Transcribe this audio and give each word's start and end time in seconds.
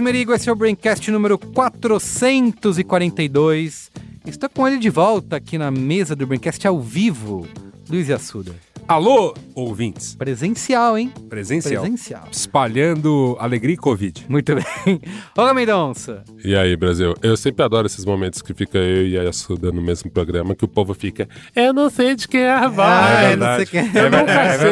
Merigo, 0.00 0.32
esse 0.32 0.48
é 0.48 0.52
o 0.52 0.56
Braincast 0.56 1.10
número 1.10 1.38
442. 1.38 3.90
Estou 4.26 4.48
com 4.48 4.66
ele 4.66 4.78
de 4.78 4.88
volta 4.88 5.36
aqui 5.36 5.58
na 5.58 5.70
mesa 5.70 6.16
do 6.16 6.26
Braincast 6.26 6.66
ao 6.66 6.80
vivo, 6.80 7.46
Luiz 7.88 8.10
Assuda. 8.10 8.69
Alô, 8.88 9.32
ouvintes. 9.54 10.16
Presencial, 10.16 10.98
hein? 10.98 11.12
Presencial. 11.28 11.82
Presencial. 11.82 12.24
Espalhando 12.32 13.36
alegria 13.38 13.74
e 13.74 13.76
Covid. 13.76 14.26
Muito 14.28 14.52
bem. 14.54 15.00
Olá, 15.36 15.54
Mendonça. 15.54 16.24
E 16.44 16.56
aí, 16.56 16.76
Brasil? 16.76 17.14
Eu 17.22 17.36
sempre 17.36 17.64
adoro 17.64 17.86
esses 17.86 18.04
momentos 18.04 18.42
que 18.42 18.52
fica 18.52 18.78
eu 18.78 19.06
e 19.06 19.16
a 19.16 19.22
Yasuda 19.22 19.70
no 19.70 19.80
mesmo 19.80 20.10
programa, 20.10 20.56
que 20.56 20.64
o 20.64 20.68
povo 20.68 20.92
fica, 20.92 21.28
eu 21.54 21.72
não 21.72 21.88
sei 21.88 22.16
de 22.16 22.26
quem 22.26 22.40
é 22.40 22.50
a 22.50 22.66
voz. 22.66 22.78
Ah, 22.88 23.22
é 23.22 23.32
eu 23.32 23.36
não 23.36 23.46
sei 23.56 23.64
verdade. 23.66 23.70
quem 23.70 23.80
é. 23.80 23.82
Eu 24.02 24.06
É 24.06 24.10
nunca 24.10 24.24
verdade, 24.24 24.48
é 24.48 24.58
sei. 24.58 24.70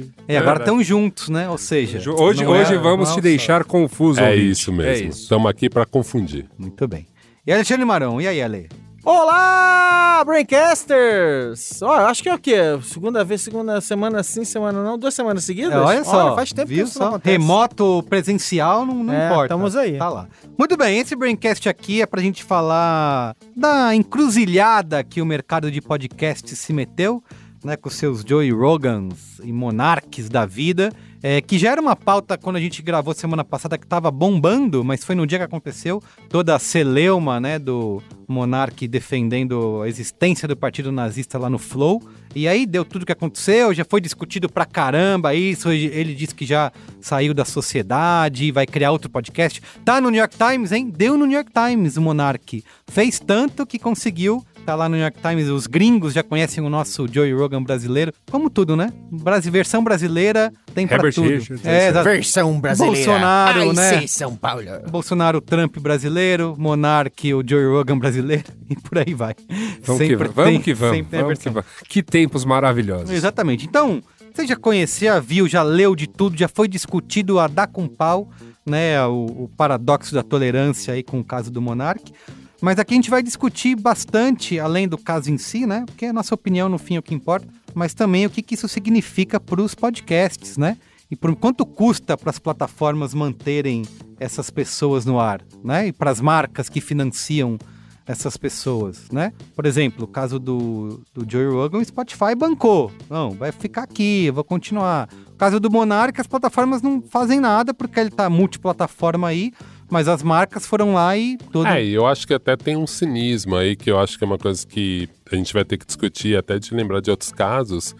verdade. 0.00 0.10
E 0.28 0.36
agora 0.36 0.58
estão 0.60 0.82
juntos, 0.82 1.28
né? 1.28 1.48
Ou 1.50 1.58
seja, 1.58 1.98
Hoje, 2.12 2.44
não 2.44 2.54
é- 2.54 2.60
hoje 2.60 2.76
vamos 2.78 3.08
não 3.08 3.14
te 3.16 3.18
é 3.18 3.22
deixar 3.22 3.64
confuso, 3.64 4.20
É 4.20 4.30
ouvinte. 4.30 4.50
isso 4.50 4.72
mesmo. 4.72 5.06
É. 5.06 5.10
Estamos 5.10 5.50
aqui 5.50 5.68
pra 5.68 5.84
confundir. 5.84 6.46
Muito 6.56 6.86
bem. 6.86 7.06
E 7.44 7.52
Alexandre 7.52 7.84
Marão, 7.84 8.20
e 8.20 8.28
aí, 8.28 8.40
Ale? 8.40 8.68
Olá, 9.08 10.24
Braincasters! 10.26 11.80
Ó, 11.80 11.92
acho 12.08 12.24
que 12.24 12.28
é 12.28 12.34
o 12.34 12.38
quê? 12.40 12.56
Segunda 12.82 13.22
vez, 13.22 13.40
segunda 13.40 13.80
semana 13.80 14.20
sim, 14.24 14.42
semana 14.44 14.82
não, 14.82 14.98
duas 14.98 15.14
semanas 15.14 15.44
seguidas? 15.44 15.74
É, 15.74 15.78
olha 15.78 16.02
só, 16.02 16.34
faz 16.34 16.52
tempo 16.52 16.66
viu 16.66 16.78
que 16.78 16.90
isso 16.90 16.98
só? 16.98 17.10
acontece. 17.10 17.30
Remoto, 17.38 18.04
presencial, 18.08 18.84
não, 18.84 19.04
não 19.04 19.14
É, 19.14 19.26
importa. 19.26 19.44
estamos 19.44 19.76
aí. 19.76 19.96
Tá 19.96 20.08
lá. 20.08 20.26
Muito 20.58 20.76
bem, 20.76 20.98
esse 20.98 21.14
Braincast 21.14 21.68
aqui 21.68 22.02
é 22.02 22.06
pra 22.06 22.20
gente 22.20 22.42
falar 22.42 23.36
da 23.56 23.94
encruzilhada 23.94 25.04
que 25.04 25.22
o 25.22 25.26
mercado 25.26 25.70
de 25.70 25.80
podcast 25.80 26.56
se 26.56 26.72
meteu, 26.72 27.22
né, 27.62 27.76
com 27.76 27.88
seus 27.88 28.24
Joey 28.26 28.50
Rogans 28.50 29.38
e 29.44 29.52
Monarques 29.52 30.28
da 30.28 30.44
vida, 30.44 30.92
é, 31.28 31.40
que 31.40 31.58
já 31.58 31.72
era 31.72 31.80
uma 31.80 31.96
pauta 31.96 32.38
quando 32.38 32.54
a 32.54 32.60
gente 32.60 32.80
gravou 32.80 33.12
semana 33.12 33.42
passada 33.42 33.76
que 33.76 33.84
tava 33.84 34.12
bombando, 34.12 34.84
mas 34.84 35.02
foi 35.02 35.16
no 35.16 35.26
dia 35.26 35.38
que 35.38 35.44
aconteceu, 35.44 36.00
toda 36.28 36.54
a 36.54 36.58
celeuma, 36.60 37.40
né, 37.40 37.58
do 37.58 38.00
Monark 38.28 38.86
defendendo 38.86 39.82
a 39.82 39.88
existência 39.88 40.46
do 40.46 40.56
partido 40.56 40.92
nazista 40.92 41.36
lá 41.36 41.50
no 41.50 41.58
Flow, 41.58 42.00
e 42.32 42.46
aí 42.46 42.64
deu 42.64 42.84
tudo 42.84 43.02
o 43.02 43.06
que 43.06 43.10
aconteceu, 43.10 43.74
já 43.74 43.84
foi 43.84 44.00
discutido 44.00 44.48
pra 44.48 44.64
caramba 44.64 45.34
isso, 45.34 45.68
ele 45.72 46.14
disse 46.14 46.32
que 46.32 46.46
já 46.46 46.70
saiu 47.00 47.34
da 47.34 47.44
sociedade, 47.44 48.52
vai 48.52 48.64
criar 48.64 48.92
outro 48.92 49.10
podcast. 49.10 49.60
Tá 49.84 50.00
no 50.00 50.10
New 50.10 50.20
York 50.20 50.36
Times, 50.36 50.70
hein? 50.70 50.92
Deu 50.96 51.18
no 51.18 51.26
New 51.26 51.34
York 51.34 51.50
Times 51.50 51.96
o 51.96 52.02
Monark. 52.02 52.62
Fez 52.86 53.18
tanto 53.18 53.66
que 53.66 53.80
conseguiu. 53.80 54.44
Tá 54.66 54.74
lá 54.74 54.88
no 54.88 54.96
New 54.96 55.02
York 55.02 55.20
Times, 55.22 55.48
os 55.48 55.68
gringos 55.68 56.12
já 56.12 56.24
conhecem 56.24 56.62
o 56.64 56.68
nosso 56.68 57.06
Joey 57.08 57.32
Rogan 57.32 57.62
brasileiro. 57.62 58.12
Como 58.28 58.50
tudo, 58.50 58.74
né? 58.74 58.92
Brasi 59.12 59.48
versão 59.48 59.84
brasileira 59.84 60.52
tem 60.74 60.88
pra 60.88 60.96
Herbert 60.96 61.14
tudo. 61.14 61.28
Richards, 61.28 61.64
é, 61.64 61.86
é. 61.86 61.92
Versão 62.02 62.60
brasileira. 62.60 62.96
Bolsonaro, 62.96 63.60
Ai, 63.60 63.72
né? 63.72 64.00
sim, 64.00 64.06
São 64.08 64.34
Paulo. 64.34 64.62
Bolsonaro, 64.90 65.40
Trump 65.40 65.78
brasileiro, 65.78 66.56
Monark, 66.58 67.32
o 67.32 67.44
Joey 67.48 67.66
Rogan 67.66 67.96
brasileiro, 67.96 68.42
e 68.68 68.74
por 68.74 68.98
aí 68.98 69.14
vai. 69.14 69.36
Vamos 69.84 70.02
que 70.02 70.08
Sempre 70.08 70.16
vamos, 70.16 70.34
vamos 70.34 70.50
tem- 70.52 70.60
que 70.60 70.74
vamos. 70.74 70.96
sempre 70.96 71.10
tem 71.12 71.20
a 71.20 71.22
Vamos 71.22 71.38
que 71.38 71.48
vamos. 71.48 71.66
Que 71.88 72.02
tempos 72.02 72.44
maravilhosos. 72.44 73.10
Exatamente. 73.10 73.66
Então, 73.66 74.02
você 74.34 74.48
já 74.48 74.56
conhecia, 74.56 75.12
já 75.12 75.20
viu, 75.20 75.46
já 75.46 75.62
leu 75.62 75.94
de 75.94 76.08
tudo, 76.08 76.36
já 76.36 76.48
foi 76.48 76.66
discutido 76.66 77.38
a 77.38 77.46
dar 77.46 77.68
com 77.68 77.86
pau, 77.86 78.28
né? 78.66 79.00
O, 79.06 79.44
o 79.44 79.50
paradoxo 79.56 80.12
da 80.12 80.24
tolerância 80.24 80.92
aí 80.92 81.04
com 81.04 81.20
o 81.20 81.24
caso 81.24 81.52
do 81.52 81.62
Monark. 81.62 82.12
Mas 82.60 82.78
aqui 82.78 82.94
a 82.94 82.96
gente 82.96 83.10
vai 83.10 83.22
discutir 83.22 83.76
bastante, 83.76 84.58
além 84.58 84.88
do 84.88 84.96
caso 84.96 85.30
em 85.30 85.38
si, 85.38 85.66
né? 85.66 85.84
Porque 85.86 86.06
a 86.06 86.12
nossa 86.12 86.34
opinião, 86.34 86.68
no 86.68 86.78
fim, 86.78 86.96
é 86.96 86.98
o 86.98 87.02
que 87.02 87.14
importa, 87.14 87.46
mas 87.74 87.94
também 87.94 88.24
o 88.26 88.30
que, 88.30 88.42
que 88.42 88.54
isso 88.54 88.68
significa 88.68 89.38
para 89.38 89.60
os 89.60 89.74
podcasts, 89.74 90.56
né? 90.56 90.76
E 91.10 91.14
por 91.14 91.34
quanto 91.36 91.64
custa 91.64 92.16
para 92.16 92.30
as 92.30 92.38
plataformas 92.38 93.14
manterem 93.14 93.82
essas 94.18 94.50
pessoas 94.50 95.04
no 95.04 95.20
ar, 95.20 95.42
né? 95.62 95.88
E 95.88 95.92
para 95.92 96.10
as 96.10 96.20
marcas 96.20 96.68
que 96.68 96.80
financiam 96.80 97.58
essas 98.06 98.36
pessoas, 98.36 99.10
né? 99.10 99.32
Por 99.54 99.66
exemplo, 99.66 100.04
o 100.04 100.08
caso 100.08 100.38
do, 100.38 101.02
do 101.12 101.28
Joey 101.28 101.48
Rogan, 101.48 101.78
o 101.78 101.84
Spotify 101.84 102.34
bancou. 102.36 102.92
Não, 103.10 103.30
vai 103.32 103.50
ficar 103.50 103.82
aqui, 103.82 104.26
eu 104.26 104.32
vou 104.32 104.44
continuar. 104.44 105.08
O 105.28 105.36
caso 105.36 105.58
do 105.58 105.70
Monark, 105.70 106.18
as 106.20 106.26
plataformas 106.26 106.80
não 106.80 107.02
fazem 107.02 107.40
nada 107.40 107.74
porque 107.74 107.98
ele 107.98 108.10
tá 108.10 108.30
multiplataforma 108.30 109.28
aí, 109.28 109.52
mas 109.90 110.08
as 110.08 110.22
marcas 110.22 110.66
foram 110.66 110.94
lá 110.94 111.16
e 111.16 111.36
tudo. 111.52 111.66
É, 111.66 111.84
eu 111.84 112.06
acho 112.06 112.26
que 112.26 112.34
até 112.34 112.56
tem 112.56 112.76
um 112.76 112.86
cinismo 112.86 113.56
aí, 113.56 113.76
que 113.76 113.90
eu 113.90 113.98
acho 113.98 114.18
que 114.18 114.24
é 114.24 114.26
uma 114.26 114.38
coisa 114.38 114.66
que 114.66 115.08
a 115.30 115.36
gente 115.36 115.52
vai 115.52 115.64
ter 115.64 115.76
que 115.76 115.86
discutir, 115.86 116.36
até 116.36 116.58
de 116.58 116.72
lembrar 116.74 117.00
de 117.00 117.10
outros 117.10 117.30
casos, 117.32 117.94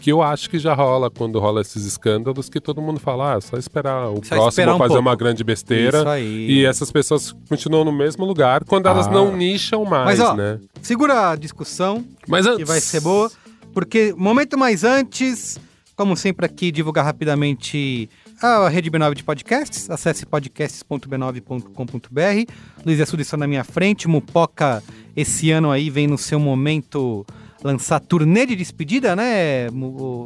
que 0.00 0.10
eu 0.10 0.20
acho 0.20 0.50
que 0.50 0.58
já 0.58 0.74
rola 0.74 1.08
quando 1.10 1.38
rola 1.38 1.60
esses 1.60 1.84
escândalos, 1.84 2.48
que 2.48 2.60
todo 2.60 2.82
mundo 2.82 2.98
fala, 2.98 3.34
ah, 3.36 3.40
só 3.40 3.56
esperar 3.56 4.08
o 4.10 4.16
Só 4.16 4.34
próximo 4.34 4.48
esperar 4.48 4.74
um 4.74 4.78
fazer 4.78 4.88
pouco. 4.94 5.00
uma 5.02 5.14
grande 5.14 5.44
besteira. 5.44 5.98
Isso 5.98 6.08
aí. 6.08 6.50
E 6.50 6.64
essas 6.66 6.90
pessoas 6.90 7.32
continuam 7.48 7.84
no 7.84 7.92
mesmo 7.92 8.24
lugar 8.24 8.64
quando 8.64 8.88
elas 8.88 9.06
Ah. 9.06 9.10
não 9.12 9.36
nicham 9.36 9.84
mais, 9.84 10.18
Mas, 10.18 10.20
ó, 10.20 10.34
né? 10.34 10.58
Segura 10.82 11.30
a 11.30 11.36
discussão, 11.36 12.04
Mas 12.26 12.46
que 12.48 12.64
vai 12.64 12.80
ser 12.80 13.00
boa, 13.00 13.30
porque 13.72 14.12
momento 14.16 14.58
mais 14.58 14.82
antes, 14.82 15.56
como 15.94 16.16
sempre 16.16 16.46
aqui, 16.46 16.72
divulgar 16.72 17.04
rapidamente 17.04 18.10
a 18.42 18.68
Rede 18.68 18.90
B9 18.90 19.14
de 19.14 19.24
podcasts, 19.24 19.88
acesse 19.90 20.26
podcasts.b9.com.br, 20.26 22.52
Luiz 22.84 23.00
Assuda 23.00 23.22
está 23.22 23.36
na 23.36 23.46
minha 23.46 23.64
frente, 23.64 24.08
Mupoca 24.08 24.82
esse 25.16 25.50
ano 25.50 25.70
aí 25.70 25.88
vem 25.90 26.06
no 26.06 26.18
seu 26.18 26.38
momento 26.40 27.24
lançar 27.62 28.00
turnê 28.00 28.44
de 28.44 28.56
despedida, 28.56 29.14
né, 29.14 29.68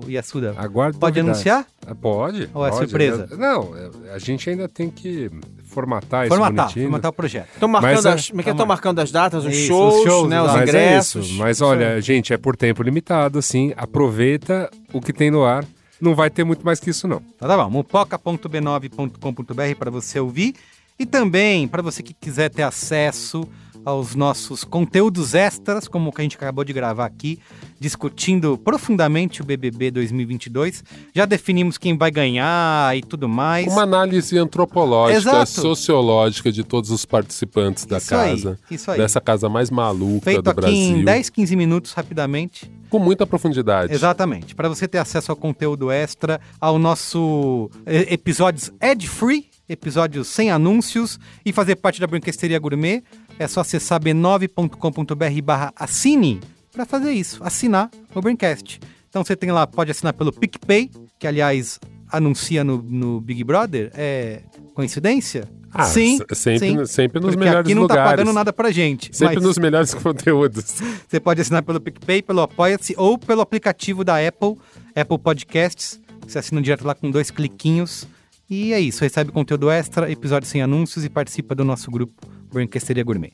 Yasuda? 0.08 0.54
Aguarde 0.56 0.98
Pode 0.98 1.20
novidades. 1.20 1.46
anunciar? 1.46 1.66
Ah, 1.86 1.94
Pode. 1.94 2.48
Ou 2.54 2.66
é 2.66 2.70
pode. 2.70 2.88
surpresa? 2.88 3.28
Não, 3.36 3.76
é- 3.76 4.14
a 4.14 4.18
gente 4.18 4.48
ainda 4.48 4.66
tem 4.68 4.88
que 4.90 5.30
formatar 5.66 6.24
isso 6.24 6.34
Formatar, 6.34 6.64
bonitinho. 6.66 6.86
formatar 6.86 7.10
o 7.10 7.14
projeto. 7.14 7.48
Estão 7.52 7.68
marcando, 7.68 7.92
Mas 7.94 8.04
é- 8.06 8.12
as, 8.12 8.28
como 8.30 8.40
é 8.40 8.44
que 8.44 8.50
estão 8.50 8.66
marcando 8.66 8.98
as 9.00 9.12
datas, 9.12 9.44
os 9.44 9.54
Isso, 9.54 9.66
shows, 9.66 9.94
os 9.96 10.04
shows, 10.04 10.28
né, 10.30 10.40
os. 10.40 10.50
Mas 10.52 10.62
ingressos. 10.62 11.26
é 11.26 11.28
isso. 11.28 11.38
Mas 11.38 11.60
olha, 11.60 12.00
gente, 12.00 12.32
é 12.32 12.38
por 12.38 12.56
tempo 12.56 12.82
limitado, 12.82 13.38
assim. 13.38 13.74
Aproveita 13.76 14.70
o 14.94 15.00
que 15.02 15.12
tem 15.12 15.30
no 15.30 15.44
ar. 15.44 15.62
Não 16.00 16.14
vai 16.14 16.30
ter 16.30 16.44
muito 16.44 16.64
mais 16.64 16.80
que 16.80 16.90
isso, 16.90 17.08
não. 17.08 17.20
Tá, 17.38 17.48
tá 17.48 17.56
bom, 17.56 17.70
mupoca.b9.com.br 17.70 19.78
para 19.78 19.90
você 19.90 20.20
ouvir 20.20 20.54
e 20.98 21.04
também 21.04 21.68
para 21.68 21.82
você 21.82 22.02
que 22.02 22.14
quiser 22.14 22.48
ter 22.50 22.62
acesso 22.62 23.46
aos 23.86 24.16
nossos 24.16 24.64
conteúdos 24.64 25.32
extras, 25.32 25.86
como 25.86 26.10
o 26.10 26.12
que 26.12 26.20
a 26.20 26.24
gente 26.24 26.34
acabou 26.34 26.64
de 26.64 26.72
gravar 26.72 27.06
aqui, 27.06 27.38
discutindo 27.78 28.58
profundamente 28.58 29.40
o 29.40 29.44
BBB 29.44 29.92
2022. 29.92 30.82
Já 31.14 31.24
definimos 31.24 31.78
quem 31.78 31.96
vai 31.96 32.10
ganhar 32.10 32.96
e 32.96 33.00
tudo 33.00 33.28
mais. 33.28 33.72
Uma 33.72 33.82
análise 33.82 34.36
antropológica, 34.36 35.18
Exato. 35.20 35.50
sociológica 35.60 36.50
de 36.50 36.64
todos 36.64 36.90
os 36.90 37.04
participantes 37.04 37.86
da 37.86 37.98
Isso 37.98 38.12
aí, 38.16 38.30
casa. 38.30 38.58
isso 38.68 38.90
aí. 38.90 38.98
Dessa 38.98 39.20
casa 39.20 39.48
mais 39.48 39.70
maluca 39.70 40.24
Feito 40.24 40.42
do 40.42 40.50
aqui 40.50 40.60
Brasil. 40.60 40.76
em 40.96 41.04
10, 41.04 41.30
15 41.30 41.54
minutos, 41.54 41.92
rapidamente. 41.92 42.68
Com 42.90 42.98
muita 42.98 43.24
profundidade. 43.24 43.92
Exatamente. 43.92 44.52
Para 44.56 44.68
você 44.68 44.88
ter 44.88 44.98
acesso 44.98 45.30
ao 45.30 45.36
conteúdo 45.36 45.92
extra, 45.92 46.40
ao 46.60 46.76
nosso 46.76 47.70
eh, 47.86 48.12
episódios 48.14 48.72
ad-free, 48.80 49.48
episódios 49.68 50.28
sem 50.28 50.50
anúncios 50.50 51.18
e 51.44 51.52
fazer 51.52 51.76
parte 51.76 52.00
da 52.00 52.06
Brinquesteria 52.06 52.58
Gourmet, 52.58 53.02
é 53.38 53.46
só 53.46 53.60
acessar 53.60 54.00
b9.com.br 54.00 55.42
barra 55.42 55.72
assine 55.76 56.40
para 56.72 56.84
fazer 56.84 57.12
isso, 57.12 57.42
assinar 57.42 57.90
o 58.14 58.20
Braincast. 58.20 58.80
Então 59.08 59.24
você 59.24 59.34
tem 59.36 59.50
lá, 59.50 59.66
pode 59.66 59.90
assinar 59.90 60.12
pelo 60.12 60.32
PicPay, 60.32 60.90
que 61.18 61.26
aliás 61.26 61.78
anuncia 62.10 62.62
no, 62.62 62.82
no 62.82 63.20
Big 63.20 63.42
Brother, 63.42 63.90
é 63.94 64.42
coincidência? 64.74 65.48
Ah, 65.72 65.84
sim, 65.84 66.18
sempre, 66.32 66.86
sim. 66.86 66.86
sempre 66.86 67.20
nos 67.20 67.36
melhores 67.36 67.60
aqui 67.60 67.74
não 67.74 67.82
lugares. 67.82 68.02
tá 68.04 68.10
pagando 68.10 68.32
nada 68.32 68.52
pra 68.52 68.70
gente. 68.70 69.14
Sempre 69.14 69.36
mas- 69.36 69.44
nos 69.44 69.58
melhores 69.58 69.92
conteúdos. 69.94 70.80
você 71.06 71.20
pode 71.20 71.40
assinar 71.40 71.62
pelo 71.62 71.80
PicPay, 71.80 72.22
pelo 72.22 72.40
Apoia-se 72.40 72.94
ou 72.96 73.18
pelo 73.18 73.42
aplicativo 73.42 74.02
da 74.02 74.16
Apple, 74.26 74.56
Apple 74.94 75.18
Podcasts. 75.18 76.00
Você 76.26 76.38
assina 76.38 76.62
direto 76.62 76.84
lá 76.86 76.94
com 76.94 77.10
dois 77.10 77.30
cliquinhos. 77.30 78.06
E 78.48 78.72
é 78.72 78.78
isso, 78.78 79.02
recebe 79.02 79.32
conteúdo 79.32 79.68
extra, 79.68 80.10
episódios 80.10 80.50
sem 80.50 80.62
anúncios 80.62 81.04
e 81.04 81.08
participa 81.08 81.52
do 81.52 81.64
nosso 81.64 81.90
grupo 81.90 82.14
Branquesteria 82.52 83.02
Gourmet. 83.02 83.32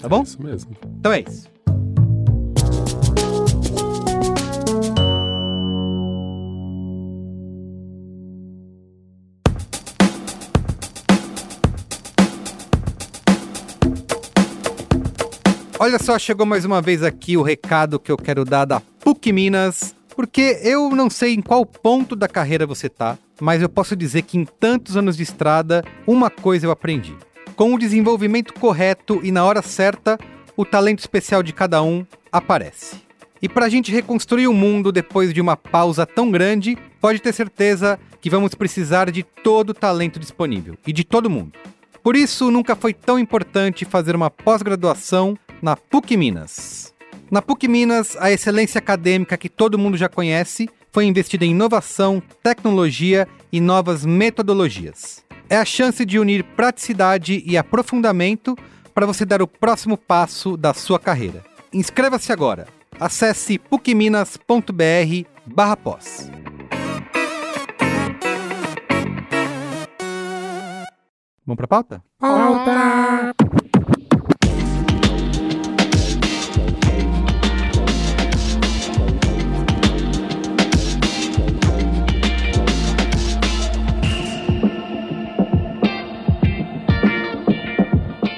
Tá 0.00 0.08
bom? 0.08 0.22
Isso 0.22 0.40
mesmo. 0.40 0.76
Então 0.98 1.12
é 1.12 1.20
isso. 1.20 1.50
Olha 15.80 15.98
só, 15.98 16.16
chegou 16.16 16.46
mais 16.46 16.64
uma 16.64 16.80
vez 16.80 17.02
aqui 17.02 17.36
o 17.36 17.42
recado 17.42 17.98
que 17.98 18.12
eu 18.12 18.16
quero 18.16 18.44
dar 18.44 18.64
da 18.64 18.78
PUC 18.78 19.32
Minas, 19.32 19.96
porque 20.14 20.60
eu 20.62 20.90
não 20.90 21.10
sei 21.10 21.34
em 21.34 21.42
qual 21.42 21.64
ponto 21.64 22.14
da 22.14 22.28
carreira 22.28 22.66
você 22.66 22.88
tá, 22.88 23.18
mas 23.40 23.62
eu 23.62 23.68
posso 23.68 23.96
dizer 23.96 24.22
que 24.22 24.38
em 24.38 24.44
tantos 24.44 24.96
anos 24.96 25.16
de 25.16 25.22
estrada, 25.22 25.84
uma 26.06 26.30
coisa 26.30 26.66
eu 26.66 26.70
aprendi. 26.70 27.16
Com 27.56 27.74
o 27.74 27.78
desenvolvimento 27.78 28.54
correto 28.54 29.20
e 29.22 29.30
na 29.30 29.44
hora 29.44 29.62
certa, 29.62 30.18
o 30.56 30.64
talento 30.64 31.00
especial 31.00 31.42
de 31.42 31.52
cada 31.52 31.82
um 31.82 32.06
aparece. 32.30 32.96
E 33.40 33.48
para 33.48 33.66
a 33.66 33.68
gente 33.68 33.90
reconstruir 33.90 34.46
o 34.46 34.52
mundo 34.52 34.92
depois 34.92 35.34
de 35.34 35.40
uma 35.40 35.56
pausa 35.56 36.06
tão 36.06 36.30
grande, 36.30 36.78
pode 37.00 37.20
ter 37.20 37.32
certeza 37.32 37.98
que 38.20 38.30
vamos 38.30 38.54
precisar 38.54 39.10
de 39.10 39.24
todo 39.24 39.70
o 39.70 39.74
talento 39.74 40.20
disponível 40.20 40.76
e 40.86 40.92
de 40.92 41.02
todo 41.02 41.28
mundo. 41.28 41.58
Por 42.02 42.16
isso, 42.16 42.50
nunca 42.50 42.76
foi 42.76 42.94
tão 42.94 43.18
importante 43.18 43.84
fazer 43.84 44.14
uma 44.14 44.30
pós-graduação 44.30 45.36
na 45.60 45.76
PUC 45.76 46.16
Minas. 46.16 46.91
Na 47.32 47.40
PUC 47.40 47.66
Minas, 47.66 48.14
a 48.20 48.30
excelência 48.30 48.78
acadêmica 48.78 49.38
que 49.38 49.48
todo 49.48 49.78
mundo 49.78 49.96
já 49.96 50.06
conhece 50.06 50.68
foi 50.90 51.06
investida 51.06 51.46
em 51.46 51.52
inovação, 51.52 52.22
tecnologia 52.42 53.26
e 53.50 53.58
novas 53.58 54.04
metodologias. 54.04 55.24
É 55.48 55.56
a 55.56 55.64
chance 55.64 56.04
de 56.04 56.18
unir 56.18 56.44
praticidade 56.44 57.42
e 57.46 57.56
aprofundamento 57.56 58.54
para 58.94 59.06
você 59.06 59.24
dar 59.24 59.40
o 59.40 59.48
próximo 59.48 59.96
passo 59.96 60.58
da 60.58 60.74
sua 60.74 61.00
carreira. 61.00 61.42
Inscreva-se 61.72 62.30
agora. 62.34 62.66
Acesse 63.00 63.58
pucminas.br 63.58 64.36
barra 65.46 65.76
pós. 65.78 66.30
Vamos 71.46 71.56
para 71.56 71.66
pauta? 71.66 72.04
Pauta! 72.18 73.71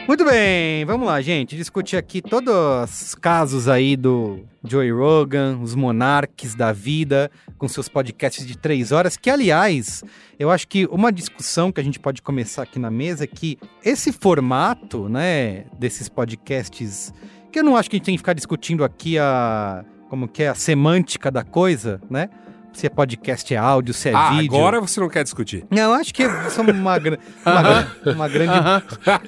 Muito 0.07 0.23
bem, 0.23 0.85
vamos 0.85 1.07
lá, 1.07 1.23
gente. 1.23 1.57
Discutir 1.57 1.97
aqui 1.97 2.21
todos 2.21 2.55
os 3.03 3.15
casos 3.15 3.69
aí 3.69 3.97
do 3.97 4.41
Joey 4.63 4.93
Rogan, 4.93 5.59
os 5.63 5.75
monarques 5.75 6.55
da 6.55 6.73
vida, 6.73 7.31
com 7.57 7.67
seus 7.67 7.89
podcasts 7.89 8.47
de 8.47 8.59
três 8.59 8.93
horas. 8.93 9.17
Que, 9.17 9.31
aliás, 9.31 10.05
eu 10.39 10.51
acho 10.51 10.69
que 10.69 10.87
uma 10.91 11.11
discussão 11.11 11.73
que 11.73 11.81
a 11.81 11.85
gente 11.85 11.99
pode 11.99 12.21
começar 12.21 12.65
aqui 12.65 12.79
na 12.79 12.91
mesa 12.91 13.25
é 13.25 13.27
que 13.27 13.59
esse 13.83 14.13
formato, 14.13 15.09
né, 15.09 15.65
desses 15.79 16.07
podcasts, 16.07 17.11
que 17.51 17.59
eu 17.59 17.65
não 17.65 17.75
acho 17.75 17.89
que 17.89 17.97
a 17.97 17.99
gente 17.99 18.07
tem 18.07 18.15
que 18.15 18.19
ficar 18.19 18.35
discutindo 18.35 18.85
aqui 18.85 19.19
a. 19.19 19.87
Como 20.11 20.29
que 20.29 20.43
é 20.43 20.49
a 20.49 20.55
semântica 20.55 21.31
da 21.31 21.43
coisa, 21.43 21.99
né? 22.11 22.29
Se 22.75 22.87
é 22.87 22.91
podcast 22.91 23.55
é 23.55 23.57
áudio, 23.57 23.95
se 23.95 24.09
é 24.09 24.15
Ah, 24.15 24.31
vídeo. 24.31 24.55
agora 24.57 24.81
você 24.81 24.99
não 25.01 25.09
quer 25.09 25.23
discutir. 25.23 25.65
Não, 25.71 25.83
eu 25.83 25.95
acho 25.95 26.13
que 26.13 26.25
é 26.25 26.51
só 26.51 26.61
uma, 26.63 26.99
gra- 26.99 27.19
uma, 27.47 27.63
gra- 27.63 27.89
uma 28.15 28.29
grande 28.29 28.53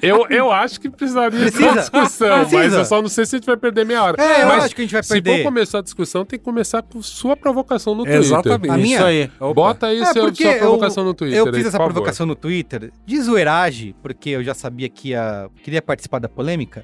Eu, 0.01 0.27
eu 0.29 0.51
acho 0.51 0.81
que 0.81 0.89
precisaria 0.89 1.39
Precisa. 1.39 1.57
ter 1.63 1.69
uma 1.71 1.79
discussão, 1.81 2.39
Precisa. 2.39 2.57
mas 2.57 2.73
eu 2.73 2.85
só 2.85 3.01
não 3.01 3.07
sei 3.07 3.25
se 3.25 3.35
a 3.35 3.39
gente 3.39 3.45
vai 3.45 3.55
perder 3.55 3.85
meia 3.85 4.03
hora. 4.03 4.21
É, 4.21 4.43
eu 4.43 4.47
mas 4.47 4.65
acho 4.65 4.75
que 4.75 4.81
a 4.81 4.83
gente 4.83 4.91
vai 4.93 5.01
se 5.01 5.09
perder. 5.09 5.37
for 5.37 5.43
começar 5.45 5.79
a 5.79 5.81
discussão, 5.81 6.25
tem 6.25 6.37
que 6.37 6.43
começar 6.43 6.81
com 6.83 7.01
sua 7.01 7.37
provocação 7.37 7.95
no 7.95 8.03
Twitter. 8.03 8.19
Exatamente. 8.21 8.69
A 8.69 8.77
minha? 8.77 8.97
Isso 8.97 9.05
aí. 9.05 9.31
Opa. 9.39 9.53
Bota 9.53 9.87
aí 9.87 10.01
É, 10.01 10.05
seu, 10.07 10.25
porque 10.25 10.43
sua 10.43 10.51
eu- 10.51 10.59
provocação 10.59 11.03
no 11.05 11.13
Twitter. 11.13 11.37
Eu 11.39 11.45
aí, 11.45 11.51
fiz 11.53 11.61
por 11.61 11.67
essa 11.69 11.77
favor. 11.77 11.93
provocação 11.93 12.25
no 12.25 12.35
Twitter 12.35 12.91
de 13.05 13.21
zoeiragem, 13.21 13.95
porque 14.03 14.29
eu 14.31 14.43
já 14.43 14.53
sabia 14.53 14.89
que 14.89 15.09
ia, 15.11 15.49
queria 15.63 15.81
participar 15.81 16.19
da 16.19 16.27
polêmica. 16.27 16.83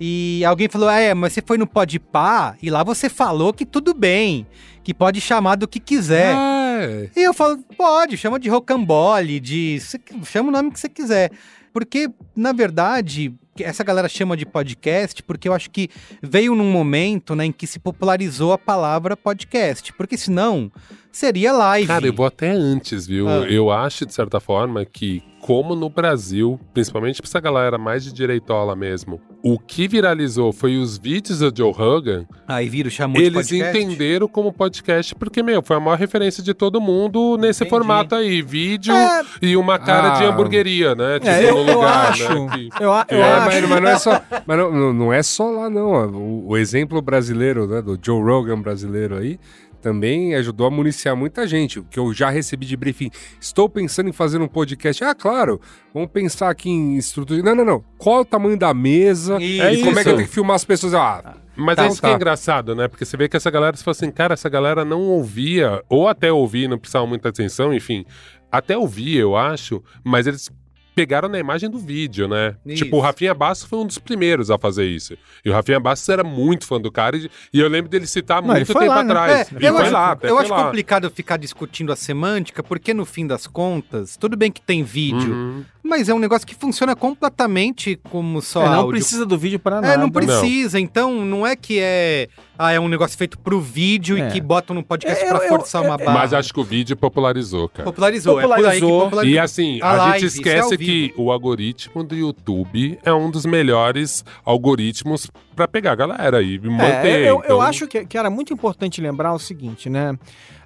E 0.00 0.44
alguém 0.44 0.68
falou: 0.68 0.88
ah, 0.88 0.98
é, 0.98 1.14
mas 1.14 1.32
você 1.32 1.42
foi 1.46 1.56
no 1.56 1.66
Podpah 1.66 2.56
e 2.60 2.70
lá 2.70 2.82
você 2.82 3.08
falou 3.08 3.52
que 3.52 3.64
tudo 3.64 3.94
bem, 3.94 4.44
que 4.82 4.92
pode 4.92 5.20
chamar 5.20 5.56
do 5.56 5.68
que 5.68 5.80
quiser. 5.80 6.34
É. 6.36 7.10
E 7.16 7.22
eu 7.22 7.34
falo: 7.34 7.58
pode, 7.76 8.16
chama 8.16 8.38
de 8.38 8.48
rocambole, 8.48 9.40
de. 9.40 9.78
chama 10.24 10.48
o 10.48 10.52
nome 10.52 10.70
que 10.70 10.80
você 10.80 10.88
quiser. 10.88 11.30
Porque, 11.72 12.10
na 12.36 12.52
verdade, 12.52 13.34
essa 13.58 13.82
galera 13.82 14.08
chama 14.08 14.36
de 14.36 14.44
podcast 14.44 15.22
porque 15.22 15.48
eu 15.48 15.54
acho 15.54 15.70
que 15.70 15.88
veio 16.22 16.54
num 16.54 16.70
momento 16.70 17.34
né, 17.34 17.46
em 17.46 17.52
que 17.52 17.66
se 17.66 17.78
popularizou 17.78 18.52
a 18.52 18.58
palavra 18.58 19.16
podcast. 19.16 19.92
Porque 19.94 20.16
senão 20.16 20.70
seria 21.10 21.52
live. 21.52 21.86
Cara, 21.86 22.06
eu 22.06 22.12
vou 22.12 22.26
até 22.26 22.50
antes, 22.50 23.06
viu? 23.06 23.28
Ah. 23.28 23.46
Eu 23.48 23.70
acho, 23.70 24.04
de 24.04 24.12
certa 24.12 24.38
forma, 24.38 24.84
que 24.84 25.22
como 25.42 25.74
no 25.74 25.90
Brasil, 25.90 26.58
principalmente 26.72 27.20
pra 27.20 27.28
essa 27.28 27.40
galera 27.40 27.76
mais 27.76 28.04
de 28.04 28.12
direitola 28.12 28.76
mesmo, 28.76 29.20
o 29.42 29.58
que 29.58 29.88
viralizou 29.88 30.52
foi 30.52 30.76
os 30.78 30.96
vídeos 30.96 31.40
do 31.40 31.52
Joe 31.54 31.72
Rogan, 31.72 32.24
Aí 32.46 32.68
vira 32.68 32.88
chamou 32.88 33.16
de 33.20 33.24
eles 33.26 33.48
podcast. 33.48 33.76
entenderam 33.76 34.28
como 34.28 34.52
podcast, 34.52 35.12
porque, 35.16 35.42
meu, 35.42 35.60
foi 35.60 35.76
a 35.76 35.80
maior 35.80 35.98
referência 35.98 36.44
de 36.44 36.54
todo 36.54 36.80
mundo 36.80 37.36
nesse 37.36 37.64
Entendi. 37.64 37.70
formato 37.70 38.14
aí. 38.14 38.40
Vídeo 38.40 38.94
É. 38.94 39.22
e 39.42 39.56
uma 39.56 39.80
cara 39.80 40.10
de 40.18 40.24
Ah. 40.24 40.28
hamburgueria, 40.28 40.94
né? 40.94 41.18
Tipo, 41.18 41.28
É, 41.32 41.50
eu, 41.50 41.58
lugar, 41.60 42.10
acho. 42.10 42.46
né? 42.46 42.50
que- 42.54 42.70
Eu, 42.82 42.90
eu 42.90 42.92
É, 43.24 43.32
acho. 43.32 43.46
mas, 43.46 43.68
mas 43.68 43.80
não 43.82 43.88
é 43.90 43.98
só, 43.98 44.22
mas 44.46 44.58
não, 44.58 44.72
não- 44.72 44.92
não 44.92 45.12
é 45.12 45.22
só 45.24 45.50
lá, 45.50 45.68
não. 45.68 45.90
O, 46.14 46.50
o 46.50 46.56
exemplo 46.56 47.02
brasileiro, 47.02 47.66
né, 47.66 47.82
do 47.82 47.98
Joe 48.00 48.22
Rogan 48.22 48.60
brasileiro 48.62 49.16
aí, 49.18 49.40
também 49.82 50.34
ajudou 50.36 50.66
a 50.66 50.70
municiar 50.70 51.16
muita 51.16 51.46
gente. 51.46 51.80
O 51.80 51.84
que 51.84 51.98
eu 51.98 52.14
já 52.14 52.30
recebi 52.30 52.64
de 52.64 52.76
briefing. 52.76 53.10
Estou 53.40 53.68
pensando 53.68 54.08
em 54.08 54.12
fazer 54.12 54.40
um 54.40 54.46
podcast. 54.46 55.02
Ah, 55.04 55.14
claro, 55.14 55.60
vamos 55.92 56.10
pensar 56.10 56.48
aqui 56.48 56.70
em 56.70 56.96
estrutura. 56.96 57.42
Não, 57.42 57.54
não, 57.56 57.64
não. 57.64 57.84
Qual 57.98 58.18
é 58.18 58.20
o 58.20 58.24
tamanho 58.24 58.56
da 58.56 58.72
mesa? 58.72 59.42
Isso. 59.42 59.62
E 59.62 59.82
como 59.82 59.98
é 59.98 60.02
que 60.02 60.08
eu 60.08 60.16
tenho 60.16 60.28
que 60.28 60.34
filmar 60.34 60.54
as 60.54 60.64
pessoas? 60.64 60.94
Ah, 60.94 61.34
Mas 61.56 61.76
Tá, 61.76 61.84
é 61.84 61.88
isso 61.88 62.00
que 62.00 62.06
é 62.06 62.10
tá. 62.10 62.16
engraçado, 62.16 62.74
né? 62.74 62.86
Porque 62.88 63.04
você 63.04 63.16
vê 63.16 63.28
que 63.28 63.36
essa 63.36 63.50
galera, 63.50 63.76
se 63.76 63.82
fosse 63.82 64.04
assim, 64.04 64.12
cara, 64.12 64.34
essa 64.34 64.48
galera 64.48 64.84
não 64.84 65.00
ouvia, 65.02 65.82
ou 65.88 66.08
até 66.08 66.32
ouvia, 66.32 66.68
não 66.68 66.78
precisava 66.78 67.06
muita 67.06 67.28
atenção, 67.28 67.74
enfim. 67.74 68.04
Até 68.50 68.76
ouvia, 68.76 69.20
eu 69.20 69.36
acho, 69.36 69.82
mas 70.04 70.26
eles 70.26 70.50
pegaram 70.94 71.28
na 71.28 71.38
imagem 71.38 71.70
do 71.70 71.78
vídeo, 71.78 72.28
né? 72.28 72.54
Isso. 72.66 72.84
Tipo, 72.84 72.96
o 72.96 73.00
Rafinha 73.00 73.32
Bastos 73.34 73.68
foi 73.68 73.78
um 73.78 73.86
dos 73.86 73.98
primeiros 73.98 74.50
a 74.50 74.58
fazer 74.58 74.84
isso. 74.86 75.14
E 75.44 75.50
o 75.50 75.52
Rafinha 75.52 75.80
Bastos 75.80 76.08
era 76.08 76.22
muito 76.24 76.66
fã 76.66 76.80
do 76.80 76.90
cara, 76.92 77.16
e, 77.16 77.30
e 77.52 77.60
eu 77.60 77.68
lembro 77.68 77.90
dele 77.90 78.06
citar 78.06 78.40
Não, 78.42 78.54
muito 78.54 78.66
tempo 78.66 78.84
lá, 78.84 79.02
né? 79.02 79.10
atrás. 79.12 79.52
É, 79.52 79.68
eu 79.68 79.74
foi 79.74 79.82
acho, 79.82 79.92
lá, 79.92 80.18
eu 80.22 80.38
acho 80.38 80.50
lá. 80.50 80.64
complicado 80.64 81.10
ficar 81.10 81.36
discutindo 81.36 81.92
a 81.92 81.96
semântica, 81.96 82.62
porque 82.62 82.92
no 82.94 83.04
fim 83.04 83.26
das 83.26 83.46
contas, 83.46 84.16
tudo 84.16 84.36
bem 84.36 84.50
que 84.50 84.60
tem 84.60 84.82
vídeo, 84.82 85.32
Uhum. 85.32 85.64
mas 85.82 86.08
é 86.08 86.14
um 86.14 86.18
negócio 86.18 86.46
que 86.46 86.54
funciona 86.54 86.94
completamente 86.96 87.98
como 88.10 88.40
só 88.42 88.62
É, 88.62 88.66
não 88.66 88.74
áudio. 88.74 88.90
precisa 88.92 89.24
do 89.26 89.38
vídeo 89.38 89.58
para 89.58 89.80
nada. 89.80 89.94
É, 89.94 89.96
não 89.96 90.10
precisa. 90.10 90.78
Então, 90.78 91.24
não 91.24 91.46
é 91.46 91.56
que 91.56 91.78
é, 91.80 92.28
ah, 92.58 92.72
é 92.72 92.78
um 92.80 92.88
negócio 92.88 93.16
feito 93.16 93.38
pro 93.38 93.60
vídeo 93.60 94.18
É. 94.18 94.28
e 94.28 94.32
que 94.32 94.40
botam 94.40 94.74
no 94.74 94.82
podcast 94.82 95.24
É, 95.24 95.28
pra 95.28 95.38
eu- 95.38 95.48
forçar 95.48 95.82
eu- 95.82 95.88
uma 95.90 95.96
barra. 95.96 96.12
Mas 96.12 96.32
acho 96.34 96.52
que 96.52 96.60
o 96.60 96.64
vídeo 96.64 96.96
popularizou, 96.96 97.68
cara. 97.68 97.84
Popularizou, 97.84 98.38
é 98.40 98.42
por 98.42 98.52
aí 98.52 98.56
que 98.56 98.62
Popularizou. 98.80 99.00
popularizou. 99.04 99.34
E 99.34 99.38
assim, 99.38 99.80
A 99.82 99.90
a, 99.90 99.92
live, 99.96 100.12
gente 100.12 100.24
é 100.24 100.26
esquece. 100.28 100.76
Que 100.84 101.14
o 101.16 101.30
algoritmo 101.32 102.02
do 102.04 102.14
YouTube 102.14 102.98
é 103.04 103.12
um 103.12 103.30
dos 103.30 103.44
melhores 103.46 104.24
algoritmos 104.44 105.30
pra 105.56 105.66
pegar 105.68 105.92
a 105.92 105.94
galera 105.96 106.42
e 106.42 106.58
manter. 106.58 107.06
É, 107.06 107.20
eu, 107.22 107.24
eu 107.36 107.38
então- 107.44 107.60
acho 107.60 107.86
que, 107.86 108.04
que 108.04 108.16
era 108.18 108.28
muito 108.30 108.52
importante 108.52 109.00
lembrar 109.00 109.32
o 109.32 109.38
seguinte, 109.38 109.88
né? 109.90 110.16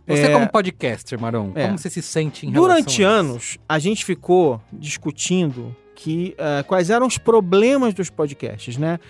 Você 0.06 0.26
É, 0.26 0.32
como 0.32 0.49
podcaster, 0.49 1.20
Marão, 1.20 1.50
É. 1.56 1.66
como 1.66 1.78
você 1.78 1.90
se 1.90 2.00
sente 2.00 2.46
em 2.46 2.50
relação 2.50 2.68
Durante 2.76 3.04
a 3.04 3.08
isso? 3.08 3.18
anos, 3.20 3.58
a 3.68 3.78
gente 3.78 4.04
ficou 4.04 4.61
discutindo 4.73 5.75
que 5.96 6.35
eh, 6.38 6.62
quais 6.64 6.90
eram 6.90 7.06
os 7.06 7.18
problemas 7.18 7.92
dos 7.94 8.08
podcasts, 8.11 8.76
né? 8.76 9.00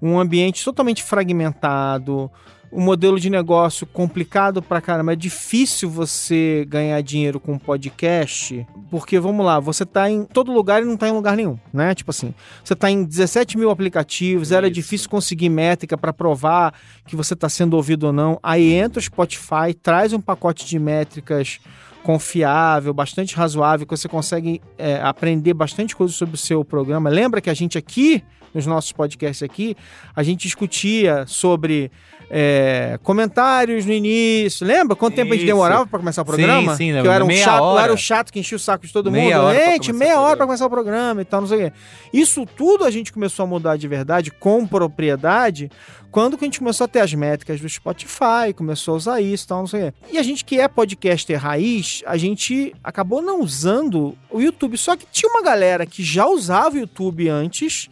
Um 0.00 0.18
ambiente 0.18 0.62
totalmente 0.64 1.02
fragmentado, 1.02 2.30
um 2.74 2.80
modelo 2.80 3.20
de 3.20 3.30
negócio 3.30 3.86
complicado 3.86 4.60
pra 4.60 4.80
caramba. 4.80 5.12
É 5.12 5.16
difícil 5.16 5.88
você 5.88 6.66
ganhar 6.68 7.00
dinheiro 7.02 7.38
com 7.38 7.56
podcast, 7.56 8.66
porque, 8.90 9.18
vamos 9.20 9.46
lá, 9.46 9.60
você 9.60 9.86
tá 9.86 10.10
em 10.10 10.24
todo 10.24 10.52
lugar 10.52 10.82
e 10.82 10.84
não 10.84 10.96
tá 10.96 11.08
em 11.08 11.12
lugar 11.12 11.36
nenhum, 11.36 11.56
né? 11.72 11.94
Tipo 11.94 12.10
assim, 12.10 12.34
você 12.62 12.74
tá 12.74 12.90
em 12.90 13.04
17 13.04 13.56
mil 13.56 13.70
aplicativos, 13.70 14.50
era 14.50 14.66
Isso. 14.66 14.74
difícil 14.74 15.08
conseguir 15.08 15.48
métrica 15.48 15.96
pra 15.96 16.12
provar 16.12 16.74
que 17.06 17.14
você 17.14 17.36
tá 17.36 17.48
sendo 17.48 17.74
ouvido 17.74 18.08
ou 18.08 18.12
não. 18.12 18.38
Aí 18.42 18.72
entra 18.72 18.98
o 18.98 19.02
Spotify, 19.02 19.72
traz 19.80 20.12
um 20.12 20.20
pacote 20.20 20.66
de 20.66 20.78
métricas 20.78 21.60
confiável, 22.02 22.92
bastante 22.92 23.34
razoável, 23.34 23.86
que 23.86 23.96
você 23.96 24.08
consegue 24.08 24.60
é, 24.76 25.00
aprender 25.00 25.54
bastante 25.54 25.96
coisa 25.96 26.12
sobre 26.12 26.34
o 26.34 26.38
seu 26.38 26.64
programa. 26.64 27.08
Lembra 27.08 27.40
que 27.40 27.48
a 27.48 27.54
gente 27.54 27.78
aqui, 27.78 28.22
nos 28.54 28.66
nossos 28.66 28.92
podcasts 28.92 29.42
aqui, 29.42 29.76
a 30.14 30.22
gente 30.22 30.42
discutia 30.42 31.24
sobre 31.26 31.90
é, 32.30 32.98
comentários 33.02 33.84
no 33.84 33.92
início. 33.92 34.66
Lembra 34.66 34.96
quanto 34.96 35.14
tempo 35.14 35.32
a 35.32 35.34
gente 35.34 35.44
Isso. 35.44 35.54
demorava 35.54 35.86
para 35.86 35.98
começar 35.98 36.22
o 36.22 36.24
programa? 36.24 36.72
Sim, 36.76 36.94
sim, 36.94 37.00
que 37.00 37.06
eu 37.06 37.12
era 37.12 37.24
um 37.24 37.26
meia 37.26 37.44
chato, 37.44 37.58
eu 37.58 37.64
hora. 37.64 37.84
era 37.84 37.92
o 37.92 37.96
chato 37.96 38.32
que 38.32 38.38
enchia 38.38 38.56
o 38.56 38.60
saco 38.60 38.86
de 38.86 38.92
todo 38.92 39.10
Meia 39.10 39.40
mundo. 39.40 39.54
Gente, 39.54 39.92
meia 39.92 40.20
hora 40.20 40.36
para 40.36 40.46
começar 40.46 40.66
o 40.66 40.70
programa 40.70 41.22
e 41.22 41.24
tal, 41.24 41.40
não 41.40 41.48
sei 41.48 41.66
o 41.66 41.70
quê. 41.70 41.76
Isso 42.12 42.46
tudo 42.46 42.84
a 42.84 42.90
gente 42.90 43.12
começou 43.12 43.44
a 43.44 43.46
mudar 43.46 43.76
de 43.76 43.86
verdade, 43.88 44.30
com 44.30 44.66
propriedade, 44.66 45.70
quando 46.10 46.38
que 46.38 46.44
a 46.44 46.46
gente 46.46 46.60
começou 46.60 46.84
a 46.84 46.88
ter 46.88 47.00
as 47.00 47.12
métricas 47.12 47.60
do 47.60 47.68
Spotify, 47.68 48.52
começou 48.54 48.94
a 48.94 48.96
usar 48.96 49.20
isso 49.20 49.44
e 49.44 49.48
tal, 49.48 49.58
não 49.58 49.66
sei 49.66 49.88
o 49.88 49.92
quê. 49.92 49.98
E 50.12 50.18
a 50.18 50.22
gente 50.22 50.44
que 50.44 50.60
é 50.60 50.68
podcaster 50.68 51.38
raiz, 51.40 52.02
a 52.06 52.16
gente 52.16 52.72
acabou 52.84 53.20
não 53.20 53.40
usando 53.40 54.16
o 54.30 54.40
YouTube. 54.40 54.78
Só 54.78 54.96
que 54.96 55.06
tinha 55.10 55.28
uma 55.28 55.42
galera 55.42 55.84
que 55.84 56.04
já 56.04 56.26
usava 56.26 56.76
o 56.76 56.78
YouTube 56.78 57.28
antes, 57.28 57.90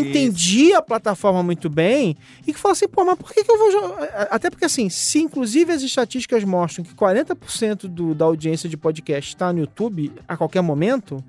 entendia 0.00 0.78
a 0.78 0.82
plataforma 0.82 1.42
muito 1.42 1.68
bem 1.68 2.16
e 2.46 2.52
que 2.52 2.58
falou 2.58 2.72
assim, 2.72 2.88
pô, 2.88 3.04
mas 3.04 3.18
por 3.18 3.32
que, 3.32 3.44
que 3.44 3.50
eu 3.50 3.58
vou 3.58 3.72
jogar? 3.72 4.28
Até 4.30 4.50
porque 4.50 4.64
assim, 4.64 4.88
se 4.88 5.20
inclusive 5.20 5.72
as 5.72 5.82
estatísticas 5.82 6.44
mostram 6.44 6.84
que 6.84 6.94
40% 6.94 7.88
do, 7.88 8.14
da 8.14 8.24
audiência 8.24 8.68
de 8.68 8.76
podcast 8.76 9.30
está 9.34 9.52
no 9.52 9.60
YouTube 9.60 10.12
a 10.26 10.36
qualquer 10.36 10.62
momento, 10.62 11.22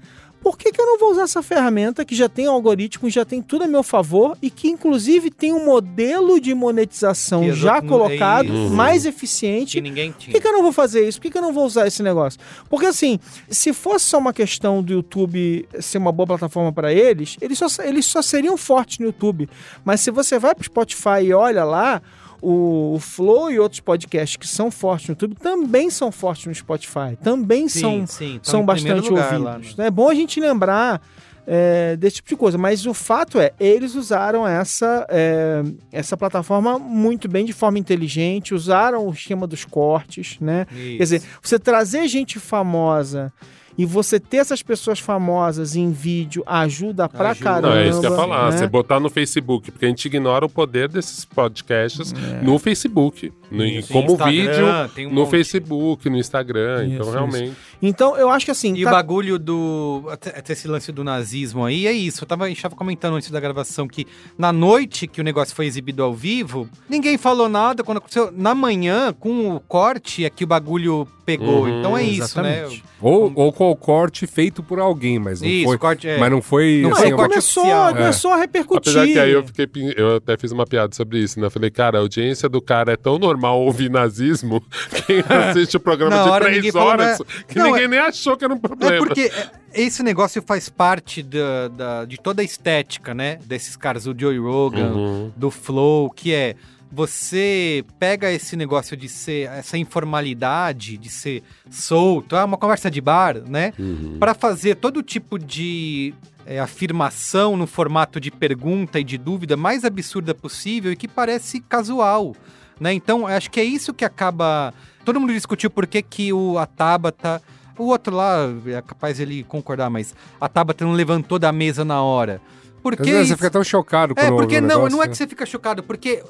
por 0.46 0.60
que, 0.60 0.72
que 0.72 0.80
eu 0.80 0.86
não 0.86 1.00
vou 1.00 1.10
usar 1.10 1.24
essa 1.24 1.42
ferramenta 1.42 2.06
que 2.06 2.14
já 2.14 2.30
tem 2.30 2.46
algoritmo, 2.46 3.10
já 3.10 3.26
tem 3.26 3.42
tudo 3.42 3.64
a 3.64 3.68
meu 3.68 3.82
favor 3.82 4.38
e 4.44 4.52
que 4.52 4.68
inclusive 4.70 5.32
tem 5.32 5.52
um 5.52 5.66
modelo 5.66 6.40
de 6.40 6.54
monetização 6.54 7.42
Que 7.42 7.48
já 7.54 7.78
exato- 7.80 7.88
colocado, 7.88 8.50
Uhum. 8.54 8.70
mais 8.70 9.08
eficiente 9.08 9.72
Que 9.78 9.82
ninguém 9.82 10.12
por 10.12 10.20
tinha. 10.20 10.34
que, 10.36 10.40
que 10.40 10.48
eu 10.48 10.52
não 10.54 10.62
vou 10.62 10.72
fazer 10.72 11.08
isso? 11.08 11.18
Por 11.18 11.24
que, 11.24 11.32
que 11.32 11.38
eu 11.40 11.42
não 11.42 11.52
vou 11.52 11.66
usar 11.66 11.88
esse 11.88 12.04
negócio? 12.04 12.40
Porque 12.70 12.86
assim, 12.86 13.20
se 13.50 13.74
fosse 13.74 14.06
só 14.06 14.20
uma 14.20 14.32
questão 14.32 14.84
do 14.84 14.94
YouTube 14.94 15.68
ser 15.80 15.98
uma 15.98 16.12
boa 16.12 16.28
plataforma 16.28 16.72
para 16.72 16.94
eles, 16.94 17.38
eles 17.42 17.58
só, 17.58 17.66
eles 17.84 18.06
só 18.06 18.22
seriam 18.22 18.56
fortes 18.56 19.00
no 19.00 19.08
YouTube. 19.08 19.50
Mas 19.84 20.02
se 20.02 20.12
você 20.12 20.38
vai 20.38 20.54
pro 20.54 20.64
Spotify 20.64 21.24
e 21.24 21.34
olha 21.34 21.64
lá, 21.64 22.04
o, 22.46 22.94
o 22.94 23.00
Flow 23.00 23.52
e 23.52 23.60
outros 23.60 23.82
podcasts 23.82 24.38
que 24.38 24.48
são 24.48 24.70
fortes 24.70 25.08
no 25.08 25.14
YouTube 25.14 25.36
também 25.36 25.90
são 25.90 26.12
fortes 26.12 26.46
no 26.46 26.54
Spotify. 26.54 27.18
Também 27.24 27.68
são, 27.68 28.06
sim, 28.06 28.40
são 28.44 28.62
em 28.62 28.66
primeiro 28.66 29.02
bastante 29.02 29.40
lá, 29.40 29.54
ouvidos. 29.54 29.76
né? 29.76 29.88
É 29.88 29.92
bom 29.92 30.10
a 30.10 30.14
gente 30.14 30.40
lembrar 30.40 31.02
é, 31.48 31.96
desse 31.96 32.18
tipo 32.18 32.30
de 32.30 32.36
coisa, 32.36 32.56
mas 32.56 32.86
o 32.86 32.94
fato 32.94 33.40
é, 33.40 33.52
eles 33.60 33.96
usaram 33.96 34.48
essa, 34.48 35.08
é, 35.10 35.64
essa 35.92 36.16
plataforma 36.16 36.78
muito 36.78 37.28
bem, 37.28 37.46
de 37.46 37.54
forma 37.54 37.80
inteligente, 37.80 38.54
usaram 38.54 39.08
o 39.08 39.12
esquema 39.12 39.48
dos 39.48 39.66
cortes, 39.66 40.38
né? 40.40 40.68
Quer 40.98 41.04
dizer, 41.04 41.22
você 41.42 41.58
trazer 41.58 42.08
gente 42.08 42.40
famosa 42.40 43.34
e 43.78 43.86
você 43.86 44.20
ter 44.20 44.38
essas 44.38 44.62
pessoas 44.64 45.00
famosas 45.00 45.76
em 45.76 45.92
vídeo 45.92 46.44
ajuda 46.46 47.10
pra 47.10 47.32
Ajuda. 47.32 47.44
caramba. 47.44 47.70
Não, 47.70 47.78
é 47.78 47.90
isso 47.90 48.00
que 48.00 48.06
eu 48.08 48.12
ia 48.12 48.16
falar. 48.16 48.52
né? 48.52 48.58
Você 48.58 48.68
botar 48.68 49.00
no 49.00 49.10
Facebook, 49.10 49.72
porque 49.72 49.86
a 49.86 49.90
gente 49.90 50.06
ignora 50.06 50.46
o 50.46 50.50
poder 50.50 50.88
desses 50.90 51.26
podcasts 51.26 52.14
no 52.42 52.58
Facebook. 52.60 53.32
No, 53.52 53.64
Isso, 53.66 53.92
como 53.94 54.12
Instagram, 54.14 54.32
vídeo 54.32 54.90
tem 54.96 55.08
um 55.08 55.10
no 55.10 55.22
monte. 55.22 55.30
Facebook, 55.32 56.10
no 56.10 56.18
Instagram. 56.18 56.86
então, 56.88 57.02
Isso, 57.02 57.12
realmente. 57.12 57.54
Então, 57.82 58.18
eu 58.18 58.30
acho 58.30 58.46
que 58.46 58.52
assim. 58.52 58.74
E 58.76 58.84
tá- 58.84 58.90
o 58.90 58.92
bagulho 58.92 59.38
do. 59.40 60.04
Até, 60.12 60.54
esse 60.54 60.68
lance 60.68 60.92
do 60.92 61.04
nazismo 61.04 61.64
aí, 61.66 61.88
é 61.88 61.92
isso. 61.92 62.24
Eu 62.24 62.28
tava, 62.28 62.46
a 62.46 62.50
gente 62.50 62.62
tava 62.62 62.76
comentando 62.76 63.16
antes 63.16 63.30
da 63.30 63.40
gravação 63.40 63.88
que 63.88 64.06
na 64.38 64.52
noite 64.52 65.08
que 65.08 65.22
o 65.22 65.24
negócio 65.24 65.56
foi 65.56 65.66
exibido 65.66 66.04
ao 66.04 66.14
vivo, 66.14 66.70
ninguém 66.90 67.18
falou 67.18 67.50
nada. 67.50 67.84
Quando 67.84 67.98
aconteceu 67.98 68.32
na 68.36 68.56
manhã, 68.56 69.14
com 69.14 69.56
o 69.56 69.60
corte, 69.60 70.26
é 70.26 70.30
que 70.30 70.44
o 70.44 70.48
bagulho 70.48 71.08
pegou. 71.26 71.64
Uhum, 71.64 71.80
então 71.80 71.98
é 71.98 72.04
isso, 72.04 72.24
exatamente. 72.24 72.78
né? 72.78 72.90
Ou, 73.02 73.32
ou 73.36 73.52
com 73.52 73.70
o 73.72 73.76
corte 73.76 74.28
feito 74.28 74.62
por 74.64 74.80
alguém, 74.80 75.18
mas 75.20 75.42
não 75.42 75.48
Isso, 75.50 75.66
foi. 75.66 75.78
corte 75.78 76.08
é. 76.08 76.18
Mas 76.20 76.32
não 76.32 76.42
foi. 76.42 76.82
Não 76.84 76.92
assim, 76.92 77.12
corte 77.16 77.30
começou, 77.30 77.64
oficial. 77.64 77.96
começou 77.96 78.32
a 78.32 78.38
repercutir. 78.38 78.92
Apesar 78.94 79.06
que 79.12 79.20
aí 79.20 79.32
eu 79.32 79.44
fiquei. 79.44 79.68
Eu 79.98 80.18
até 80.18 80.38
fiz 80.38 80.52
uma 80.52 80.66
piada 80.66 80.94
sobre 80.96 81.20
isso, 81.20 81.40
né? 81.40 81.48
Eu 81.48 81.52
falei, 81.52 81.72
cara, 81.72 81.98
a 81.98 82.02
audiência 82.02 82.48
do 82.48 82.62
cara 82.62 82.94
é 82.94 82.96
tão 82.98 83.18
normal 83.18 83.60
ouvir 83.62 83.90
nazismo 83.90 84.64
quem 85.06 85.24
assiste 85.28 85.76
o 85.78 85.80
programa 85.80 86.16
Na 86.16 86.24
de 86.24 86.30
hora 86.30 86.46
três 86.46 86.72
falou, 86.72 86.88
horas 86.90 87.20
né? 87.20 87.26
Não, 87.66 87.72
ninguém 87.72 87.86
é- 87.86 87.88
nem 87.88 88.00
achou 88.00 88.36
que 88.38 88.46
era 88.46 88.54
um 88.54 88.58
problema. 88.60 88.96
É 88.96 88.98
porque 88.98 89.22
é, 89.34 89.50
esse 89.74 90.02
negócio 90.04 90.42
faz 90.42 90.70
parte 90.70 91.22
da, 91.24 91.68
da- 91.70 92.06
de 92.06 92.18
toda 92.18 92.42
a 92.42 92.46
estética, 92.46 93.14
né? 93.14 93.38
Desses 93.46 93.76
caras, 93.76 94.06
o 94.08 94.16
Joey 94.18 94.38
Rogan, 94.40 94.92
Uhum. 94.94 95.32
do 95.36 95.50
Flow, 95.52 96.10
que 96.10 96.34
é 96.34 96.56
você 96.92 97.84
pega 98.00 98.32
esse 98.32 98.56
negócio 98.56 98.96
de 98.96 99.10
ser 99.10 99.50
essa 99.50 99.78
informalidade, 99.78 100.98
de 100.98 101.10
ser 101.10 101.44
solto, 101.70 102.36
é 102.36 102.44
uma 102.44 102.58
conversa 102.58 102.90
de 102.90 103.02
bar, 103.02 103.38
né? 103.46 103.74
Uhum. 103.78 104.18
Para 104.20 104.34
fazer 104.34 104.76
todo 104.76 105.04
tipo 105.04 105.38
de 105.38 106.14
é, 106.46 106.60
afirmação 106.60 107.58
no 107.58 107.68
formato 107.68 108.20
de 108.20 108.32
pergunta 108.32 109.00
e 109.00 109.04
de 109.04 109.18
dúvida 109.18 109.58
mais 109.58 109.84
absurda 109.84 110.34
possível 110.34 110.92
e 110.92 110.96
que 110.96 111.08
parece 111.08 111.60
casual, 111.60 112.36
né? 112.80 112.94
Então, 112.94 113.28
acho 113.28 113.50
que 113.52 113.60
é 113.60 113.64
isso 113.64 113.94
que 113.94 114.06
acaba. 114.06 114.74
Todo 115.06 115.20
mundo 115.20 115.32
discutiu 115.32 115.70
por 115.70 115.86
que, 115.88 116.02
que 116.02 116.34
o 116.34 116.58
a 116.58 116.66
Tabata. 116.66 117.42
O 117.78 117.86
outro 117.86 118.16
lá 118.16 118.38
é 118.68 118.82
capaz 118.82 119.20
ele 119.20 119.44
concordar, 119.44 119.90
mas 119.90 120.16
a 120.40 120.48
Tabata 120.50 120.84
não 120.84 120.94
levantou 120.94 121.38
da 121.38 121.52
mesa 121.52 121.86
na 121.86 122.02
hora. 122.02 122.42
Porque 122.82 123.02
Às 123.04 123.08
vezes 123.08 123.22
isso- 123.24 123.30
você 123.34 123.36
fica 123.38 123.50
tão 123.52 123.64
chocado 123.64 124.14
é, 124.18 124.22
quando 124.22 124.36
porque 124.36 124.58
o 124.58 124.62
não, 124.62 124.68
negócio, 124.68 124.92
não 124.98 125.04
é 125.04 125.08
que 125.08 125.16
você 125.18 125.28
fica 125.28 125.46
chocado, 125.46 125.84
porque 125.84 126.10
é, 126.10 126.24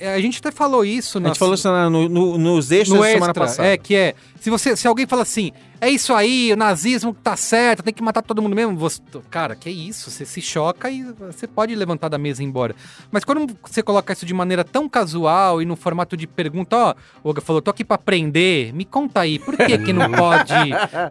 a 0.00 0.20
gente 0.20 0.38
até 0.38 0.50
falou 0.50 0.84
isso 0.84 1.18
A 1.18 1.22
gente 1.22 1.38
falou 1.38 1.54
isso 1.54 1.68
no, 1.68 2.08
no, 2.08 2.38
nos 2.38 2.70
extras 2.70 2.88
no 2.88 3.00
da 3.00 3.06
semana 3.12 3.30
extra, 3.30 3.44
passada. 3.44 3.68
é 3.68 3.76
que 3.76 3.94
é, 3.94 4.14
se 4.40 4.50
você, 4.50 4.76
se 4.76 4.88
alguém 4.88 5.06
fala 5.06 5.22
assim, 5.22 5.52
é 5.80 5.88
isso 5.88 6.12
aí, 6.12 6.52
o 6.52 6.56
nazismo 6.56 7.14
tá 7.14 7.36
certo, 7.36 7.82
tem 7.82 7.94
que 7.94 8.02
matar 8.02 8.22
todo 8.22 8.42
mundo 8.42 8.56
mesmo, 8.56 8.76
você, 8.76 9.00
cara, 9.30 9.54
que 9.54 9.70
isso, 9.70 10.10
você 10.10 10.24
se 10.24 10.40
choca 10.40 10.90
e 10.90 11.02
você 11.02 11.46
pode 11.46 11.74
levantar 11.74 12.08
da 12.08 12.18
mesa 12.18 12.42
e 12.42 12.44
ir 12.44 12.48
embora. 12.48 12.74
Mas 13.10 13.24
quando 13.24 13.56
você 13.62 13.82
coloca 13.82 14.12
isso 14.12 14.26
de 14.26 14.34
maneira 14.34 14.64
tão 14.64 14.88
casual 14.88 15.62
e 15.62 15.64
no 15.64 15.76
formato 15.76 16.16
de 16.16 16.26
pergunta, 16.26 16.76
ó, 16.76 16.94
o 17.22 17.28
Olga 17.28 17.40
falou, 17.40 17.62
tô 17.62 17.70
aqui 17.70 17.84
pra 17.84 17.94
aprender, 17.94 18.72
me 18.72 18.84
conta 18.84 19.20
aí, 19.20 19.38
por 19.38 19.56
que 19.56 19.78
que 19.78 19.92
não 19.92 20.10
pode 20.12 20.52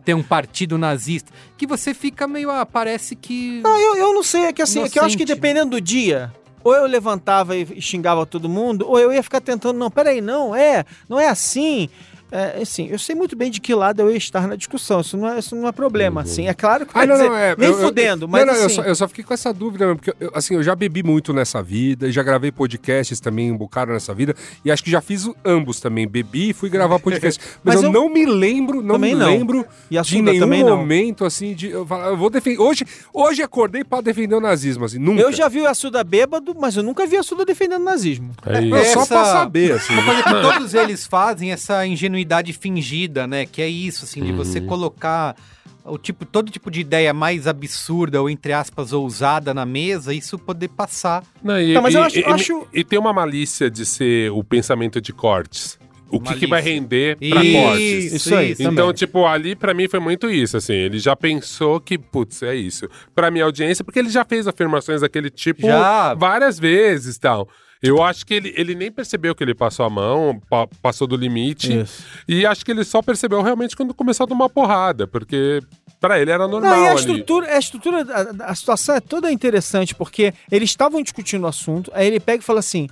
ter 0.03 0.13
um 0.13 0.23
partido 0.23 0.77
nazista? 0.77 1.31
Que 1.57 1.65
você 1.65 1.93
fica 1.93 2.27
meio, 2.27 2.51
ah, 2.51 2.65
parece 2.65 3.15
que... 3.15 3.61
Não, 3.63 3.77
eu, 3.77 3.95
eu 3.95 4.13
não 4.13 4.23
sei, 4.23 4.45
é 4.45 4.53
que 4.53 4.61
assim, 4.61 4.81
é 4.83 4.89
que 4.89 4.99
eu 4.99 5.03
acho 5.03 5.17
que 5.17 5.25
dependendo 5.25 5.71
do 5.71 5.81
dia, 5.81 6.33
ou 6.63 6.73
eu 6.73 6.85
levantava 6.85 7.55
e 7.55 7.81
xingava 7.81 8.25
todo 8.25 8.49
mundo, 8.49 8.87
ou 8.87 8.99
eu 8.99 9.11
ia 9.11 9.23
ficar 9.23 9.41
tentando, 9.41 9.77
não, 9.77 9.89
peraí, 9.89 10.21
não, 10.21 10.55
é, 10.55 10.85
não 11.07 11.19
é 11.19 11.27
assim. 11.27 11.89
É, 12.31 12.61
assim, 12.61 12.87
eu 12.87 12.97
sei 12.97 13.13
muito 13.13 13.35
bem 13.35 13.51
de 13.51 13.59
que 13.59 13.73
lado 13.75 14.01
eu 14.01 14.09
ia 14.09 14.15
estar 14.17 14.47
na 14.47 14.55
discussão, 14.55 15.01
isso 15.01 15.17
não 15.17 15.27
é, 15.27 15.39
isso 15.39 15.53
não 15.55 15.67
é 15.67 15.71
problema, 15.73 16.21
assim. 16.21 16.47
É 16.47 16.53
claro 16.53 16.85
que 16.85 16.91
Ah, 16.97 17.05
não, 17.05 17.15
dizer, 17.15 17.27
não, 17.29 17.35
é. 17.37 17.55
nem 17.57 17.69
eu- 17.69 17.77
eu- 17.79 17.85
fudendo, 17.87 18.21
não, 18.21 18.27
mas 18.31 18.45
não, 18.47 18.53
eu, 18.53 18.65
assim, 18.67 18.75
só, 18.75 18.81
eu 18.83 18.95
só 18.95 19.07
fiquei 19.07 19.23
com 19.23 19.33
essa 19.33 19.53
dúvida, 19.53 19.85
mesmo, 19.85 19.99
porque 19.99 20.15
eu, 20.23 20.31
assim, 20.33 20.55
eu 20.55 20.63
já 20.63 20.73
bebi 20.73 21.03
muito 21.03 21.33
nessa 21.33 21.61
vida, 21.61 22.09
já 22.09 22.23
gravei 22.23 22.49
podcasts 22.49 23.19
também 23.19 23.51
um 23.51 23.57
bocado 23.57 23.91
nessa 23.91 24.13
vida, 24.13 24.33
e 24.63 24.71
acho 24.71 24.81
que 24.81 24.89
já 24.89 25.01
fiz 25.01 25.29
ambos 25.43 25.81
também. 25.81 26.07
Bebi 26.07 26.51
e 26.51 26.53
fui 26.53 26.69
gravar 26.69 26.99
podcast. 27.03 27.39
Mas, 27.63 27.75
Mas 27.75 27.83
eu, 27.83 27.89
eu- 27.89 27.91
não 27.91 28.07
me 28.07 28.25
lembro, 28.25 28.81
não 28.81 28.97
me 28.97 29.13
não. 29.13 29.25
lembro 29.27 29.65
E 29.89 29.99
de 30.01 30.21
nenhum 30.21 30.39
também 30.39 30.63
não. 30.63 30.77
momento, 30.77 31.25
assim, 31.25 31.53
de. 31.53 31.69
Eu, 31.69 31.85
falar, 31.85 32.07
eu 32.07 32.17
vou 32.17 32.29
defender. 32.29 32.59
Hoje, 32.61 32.85
hoje 33.13 33.43
acordei 33.43 33.83
pra 33.83 33.99
defender 33.99 34.35
o 34.35 34.39
nazismo, 34.39 34.85
assim, 34.85 34.99
nunca. 34.99 35.21
eu 35.21 35.33
já 35.33 35.49
vi 35.49 35.59
o 35.59 35.67
Assuda 35.67 36.01
bêbado, 36.01 36.55
mas 36.57 36.77
eu 36.77 36.83
nunca 36.83 37.05
vi 37.05 37.17
o 37.17 37.19
Assuda 37.19 37.43
defendendo 37.43 37.81
o 37.81 37.85
nazismo. 37.85 38.31
É 38.45 38.61
Não, 38.61 38.77
isso. 38.77 38.93
Só 38.93 39.01
Essa- 39.01 39.15
pra 39.15 39.25
saber, 39.25 39.73
assim. 39.73 39.93
Uma 39.93 40.03
coisa 40.05 40.23
que 40.23 40.29
todos 40.41 40.73
eles 40.73 41.05
fazem, 41.05 41.51
essa 41.51 41.85
ingenuidade 41.85 42.20
fingida, 42.53 43.25
né? 43.27 43.45
Que 43.45 43.61
é 43.61 43.67
isso, 43.69 44.05
assim, 44.05 44.23
de 44.23 44.31
você 44.31 44.59
colocar 44.61 45.35
o 45.83 45.97
tipo, 45.97 46.25
todo 46.25 46.51
tipo 46.51 46.69
de 46.69 46.79
ideia 46.81 47.11
mais 47.13 47.47
absurda 47.47 48.21
ou, 48.21 48.29
entre 48.29 48.53
aspas, 48.53 48.93
ousada 48.93 49.53
na 49.53 49.65
mesa, 49.65 50.13
isso 50.13 50.37
poder 50.37 50.67
passar. 50.69 51.23
Não, 51.43 51.59
e, 51.59 51.73
Não, 51.73 51.81
mas 51.81 51.93
e- 51.93 51.97
eu 51.97 52.03
acho- 52.03 52.19
e- 52.19 52.23
acho- 52.25 52.67
e 52.73 52.83
tem 52.83 52.99
uma 52.99 53.11
malícia 53.11 53.69
de 53.69 53.85
ser 53.85 54.31
o 54.31 54.43
pensamento 54.43 55.01
de 55.01 55.11
cortes. 55.11 55.79
O 56.13 56.19
que, 56.19 56.35
que 56.35 56.45
vai 56.45 56.61
render 56.61 57.15
pra 57.17 57.41
cortes. 57.41 58.11
Isso 58.13 58.35
aí, 58.35 58.51
Então, 58.51 58.75
também. 58.75 58.93
tipo, 58.93 59.25
ali 59.25 59.55
pra 59.55 59.73
mim 59.73 59.87
foi 59.87 60.01
muito 60.01 60.29
isso, 60.29 60.57
assim. 60.57 60.73
Ele 60.73 60.99
já 60.99 61.15
pensou 61.15 61.79
que, 61.79 61.97
putz, 61.97 62.43
é 62.43 62.53
isso. 62.53 62.85
Pra 63.15 63.31
minha 63.31 63.45
audiência, 63.45 63.81
porque 63.81 63.97
ele 63.97 64.09
já 64.09 64.25
fez 64.25 64.45
afirmações 64.45 64.99
daquele 64.99 65.29
tipo 65.29 65.61
Já. 65.65 66.13
várias 66.13 66.59
vezes 66.59 67.15
e 67.15 67.19
tal. 67.19 67.47
Eu 67.81 68.03
acho 68.03 68.25
que 68.25 68.33
ele, 68.35 68.53
ele 68.55 68.75
nem 68.75 68.91
percebeu 68.91 69.33
que 69.33 69.43
ele 69.43 69.55
passou 69.55 69.83
a 69.85 69.89
mão, 69.89 70.39
pa- 70.49 70.67
passou 70.81 71.07
do 71.07 71.15
limite. 71.15 71.79
Isso. 71.81 72.03
E 72.27 72.45
acho 72.45 72.63
que 72.63 72.71
ele 72.71 72.83
só 72.83 73.01
percebeu 73.01 73.41
realmente 73.41 73.75
quando 73.75 73.93
começou 73.93 74.25
a 74.25 74.27
tomar 74.27 74.49
porrada, 74.49 75.07
porque 75.07 75.59
pra 75.99 76.19
ele 76.19 76.29
era 76.29 76.47
normal 76.47 76.71
Não, 76.71 76.83
e 76.83 76.87
a 76.87 76.91
ali. 76.91 76.99
estrutura, 76.99 77.55
a 77.55 77.57
estrutura, 77.57 78.05
a, 78.43 78.51
a 78.51 78.55
situação 78.55 78.95
é 78.95 78.99
toda 78.99 79.31
interessante, 79.31 79.95
porque 79.95 80.31
eles 80.51 80.69
estavam 80.69 81.01
discutindo 81.01 81.43
o 81.43 81.47
assunto, 81.47 81.91
aí 81.95 82.05
ele 82.05 82.19
pega 82.19 82.41
e 82.43 82.45
fala 82.45 82.59
assim. 82.59 82.87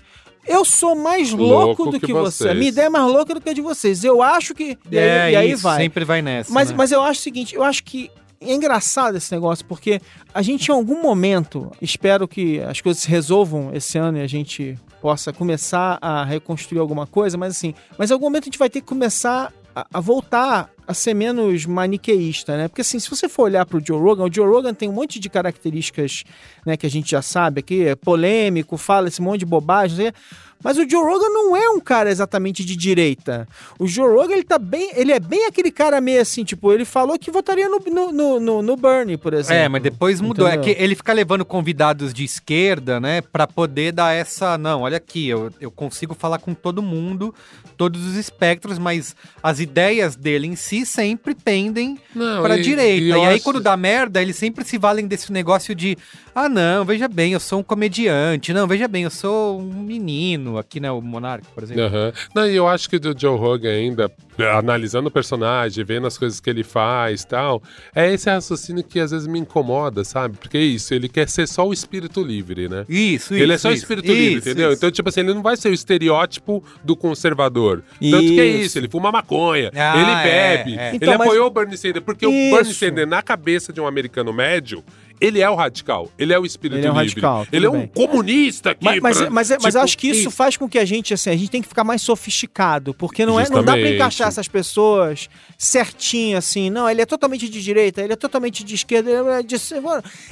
Eu 0.47 0.65
sou 0.65 0.95
mais 0.95 1.31
louco, 1.31 1.83
Louco 1.83 1.91
do 1.91 1.99
que 1.99 2.07
que, 2.07 2.13
você. 2.13 2.45
A 2.45 2.47
vocês." 2.47 2.57
minha 2.57 2.69
ideia 2.69 2.85
é 2.87 2.89
mais 2.89 3.05
louca 3.05 3.35
do 3.35 3.41
que 3.41 3.49
a 3.49 3.53
de 3.53 3.61
vocês. 3.61 4.03
Eu 4.03 4.23
acho 4.23 4.55
que. 4.55 4.75
E 4.89 4.97
aí, 4.97 5.33
e 5.33 5.35
aí 5.35 5.35
É 5.35 5.45
isso, 5.53 5.61
vai. 5.61 5.77
sempre 5.81 6.03
vai 6.05 6.21
nessa. 6.23 6.51
Mas, 6.51 6.71
né? 6.71 6.75
mas 6.77 6.91
eu 6.91 7.01
acho 7.03 7.19
o 7.19 7.23
seguinte, 7.23 7.53
eu 7.53 7.61
acho 7.61 7.83
que 7.83 8.09
é 8.41 8.53
engraçado 8.53 9.17
esse 9.17 9.31
negócio, 9.33 9.65
porque 9.65 10.01
a 10.33 10.41
gente 10.41 10.69
em 10.69 10.73
algum 10.73 11.01
momento, 11.01 11.71
espero 11.81 12.27
que 12.27 12.59
as 12.61 12.79
coisas 12.79 13.01
se 13.03 13.09
resolvam 13.09 13.71
esse 13.73 13.97
ano 13.97 14.17
e 14.17 14.21
a 14.21 14.27
gente 14.27 14.77
possa 15.01 15.31
começar 15.33 15.97
a 16.01 16.23
reconstruir 16.23 16.79
alguma 16.79 17.07
coisa, 17.07 17.37
mas 17.37 17.55
assim, 17.55 17.73
mas 17.97 18.09
em 18.09 18.13
algum 18.13 18.25
momento 18.25 18.43
a 18.43 18.45
gente 18.45 18.59
vai 18.59 18.69
ter 18.69 18.81
que 18.81 18.87
começar 18.87 19.53
a, 19.75 19.85
a 19.93 19.99
voltar 19.99 20.69
a 20.89 20.93
ser 20.95 21.13
menos 21.13 21.67
maniqueísta, 21.67 22.57
né? 22.57 22.67
Porque 22.67 22.81
assim, 22.81 22.97
se 22.97 23.07
você 23.07 23.29
for 23.29 23.43
olhar 23.43 23.63
pro 23.63 23.79
Joe 23.79 24.01
Rogan, 24.01 24.23
o 24.23 24.33
Joe 24.33 24.47
Rogan 24.47 24.73
tem 24.73 24.89
um 24.89 24.93
monte 24.93 25.19
de 25.19 25.29
características, 25.29 26.23
né, 26.65 26.75
que 26.75 26.87
a 26.87 26.89
gente 26.89 27.11
já 27.11 27.21
sabe 27.21 27.59
aqui, 27.59 27.83
é 27.83 27.95
polêmico, 27.95 28.75
fala 28.75 29.07
esse 29.07 29.21
monte 29.21 29.41
de 29.41 29.45
bobagem, 29.45 30.07
o. 30.07 30.13
Mas 30.61 30.77
o 30.77 30.87
Joe 30.87 31.01
Rogan 31.01 31.29
não 31.29 31.55
é 31.55 31.69
um 31.69 31.79
cara 31.79 32.11
exatamente 32.11 32.65
de 32.65 32.75
direita. 32.75 33.47
O 33.77 33.87
Joe 33.87 34.13
Rogan, 34.13 34.33
ele 34.33 34.43
tá 34.43 34.59
bem. 34.59 34.91
Ele 34.93 35.13
é 35.13 35.19
bem 35.19 35.45
aquele 35.45 35.71
cara 35.71 36.01
meio 36.01 36.21
assim, 36.21 36.43
tipo, 36.43 36.73
ele 36.73 36.83
falou 36.83 37.17
que 37.17 37.31
votaria 37.31 37.69
no, 37.69 37.79
no, 37.79 38.39
no, 38.39 38.61
no, 38.61 38.75
Bernie, 38.75 39.15
por 39.15 39.33
exemplo. 39.33 39.55
É, 39.55 39.69
mas 39.69 39.81
depois 39.81 40.19
mudou. 40.19 40.47
É 40.47 40.55
Entendeu? 40.55 40.75
que 40.75 40.83
ele 40.83 40.95
fica 40.95 41.13
levando 41.13 41.45
convidados 41.45 42.13
de 42.13 42.25
esquerda, 42.25 42.99
né, 42.99 43.21
Pra 43.21 43.47
poder 43.47 43.93
dar 43.93 44.13
essa. 44.13 44.57
Não, 44.57 44.81
olha 44.81 44.97
aqui, 44.97 45.29
eu, 45.29 45.49
eu 45.61 45.71
consigo 45.71 46.13
falar 46.13 46.39
com 46.39 46.53
todo 46.53 46.81
mundo, 46.81 47.33
todos 47.77 48.05
os 48.05 48.15
espectros, 48.15 48.77
mas 48.77 49.15
as 49.41 49.61
ideias 49.61 50.17
dele 50.17 50.47
em 50.47 50.57
si 50.57 50.78
sempre 50.85 51.33
tendem 51.33 51.97
Não, 52.13 52.41
pra 52.41 52.57
e- 52.57 52.61
direita. 52.61 53.03
e 53.03 53.09
E, 53.09 53.13
aí, 53.13 53.35
acho- 53.35 53.43
quando 53.43 53.59
dá 53.59 53.75
merda, 53.77 54.21
eles 54.21 54.35
sempre 54.35 54.63
se 54.65 54.77
valem 54.77 55.07
desse 55.07 55.31
negócio 55.31 55.73
de: 55.75 55.97
ah, 56.35 56.47
não, 56.49 56.83
veja 56.85 57.07
bem, 57.07 57.33
eu 57.33 57.39
sou 57.39 57.59
um 57.59 57.63
comediante. 57.63 58.53
Não, 58.53 58.67
veja 58.67 58.87
bem, 58.87 59.03
eu 59.03 59.09
sou 59.09 59.59
um 59.59 59.81
menino. 59.83 60.57
Aqui, 60.57 60.79
né, 60.79 60.91
o 60.91 61.01
Monark, 61.01 61.45
por 61.53 61.63
exemplo. 61.63 61.83
Aham. 61.83 62.13
Não, 62.35 62.47
e 62.47 62.55
eu 62.55 62.67
acho 62.67 62.89
que 62.89 62.97
do 62.99 63.13
Joe 63.19 63.37
Rogan 63.37 63.69
ainda, 63.71 64.11
analisando 64.57 65.09
o 65.09 65.11
personagem, 65.11 65.83
vendo 65.83 66.07
as 66.07 66.17
coisas 66.17 66.39
que 66.39 66.49
ele 66.49 66.63
faz 66.63 67.21
e 67.21 67.27
tal, 67.27 67.61
é 67.93 68.11
esse 68.13 68.29
raciocínio 68.29 68.83
que 68.83 68.99
às 68.99 69.11
vezes 69.11 69.27
me 69.27 69.39
incomoda, 69.39 70.03
sabe? 70.03 70.37
Porque 70.37 70.57
é 70.57 70.61
isso, 70.61 70.93
ele 70.93 71.09
quer 71.09 71.27
ser 71.27 71.47
só 71.47 71.67
o 71.67 71.73
espírito 71.73 72.21
livre, 72.23 72.69
né? 72.69 72.85
Isso, 72.87 73.33
isso. 73.33 73.43
ele 73.43 73.53
é 73.53 73.57
só 73.57 73.71
isso, 73.71 73.83
espírito 73.83 74.07
livre, 74.11 74.39
isso, 74.39 74.49
entendeu? 74.49 74.69
isso. 74.69 74.77
Então, 74.77 74.91
tipo 74.91 75.09
assim, 75.09 75.19
ele 75.21 75.33
não 75.33 75.41
vai 75.41 75.57
ser 75.57 75.69
o 75.69 75.73
estereótipo 75.73 76.63
do 76.83 76.95
conservador. 76.95 77.83
Tanto 77.99 77.99
que 78.27 78.39
é 78.39 78.45
Isso. 78.45 78.65
isso, 78.65 78.77
ele 78.79 78.87
fuma 78.89 79.11
maconha, 79.11 79.71
Ah, 79.75 80.01
ele 80.01 80.11
é, 80.11 80.63
bebe, 80.71 80.81
é. 80.81 80.87
ele 80.89 80.97
Então, 80.97 81.17
mas- 81.17 81.27
apoiou 81.27 81.47
o 81.47 81.49
Bernie 81.49 81.77
Sanders, 81.77 82.03
porque 82.05 82.25
o 82.25 82.31
Isso. 82.31 82.55
Bernie 82.55 82.73
Sanders, 82.73 83.09
na 83.09 83.21
cabeça 83.21 83.71
de 83.73 83.79
um 83.81 83.87
americano 83.87 84.31
médio, 84.33 84.83
ele 85.21 85.41
é 85.41 85.49
o 85.49 85.55
radical, 85.55 86.09
ele 86.17 86.31
é 86.33 86.39
o 86.39 86.45
espírito 86.45 86.77
Ele 86.79 86.87
é 86.87 86.91
um 86.91 86.93
livre. 87.01 87.21
radical, 87.21 87.45
ele 87.51 87.65
é 87.65 87.69
um 87.69 87.79
bem. 87.79 87.87
comunista 87.87 88.71
aqui. 88.71 88.85
Mas, 88.85 88.99
mas, 89.01 89.17
pra- 89.17 89.29
mas, 89.29 89.49
mas 89.49 89.57
tipo, 89.63 89.77
eu 89.77 89.81
acho 89.81 89.97
que 89.97 90.07
isso 90.07 90.31
faz 90.31 90.55
com 90.55 90.69
que 90.69 90.79
a 90.79 90.85
gente, 90.85 91.13
assim, 91.13 91.29
a 91.29 91.35
gente 91.35 91.51
tem 91.51 91.61
que 91.61 91.67
ficar 91.67 91.83
mais 91.83 92.01
sofisticado, 92.01 92.93
porque 92.93 93.25
não, 93.25 93.37
é, 93.37 93.49
não 93.49 93.61
dá 93.63 93.73
pra 93.73 93.89
encaixar 93.89 94.29
essas 94.29 94.47
pessoas 94.47 95.27
certinho, 95.57 96.37
assim, 96.37 96.69
não, 96.69 96.89
ele 96.89 97.01
é 97.01 97.05
totalmente 97.05 97.49
de 97.49 97.61
direita, 97.61 98.01
ele 98.01 98.13
é 98.13 98.15
totalmente 98.15 98.63
de 98.63 98.75
esquerda, 98.75 99.09
ele 99.11 99.29
é 99.29 99.43
de... 99.43 99.55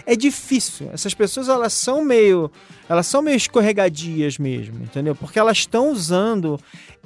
É 0.06 0.15
difícil, 0.15 0.89
essas 0.94 1.13
pessoas, 1.13 1.50
elas 1.50 1.74
são 1.74 2.01
meio, 2.03 2.50
elas 2.88 3.08
são 3.08 3.22
meio 3.22 3.36
escorregadias 3.36 4.38
mesmo, 4.38 4.82
entendeu? 4.84 5.13
Porque 5.15 5.38
elas 5.38 5.58
estão 5.58 5.91
usando 5.91 6.58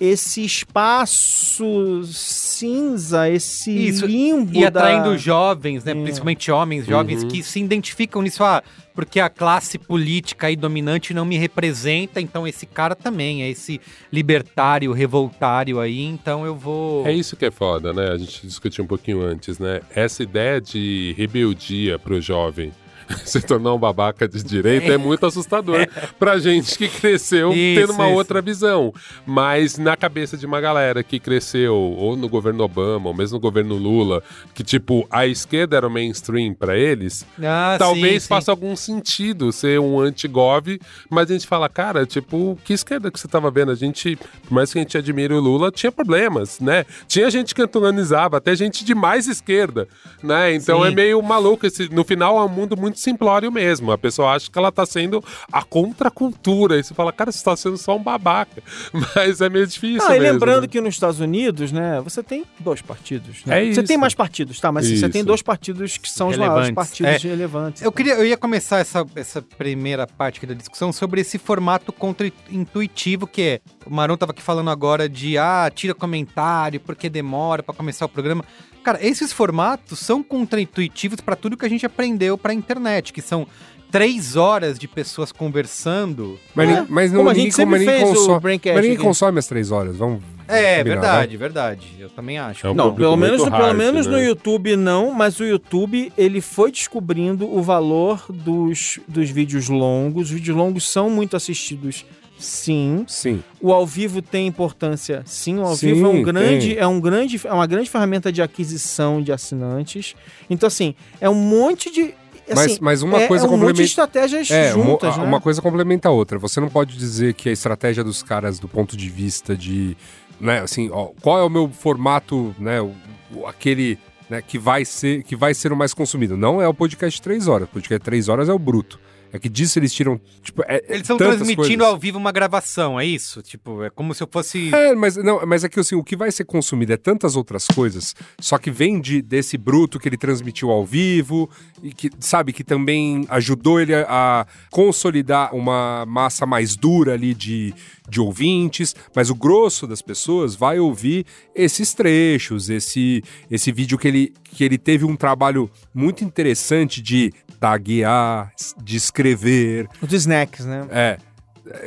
esse 0.04 0.44
espaço 0.44 2.02
cinza, 2.06 3.30
esse 3.30 3.70
Isso, 3.72 4.06
limbo 4.08 4.58
E 4.58 4.66
atraindo 4.66 5.12
da... 5.12 5.18
jovens, 5.18 5.84
né? 5.84 5.92
É. 5.92 5.96
Principalmente 5.96 6.50
homens 6.52 6.88
jovens 6.88 7.22
Uhum. 7.22 7.30
que 7.30 7.44
se 7.44 7.60
identificam 7.60 8.24
nisso. 8.24 8.44
Ah, 8.44 8.64
porque 8.96 9.20
a 9.20 9.30
classe 9.30 9.78
política 9.78 10.48
aí 10.48 10.56
dominante 10.56 11.14
não 11.14 11.24
me 11.24 11.38
representa, 11.38 12.20
então 12.20 12.48
esse 12.48 12.66
cara 12.66 12.96
também 12.96 13.44
é 13.44 13.50
esse 13.50 13.80
libertário, 14.12 14.92
revoltário 14.92 15.80
aí, 15.80 16.02
então 16.04 16.46
eu 16.46 16.56
vou. 16.56 17.06
É 17.06 17.14
isso 17.14 17.36
que 17.36 17.46
é 17.46 17.52
foda, 17.52 17.94
né? 17.94 18.10
A 18.10 18.18
gente 18.18 18.46
discutiu 18.48 18.84
um 18.84 18.88
pouquinho 18.88 19.22
antes, 19.22 19.60
né? 19.60 19.82
Essa 19.96 20.24
ideia 20.24 20.60
de 20.60 21.14
rebeldia 21.16 22.00
pro 22.00 22.20
jovem 22.20 22.72
se 23.26 23.42
tornar 23.42 23.74
um 23.74 23.80
babaca 23.80 24.28
de 24.28 24.44
direita 24.44 24.94
é, 24.94 24.98
muito 24.98 25.26
assustador 25.26 25.88
pra 26.20 26.38
gente 26.40 26.78
que 26.78 26.88
cresceu 26.88 27.52
Isso, 27.54 27.80
tendo 27.82 27.94
uma 27.94 28.08
isso. 28.08 28.16
outra 28.16 28.42
visão. 28.42 28.94
Mas 29.26 29.78
na 29.78 29.96
cabeça 29.96 30.38
de 30.38 30.46
uma 30.46 30.60
galera 30.62 31.04
que 31.04 31.20
cresceu 31.20 31.76
ou 31.76 32.16
no 32.16 32.28
governo 32.30 32.64
Obama, 32.64 33.10
ou 33.10 33.14
mesmo 33.16 33.36
no 33.38 33.42
governo 33.42 33.76
Lula, 33.76 34.22
que 34.54 34.64
tipo, 34.64 35.08
a 35.10 35.26
esquerda 35.28 35.78
era 35.78 35.88
o 35.88 35.92
mainstream 35.92 36.54
pra 36.54 36.78
eles, 36.78 37.26
Ah, 37.42 37.76
talvez 37.80 38.14
sim, 38.14 38.20
sim. 38.22 38.28
faça 38.28 38.52
algum 38.52 38.76
sentido 38.76 39.52
ser 39.52 39.80
um 39.80 40.00
anti-gov, 40.00 40.80
mas 41.10 41.30
a 41.30 41.34
gente 41.34 41.48
fala, 41.48 41.70
cara, 41.70 42.06
tipo, 42.06 42.58
que 42.64 42.74
esquerda 42.74 43.10
que 43.12 43.20
você 43.20 43.28
tava 43.28 43.50
vendo? 43.50 43.72
A 43.72 43.76
gente, 43.76 44.16
por 44.16 44.54
mais 44.54 44.72
que 44.72 44.80
a 44.80 44.82
gente 44.82 44.98
admire 44.98 45.34
o 45.34 45.40
Lula, 45.40 45.72
tinha 45.72 45.92
problemas, 45.92 46.60
né? 46.60 46.86
Tinha 47.08 47.30
gente 47.32 47.56
que 47.56 47.62
antonizava, 47.62 48.38
até 48.38 48.56
gente 48.56 48.84
de 48.84 48.94
mais 48.94 49.28
esquerda, 49.28 49.88
né? 50.22 50.54
Então 50.54 50.82
Sim. 50.82 50.88
é 50.88 50.92
meio 50.92 51.22
maluco. 51.22 51.66
Esse, 51.66 51.90
no 51.90 52.04
final 52.04 52.38
é 52.38 52.44
um 52.44 52.50
mundo 52.50 52.76
muito 52.78 53.00
simplório 53.02 53.52
mesmo. 53.52 53.92
A 53.92 53.98
pessoa 53.98 54.32
acha 54.34 54.50
que 54.50 54.58
ela 54.58 54.72
tá 54.72 54.86
sendo 54.86 55.24
a 55.52 55.64
contracultura. 55.64 56.80
E 56.80 56.84
você 56.84 56.94
fala, 56.94 57.12
cara, 57.12 57.32
você 57.32 57.44
tá 57.44 57.56
sendo 57.56 57.78
só 57.78 57.96
um 57.96 58.02
babaca. 58.04 58.62
Mas 59.16 59.42
é 59.42 59.50
meio 59.50 59.66
difícil 59.68 60.08
Ah, 60.08 60.16
e 60.16 60.20
mesmo, 60.20 60.34
lembrando 60.34 60.62
né? 60.64 60.68
que 60.68 60.80
nos 60.82 60.94
Estados 60.94 61.20
Unidos, 61.20 61.72
né, 61.72 62.00
você 62.02 62.22
tem 62.24 62.46
dois 62.60 62.82
partidos. 62.82 63.44
né? 63.46 63.62
É 63.62 63.66
você 63.74 63.80
isso. 63.82 63.84
tem 63.88 63.98
mais 63.98 64.14
partidos, 64.14 64.60
tá? 64.60 64.72
Mas 64.72 64.86
assim, 64.86 64.96
você 64.98 65.06
Isso. 65.06 65.14
tem 65.14 65.24
dois 65.24 65.42
partidos 65.42 65.98
que 65.98 66.10
são 66.10 66.30
os 66.30 66.38
maiores 66.38 66.68
Relevantes. 66.68 66.76
partidos 66.98 67.26
É. 67.26 67.28
relevantes. 67.28 67.82
Eu, 67.82 67.92
queria, 67.92 68.14
eu 68.16 68.26
ia 68.26 68.38
começar 68.38 68.80
essa, 68.80 69.06
essa 69.16 69.42
primeira 69.42 70.06
parte 70.08 70.38
aqui 70.38 70.46
da 70.46 70.54
discussão 70.54 70.92
sobre 70.94 71.22
esse 71.22 71.38
formato 71.38 71.92
contra-intuitivo 71.92 73.28
que 73.28 73.42
é. 73.42 73.60
O 73.86 73.94
Maron 73.94 74.18
tava 74.18 74.32
aqui 74.32 74.42
falando 74.42 74.70
agora 74.70 75.08
de 75.10 75.38
ah, 75.38 75.72
tira 75.74 75.94
comentário 75.94 76.80
porque 76.80 77.10
demora 77.10 77.64
pra 77.64 77.74
começar 77.74 78.06
o 78.06 78.10
programa. 78.10 78.44
Cara, 78.84 79.00
esses 79.06 79.32
formatos 79.32 80.00
são 80.00 80.24
contra-intuitivos 80.24 81.20
pra 81.22 81.36
tudo 81.36 81.56
que 81.58 81.66
a 81.66 81.70
gente 81.70 81.86
aprendeu 81.86 82.38
pra 82.38 82.54
internet, 82.54 83.14
que 83.14 83.22
são 83.22 83.48
três 83.92 84.36
horas 84.36 84.80
de 84.80 84.88
pessoas 84.88 85.32
conversando. 85.32 86.40
Mas, 86.56 86.70
É, 86.70 86.86
mas 86.88 87.12
não, 87.12 87.20
como 87.20 87.30
a 87.30 87.34
ninguém, 87.34 87.52
gente 87.52 87.66
ninguém 87.66 87.86
fez 87.86 88.02
o 88.04 88.14
consome, 88.14 88.40
mas 88.44 88.82
ninguém 88.82 88.98
consome 88.98 89.40
as 89.40 89.48
três 89.48 89.70
horas. 89.72 89.98
Vamos 89.98 90.24
É, 90.48 90.78
combinar, 90.78 90.84
verdade, 91.02 91.38
verdade. 91.38 91.88
Eu 92.00 92.10
também 92.10 92.40
acho. 92.40 92.66
É 92.66 92.70
um 92.72 92.74
Não, 92.74 92.96
pelo 92.96 93.16
menos, 93.18 93.42
muito 93.42 93.52
pelo 93.52 93.64
hard, 93.66 93.78
menos 93.78 94.08
no 94.08 94.18
né? 94.18 94.26
YouTube 94.26 94.76
não, 94.78 95.12
mas 95.12 95.40
o 95.40 95.44
YouTube 95.44 96.12
ele 96.18 96.40
foi 96.42 96.72
descobrindo 96.72 97.46
o 97.54 97.62
valor 97.62 98.24
dos, 98.30 99.00
dos 99.08 99.30
vídeos 99.30 99.68
longos. 99.70 100.24
Os 100.28 100.32
vídeos 100.32 100.56
longos 100.58 100.90
são 100.90 101.10
muito 101.10 101.36
assistidos, 101.36 102.06
sim. 102.42 103.06
Sim. 103.08 103.44
O 103.62 103.72
ao 103.72 103.86
vivo 103.86 104.22
tem 104.22 104.48
importância, 104.48 105.22
sim. 105.26 105.58
O 105.60 105.62
ao 105.66 105.76
Sim, 105.76 105.94
vivo 105.94 106.06
é 106.08 106.10
um 106.10 106.24
grande, 106.24 106.70
tem. 106.70 106.78
é 106.78 106.88
um 106.88 107.00
grande, 107.00 107.40
é 107.46 107.54
uma 107.54 107.68
grande 107.68 107.90
ferramenta 107.90 108.32
de 108.32 108.42
aquisição 108.42 109.22
de 109.22 109.32
assinantes. 109.32 110.16
Então 110.50 110.68
assim, 110.68 110.96
é 111.20 111.30
um 111.30 111.36
monte 111.36 111.92
de 111.92 112.14
Mas, 112.50 112.60
assim, 112.60 112.78
mas 112.82 113.02
uma 113.02 113.22
é, 113.22 113.28
coisa 113.28 113.46
é 113.46 113.48
um 113.48 113.52
monte 113.52 113.60
de 113.60 113.66
complementa. 113.68 113.84
estratégias 113.84 114.52
É, 114.52 114.74
uma, 114.74 114.84
juntas, 114.86 115.18
né? 115.18 115.24
uma 115.24 115.40
coisa 115.40 115.62
complementa 115.62 116.10
a 116.10 116.12
outra. 116.12 116.38
Você 116.40 116.60
não 116.60 116.68
pode 116.70 116.98
dizer 116.98 117.34
que 117.34 117.48
a 117.48 117.52
estratégia 117.52 118.04
dos 118.04 118.22
caras, 118.24 118.60
do 118.60 118.68
ponto 118.68 118.98
de 118.98 119.10
vista 119.10 119.56
de. 119.56 119.96
Né, 120.40 120.60
assim, 120.60 120.90
ó, 120.92 121.10
qual 121.22 121.40
é 121.40 121.44
o 121.44 121.50
meu 121.50 121.70
formato, 121.70 122.54
né? 122.60 122.82
o- 122.82 122.94
o- 123.36 123.46
aquele. 123.46 123.98
Né, 124.30 124.42
que, 124.42 124.58
vai 124.58 124.86
ser, 124.86 125.24
que 125.24 125.36
vai 125.36 125.54
ser 125.54 125.74
o 125.74 125.76
mais 125.76 125.94
consumido. 125.94 126.38
Não 126.38 126.62
é 126.62 126.68
o 126.68 126.74
podcast 126.74 127.18
de 127.18 127.22
três 127.22 127.48
horas. 127.50 127.68
O 127.68 127.72
podcast 127.72 128.00
de 128.00 128.06
três 128.06 128.30
horas 128.30 128.48
é 128.50 128.54
o 128.54 128.58
bruto. 128.60 128.98
É 129.34 129.40
que 129.40 129.48
disso 129.48 129.80
eles 129.80 129.94
tiram. 129.94 130.20
Tipo, 130.44 130.62
é- 130.64 130.76
é 130.78 130.84
Eles 130.90 131.02
estão 131.02 131.18
transmitindo 131.18 131.56
coisas. 131.56 131.82
ao 131.86 131.98
vivo 131.98 132.18
uma 132.18 132.32
gravação, 132.32 133.00
é 133.00 133.06
isso? 133.06 133.42
Tipo, 133.42 133.84
é 133.84 133.90
como 133.90 134.14
se 134.14 134.22
eu 134.22 134.28
fosse. 134.32 134.74
É, 134.76 134.94
mas, 134.94 135.16
não, 135.18 135.46
mas 135.46 135.64
é 135.64 135.70
que 135.70 135.80
assim, 135.80 135.96
o 135.96 136.04
que 136.04 136.16
vai 136.18 136.32
ser 136.32 136.44
consumido 136.46 136.92
é 136.94 136.98
tantas 136.98 137.36
outras 137.36 137.66
coisas, 137.68 138.14
só 138.40 138.58
que 138.58 138.70
vem 138.70 139.00
de, 139.00 139.22
desse 139.22 139.58
bruto 139.58 140.00
que 140.00 140.10
ele 140.10 140.18
transmitiu 140.18 140.70
ao 140.70 140.86
vivo, 140.86 141.50
e 141.82 141.94
que, 141.94 142.10
sabe, 142.20 142.52
que 142.54 142.64
também 142.64 143.26
ajudou 143.30 143.80
ele 143.80 143.94
a, 143.96 144.06
a 144.10 144.46
consolidar 144.70 145.56
uma 145.56 146.06
massa 146.06 146.46
mais 146.46 146.76
dura 146.76 147.14
ali 147.14 147.34
de, 147.34 147.74
de 148.12 148.20
ouvintes, 148.20 148.94
mas 149.16 149.30
o 149.30 149.36
grosso 149.36 149.88
das 149.88 150.02
pessoas 150.02 150.54
vai 150.54 150.78
ouvir 150.80 151.26
esses 151.56 151.94
trechos, 151.94 152.70
esse, 152.70 153.24
esse 153.50 153.72
vídeo 153.72 153.98
que 153.98 154.08
ele, 154.08 154.34
que 154.52 154.64
ele 154.64 154.78
teve 154.78 155.06
um 155.06 155.16
trabalho 155.16 155.72
muito 155.94 156.24
interessante 156.24 157.02
de 157.02 157.32
taguear, 157.60 158.52
de 158.84 158.98
escrever, 158.98 159.88
Os 160.02 160.12
snacks, 160.14 160.66
né? 160.66 160.86
é. 160.92 161.18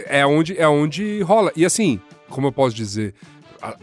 É 0.06 0.24
onde, 0.24 0.56
é 0.58 0.66
onde 0.66 1.20
rola. 1.22 1.52
E 1.54 1.64
assim, 1.64 2.00
como 2.30 2.46
eu 2.46 2.52
posso 2.52 2.74
dizer, 2.74 3.12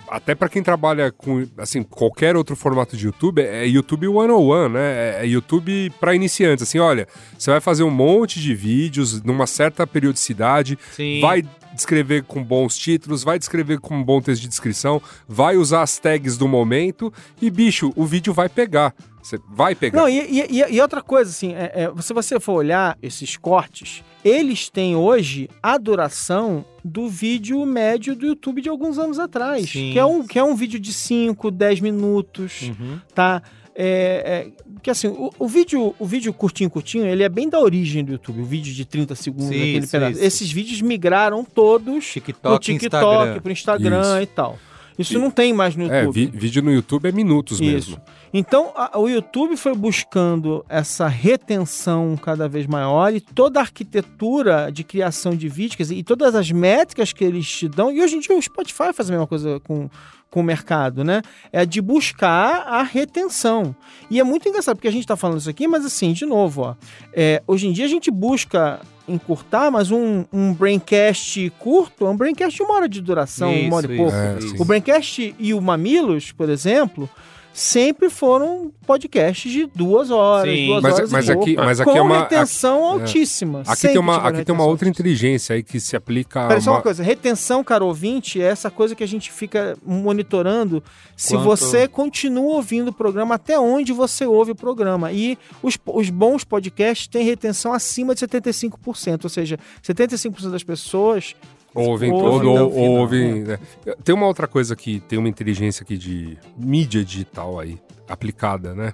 até 0.08 0.34
pra 0.34 0.47
quem 0.49 0.63
trabalha 0.63 1.12
com 1.12 1.45
assim, 1.58 1.84
qualquer 1.84 2.36
outro 2.36 2.56
formato 2.56 2.95
de 2.97 3.06
YouTube, 3.06 3.41
é 3.41 3.67
YouTube 3.67 4.08
101, 4.08 4.69
né? 4.69 4.80
É- 4.80 5.17
É 5.21 5.27
YouTube 5.27 5.91
pra 5.99 6.15
iniciantes. 6.15 6.63
Assim, 6.63 6.80
olha, 6.80 7.08
você 7.38 7.51
vai 7.51 7.60
fazer 7.62 7.84
um 7.84 7.91
monte 7.91 8.39
de 8.39 8.56
vídeos 8.56 9.21
numa 9.21 9.45
certa 9.45 9.86
periodicidade, 9.86 10.80
Sim. 10.95 11.19
vai 11.21 11.43
descrever 11.74 12.24
com 12.24 12.44
bons 12.44 12.78
títulos, 12.78 13.24
vai 13.24 13.40
descrever 13.40 13.80
com 13.80 13.96
um 13.96 14.04
bom 14.04 14.22
texto 14.22 14.42
de 14.42 14.48
descrição, 14.48 15.02
vai 15.28 15.56
usar 15.58 15.82
as 15.82 15.98
tags 15.98 16.38
do 16.38 16.48
momento 16.48 17.12
e, 17.42 17.50
bicho, 17.50 17.92
o 17.96 18.06
vídeo 18.06 18.34
vai 18.34 18.50
pegar. 18.50 18.94
Você 19.22 19.40
vai 19.50 19.76
pegar. 19.76 20.00
Não, 20.02 20.10
e, 20.10 20.20
e- 20.42 20.76
e- 20.76 20.82
outra 20.82 21.02
coisa, 21.02 21.30
assim, 21.30 21.54
é, 21.54 21.72
é, 21.96 22.02
se 22.02 22.12
você 22.12 22.40
for 22.40 22.54
olhar 22.54 22.98
esses 23.04 23.38
cortes, 23.38 24.04
eles 24.26 24.68
têm 24.68 24.96
hoje 24.96 25.48
a 25.62 25.78
duração 25.78 26.66
do 26.84 27.08
vídeo 27.08 27.64
médio 27.64 28.16
do 28.16 28.26
YouTube 28.26 28.62
de 28.64 28.70
alguns 28.70 28.98
anos 28.98 29.20
atrás. 29.20 29.70
Sim. 29.70 29.92
Que 29.94 30.00
é, 30.00 30.06
um, 30.06 30.26
que 30.26 30.40
é 30.40 30.44
um 30.44 30.56
vídeo 30.56 30.80
de 30.80 30.92
5, 30.92 31.52
10 31.52 31.80
minutos, 31.82 32.64
Uhum. 32.64 33.00
tá? 33.14 33.44
É, 33.84 34.46
é, 34.56 34.78
que 34.84 34.91
assim, 34.91 35.08
o, 35.08 35.32
o 35.39 35.48
vídeo, 35.48 35.96
o 35.98 36.06
vídeo 36.06 36.32
curtinho, 36.32 36.70
curtinho, 36.70 37.06
ele 37.08 37.24
é 37.24 37.30
bem 37.30 37.50
da 37.50 37.60
origem 37.60 38.04
do 38.06 38.12
YouTube. 38.12 38.41
O 38.41 38.46
vídeo 38.46 38.72
de 38.72 38.86
30 38.86 39.15
segundos, 39.15 39.48
Sim, 39.48 39.56
aquele 39.56 39.78
isso, 39.80 39.91
pedaço. 39.91 40.12
isso. 40.13 40.24
Esses 40.24 40.52
vídeos 40.52 40.82
migraram 40.82 41.44
todos 41.44 42.06
pro 42.06 42.13
TikTok, 42.22 42.60
TikTok, 42.65 42.86
Instagram. 42.86 43.41
pro 43.41 43.52
Instagram 43.52 44.02
Isso. 44.02 44.22
e 44.22 44.26
tal. 44.28 44.60
Isso 45.00 45.17
não 45.17 45.32
tem 45.32 45.52
mais 45.52 45.76
no 45.76 45.91
É, 45.91 46.02
YouTube. 46.04 46.13
vi- 46.28 46.38
vídeo 46.38 46.62
no 46.62 46.72
YouTube 46.72 47.08
é 47.08 47.12
minutos 47.12 47.60
Isso. 47.60 47.63
mesmo. 47.72 48.02
Então, 48.32 48.72
a- 48.76 49.00
o 49.00 49.10
YouTube 49.10 49.58
foi 49.58 49.74
buscando 49.74 50.63
essa 50.70 51.08
retenção 51.08 52.15
cada 52.22 52.48
vez 52.48 52.67
maior 52.67 53.12
e 53.13 53.20
toda 53.20 53.60
a 53.60 53.63
arquitetura 53.63 54.70
de 54.72 54.84
criação 54.84 55.36
de 55.36 55.48
vídeos 55.48 55.76
quer 55.76 55.84
dizer, 55.84 55.96
e 55.96 56.04
todas 56.04 56.36
as 56.36 56.52
métricas 56.52 57.12
que 57.13 57.24
eles 57.24 57.48
te 57.50 57.67
dão. 57.67 57.91
E 57.91 58.02
hoje 58.02 58.15
em 58.15 58.20
dia 58.20 58.36
o 58.38 58.41
Spotify 58.41 58.94
faz 58.94 59.10
a 59.10 59.12
mesma 59.13 59.26
coisa 59.28 59.60
com, 59.62 59.89
com 60.32 60.39
o 60.39 60.44
mercado, 60.44 61.04
né? 61.04 61.22
É 61.52 61.65
de 61.65 61.82
buscar 61.82 62.63
a 62.65 62.82
retenção. 62.82 63.76
E 64.10 64.20
é 64.20 64.24
muito 64.24 64.48
engraçado, 64.48 64.78
porque 64.78 64.88
a 64.88 64.91
gente 64.91 65.04
está 65.04 65.17
falando 65.17 65.39
isso 65.39 65.50
aqui, 65.50 65.67
mas 65.67 65.86
assim, 65.86 66.13
de 66.13 66.26
novo, 66.26 66.62
ó, 66.62 66.76
é, 67.13 67.44
hoje 67.46 67.67
em 67.67 67.74
dia 67.74 67.86
a 67.86 67.89
gente 67.89 68.10
busca 68.10 68.80
encurtar, 69.08 69.70
mas 69.70 69.91
um, 69.91 70.24
um 70.32 70.54
braincast 70.54 71.52
curto 71.60 72.06
é 72.06 72.10
um 72.10 72.15
braincast 72.15 72.56
de 72.56 72.63
uma 72.63 72.76
hora 72.76 72.88
de 72.88 73.02
duração, 73.02 73.54
uma 73.54 73.76
hora 73.76 73.88
e 73.88 73.96
Isso, 73.96 74.04
pouco. 74.04 74.15
É, 74.15 74.38
isso. 74.39 74.62
O 74.62 74.65
Braincast 74.65 75.36
e 75.38 75.54
o 75.54 75.62
Mamilos, 75.62 76.32
por 76.32 76.50
exemplo, 76.50 77.10
sempre 77.54 78.10
foram 78.10 78.72
podcasts 78.88 79.52
de 79.52 79.66
duas 79.66 80.10
horas, 80.10 80.54
Sim. 80.54 80.68
duas 80.68 80.84
Mas, 80.84 80.94
horas 80.96 81.12
mas 81.12 81.28
e 81.28 81.32
aqui, 81.32 81.46
pouco, 81.56 81.62
mas 81.66 81.80
aqui 81.82 81.92
com 81.92 81.98
é 81.98 82.02
uma. 82.02 82.20
retenção 82.22 82.84
altíssima. 82.86 83.64
Aqui 83.68 83.82
tem 83.88 83.98
uma, 83.98 84.16
aqui 84.18 84.22
tem 84.24 84.30
uma 84.32 84.38
retenção 84.38 84.56
outra 84.70 84.88
altíssima. 84.88 84.90
inteligência 84.90 85.56
aí 85.56 85.64
que 85.64 85.80
se 85.80 85.96
aplica 85.96 86.46
a 86.46 86.48
Pera, 86.48 86.62
só 86.62 86.72
uma- 86.72 86.78
uma 86.78 86.84
coisa, 86.84 87.04
retenção, 87.04 87.64
caro 87.64 87.86
ouvinte, 87.88 88.42
é 88.42 88.46
essa 88.46 88.70
coisa 88.72 88.96
que 88.96 89.04
a 89.04 89.08
gente 89.08 89.32
fica 89.32 89.78
monitorando 89.86 90.84
se 91.16 91.34
Quanto- 91.34 91.44
você 91.44 91.88
continua 91.88 92.56
ouvindo 92.56 92.88
o 92.90 92.94
programa, 92.94 93.36
até 93.36 93.60
onde 93.60 93.92
você 93.94 94.26
ouve 94.26 94.52
o 94.52 94.56
programa. 94.56 95.12
E 95.12 95.38
os, 95.62 95.78
os 95.86 96.10
bons 96.10 96.44
podcasts 96.44 97.08
têm 97.08 97.24
retenção 97.24 97.74
acima 97.74 98.16
de 98.16 98.22
75%, 98.22 99.24
ou 99.26 99.30
seja, 99.30 99.58
75% 99.84 100.50
das 100.52 100.64
pessoas 100.64 101.36
Ouvem 101.74 102.12
todo, 102.12 102.52
ou, 102.52 102.74
ouvem. 103.00 103.44
né? 103.44 103.58
Tem 104.04 104.14
uma 104.14 104.28
outra 104.28 104.48
coisa 104.48 104.76
que 104.76 105.00
tem 105.02 105.18
uma 105.18 105.30
inteligência 105.30 105.84
aqui 105.84 105.98
de 105.98 106.38
mídia 106.58 107.04
digital 107.04 107.60
aí, 107.60 107.78
aplicada, 108.08 108.74
né? 108.76 108.94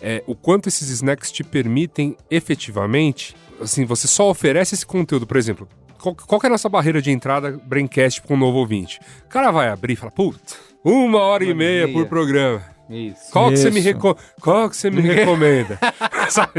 É 0.00 0.22
o 0.26 0.34
quanto 0.34 0.68
esses 0.68 0.88
snacks 0.90 1.32
te 1.32 1.42
permitem 1.42 2.16
efetivamente. 2.30 3.34
Assim, 3.60 3.84
você 3.84 4.06
só 4.06 4.30
oferece 4.30 4.74
esse 4.74 4.86
conteúdo, 4.86 5.26
por 5.26 5.36
exemplo. 5.36 5.66
Qual, 6.00 6.14
qual 6.14 6.40
que 6.40 6.46
é 6.46 6.48
a 6.48 6.52
nossa 6.52 6.68
barreira 6.68 7.02
de 7.02 7.10
entrada 7.10 7.58
Braincast 7.64 8.22
para 8.22 8.34
um 8.34 8.38
novo 8.38 8.58
ouvinte? 8.58 9.00
O 9.24 9.28
cara 9.28 9.50
vai 9.50 9.68
abrir 9.68 9.94
e 9.94 9.96
fala, 9.96 10.12
puta, 10.12 10.54
uma 10.84 11.18
hora 11.18 11.42
e 11.42 11.48
Uma 11.48 11.56
meia, 11.56 11.86
meia. 11.86 11.92
por 11.92 12.06
programa. 12.06 12.62
Isso. 12.88 13.32
Qual 13.32 13.50
que, 13.50 13.56
você 13.56 13.70
me 13.70 13.80
Isso. 13.80 13.88
reco... 13.88 14.16
Qual 14.40 14.70
que 14.70 14.76
você 14.76 14.90
me 14.90 15.00
recomenda? 15.02 15.78
Sabe? 16.30 16.50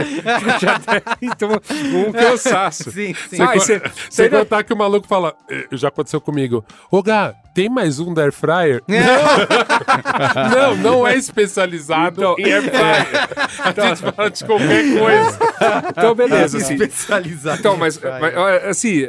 Já 0.59 0.79
então, 1.21 1.49
um 1.93 2.11
cansaço. 2.11 2.91
Sim, 2.91 3.13
sim. 3.29 3.41
Ah, 3.41 3.59
Sem 3.59 3.81
cê 4.09 4.23
ainda- 4.23 4.39
contar 4.39 4.63
que 4.63 4.73
o 4.73 4.77
maluco 4.77 5.07
fala, 5.07 5.35
"Eh, 5.49 5.67
já 5.73 5.87
aconteceu 5.89 6.19
comigo. 6.19 6.63
Ô, 6.91 7.01
Gá, 7.03 7.33
tem 7.53 7.69
mais 7.69 7.99
um 7.99 8.13
da 8.13 8.23
Air 8.23 8.31
Fryer? 8.31 8.81
não, 10.51 10.75
não 11.01 11.07
é 11.07 11.15
especializado 11.15 12.21
Então, 12.21 12.35
em 12.37 12.51
Air 12.51 12.63
Fryer. 12.63 13.07
A 13.63 13.87
gente 13.95 14.11
fala 14.15 14.29
de 14.31 14.45
qualquer 14.45 14.99
coisa. 14.99 15.39
Então, 15.89 16.15
beleza. 16.15 16.57
assim. 16.57 16.73
Especializado. 16.73 17.59
Então, 17.59 17.77
mas, 17.77 17.99
mas, 17.99 18.35
assim, 18.65 19.07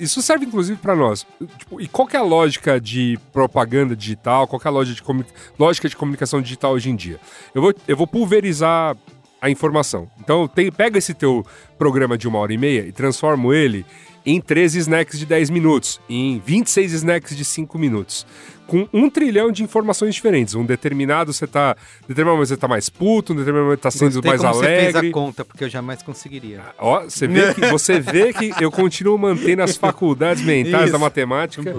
isso 0.00 0.22
serve 0.22 0.46
inclusive 0.46 0.78
pra 0.80 0.94
nós. 0.94 1.26
Tipo, 1.58 1.80
e 1.80 1.86
qual 1.88 2.08
é 2.12 2.16
a 2.16 2.22
lógica 2.22 2.80
de 2.80 3.18
propaganda 3.32 3.94
digital? 3.96 4.46
Qual 4.46 4.60
é 4.64 4.68
a 4.68 4.70
lógica 4.70 5.12
de, 5.12 5.24
lógica 5.58 5.88
de 5.88 5.96
comunicação 5.96 6.40
digital 6.40 6.72
hoje 6.72 6.90
em 6.90 6.96
dia? 6.96 7.18
Eu 7.54 7.62
vou, 7.62 7.74
eu 7.86 7.96
vou 7.96 8.06
pulverizar 8.06 8.96
a 9.42 9.50
informação. 9.50 10.08
Então, 10.20 10.46
tem, 10.46 10.70
pega 10.70 10.96
esse 10.96 11.12
teu 11.12 11.44
programa 11.76 12.16
de 12.16 12.28
uma 12.28 12.38
hora 12.38 12.54
e 12.54 12.56
meia 12.56 12.86
e 12.86 12.92
transformo 12.92 13.52
ele 13.52 13.84
em 14.24 14.40
13 14.40 14.78
snacks 14.78 15.18
de 15.18 15.26
10 15.26 15.50
minutos, 15.50 16.00
em 16.08 16.40
26 16.44 16.92
snacks 16.92 17.36
de 17.36 17.44
5 17.44 17.78
minutos. 17.78 18.26
Com 18.66 18.88
um 18.92 19.10
trilhão 19.10 19.52
de 19.52 19.62
informações 19.62 20.14
diferentes. 20.14 20.54
Um 20.54 20.64
determinado 20.64 21.32
você 21.32 21.46
tá. 21.46 21.76
Determinado 22.08 22.36
momento 22.36 22.48
você 22.48 22.56
tá 22.56 22.68
mais 22.68 22.88
puto, 22.88 23.32
um 23.32 23.36
determinado 23.36 23.66
momento 23.66 23.80
tá 23.80 23.90
sendo 23.90 24.14
Gostei 24.14 24.30
mais 24.30 24.40
como 24.40 24.54
Você 24.54 24.66
fez 24.66 24.94
alegre. 24.94 25.10
a 25.10 25.12
conta, 25.12 25.44
porque 25.44 25.64
eu 25.64 25.68
jamais 25.68 26.02
conseguiria. 26.02 26.60
Ó, 26.78 27.02
você 27.02 27.26
vê, 27.26 27.52
que, 27.52 27.60
você 27.66 28.00
vê 28.00 28.32
que 28.32 28.52
eu 28.60 28.70
continuo 28.70 29.18
mantendo 29.18 29.62
as 29.62 29.76
faculdades 29.76 30.42
mentais 30.42 30.84
Isso. 30.84 30.92
da 30.92 30.98
matemática, 30.98 31.74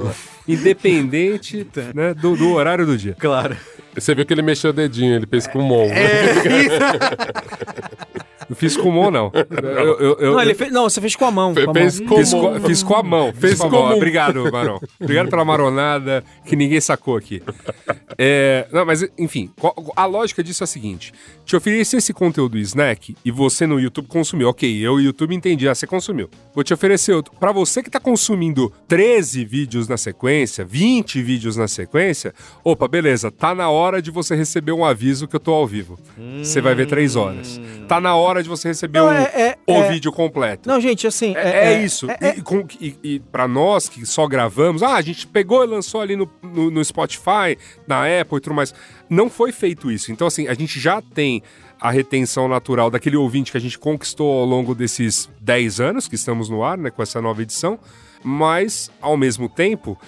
independente 0.48 1.66
né, 1.96 2.14
do, 2.14 2.36
do 2.36 2.52
horário 2.52 2.86
do 2.86 2.98
dia. 2.98 3.16
Claro. 3.18 3.58
Você 3.96 4.14
viu 4.14 4.26
que 4.26 4.34
ele 4.34 4.42
mexeu 4.42 4.72
o 4.72 4.74
dedinho, 4.74 5.16
ele 5.16 5.26
fez 5.26 5.48
com 5.48 5.62
mão. 5.62 5.88
Não 8.50 8.56
fiz 8.56 8.76
com 8.78 8.92
mão, 8.92 9.10
não. 9.12 9.32
Eu, 9.34 10.00
eu- 10.00 10.18
eu- 10.20 10.32
Não, 10.34 10.42
ele 10.42 10.52
eu 10.52 10.56
fez, 10.56 10.72
não, 10.72 10.84
você 10.90 11.00
fez 11.02 11.16
com 11.16 11.26
a 11.26 11.32
mão. 11.32 11.54
Fe- 11.54 11.66
com 11.66 11.72
a 11.72 11.74
mão. 11.74 11.82
fez 11.84 12.00
com- 12.02 12.16
fiz, 12.18 12.34
com, 12.34 12.60
fiz 12.62 12.84
com 12.84 12.96
a 12.96 13.04
mão. 13.04 13.34
Fez 13.34 13.54
Fiz 13.54 13.60
com 13.62 13.68
a 13.68 13.70
mão. 13.70 13.96
Obrigado, 13.96 14.52
Marão. 14.52 14.80
Obrigado 15.00 15.30
pela 15.30 15.44
maronada 15.46 16.24
que 16.46 16.56
ninguém 16.56 16.80
sacou 16.82 17.16
aqui. 17.18 17.42
É, 18.18 18.68
não, 18.72 18.86
mas, 18.86 19.06
enfim, 19.18 19.50
a 19.96 20.06
lógica 20.06 20.44
disso 20.44 20.64
é 20.64 20.66
a 20.66 20.68
seguinte: 20.68 21.12
te 21.46 21.56
oferecer 21.56 21.98
esse 21.98 22.14
conteúdo 22.14 22.58
snack 22.58 23.16
e 23.24 23.32
você 23.32 23.66
no 23.68 23.80
YouTube 23.80 24.08
consumiu. 24.08 24.50
Ok, 24.50 24.70
eu, 24.80 25.00
YouTube, 25.00 25.36
entendi. 25.36 25.68
Ah, 25.68 25.76
você 25.76 25.86
consumiu. 25.86 26.30
Vou 26.54 26.64
te 26.64 26.74
oferecer 26.74 27.14
outro. 27.14 27.34
Pra 27.40 27.52
você 27.52 27.82
que 27.84 27.90
tá 27.90 28.00
consumindo 28.00 28.72
13 28.88 29.44
vídeos 29.46 29.88
na 29.88 29.98
sequência, 29.98 30.64
20 30.66 31.22
vídeos 31.22 31.56
na 31.58 31.68
sequência, 31.68 32.34
opa, 32.64 32.88
beleza, 32.88 33.30
tá 33.32 33.54
na 33.54 33.70
hora 33.70 34.02
de 34.02 34.10
você 34.12 34.36
receber 34.36 34.72
um 34.72 34.86
aviso 34.86 35.28
que 35.28 35.36
eu 35.36 35.40
tô 35.40 35.54
ao 35.54 35.68
vivo. 35.68 36.00
Você 36.42 36.62
vai 36.62 36.74
ver 36.74 36.88
3 36.88 37.16
horas. 37.16 37.60
Tá 37.88 38.00
na 38.00 38.16
hora 38.16 38.33
de 38.42 38.50
você 38.50 38.70
receber 38.70 39.00
Não, 39.00 39.08
um, 39.08 39.12
é- 39.12 39.24
é- 39.24 39.58
o 39.68 39.74
é- 39.74 39.90
vídeo 39.92 40.12
completo. 40.12 40.68
Não, 40.68 40.80
gente, 40.82 41.06
assim. 41.06 41.36
É, 41.36 41.74
é 41.74 41.84
isso. 41.84 42.10
é- 42.10 42.18
é- 42.22 42.38
e, 42.38 42.42
com- 42.42 42.66
e- 42.80 42.96
e 43.04 43.20
pra 43.20 43.48
nós 43.48 43.88
que 43.90 44.06
só 44.06 44.26
gravamos, 44.28 44.82
ah, 44.82 44.96
a 44.96 45.02
gente 45.02 45.28
pegou 45.28 45.64
e 45.64 45.68
lançou 45.68 46.02
ali 46.02 46.16
no, 46.16 46.30
no, 46.42 46.72
no 46.72 46.84
Spotify, 46.84 47.58
na 47.88 48.04
Apple 48.22 48.38
e 48.38 48.42
tudo 48.42 48.54
mais. 48.56 48.74
Não 49.10 49.30
foi 49.30 49.52
feito 49.52 49.92
isso. 49.92 50.12
Então, 50.12 50.26
assim, 50.26 50.48
a 50.48 50.54
gente 50.54 50.80
já 50.80 51.02
tem 51.02 51.44
a 51.80 51.92
retenção 51.92 52.48
natural 52.48 52.90
daquele 52.90 53.18
ouvinte 53.18 53.52
que 53.52 53.58
a 53.58 53.62
gente 53.62 53.78
conquistou 53.78 54.40
ao 54.40 54.46
longo 54.46 54.74
desses 54.74 55.30
10 55.42 55.80
anos 55.82 56.08
que 56.08 56.16
estamos 56.16 56.48
no 56.50 56.64
ar, 56.64 56.78
né, 56.78 56.90
com 56.90 57.04
essa 57.04 57.22
nova 57.22 57.42
edição, 57.42 57.78
mas, 58.24 58.90
ao 59.02 59.18
mesmo 59.18 59.50
tempo, 59.50 60.00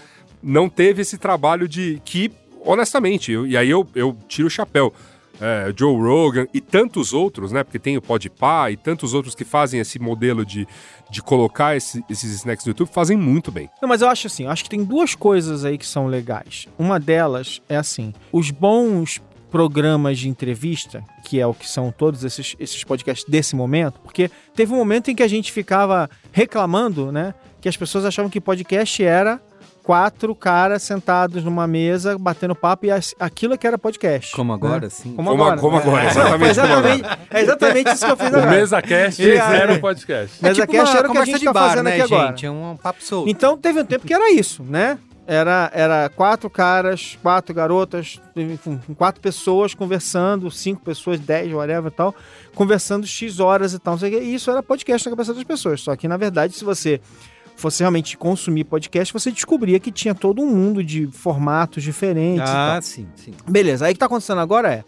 não 0.42 0.70
teve 0.70 1.02
esse 1.02 1.18
trabalho 1.18 1.68
de 1.68 2.02
que, 2.06 2.32
honestamente, 2.64 3.32
eu- 3.32 3.46
e 3.46 3.58
aí 3.58 3.70
eu, 3.70 3.86
eu 3.94 4.16
tiro 4.28 4.48
o 4.48 4.52
chapéu. 4.52 4.94
É, 5.42 5.74
Joe 5.78 5.96
Rogan 6.00 6.48
e 6.54 6.62
tantos 6.62 7.12
outros, 7.14 7.52
né? 7.52 7.64
Porque 7.64 7.78
tem 7.80 7.98
o 7.98 8.02
Podpah 8.02 8.72
e 8.72 8.78
tantos 8.78 9.14
outros 9.14 9.36
que 9.36 9.44
fazem 9.44 9.80
esse 9.82 10.00
modelo 10.00 10.46
de, 10.46 10.66
de 11.12 11.22
colocar 11.22 11.76
esse- 11.76 12.04
esses 12.10 12.32
snacks 12.36 12.66
no 12.66 12.70
YouTube, 12.70 12.90
fazem 12.92 13.18
muito 13.18 13.52
bem. 13.52 13.70
Não, 13.82 13.90
mas 13.90 14.02
eu 14.02 14.08
acho 14.08 14.28
assim, 14.28 14.46
eu 14.46 14.50
acho 14.52 14.64
que 14.64 14.70
tem 14.70 14.84
duas 14.84 15.14
coisas 15.14 15.66
aí 15.66 15.78
que 15.78 15.86
são 15.86 16.08
legais. 16.08 16.68
Uma 16.80 17.00
delas 17.00 17.62
é 17.68 17.76
assim, 17.76 18.14
os 18.32 18.50
bons 18.50 19.22
programas 19.52 20.20
de 20.20 20.28
entrevista, 20.28 21.04
que 21.24 21.40
é 21.40 21.48
o 21.48 21.54
que 21.54 21.68
são 21.70 21.92
todos 21.92 22.24
esses, 22.24 22.56
esses 22.60 22.84
podcasts 22.84 23.26
desse 23.30 23.56
momento, 23.56 24.00
porque 24.02 24.30
teve 24.54 24.74
um 24.74 24.78
momento 24.78 25.10
em 25.12 25.16
que 25.16 25.24
a 25.24 25.28
gente 25.28 25.52
ficava 25.52 26.10
reclamando, 26.32 27.12
né, 27.12 27.34
que 27.62 27.70
as 27.70 27.78
pessoas 27.78 28.04
achavam 28.06 28.30
que 28.30 28.42
podcast 28.42 29.02
era 29.04 29.42
quatro 29.86 30.34
caras 30.34 30.82
sentados 30.82 31.44
numa 31.44 31.68
mesa 31.68 32.18
batendo 32.18 32.56
papo 32.56 32.88
e 32.88 32.90
aquilo 33.20 33.54
é 33.54 33.58
que 33.58 33.68
era 33.68 33.78
podcast. 33.78 34.36
Como 34.36 34.52
né? 34.52 34.56
agora, 34.56 34.90
sim. 34.90 35.14
Como, 35.16 35.30
Como, 35.30 35.44
agora. 35.44 35.62
como 35.62 35.78
agora, 35.78 36.04
É, 36.04 36.08
exatamente. 36.10 36.26
como 36.32 36.44
agora. 36.44 36.50
exatamente, 36.52 37.20
é 37.30 37.42
exatamente 37.42 37.92
isso 37.94 38.06
que 38.06 38.12
eu 38.12 38.18
fiz 38.18 38.26
O 38.34 38.36
agora. 38.36 38.52
Mesa 38.52 38.82
Cast 38.82 39.22
É, 39.32 39.36
era 39.36 39.74
é. 39.74 39.78
um 39.78 39.80
podcast. 39.80 40.44
Mesa 40.44 40.62
tipo 40.62 40.72
Cast 40.74 40.90
uma 40.92 40.98
era 41.00 41.08
o 41.08 41.12
que 41.12 41.18
a 41.20 41.26
gente 41.26 41.46
tá 41.46 41.54
bar, 41.54 41.70
fazendo 41.70 41.84
né, 41.86 41.92
aqui 41.92 42.02
agora. 42.02 42.28
gente? 42.30 42.46
É 42.48 42.52
um 42.52 42.78
papo 42.82 43.04
solto. 43.04 43.30
Então 43.30 43.58
teve 43.58 43.80
um 43.82 43.86
tempo 43.86 44.08
que 44.08 44.14
era 44.14 44.32
isso, 44.32 44.64
né? 44.64 44.98
Era, 45.28 45.72
era 45.74 46.10
quatro 46.10 46.50
caras, 46.52 47.18
quatro 47.22 47.54
garotas, 47.54 48.20
enfim, 48.36 48.80
quatro 48.96 49.20
pessoas 49.20 49.74
conversando, 49.74 50.52
cinco 50.52 50.82
pessoas, 50.84 51.20
dez, 51.20 51.52
whatever 51.52 51.92
e 51.92 51.96
tal, 51.96 52.14
conversando 52.54 53.08
X 53.08 53.40
horas 53.40 53.74
e 53.74 53.80
tal. 53.80 53.98
o. 53.98 54.22
E 54.22 54.36
isso 54.36 54.52
era 54.52 54.62
podcast 54.62 55.08
na 55.08 55.16
cabeça 55.16 55.34
das 55.34 55.44
pessoas. 55.44 55.82
Só 55.82 55.96
que, 55.96 56.08
na 56.08 56.16
verdade, 56.18 56.54
se 56.54 56.64
você 56.64 57.02
fosse 57.56 57.82
realmente 57.82 58.18
consumir 58.18 58.66
podcast, 58.66 59.14
você 59.14 59.32
descobria 59.32 59.80
que 59.80 59.92
tinha 59.92 60.14
todo 60.14 60.42
um 60.42 60.48
mundo 60.48 60.84
de 60.84 61.08
formatos 61.08 61.84
diferentes. 61.84 62.50
Ah, 62.50 62.80
sim, 62.82 63.08
sim. 63.16 63.34
Beleza, 63.48 63.86
aí 63.86 63.92
o 63.92 63.96
que 63.96 64.00
tá 64.00 64.06
acontecendo 64.06 64.42
agora 64.42 64.72
é. 64.72 64.84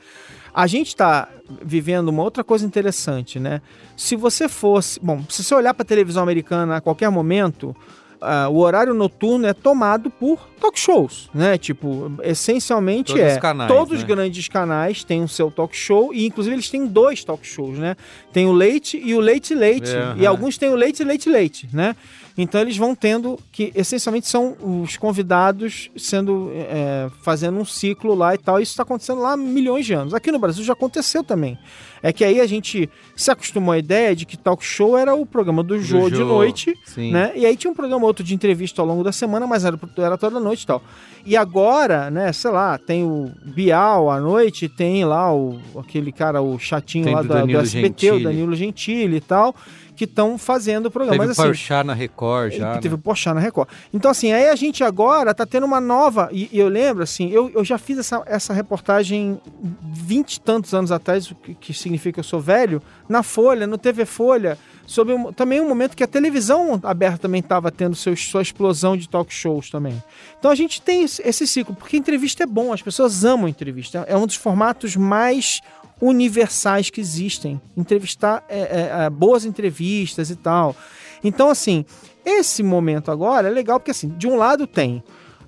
A 0.54 0.66
gente 0.66 0.96
tá 0.96 1.30
vivendo 1.64 2.10
uma 2.10 2.24
outra 2.24 2.44
coisa 2.44 2.66
interessante, 2.66 3.40
né? 3.40 3.62
Se 3.96 4.16
você 4.16 4.50
fosse. 4.50 5.00
Bom, 5.00 5.24
se 5.30 5.44
você 5.44 5.54
olhar 5.54 5.74
pra 5.74 5.86
televisão 5.86 6.24
americana 6.24 6.78
a 6.78 6.82
qualquer 6.82 7.12
momento, 7.12 7.76
ah, 8.20 8.50
o 8.50 8.58
horário 8.58 8.94
noturno 8.94 9.46
é 9.46 9.54
tomado 9.54 10.10
por 10.10 10.50
talk 10.60 10.80
shows, 10.80 11.30
né? 11.34 11.58
Tipo, 11.58 12.12
essencialmente 12.24 13.14
Todos 13.14 13.24
é. 13.24 13.34
os 13.34 13.38
canais, 13.40 13.72
todos 13.72 13.94
os 13.94 14.02
né? 14.02 14.08
grandes 14.08 14.48
canais 14.48 15.04
têm 15.04 15.24
o 15.24 15.28
seu 15.28 15.52
talk 15.52 15.76
show, 15.76 16.14
e 16.14 16.26
inclusive 16.26 16.56
eles 16.56 16.70
têm 16.70 16.88
dois 16.88 17.24
talk 17.24 17.46
shows, 17.46 17.78
né? 17.78 17.96
Tem 18.34 18.48
o 18.48 18.52
Leite 18.52 19.00
e 19.04 19.14
o 19.14 19.20
Leite 19.20 19.54
Leite. 19.54 19.96
É, 19.96 20.16
e 20.18 20.26
alguns 20.26 20.58
têm 20.58 20.70
o 20.70 20.76
Leite 20.76 21.04
Leite 21.04 21.30
Leite, 21.30 21.70
né? 21.72 21.96
Então 22.38 22.62
eles 22.62 22.78
vão 22.78 22.94
tendo 22.94 23.40
que, 23.52 23.72
essencialmente, 23.74 24.28
são 24.28 24.56
os 24.62 24.96
convidados 24.96 25.90
sendo 25.98 26.52
é, 26.54 27.10
fazendo 27.24 27.58
um 27.58 27.66
ciclo 27.66 28.14
lá 28.14 28.36
e 28.36 28.38
tal. 28.38 28.60
Isso 28.60 28.74
está 28.74 28.84
acontecendo 28.84 29.22
lá 29.22 29.34
há 29.34 29.38
milhões 29.38 29.86
de 29.86 29.94
anos. 29.94 30.14
Aqui 30.14 30.32
no 30.32 30.38
Brasil 30.38 30.64
já 30.64 30.74
aconteceu 30.74 31.24
também. 31.24 31.58
É 32.04 32.14
que 32.14 32.24
aí 32.24 32.40
a 32.40 32.46
gente 32.46 32.88
se 33.16 33.32
acostumou 33.32 33.72
à 33.74 33.78
ideia 33.80 34.16
de 34.16 34.24
que 34.24 34.38
talk 34.38 34.64
show 34.64 34.96
era 34.96 35.16
o 35.16 35.26
programa 35.26 35.64
do, 35.64 35.80
Jô 35.82 36.10
de 36.12 36.24
noite, 36.24 36.76
sim. 36.86 37.12
né? 37.12 37.32
E 37.36 37.44
aí 37.44 37.58
tinha 37.58 37.72
um 37.72 37.76
programa 37.76 38.06
outro 38.06 38.24
de 38.24 38.36
entrevista 38.36 38.82
ao 38.84 38.88
longo 38.88 39.04
da 39.04 39.12
semana, 39.12 39.48
mas 39.48 39.66
era, 39.66 39.80
era 39.98 40.16
toda 40.16 40.40
noite 40.40 40.62
e 40.62 40.68
tal. 40.68 40.84
E 41.26 41.36
agora, 41.36 42.12
né, 42.12 42.32
sei 42.32 42.52
lá, 42.52 42.78
tem 42.78 43.04
o 43.04 43.32
Bial 43.44 44.12
à 44.12 44.20
noite, 44.20 44.70
tem 44.70 45.04
lá 45.04 45.34
o, 45.34 45.60
aquele 45.78 46.12
cara, 46.12 46.40
o 46.42 46.58
chatinho 46.60 47.06
Tem 47.06 47.16
lá 47.16 47.22
do 47.24 47.28
da- 47.28 47.46
do, 47.46 47.58
SBT, 47.58 48.12
o 48.12 48.14
Gentili. 48.14 48.24
Danilo 48.24 48.56
Gentili 48.56 49.18
e 49.18 49.22
tal, 49.22 49.56
que 49.98 50.06
estão 50.06 50.38
fazendo 50.38 50.86
o 50.86 50.92
programa. 50.92 51.18
Teve 51.18 51.28
mas 51.28 51.38
o 51.38 51.42
assim, 51.42 51.50
Porchat 51.50 51.84
na 51.86 51.94
Record 51.94 52.54
já, 52.54 52.76
teve 52.76 52.90
né? 52.90 52.96
o 52.96 52.98
Porchat 52.98 53.34
na 53.34 53.42
Record. 53.42 53.68
Então, 53.94 54.12
assim, 54.12 54.32
aí 54.32 54.48
a 54.48 54.56
gente 54.56 54.84
agora 54.84 55.34
tá 55.34 55.46
tendo 55.46 55.66
uma 55.66 55.82
nova. 55.82 56.30
E, 56.32 56.48
e 56.54 56.60
eu 56.60 56.70
lembro, 56.70 57.04
assim, 57.04 57.30
eu, 57.32 57.50
eu 57.50 57.66
já 57.66 57.78
fiz 57.78 57.98
essa, 57.98 58.22
essa 58.28 58.54
reportagem 58.54 59.42
vinte 59.84 60.36
e 60.36 60.40
tantos 60.40 60.74
anos 60.74 60.92
atrás, 60.92 61.30
o 61.32 61.36
que, 61.36 61.56
que 61.56 61.74
significa 61.74 62.14
que 62.14 62.20
eu 62.20 62.24
sou 62.24 62.40
velho, 62.40 62.82
na 63.10 63.24
Folha, 63.24 63.66
no 63.66 63.78
TV 63.78 64.06
Folha, 64.06 64.58
sobre 64.86 65.14
um- 65.14 65.34
também 65.34 65.60
um 65.60 65.68
momento 65.68 65.98
que 65.98 66.04
a 66.04 66.08
televisão 66.08 66.80
aberta 66.84 67.18
também 67.18 67.40
estava 67.40 67.72
tendo 67.72 67.96
seu, 67.96 68.16
sua 68.16 68.42
explosão 68.42 68.96
de 68.96 69.10
talk 69.10 69.34
shows 69.34 69.70
também. 69.70 70.02
Então 70.40 70.52
a 70.52 70.56
gente 70.56 70.82
tem 70.82 71.04
esse, 71.04 71.22
esse 71.28 71.46
ciclo, 71.48 71.76
porque 71.76 71.98
entrevista 71.98 72.44
é 72.44 72.46
bom, 72.46 72.72
as 72.72 72.82
pessoas 72.82 73.26
amam 73.26 73.48
entrevista. 73.50 74.06
É 74.08 74.16
um 74.16 74.26
dos 74.28 74.36
formatos 74.36 74.96
mais 74.96 75.60
universais 76.02 76.90
que 76.90 77.02
existem. 77.02 77.60
Entrevistar 77.76 78.44
é, 78.50 78.60
é, 78.60 79.06
é, 79.06 79.10
boas 79.10 79.46
entrevistas 79.46 80.30
e 80.30 80.36
tal. 80.36 80.76
Então, 81.24 81.50
assim, 81.50 81.86
esse 82.26 82.62
momento 82.62 83.12
agora 83.12 83.48
é 83.48 83.52
legal 83.52 83.80
porque, 83.80 83.92
assim, 83.92 84.10
de 84.10 84.28
um 84.28 84.36
lado 84.36 84.68
tem 84.68 85.04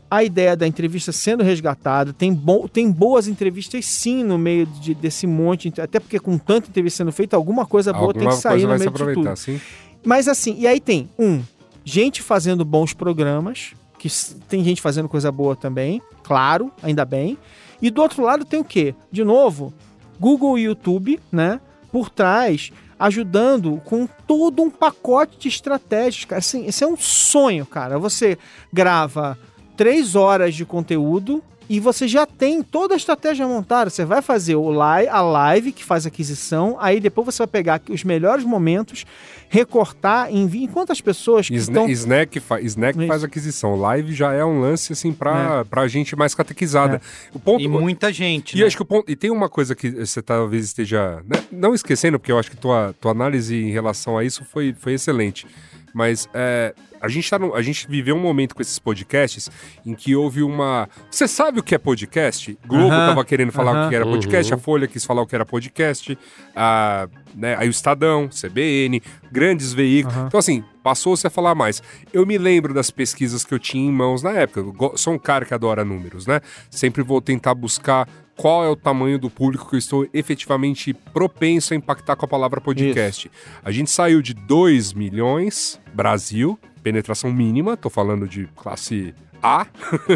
a 0.10 0.24
ideia 0.24 0.56
da 0.56 0.66
entrevista 0.66 1.12
sendo 1.12 1.44
resgatada, 1.44 2.12
tem, 2.12 2.34
bo 2.34 2.68
tem 2.68 2.90
boas 2.92 3.28
entrevistas 3.28 3.86
sim 3.86 4.24
no 4.24 4.40
meio 4.40 4.66
de- 4.66 4.96
desse 4.96 5.28
monte, 5.28 5.72
até 5.80 6.00
porque 6.00 6.20
com 6.20 6.36
tanta 6.38 6.68
entrevista 6.68 6.98
sendo 7.04 7.12
feita, 7.12 7.36
alguma 7.36 7.66
coisa 7.66 7.94
boa 7.94 8.12
tem 8.12 8.28
que 8.28 8.36
sair 8.36 8.64
no 8.64 8.70
meio 8.70 8.90
disso 8.92 9.14
tudo. 9.14 9.36
sim. 9.36 9.62
Mas 10.04 10.28
assim, 10.28 10.56
e 10.58 10.66
aí 10.66 10.80
tem, 10.80 11.10
um, 11.20 11.44
gente 11.86 12.24
fazendo 12.24 12.66
bons 12.66 12.92
programas, 12.94 13.74
que 14.00 14.10
tem 14.48 14.64
gente 14.64 14.82
fazendo 14.82 15.08
coisa 15.08 15.32
boa 15.32 15.56
também, 15.56 16.02
claro, 16.24 16.72
ainda 16.82 17.06
bem. 17.06 17.38
E 17.82 17.92
do 17.92 18.02
outro 18.02 18.24
lado 18.24 18.46
tem 18.46 18.60
o 18.60 18.64
quê? 18.64 18.96
De 19.12 19.24
novo, 19.24 19.74
Google 20.20 20.58
e 20.58 20.64
YouTube, 20.64 21.20
né? 21.32 21.60
Por 21.92 22.10
trás, 22.10 22.72
ajudando 23.00 23.82
com 23.86 24.08
todo 24.28 24.62
um 24.62 24.70
pacote 24.70 25.38
de 25.40 25.48
estratégias. 25.48 26.26
cara. 26.26 26.40
Assim, 26.40 26.66
esse 26.66 26.84
é 26.84 26.88
um 26.88 26.98
sonho, 26.98 27.66
cara. 27.66 27.98
Você 27.98 28.38
grava 28.72 29.38
três 29.78 30.16
horas 30.16 30.54
de 30.54 30.66
conteúdo 30.66 31.44
e 31.70 31.80
você 31.80 32.08
já 32.08 32.26
tem 32.26 32.64
toda 32.64 32.96
a 32.96 32.98
estratégia 32.98 33.48
montada. 33.48 33.90
Você 33.92 34.04
vai 34.04 34.22
fazer 34.24 34.56
o 34.56 34.70
live, 34.72 35.08
a 35.10 35.22
live 35.22 35.72
que 35.72 35.84
faz 35.86 36.06
aquisição, 36.06 36.76
aí 36.80 37.00
depois 37.00 37.26
você 37.26 37.38
vai 37.38 37.48
pegar 37.48 37.80
os 37.90 38.04
melhores 38.04 38.44
momentos, 38.44 39.06
recortar, 39.50 40.34
enviar. 40.34 40.64
Enquanto 40.64 40.92
as 40.92 41.00
pessoas 41.02 41.48
que 41.48 41.56
Sna 41.56 41.82
estão. 41.82 41.90
Snack, 41.90 42.40
fa 42.40 42.60
Snack 42.62 43.08
faz 43.08 43.24
aquisição. 43.24 43.76
Live 43.76 44.14
já 44.14 44.34
é 44.34 44.44
um 44.44 44.60
lance, 44.62 44.94
assim, 44.94 45.14
pra, 45.14 45.64
pra 45.66 45.88
gente 45.88 46.16
mais 46.16 46.34
catequizada. 46.36 47.02
O 47.34 47.40
ponto, 47.40 47.62
E 47.64 47.68
muita 47.68 48.12
gente, 48.12 48.56
E 48.58 48.62
né? 48.62 48.66
acho 48.68 48.76
que 48.76 48.82
o 48.82 48.86
ponto. 48.86 49.10
E 49.12 49.16
tem 49.16 49.30
uma 49.32 49.50
coisa 49.50 49.76
que 49.76 49.90
você 49.92 50.22
talvez 50.22 50.66
esteja. 50.66 51.22
né, 51.28 51.42
não 51.52 51.74
esquecendo, 51.74 52.20
porque 52.20 52.32
eu 52.32 52.40
acho 52.40 52.50
que 52.50 52.58
tua, 52.58 52.96
tua 53.00 53.12
análise 53.12 53.56
em 53.56 53.72
relação 53.72 54.18
a 54.18 54.24
isso 54.24 54.44
foi, 54.46 54.74
foi 54.78 54.94
excelente. 54.94 55.46
Mas 55.94 56.30
é, 56.34 56.74
a, 57.02 57.08
gente 57.08 57.30
tá 57.30 57.38
no- 57.40 57.54
a 57.56 57.62
gente 57.62 57.88
viveu 57.88 58.16
um 58.16 58.20
momento 58.20 58.56
com 58.56 58.62
esses 58.62 58.78
podcasts 58.80 59.50
em 59.86 59.94
que 59.94 60.16
houve 60.16 60.44
uma. 60.44 60.88
Você 61.10 61.28
sabe 61.28 61.60
o 61.60 61.64
que 61.64 61.74
é 61.76 61.78
podcast? 61.78 62.58
Globo 62.66 62.88
Aham, 62.94 63.08
tava 63.10 63.26
querendo 63.26 63.52
falar 63.52 63.72
o 63.72 63.76
aham. 63.76 63.90
que 63.90 63.96
era 63.96 64.06
podcast, 64.06 64.52
Uhum. 64.54 64.58
a 64.60 64.62
Folha 64.62 64.88
quis 64.88 65.06
falar 65.06 65.22
o 65.22 65.28
que 65.28 65.36
era 65.36 65.46
podcast, 65.46 66.18
a, 66.56 67.08
né, 67.36 67.56
aí 67.58 67.68
o 67.68 67.72
Estadão, 67.72 68.28
CBN, 68.30 69.02
grandes 69.32 69.74
veículos. 69.74 70.18
Então, 70.28 70.40
assim, 70.40 70.64
passou-se 70.84 71.26
a 71.26 71.30
falar 71.30 71.56
mais. 71.56 71.82
Eu 72.14 72.26
me 72.26 72.38
lembro 72.38 72.74
das 72.74 72.90
pesquisas 72.92 73.44
que 73.46 73.54
eu 73.54 73.60
tinha 73.60 73.88
em 73.88 73.92
mãos 73.92 74.22
na 74.24 74.32
época. 74.32 74.60
Eu 74.62 74.98
sou 74.98 75.14
um 75.14 75.20
cara 75.20 75.46
que 75.46 75.54
adora 75.54 75.86
números, 75.86 76.26
né? 76.26 76.42
Sempre 76.70 77.04
vou 77.04 77.22
tentar 77.22 77.54
buscar 77.54 78.08
qual 78.36 78.64
é 78.64 78.70
o 78.70 78.76
tamanho 78.76 79.20
do 79.20 79.30
público 79.30 79.70
que 79.70 79.76
eu 79.76 79.80
estou 79.80 80.08
efetivamente 80.14 80.94
propenso 80.94 81.74
a 81.74 81.76
impactar 81.76 82.16
com 82.16 82.24
a 82.26 82.28
palavra 82.28 82.62
podcast. 82.62 83.30
A 83.62 83.70
gente 83.70 83.92
saiu 83.92 84.22
de 84.22 84.34
2 84.34 84.94
milhões, 84.94 85.78
Brasil, 85.94 86.58
penetração 86.84 87.32
mínima, 87.32 87.78
tô 87.78 87.90
falando 87.90 88.28
de 88.28 88.48
classe 88.56 89.14
A, 89.42 89.68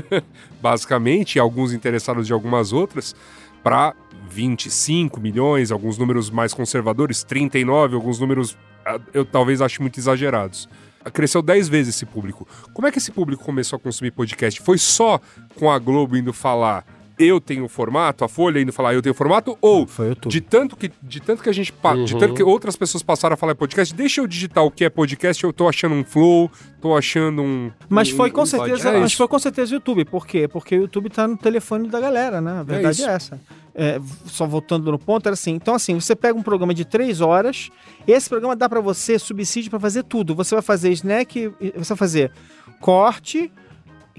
basicamente, 0.61 1.35
e 1.35 1.39
alguns 1.39 1.73
interessados 1.73 2.27
de 2.27 2.33
algumas 2.33 2.73
outras, 2.73 3.15
para 3.63 3.93
25 4.29 5.19
milhões, 5.19 5.71
alguns 5.71 5.97
números 5.97 6.29
mais 6.29 6.53
conservadores, 6.53 7.23
39, 7.23 7.95
alguns 7.95 8.19
números 8.19 8.57
ah, 8.85 8.99
eu 9.13 9.25
talvez 9.25 9.61
ache 9.61 9.81
muito 9.81 9.99
exagerados. 9.99 10.67
Cresceu 11.13 11.41
10 11.41 11.67
vezes 11.67 11.95
esse 11.95 12.05
público. 12.05 12.47
Como 12.73 12.87
é 12.87 12.91
que 12.91 12.97
esse 12.97 13.11
público 13.11 13.43
começou 13.43 13.77
a 13.77 13.79
consumir 13.79 14.11
podcast? 14.11 14.61
Foi 14.61 14.77
só 14.77 15.19
com 15.55 15.69
a 15.69 15.77
Globo 15.77 16.15
indo 16.15 16.31
falar 16.31 16.85
eu 17.19 17.39
tenho 17.39 17.67
formato, 17.67 18.23
a 18.25 18.27
Folha 18.29 18.59
indo 18.59 18.71
falar 18.73 18.93
eu 18.93 19.01
tenho 19.01 19.13
formato, 19.15 19.57
ou 19.61 19.83
o 19.83 20.27
de 20.29 20.41
tanto 20.41 20.75
que 20.75 20.91
de 21.01 21.19
tanto 21.21 21.43
que 21.43 21.49
a 21.49 21.53
gente 21.53 21.71
pa- 21.71 21.95
de 21.95 22.13
Uhum. 22.13 22.19
tanto 22.19 22.33
que 22.33 22.43
outras 22.43 22.75
pessoas 22.75 23.03
passaram 23.03 23.33
a 23.35 23.37
falar 23.37 23.55
podcast, 23.55 23.93
deixa 23.93 24.21
eu 24.21 24.27
digitar 24.27 24.63
o 24.63 24.71
que 24.71 24.83
é 24.85 24.89
podcast, 24.89 25.43
eu 25.43 25.53
tô 25.53 25.67
achando 25.67 25.95
um 25.95 26.03
flow, 26.03 26.49
tô 26.81 26.95
achando 26.95 27.41
um 27.41 27.71
Mas 27.89 28.09
foi 28.09 28.31
com 28.31 28.41
um- 28.41 28.45
certeza, 28.45 28.89
é 28.89 28.99
mas 28.99 29.13
foi 29.13 29.27
com 29.27 29.39
certeza 29.39 29.71
o 29.71 29.75
YouTube. 29.75 30.05
Por 30.05 30.25
quê? 30.25 30.47
Porque 30.47 30.77
o 30.77 30.81
YouTube 30.81 31.09
tá 31.09 31.27
no 31.27 31.37
telefone 31.37 31.87
da 31.89 31.99
galera, 31.99 32.41
né? 32.41 32.59
A 32.59 32.63
verdade 32.63 33.01
é, 33.01 33.05
isso. 33.05 33.09
essa. 33.09 33.39
É, 33.75 33.99
só 34.25 34.45
voltando 34.45 34.91
no 34.91 34.99
ponto, 34.99 35.25
era 35.25 35.33
assim. 35.33 35.51
Então, 35.55 35.73
assim, 35.73 35.95
você 35.99 36.15
pega 36.15 36.37
um 36.37 36.43
programa 36.43 36.75
de 36.75 36.85
três 36.85 37.21
horas, 37.21 37.69
esse 38.07 38.29
programa 38.29 38.55
dá 38.55 38.69
pra 38.69 38.79
você 38.79 39.17
subsídio 39.17 39.71
pra 39.71 39.79
fazer 39.79 40.03
tudo. 40.03 40.35
Você 40.35 40.53
vai 40.53 40.61
fazer 40.61 40.91
snack, 40.91 41.51
você 41.75 41.89
vai 41.89 41.97
fazer 41.97 42.31
corte, 42.79 43.51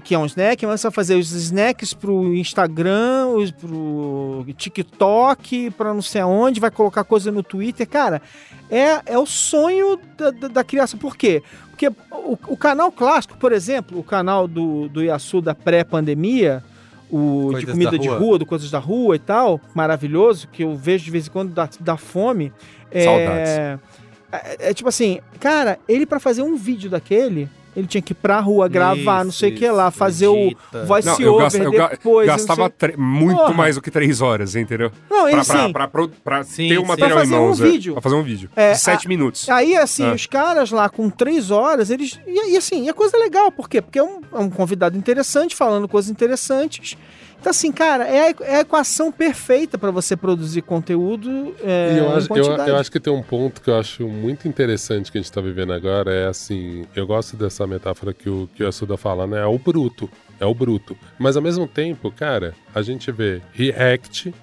que 0.05 0.13
é 0.13 0.19
um 0.19 0.25
snack, 0.27 0.63
mas 0.67 0.79
você 0.79 0.87
vai 0.87 0.93
fazer 0.93 1.15
os 1.15 1.31
snacks 1.31 1.91
pro 1.95 2.35
Instagram, 2.35 3.25
os 3.29 3.49
pro 3.49 4.45
TikTok, 4.55 5.71
pra 5.71 5.95
não 5.95 6.01
sei 6.01 6.21
aonde, 6.21 6.59
vai 6.59 6.69
colocar 6.69 7.03
coisa 7.03 7.31
no 7.31 7.41
Twitter. 7.41 7.89
Cara, 7.89 8.21
é, 8.69 9.01
é 9.07 9.17
o 9.17 9.25
sonho 9.25 9.99
da, 10.15 10.29
da, 10.29 10.47
da 10.47 10.63
criação. 10.63 10.99
Por 10.99 11.17
quê? 11.17 11.41
Porque 11.71 11.87
o, 12.11 12.37
o 12.47 12.55
canal 12.55 12.91
clássico, 12.91 13.35
por 13.35 13.51
exemplo, 13.51 13.97
o 13.99 14.03
canal 14.03 14.47
do, 14.47 14.87
do 14.89 15.01
Yasu 15.03 15.41
da 15.41 15.55
pré-pandemia, 15.55 16.63
o 17.09 17.47
Coisas 17.47 17.61
de 17.61 17.71
comida 17.71 17.91
da 17.91 17.97
de 17.97 18.07
Rua. 18.07 18.19
rua, 18.19 18.39
do 18.39 18.45
Coisas 18.45 18.69
da 18.69 18.79
Rua 18.79 19.15
e 19.15 19.19
tal, 19.19 19.59
maravilhoso, 19.73 20.47
que 20.51 20.63
eu 20.63 20.75
vejo 20.75 21.03
de 21.03 21.11
vez 21.11 21.25
em 21.25 21.31
quando 21.31 21.51
da, 21.51 21.67
da 21.79 21.97
fome. 21.97 22.53
É, 22.91 23.03
Saudades. 23.03 23.51
é, 23.51 24.69
é 24.69 24.73
tipo 24.73 24.87
assim, 24.87 25.19
cara, 25.39 25.79
ele 25.89 26.05
pra 26.05 26.19
fazer 26.19 26.43
um 26.43 26.55
vídeo 26.55 26.91
daquele, 26.91 27.49
ele 27.75 27.87
tinha 27.87 28.01
que 28.01 28.13
ir 28.13 28.15
pra 28.15 28.39
rua, 28.39 28.67
gravar, 28.67 29.23
não 29.25 29.31
sei 29.31 29.51
o 29.51 29.55
que 29.55 29.69
lá, 29.69 29.89
Isso, 29.89 29.97
fazer 29.97 30.27
edita. 30.29 30.83
o 30.83 30.85
voice 30.85 31.07
Não, 31.07 31.19
eu, 31.19 31.33
over 31.33 31.43
gasta- 31.43 31.57
eu 31.63 31.71
ga- 31.71 31.87
depois. 31.89 32.27
não 32.27 32.35
gastava 32.35 32.73
muito 32.97 33.37
Porra. 33.39 33.53
mais 33.53 33.75
do 33.75 33.81
que 33.81 33.91
três 33.91 34.21
horas, 34.21 34.55
entendeu? 34.55 34.91
Não, 35.09 35.27
ele 35.27 35.35
Pra, 35.37 35.45
pra, 35.45 35.63
sim. 35.65 35.73
pra, 35.73 35.87
pro- 35.87 36.09
pra 36.23 36.43
Sim, 36.43 36.69
ter 36.69 36.77
o 36.77 36.81
sim. 36.81 36.87
material 36.87 37.17
Pra 37.17 37.25
em 37.25 37.29
fazer 37.29 37.35
um 37.41 37.45
mãos. 37.45 37.61
é. 37.61 37.63
vídeo. 37.65 37.93
Pra 37.93 38.01
fazer 38.01 38.15
um 38.15 38.23
vídeo. 38.23 38.49
É, 38.55 38.71
de 38.73 38.79
sete 38.79 39.07
a- 39.07 39.09
minutos. 39.09 39.49
Aí, 39.49 39.75
assim, 39.75 40.05
Ah. 40.05 40.13
os 40.13 40.25
caras 40.25 40.71
lá 40.71 40.87
com 40.89 41.09
três 41.09 41.51
horas, 41.51 41.89
eles. 41.89 42.19
E, 42.25 42.53
e 42.53 42.57
assim, 42.57 42.85
e 42.85 42.89
a 42.89 42.93
coisa 42.93 43.17
é 43.17 43.19
legal, 43.19 43.51
por 43.51 43.67
quê? 43.69 43.81
Porque 43.81 43.99
é 43.99 44.03
um, 44.03 44.21
é 44.33 44.37
um 44.39 44.49
convidado 44.49 44.97
interessante, 44.97 45.55
falando 45.55 45.87
coisas 45.87 46.09
interessantes. 46.11 46.97
Então, 47.45 47.51
assim, 47.51 47.71
cara, 47.71 48.05
é 48.07 48.29
a, 48.29 48.35
é 48.41 48.55
a 48.55 48.61
equação 48.61 49.11
perfeita 49.11 49.77
pra 49.77 49.91
você 49.91 50.17
produzir 50.17 50.63
conteúdo. 50.63 51.55
É, 51.63 51.93
E 51.93 51.97
eu 51.99 52.11
acho, 52.11 52.33
eu, 52.33 52.43
eu 52.43 52.75
acho 52.75 52.91
que 52.91 52.99
tem 52.99 53.13
um 53.13 53.21
ponto 53.21 53.61
que 53.61 53.69
eu 53.69 53.77
acho 53.77 54.07
muito 54.07 54.47
interessante 54.47 55.11
que 55.11 55.19
a 55.19 55.21
gente 55.21 55.31
tá 55.31 55.41
vivendo 55.41 55.71
agora, 55.71 56.11
é 56.11 56.25
assim, 56.25 56.87
eu 56.95 57.05
gosto 57.05 57.37
dessa 57.37 57.67
metáfora 57.67 58.15
que 58.15 58.27
o, 58.27 58.49
que 58.55 58.63
o 58.63 58.67
Assuda 58.67 58.97
fala, 58.97 59.27
né? 59.27 59.41
É 59.41 59.45
o 59.45 59.59
bruto, 59.59 60.09
é 60.39 60.45
o 60.47 60.55
bruto. 60.55 60.97
Mas 61.19 61.37
ao 61.37 61.43
mesmo 61.43 61.67
tempo, 61.67 62.11
cara, 62.11 62.55
a 62.73 62.81
gente 62.81 63.11
vê 63.11 63.43
React, 63.53 64.33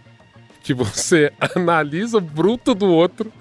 que 0.63 0.73
você 0.73 1.33
analisa 1.57 2.19
o 2.19 2.21
bruto 2.21 2.73
do 2.73 2.87
outro, 2.87 3.33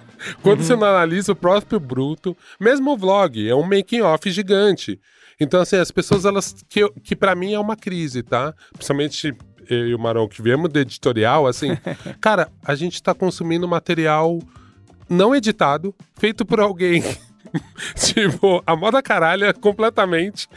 quando 0.42 0.64
você 0.64 0.76
não 0.76 0.88
analisa 0.88 1.34
o 1.34 1.36
próprio 1.36 1.80
bruto, 1.80 2.36
mesmo 2.60 2.94
o 2.94 2.98
vlog, 2.98 3.48
é 3.48 3.54
um 3.54 3.62
making 3.62 4.02
off 4.02 4.28
gigante. 4.32 5.00
Então, 5.42 5.60
assim, 5.60 5.78
as 5.78 5.90
pessoas, 5.90 6.24
elas. 6.24 6.56
Que, 6.70 6.88
que 7.04 7.16
para 7.16 7.34
mim 7.34 7.54
é 7.54 7.60
uma 7.60 7.76
crise, 7.76 8.22
tá? 8.22 8.54
Principalmente 8.74 9.36
eu 9.74 9.88
e 9.88 9.96
o 9.96 10.00
Marão, 10.00 10.28
que 10.28 10.42
viemos 10.42 10.72
do 10.72 10.80
editorial, 10.80 11.48
assim. 11.48 11.78
cara, 12.20 12.50
a 12.64 12.76
gente 12.76 13.02
tá 13.02 13.14
consumindo 13.14 13.68
material 13.68 14.40
não 15.10 15.36
editado, 15.36 15.94
feito 16.16 16.46
por 16.46 16.60
alguém. 16.60 17.04
tipo, 17.96 18.64
a 18.66 18.76
moda 18.76 19.02
caralha 19.02 19.54
completamente. 19.54 20.48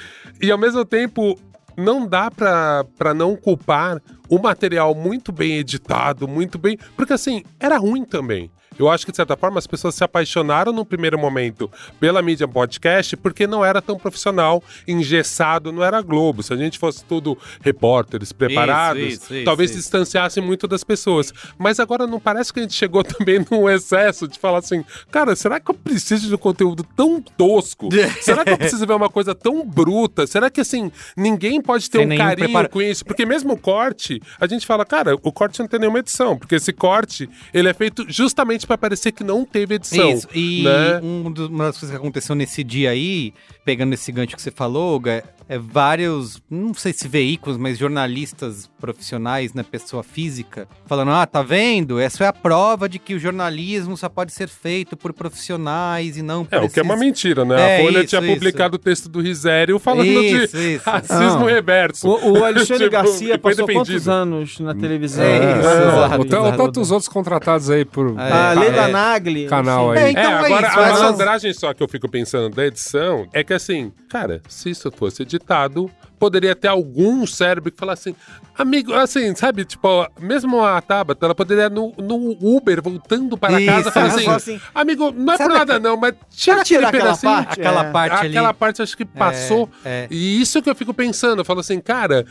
E 0.41 0.51
ao 0.51 0.59
mesmo 0.59 0.85
tempo, 0.85 1.39
não 1.77 2.07
dá 2.07 2.31
pra, 2.31 2.85
pra 2.97 3.13
não 3.13 3.37
culpar 3.37 4.01
o 4.29 4.39
material 4.39 4.95
muito 4.95 5.33
bem 5.33 5.59
editado, 5.59 6.29
muito 6.29 6.59
bem. 6.59 6.79
Porque 6.97 7.13
assim, 7.13 7.43
era 7.59 7.77
ruim 7.77 8.05
também. 8.05 8.51
Eu 8.79 8.91
acho 8.91 9.05
que, 9.05 9.13
de 9.13 9.17
certa 9.17 9.37
forma, 9.37 9.59
as 9.59 9.67
pessoas 9.67 9.95
se 9.95 10.05
apaixonaram 10.05 10.73
no 10.73 10.85
primeiro 10.85 11.19
momento 11.19 11.71
pela 12.01 12.23
mídia 12.23 12.47
podcast 12.49 13.17
porque 13.17 13.47
não 13.47 13.65
era 13.65 13.81
tão 13.81 13.99
profissional, 13.99 14.63
engessado, 14.87 15.73
não 15.73 15.83
era 15.83 16.01
Globo. 16.03 16.43
Se 16.43 16.53
a 16.53 16.57
gente 16.57 16.79
fosse 16.79 17.05
tudo 17.05 17.37
repórteres 17.61 18.33
preparados, 18.33 19.03
isso, 19.03 19.35
isso, 19.35 19.45
talvez 19.45 19.71
isso. 19.71 19.79
se 19.79 19.85
distanciasse 19.85 20.41
muito 20.41 20.67
das 20.67 20.85
pessoas. 20.85 21.33
Mas 21.59 21.79
agora 21.81 22.07
não 22.07 22.21
parece 22.21 22.53
que 22.53 22.61
a 22.61 22.63
gente 22.63 22.75
chegou 22.75 23.03
também 23.05 23.45
num 23.51 23.69
excesso 23.69 24.27
de 24.29 24.39
falar 24.39 24.59
assim, 24.59 24.85
cara, 25.11 25.35
será 25.37 25.61
que 25.61 25.71
eu 25.71 25.75
preciso 25.75 26.29
de 26.29 26.35
um 26.35 26.39
conteúdo 26.39 26.85
tão 26.97 27.21
tosco? 27.21 27.89
será 28.21 28.45
que 28.45 28.51
eu 28.51 28.59
preciso 28.59 28.87
ver 28.87 28.95
uma 28.95 29.11
coisa 29.11 29.35
tão 29.35 29.67
bruta? 29.67 30.27
Será 30.27 30.51
que, 30.51 30.61
assim, 30.61 30.91
ninguém 31.17 31.61
pode 31.61 31.89
ter 31.91 31.99
Sem 31.99 32.13
um 32.13 32.17
carinho 32.17 32.49
preparo. 32.49 32.69
com 32.69 32.83
isso? 32.83 33.05
Porque 33.05 33.25
mesmo 33.25 33.55
o 33.55 33.59
corte, 33.59 34.21
a 34.41 34.47
gente 34.47 34.67
fala, 34.67 34.85
cara, 34.85 35.15
o 35.23 35.33
corte 35.33 35.61
não 35.61 35.67
tem 35.67 35.81
nenhuma 35.81 35.99
edição, 35.99 36.37
porque 36.37 36.55
esse 36.57 36.73
corte, 36.73 37.29
ele 37.53 37.69
é 37.69 37.75
feito 37.75 38.05
justamente 38.09 38.64
pra 38.67 38.77
parecer 38.79 39.13
que 39.13 39.23
não 39.25 39.45
teve 39.45 39.75
edição. 39.77 40.11
Isso, 40.11 40.29
e 40.35 40.63
né? 40.65 41.01
um 41.03 41.31
dos- 41.31 41.49
uma 41.49 41.65
das 41.65 41.79
coisas 41.79 41.91
que 41.91 41.97
aconteceu 42.03 42.35
nesse 42.35 42.63
dia 42.65 42.91
aí, 42.91 43.33
pegando 43.65 43.93
esse 43.95 44.11
gancho 44.13 44.35
que 44.37 44.43
você 44.43 44.51
falou, 44.51 45.01
é 45.49 45.59
vários, 45.59 46.41
não 46.51 46.73
sei 46.75 46.93
se 46.93 47.07
veículos, 47.09 47.57
mas 47.59 47.77
jornalistas 47.79 48.71
profissionais, 48.81 49.53
né, 49.55 49.63
pessoa 49.63 50.03
física, 50.03 50.67
falando, 50.87 51.11
ah, 51.11 51.27
tá 51.27 51.43
vendo? 51.43 51.99
Essa 51.99 52.25
é 52.25 52.27
a 52.27 52.33
prova 52.33 52.89
de 52.89 52.99
que 52.99 53.15
o 53.15 53.19
jornalismo 53.19 53.97
só 53.97 54.09
pode 54.09 54.33
ser 54.33 54.49
feito 54.49 54.97
por 54.97 55.13
profissionais 55.13 56.17
e 56.17 56.23
não 56.23 56.45
por 56.45 56.55
É, 56.57 56.61
o 56.61 56.69
que 56.69 56.81
é 56.81 56.83
uma 56.83 56.95
esses- 56.95 57.07
mentira, 57.07 57.45
né? 57.45 57.61
É, 57.61 57.81
a 57.81 57.85
Folha 57.85 57.99
isso, 58.01 58.09
tinha 58.09 58.21
isso. 58.23 58.33
publicado 58.35 58.77
o 58.77 58.79
texto 58.79 59.09
do 59.09 59.21
Risério 59.21 59.79
falando 59.79 60.07
Isso, 60.07 60.57
de 60.57 60.75
isso. 60.77 60.85
racismo 60.89 61.41
Não. 61.41 61.47
reverso. 61.47 62.09
O, 62.09 62.33
o 62.39 62.45
Alexandre 62.45 62.85
Tipo, 62.85 62.91
Garcia 62.91 63.39
foi 63.39 63.55
passou 63.55 63.67
quantos 63.67 64.09
anos 64.09 64.59
na 64.61 64.75
televisão? 64.75 65.25
É 65.25 65.59
isso, 65.59 65.69
Ah. 65.69 66.17
Ou, 66.17 66.19
ou 66.19 66.25
exato. 66.49 66.57
tantos 66.57 66.91
outros 66.91 67.09
contratados 67.09 67.71
aí 67.71 67.85
por 67.85 68.15
É. 68.19 68.33
A 68.33 68.53
Leila 68.53 68.75
ca- 68.77 68.89
Nagli. 68.89 69.47
canal 69.47 69.91
aí. 69.93 69.99
É, 69.99 70.11
então 70.11 70.23
é, 70.23 70.27
é 70.27 70.35
agora 70.47 70.69
isso, 70.69 70.79
a 70.81 70.89
malandragem 70.93 71.53
só 71.53 71.73
que 71.75 71.83
eu 71.83 71.89
fico 71.89 72.09
pensando 72.09 72.49
da 72.55 72.67
edição 72.67 73.27
é 73.33 73.43
que 73.45 73.53
assim, 73.53 73.93
cara, 74.09 74.41
se 74.49 74.71
isso 74.71 74.91
fosse 74.95 75.25
editado, 75.35 75.91
poderia 76.19 76.55
ter 76.57 76.69
algum 76.69 77.27
cérebro 77.27 77.71
que 77.71 77.79
falasse 77.79 78.11
assim, 78.11 78.19
amigo, 78.57 78.95
assim, 78.95 79.35
sabe, 79.35 79.65
tipo, 79.65 79.89
mesmo 80.19 80.65
a 80.65 80.81
Tabata, 80.81 81.27
ela 81.27 81.35
poderia 81.35 81.69
no, 81.69 81.93
no 81.99 82.37
Uber, 82.41 82.81
voltando 82.83 83.37
para 83.37 83.61
Isso, 83.61 83.67
casa, 83.71 83.91
falar 83.91 84.07
assim, 84.07 84.29
assim, 84.29 84.61
amigo, 84.75 85.11
não 85.13 85.35
é 85.35 85.37
por 85.37 85.49
nada 85.49 85.79
não, 85.79 85.97
mas 85.97 86.15
tira 86.31 86.63
tirar 86.63 86.89
aquele 86.89 87.03
aquela 87.03 87.17
pedacinho. 87.17 87.33
parte? 87.45 87.61
Aquela 87.61 87.85
É. 87.85 87.91
parte 87.91 88.17
ali. 88.21 88.29
Aquela 88.29 88.55
parte 88.55 88.83
acho 88.83 88.97
que 88.97 89.05
passou. 89.05 89.69
é. 89.85 90.07
E 90.11 90.41
isso 90.41 90.63
que 90.63 90.71
eu 90.71 90.75
fico 90.75 90.95
pensando, 90.95 91.41
eu 91.41 91.45
falo 91.45 91.61
assim, 91.61 91.79
cara, 91.81 92.25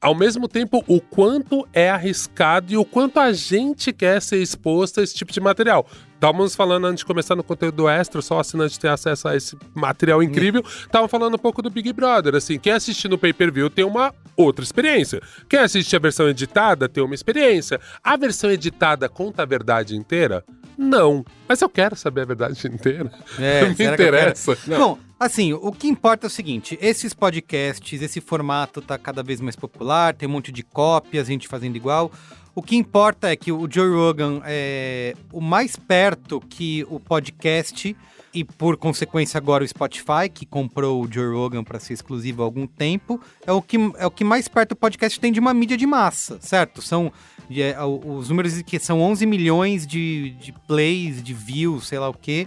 ao 0.00 0.14
mesmo 0.14 0.48
tempo, 0.48 0.82
o 0.86 1.00
quanto 1.00 1.66
é 1.72 1.90
arriscado 1.90 2.72
e 2.72 2.76
o 2.76 2.84
quanto 2.84 3.18
a 3.20 3.32
gente 3.32 3.92
quer 3.92 4.22
ser 4.22 4.38
exposto 4.40 5.00
a 5.00 5.02
esse 5.02 5.14
tipo 5.14 5.32
de 5.32 5.40
material. 5.40 5.86
Estávamos 6.24 6.54
falando 6.54 6.86
antes 6.86 7.00
de 7.00 7.04
começar 7.04 7.36
no 7.36 7.44
conteúdo 7.44 7.86
extra, 7.86 8.22
só 8.22 8.40
assinante 8.40 8.80
ter 8.80 8.88
acesso 8.88 9.28
a 9.28 9.36
esse 9.36 9.58
material 9.74 10.22
incrível. 10.22 10.62
Estavam 10.64 11.06
falando 11.06 11.34
um 11.34 11.38
pouco 11.38 11.60
do 11.60 11.68
Big 11.68 11.92
Brother. 11.92 12.34
Assim, 12.34 12.58
quem 12.58 12.72
assistir 12.72 13.08
no 13.08 13.18
pay-per-view 13.18 13.68
tem 13.68 13.84
uma 13.84 14.10
outra 14.34 14.64
experiência. 14.64 15.20
Quem 15.50 15.58
assiste 15.58 15.94
a 15.94 15.98
versão 15.98 16.26
editada 16.26 16.88
tem 16.88 17.04
uma 17.04 17.14
experiência. 17.14 17.78
A 18.02 18.16
versão 18.16 18.50
editada 18.50 19.06
conta 19.06 19.42
a 19.42 19.44
verdade 19.44 19.94
inteira? 19.94 20.42
Não. 20.78 21.22
Mas 21.46 21.60
eu 21.60 21.68
quero 21.68 21.94
saber 21.94 22.22
a 22.22 22.24
verdade 22.24 22.66
inteira. 22.68 23.12
É, 23.38 23.68
Me 23.68 23.76
será 23.76 23.94
que 23.94 24.02
interessa. 24.02 24.56
Bom, 24.78 24.98
assim, 25.20 25.52
o 25.52 25.72
que 25.72 25.88
importa 25.88 26.26
é 26.26 26.28
o 26.28 26.30
seguinte: 26.30 26.78
esses 26.80 27.12
podcasts, 27.12 28.00
esse 28.00 28.22
formato 28.22 28.80
tá 28.80 28.96
cada 28.96 29.22
vez 29.22 29.42
mais 29.42 29.56
popular, 29.56 30.14
tem 30.14 30.26
um 30.26 30.32
monte 30.32 30.50
de 30.50 30.62
cópias, 30.62 31.26
gente 31.26 31.46
fazendo 31.46 31.76
igual. 31.76 32.10
O 32.54 32.62
que 32.62 32.76
importa 32.76 33.30
é 33.30 33.36
que 33.36 33.50
o 33.50 33.68
Joe 33.70 33.90
Rogan 33.90 34.40
é 34.44 35.14
o 35.32 35.40
mais 35.40 35.76
perto 35.76 36.40
que 36.40 36.86
o 36.88 37.00
podcast 37.00 37.96
e 38.32 38.44
por 38.44 38.76
consequência 38.76 39.38
agora 39.38 39.64
o 39.64 39.68
Spotify, 39.68 40.28
que 40.32 40.44
comprou 40.44 41.04
o 41.04 41.12
Joe 41.12 41.34
Rogan 41.34 41.62
para 41.62 41.78
ser 41.78 41.94
exclusivo 41.94 42.42
há 42.42 42.44
algum 42.44 42.66
tempo, 42.66 43.20
é 43.46 43.52
o 43.52 43.62
que 43.62 43.76
é 43.96 44.06
o 44.06 44.10
que 44.10 44.24
mais 44.24 44.48
perto 44.48 44.72
o 44.72 44.76
podcast 44.76 45.18
tem 45.18 45.32
de 45.32 45.40
uma 45.40 45.54
mídia 45.54 45.76
de 45.76 45.86
massa, 45.86 46.38
certo? 46.40 46.82
São 46.82 47.12
é, 47.50 47.76
os 47.82 48.28
números 48.28 48.60
que 48.62 48.78
são 48.78 49.00
11 49.00 49.26
milhões 49.26 49.86
de, 49.86 50.30
de 50.40 50.52
plays, 50.66 51.22
de 51.22 51.32
views, 51.32 51.86
sei 51.88 51.98
lá 51.98 52.08
o 52.08 52.14
quê, 52.14 52.46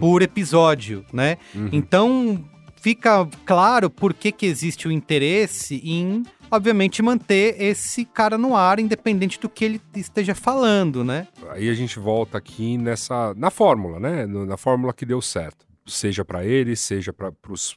por 0.00 0.22
episódio, 0.22 1.04
né? 1.12 1.36
Então 1.72 2.44
fica 2.80 3.28
claro 3.44 3.90
por 3.90 4.14
que, 4.14 4.32
que 4.32 4.46
existe 4.46 4.88
o 4.88 4.92
interesse 4.92 5.80
em, 5.84 6.22
obviamente, 6.50 7.02
manter 7.02 7.60
esse 7.60 8.04
cara 8.04 8.38
no 8.38 8.56
ar, 8.56 8.78
independente 8.78 9.38
do 9.38 9.48
que 9.48 9.64
ele 9.64 9.80
esteja 9.94 10.34
falando, 10.34 11.04
né? 11.04 11.28
Aí 11.50 11.68
a 11.68 11.74
gente 11.74 11.98
volta 11.98 12.38
aqui 12.38 12.76
nessa 12.78 13.34
na 13.34 13.50
fórmula, 13.50 13.98
né? 13.98 14.26
Na 14.26 14.56
fórmula 14.56 14.92
que 14.92 15.06
deu 15.06 15.20
certo. 15.20 15.66
Seja 15.86 16.24
para 16.24 16.44
eles, 16.44 16.80
seja 16.80 17.12
para 17.12 17.32
os 17.50 17.76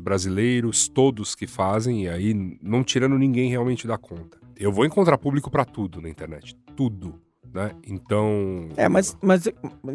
brasileiros, 0.00 0.88
todos 0.88 1.34
que 1.34 1.46
fazem, 1.46 2.04
e 2.04 2.08
aí 2.08 2.58
não 2.62 2.84
tirando 2.84 3.16
ninguém 3.18 3.48
realmente 3.48 3.86
da 3.86 3.96
conta. 3.96 4.38
Eu 4.56 4.70
vou 4.70 4.84
encontrar 4.84 5.16
público 5.18 5.50
para 5.50 5.64
tudo 5.64 6.00
na 6.00 6.08
internet, 6.08 6.54
tudo, 6.76 7.18
né? 7.56 7.72
Então, 7.88 8.68
É, 8.76 8.88
mas, 8.88 9.16
mas 9.20 9.48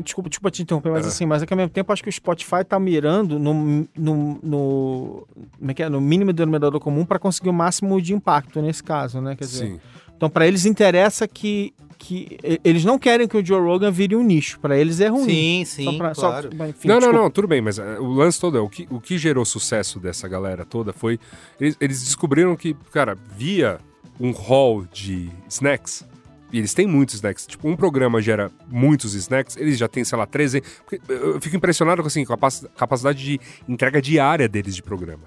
desculpa, 0.03 0.29
desculpa 0.29 0.51
te 0.51 0.63
interromper, 0.63 0.91
mas 0.91 1.05
É. 1.05 1.09
assim, 1.09 1.25
mas 1.25 1.41
é 1.41 1.45
que 1.45 1.53
ao 1.53 1.57
mesmo 1.57 1.69
tempo 1.69 1.93
acho 1.93 2.03
que 2.03 2.09
o 2.09 2.11
Spotify 2.11 2.65
tá 2.67 2.79
mirando 2.79 3.39
no, 3.39 3.53
no, 3.95 4.39
no, 4.43 5.27
como 5.57 5.71
é 5.71 5.73
que 5.73 5.83
é? 5.83 5.87
no 5.89 6.01
mínimo 6.01 6.33
denominador 6.33 6.79
comum 6.79 7.05
para 7.05 7.19
conseguir 7.19 7.49
o 7.49 7.53
máximo 7.53 8.01
de 8.01 8.13
impacto 8.13 8.61
nesse 8.61 8.83
caso, 8.83 9.21
né? 9.21 9.35
Quer 9.35 9.45
dizer, 9.45 9.67
sim. 9.67 9.79
então 10.17 10.29
para 10.29 10.47
eles 10.47 10.65
interessa 10.65 11.27
que, 11.27 11.73
que 11.97 12.37
eles 12.63 12.83
não 12.83 12.97
querem 12.97 13.27
que 13.27 13.37
o 13.37 13.45
Joe 13.45 13.61
Rogan 13.61 13.91
vire 13.91 14.15
um 14.15 14.23
nicho, 14.23 14.59
para 14.59 14.75
eles 14.77 14.99
é 14.99 15.07
ruim. 15.07 15.25
Sim, 15.25 15.63
sim, 15.65 15.83
Só 15.85 15.93
pra- 15.97 16.15
claro. 16.15 16.49
só- 16.57 16.65
enfim, 16.65 16.87
não, 16.87 16.95
não, 16.95 16.99
desculpa. 16.99 17.19
não, 17.23 17.29
tudo 17.31 17.47
bem, 17.47 17.61
mas 17.61 17.77
é, 17.79 17.99
o 17.99 18.07
lance 18.07 18.39
todo 18.41 18.57
é 18.57 18.61
o 18.61 18.67
que, 18.67 18.87
o 18.89 18.99
que 18.99 19.17
gerou 19.17 19.45
sucesso 19.45 19.99
dessa 19.99 20.27
galera 20.27 20.65
toda 20.65 20.91
foi. 20.91 21.19
Eles, 21.59 21.77
eles 21.79 22.03
descobriram 22.03 22.55
que, 22.55 22.73
cara, 22.91 23.15
via 23.37 23.77
um 24.19 24.31
hall 24.31 24.83
de 24.85 25.29
snacks. 25.49 26.03
E 26.51 26.57
eles 26.57 26.73
têm 26.73 26.85
muitos 26.87 27.15
snacks. 27.15 27.45
Tipo, 27.47 27.67
um 27.69 27.75
programa 27.75 28.21
gera 28.21 28.51
muitos 28.69 29.13
snacks, 29.13 29.55
eles 29.57 29.77
já 29.77 29.87
têm, 29.87 30.03
sei 30.03 30.17
lá, 30.17 30.25
13. 30.25 30.61
porque 30.85 30.99
Eu 31.07 31.39
fico 31.39 31.55
impressionado 31.55 32.01
com, 32.01 32.07
assim, 32.07 32.25
com 32.25 32.33
a 32.33 32.37
capacidade 32.75 33.23
de 33.23 33.39
entrega 33.67 34.01
diária 34.01 34.47
deles 34.47 34.75
de 34.75 34.83
programa. 34.83 35.23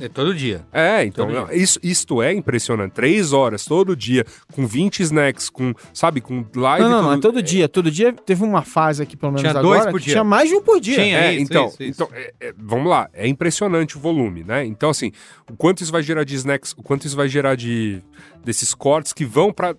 É 0.00 0.08
todo 0.08 0.32
dia. 0.32 0.64
É, 0.72 1.04
então, 1.04 1.28
não, 1.28 1.50
isso, 1.50 1.76
isto 1.82 2.22
é 2.22 2.32
impressionante. 2.32 2.92
Três 2.92 3.32
horas 3.32 3.64
todo 3.64 3.96
dia, 3.96 4.24
com 4.52 4.64
20 4.64 5.00
snacks, 5.00 5.50
com, 5.50 5.74
sabe, 5.92 6.20
com 6.20 6.44
live. 6.54 6.84
Não, 6.84 6.90
não, 6.90 7.02
não, 7.02 7.10
é 7.10 7.14
tudo- 7.16 7.22
todo 7.32 7.42
dia. 7.42 7.68
Todo 7.68 7.90
dia 7.90 8.12
teve 8.12 8.44
uma 8.44 8.62
fase 8.62 9.02
aqui, 9.02 9.16
pelo 9.16 9.32
menos 9.32 9.40
Tinha 9.40 9.58
agora, 9.58 9.80
dois 9.80 9.90
por 9.90 9.98
que 9.98 10.04
dia. 10.04 10.14
tinha 10.14 10.22
mais 10.22 10.48
de 10.48 10.54
um 10.54 10.62
por 10.62 10.78
dia. 10.80 10.94
Tinha. 11.02 11.18
É, 11.18 11.32
isso, 11.34 11.42
então, 11.42 11.66
isso, 11.66 11.82
isso. 11.82 12.02
então 12.04 12.08
é- 12.16 12.32
é, 12.38 12.54
vamos 12.56 12.88
lá, 12.88 13.10
é 13.12 13.26
impressionante 13.26 13.96
o 13.96 14.00
volume, 14.00 14.44
né? 14.44 14.64
Então, 14.64 14.88
assim, 14.88 15.10
o 15.50 15.56
quanto 15.56 15.82
isso 15.82 15.90
vai 15.90 16.02
gerar 16.04 16.22
de 16.22 16.36
snacks, 16.36 16.74
o 16.76 16.82
quanto 16.84 17.04
isso 17.04 17.16
vai 17.16 17.26
gerar 17.28 17.56
de 17.56 18.00
desses 18.44 18.72
cortes 18.74 19.12
que 19.12 19.24
vão 19.24 19.52
para 19.52 19.74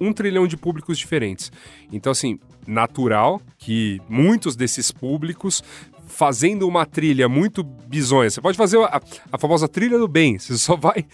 um 0.00 0.12
trilhão 0.12 0.46
de 0.46 0.56
públicos 0.56 0.98
diferentes. 0.98 1.50
Então, 1.92 2.12
assim, 2.12 2.38
natural 2.66 3.40
que 3.58 4.00
muitos 4.08 4.56
desses 4.56 4.90
públicos 4.90 5.62
fazendo 6.06 6.68
uma 6.68 6.86
trilha 6.86 7.28
muito 7.28 7.62
bizonha. 7.62 8.30
Você 8.30 8.40
pode 8.40 8.56
fazer 8.56 8.78
a, 8.78 9.00
a 9.32 9.38
famosa 9.38 9.68
trilha 9.68 9.98
do 9.98 10.06
bem, 10.06 10.38
você 10.38 10.56
só 10.56 10.76
vai 10.76 11.04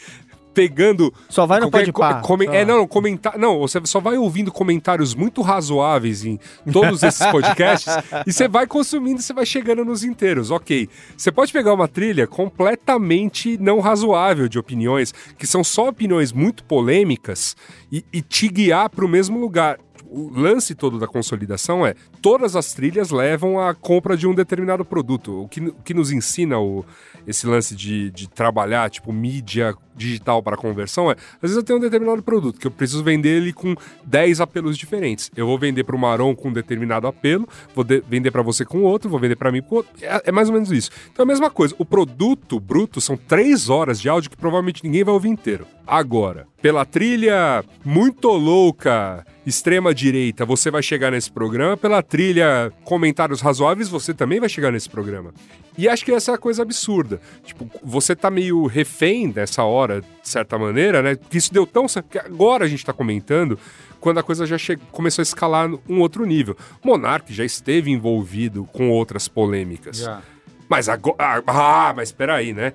pegando 0.53 1.13
Só 1.29 1.47
vai 1.47 1.61
no 1.61 1.67
Qualquer 1.71 1.93
Podpah. 1.93 2.15
co- 2.21 2.27
come- 2.29 2.47
Só. 2.47 2.53
É, 2.53 2.65
não, 2.65 2.87
comentar. 2.87 3.39
Não, 3.39 3.59
você 3.61 3.81
só 3.85 4.01
vai 4.01 4.17
ouvindo 4.17 4.51
comentários 4.53 5.15
muito 5.15 5.43
razoáveis 5.43 6.25
em 6.25 6.39
todos 6.73 7.03
esses 7.03 7.25
podcasts 7.31 7.93
e 8.27 8.33
você 8.33 8.49
vai 8.49 8.67
consumindo 8.67 9.21
e 9.21 9.23
você 9.23 9.33
vai 9.33 9.47
chegando 9.47 9.85
nos 9.85 10.03
inteiros. 10.05 10.51
Ok. 10.51 10.89
Você 11.17 11.31
pode 11.31 11.53
pegar 11.53 11.73
uma 11.75 11.87
trilha 11.89 12.27
completamente 12.27 13.57
não 13.59 13.81
razoável 13.81 14.49
de 14.49 14.59
opiniões, 14.59 15.13
que 15.39 15.47
são 15.47 15.63
só 15.63 15.89
opiniões 15.89 16.33
muito 16.33 16.65
polêmicas, 16.65 17.57
e, 17.93 18.05
e 18.13 18.23
te 18.23 18.49
guiar 18.49 18.89
para 18.89 19.05
o 19.05 19.09
mesmo 19.09 19.39
lugar. 19.39 19.79
O 20.11 20.31
lance 20.35 20.75
todo 20.75 20.99
da 20.99 21.07
consolidação 21.07 21.87
é 21.87 21.95
todas 22.21 22.57
as 22.57 22.75
trilhas 22.75 23.11
levam 23.11 23.61
à 23.61 23.73
compra 23.75 24.17
de 24.17 24.27
um 24.27 24.35
determinado 24.35 24.85
produto. 24.85 25.43
O 25.45 25.49
que, 25.49 25.61
o 25.61 25.73
que 25.85 25.95
nos 25.95 26.11
ensina 26.11 26.59
o, 26.59 26.85
esse 27.27 27.47
lance 27.47 27.77
de, 27.77 28.11
de 28.11 28.29
trabalhar, 28.29 28.91
tipo, 28.91 29.13
mídia 29.13 29.75
digital 29.95 30.43
para 30.43 30.57
conversão 30.57 31.11
é, 31.11 31.15
às 31.35 31.43
vezes 31.43 31.57
eu 31.59 31.63
tenho 31.63 31.79
um 31.79 31.83
determinado 31.83 32.23
produto 32.23 32.59
que 32.59 32.67
eu 32.67 32.71
preciso 32.71 33.05
vender 33.05 33.37
ele 33.37 33.53
com 33.53 33.75
10 34.05 34.41
apelos 34.41 34.77
diferentes. 34.79 35.31
Eu 35.37 35.47
vou 35.47 35.59
vender 35.59 35.85
para 35.85 35.95
o 35.95 35.99
Maron 35.99 36.35
com 36.35 36.49
um 36.49 36.53
determinado 36.53 37.07
apelo, 37.07 37.47
vou 37.75 37.85
de- 37.85 38.03
vender 38.09 38.31
para 38.31 38.41
você 38.43 38.65
com 38.65 38.83
outro, 38.83 39.11
vou 39.11 39.21
vender 39.21 39.37
para 39.37 39.53
mim 39.53 39.61
com 39.61 39.77
outro. 39.77 39.93
É, 40.01 40.23
é 40.27 40.33
mais 40.33 40.49
ou 40.49 40.55
menos 40.55 40.73
isso. 40.73 40.91
Então 41.13 41.23
é 41.23 41.25
a 41.25 41.27
mesma 41.27 41.51
coisa. 41.51 41.75
O 41.79 41.85
produto 41.85 42.59
bruto 42.59 43.01
são 43.01 43.17
3 43.17 43.69
horas 43.69 44.01
de 44.01 44.09
áudio 44.09 44.31
que 44.31 44.37
provavelmente 44.37 44.83
ninguém 44.83 45.05
vai 45.05 45.13
ouvir 45.15 45.29
inteiro. 45.29 45.67
Agora, 45.87 46.47
pela 46.63 46.85
trilha 46.85 47.65
muito 47.85 48.29
louca, 48.29 49.25
extrema 49.47 49.95
direita, 49.95 50.45
você 50.45 50.71
vai 50.71 50.83
chegar 50.83 51.11
nesse 51.11 51.31
programa, 51.31 51.77
pela 51.77 52.03
trilha 52.03 52.73
comentários 52.85 53.41
razoáveis, 53.41 53.89
você 53.89 54.13
também 54.13 54.39
vai 54.41 54.49
chegar 54.49 54.71
nesse 54.71 54.89
programa. 54.89 55.33
E 55.79 55.89
acho 55.89 56.05
que 56.05 56.13
essa 56.13 56.33
é 56.33 56.35
a 56.35 56.39
coisa 56.39 56.63
absurda. 56.63 57.21
Tipo, 57.45 57.71
você 57.83 58.15
tá 58.15 58.31
meio 58.31 58.67
refém 58.67 59.31
dessa 59.31 59.63
hora, 59.65 60.03
de 60.03 60.29
certa 60.29 60.59
maneira, 60.59 61.01
né? 61.01 61.15
Porque 61.15 61.39
isso 61.39 61.53
deu 61.55 61.67
tão 61.67 61.89
certo 61.89 62.09
que 62.11 62.19
agora 62.19 62.65
a 62.65 62.69
gente 62.69 62.85
tá 62.85 62.93
comentando 62.93 63.59
quando 63.99 64.19
a 64.19 64.23
coisa 64.23 64.45
já 64.45 64.59
che- 64.59 64.77
começou 64.93 65.23
a 65.23 65.25
escalar 65.25 65.71
um 65.89 66.01
outro 66.01 66.27
nível. 66.27 66.55
Monark 66.85 67.33
já 67.33 67.45
esteve 67.45 67.91
envolvido 67.91 68.65
com 68.73 68.91
outras 68.91 69.27
polêmicas. 69.29 70.07
Mas 70.69 70.89
agora. 70.89 71.43
Ah, 71.47 71.93
mas 71.97 72.13
peraí, 72.13 72.53
né? 72.53 72.75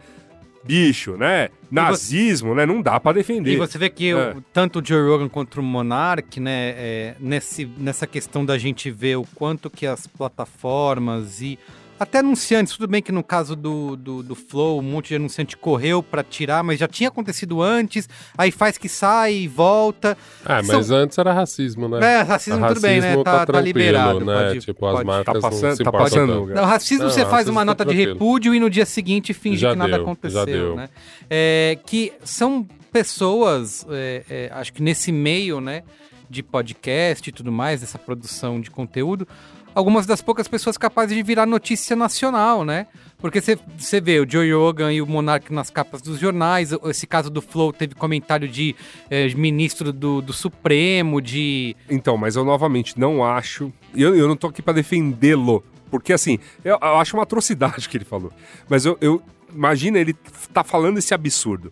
Bicho, 0.66 1.16
né? 1.18 1.50
Nazismo, 1.70 2.56
né? 2.56 2.66
Não 2.66 2.82
dá 2.82 3.00
pra 3.00 3.12
defender. 3.14 3.54
E 3.54 3.58
você 3.58 3.78
vê 3.78 3.90
que 3.90 4.10
É. 4.10 4.16
o- 4.32 4.42
tanto 4.54 4.80
o 4.80 4.86
Joe 4.86 5.08
Rogan 5.10 5.30
quanto 5.30 5.60
o 5.60 5.64
Monark, 5.64 6.40
né, 6.40 6.74
é, 6.78 7.16
nesse, 7.20 7.66
nessa 7.78 8.08
questão 8.08 8.46
da 8.46 8.58
gente 8.58 8.90
ver 8.90 9.18
o 9.18 9.26
quanto 9.36 9.70
que 9.70 9.86
as 9.86 10.08
plataformas 10.08 11.42
e 11.42 11.60
até 12.00 12.20
anunciantes, 12.20 12.74
tudo 12.74 12.88
bem 12.90 13.02
que 13.02 13.12
no 13.12 13.24
caso 13.24 13.56
do, 13.56 13.96
do, 13.96 14.22
do 14.24 14.36
Flow, 14.36 14.80
um 14.80 14.82
monte 14.82 15.10
de 15.10 15.16
anunciante 15.16 15.56
correu 15.56 16.04
pra 16.04 16.24
tirar, 16.24 16.64
mas 16.64 16.80
já 16.80 16.88
tinha 16.88 17.10
acontecido 17.10 17.62
antes, 17.62 18.08
aí 18.38 18.52
faz 18.52 18.78
que 18.78 18.90
sai 18.90 19.34
e 19.34 19.48
volta. 19.48 20.18
Ah, 20.46 20.64
São- 20.64 20.76
mas 20.78 20.92
antes 20.92 21.18
era 21.18 21.32
racismo, 21.34 21.88
né? 21.88 22.20
É, 22.20 22.22
racismo, 22.22 22.68
tudo 22.68 22.82
bem, 22.82 23.00
né? 23.00 23.08
Racismo 23.08 23.24
Tá, 23.24 23.32
tá 23.40 23.46
tranquilo, 23.46 23.66
liberado. 23.68 24.26
né? 24.26 24.48
pode- 24.48 24.60
tipo, 24.60 24.86
as 24.86 24.94
pode- 24.94 25.06
marcas 25.08 25.34
Tá 25.34 25.42
passando- 25.42 25.70
não 25.70 25.76
se 25.76 25.84
tá 25.84 25.92
passando. 25.92 26.46
Não, 26.48 26.66
racismo 26.66 27.04
Não, 27.06 27.10
você 27.12 27.22
faz 27.22 27.32
racismo 27.32 27.52
uma 27.54 27.62
tá 27.62 27.66
nota 27.66 27.86
de 27.86 27.92
tranquilo. 27.92 28.14
repúdio 28.14 28.54
e 28.56 28.60
no 28.60 28.70
dia 28.70 28.86
seguinte 28.86 29.34
finge 29.34 29.58
Já 29.58 29.72
que 29.72 29.78
nada 29.78 29.92
deu, 29.92 29.98
já 30.00 30.04
aconteceu, 30.04 30.46
deu. 30.46 30.76
né? 30.76 30.90
É, 31.30 31.78
que 31.86 32.12
são 32.24 32.68
pessoas, 32.92 33.86
é, 33.90 34.24
é, 34.30 34.52
acho 34.54 34.74
que 34.74 34.82
nesse 34.82 35.12
meio, 35.12 35.62
né, 35.62 35.84
de 36.30 36.42
podcast 36.42 37.30
e 37.30 37.32
tudo 37.32 37.52
mais, 37.52 37.82
dessa 37.82 38.00
produção 38.00 38.60
de 38.60 38.72
conteúdo, 38.72 39.28
algumas 39.76 40.06
das 40.06 40.22
poucas 40.22 40.48
pessoas 40.48 40.78
capazes 40.78 41.16
de 41.16 41.22
virar 41.22 41.46
notícia 41.46 41.96
nacional, 41.96 42.64
né? 42.64 42.88
Porque 43.18 43.42
você 43.42 44.02
vê 44.02 44.20
o 44.20 44.30
Joe 44.30 44.52
Rogan 44.54 44.94
e 44.94 45.02
o 45.02 45.06
Monark 45.06 45.52
nas 45.52 45.70
capas 45.70 46.02
dos 46.02 46.20
jornais, 46.20 46.72
esse 46.86 47.06
caso 47.06 47.30
do 47.30 47.42
Flow 47.42 47.74
teve 47.74 47.94
comentário 47.94 48.48
de 48.48 48.76
é, 49.10 49.28
ministro 49.30 49.92
do, 49.92 50.22
do 50.22 50.32
Supremo, 50.32 51.22
de... 51.22 51.76
Então, 51.90 52.18
mas 52.18 52.36
eu 52.36 52.46
novamente 52.46 53.00
não 53.00 53.24
acho. 53.24 53.72
Eu, 53.94 54.16
eu 54.16 54.28
não 54.28 54.36
tô 54.36 54.48
aqui 54.48 54.62
pra 54.62 54.74
defendê-lo. 54.74 55.64
Porque, 55.90 56.14
assim, 56.14 56.40
eu, 56.64 56.78
eu 56.82 56.96
acho 56.98 57.16
uma 57.16 57.24
atrocidade 57.24 57.88
que 57.90 57.98
ele 57.98 58.06
falou. 58.06 58.32
Mas 58.70 58.86
eu, 58.86 58.98
eu. 59.02 59.22
Imagina 59.54 59.98
ele 59.98 60.14
tá 60.54 60.64
falando 60.64 60.98
esse 60.98 61.14
absurdo. 61.14 61.72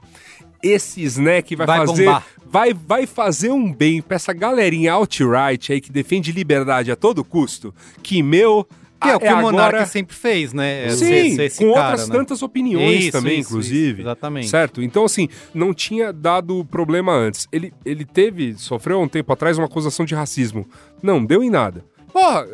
Esse 0.63 1.03
snack 1.03 1.55
vai, 1.55 1.67
Vai 1.67 1.85
fazer. 1.85 2.05
bombar. 2.05 2.25
Vai, 2.45 2.73
vai 2.73 3.05
fazer 3.05 3.51
um 3.51 3.71
bem 3.73 4.01
pra 4.01 4.15
essa 4.15 4.31
galerinha 4.31 4.93
alt-right 4.93 5.73
aí 5.73 5.81
que 5.81 5.91
defende 5.91 6.31
liberdade 6.31 6.91
a 6.91 6.95
todo 6.95 7.23
custo. 7.23 7.73
Que 8.01 8.23
meu. 8.23 8.65
Que 9.01 9.09
é 9.09 9.15
o 9.17 9.19
que 9.19 9.27
o 9.27 9.35
Monark 9.41 9.75
agora... 9.75 9.85
sempre 9.85 10.15
fez, 10.15 10.53
né? 10.53 10.85
É 10.85 10.89
Sim, 10.91 11.05
ser- 11.05 11.35
ser 11.35 11.43
esse 11.43 11.57
com 11.65 11.73
cara, 11.73 11.89
outras 11.89 12.07
né? 12.07 12.15
tantas 12.15 12.41
opiniões 12.41 13.01
Isso, 13.03 13.11
também, 13.11 13.39
isso, 13.39 13.49
inclusive. 13.49 13.91
isso, 13.91 14.01
exatamente. 14.01 14.47
Certo? 14.47 14.81
Então, 14.81 15.03
assim, 15.03 15.27
não 15.53 15.73
tinha 15.73 16.13
dado 16.13 16.63
problema 16.63 17.11
antes. 17.11 17.45
Ele, 17.51 17.73
ele 17.83 18.05
teve, 18.05 18.53
sofreu 18.57 18.99
há 18.99 19.01
um 19.01 19.07
tempo 19.09 19.33
atrás 19.33 19.57
uma 19.57 19.65
acusação 19.65 20.05
de 20.05 20.15
racismo. 20.15 20.65
Não, 21.01 21.21
deu 21.25 21.43
em 21.43 21.49
nada. 21.49 21.83
Porra, 22.13 22.47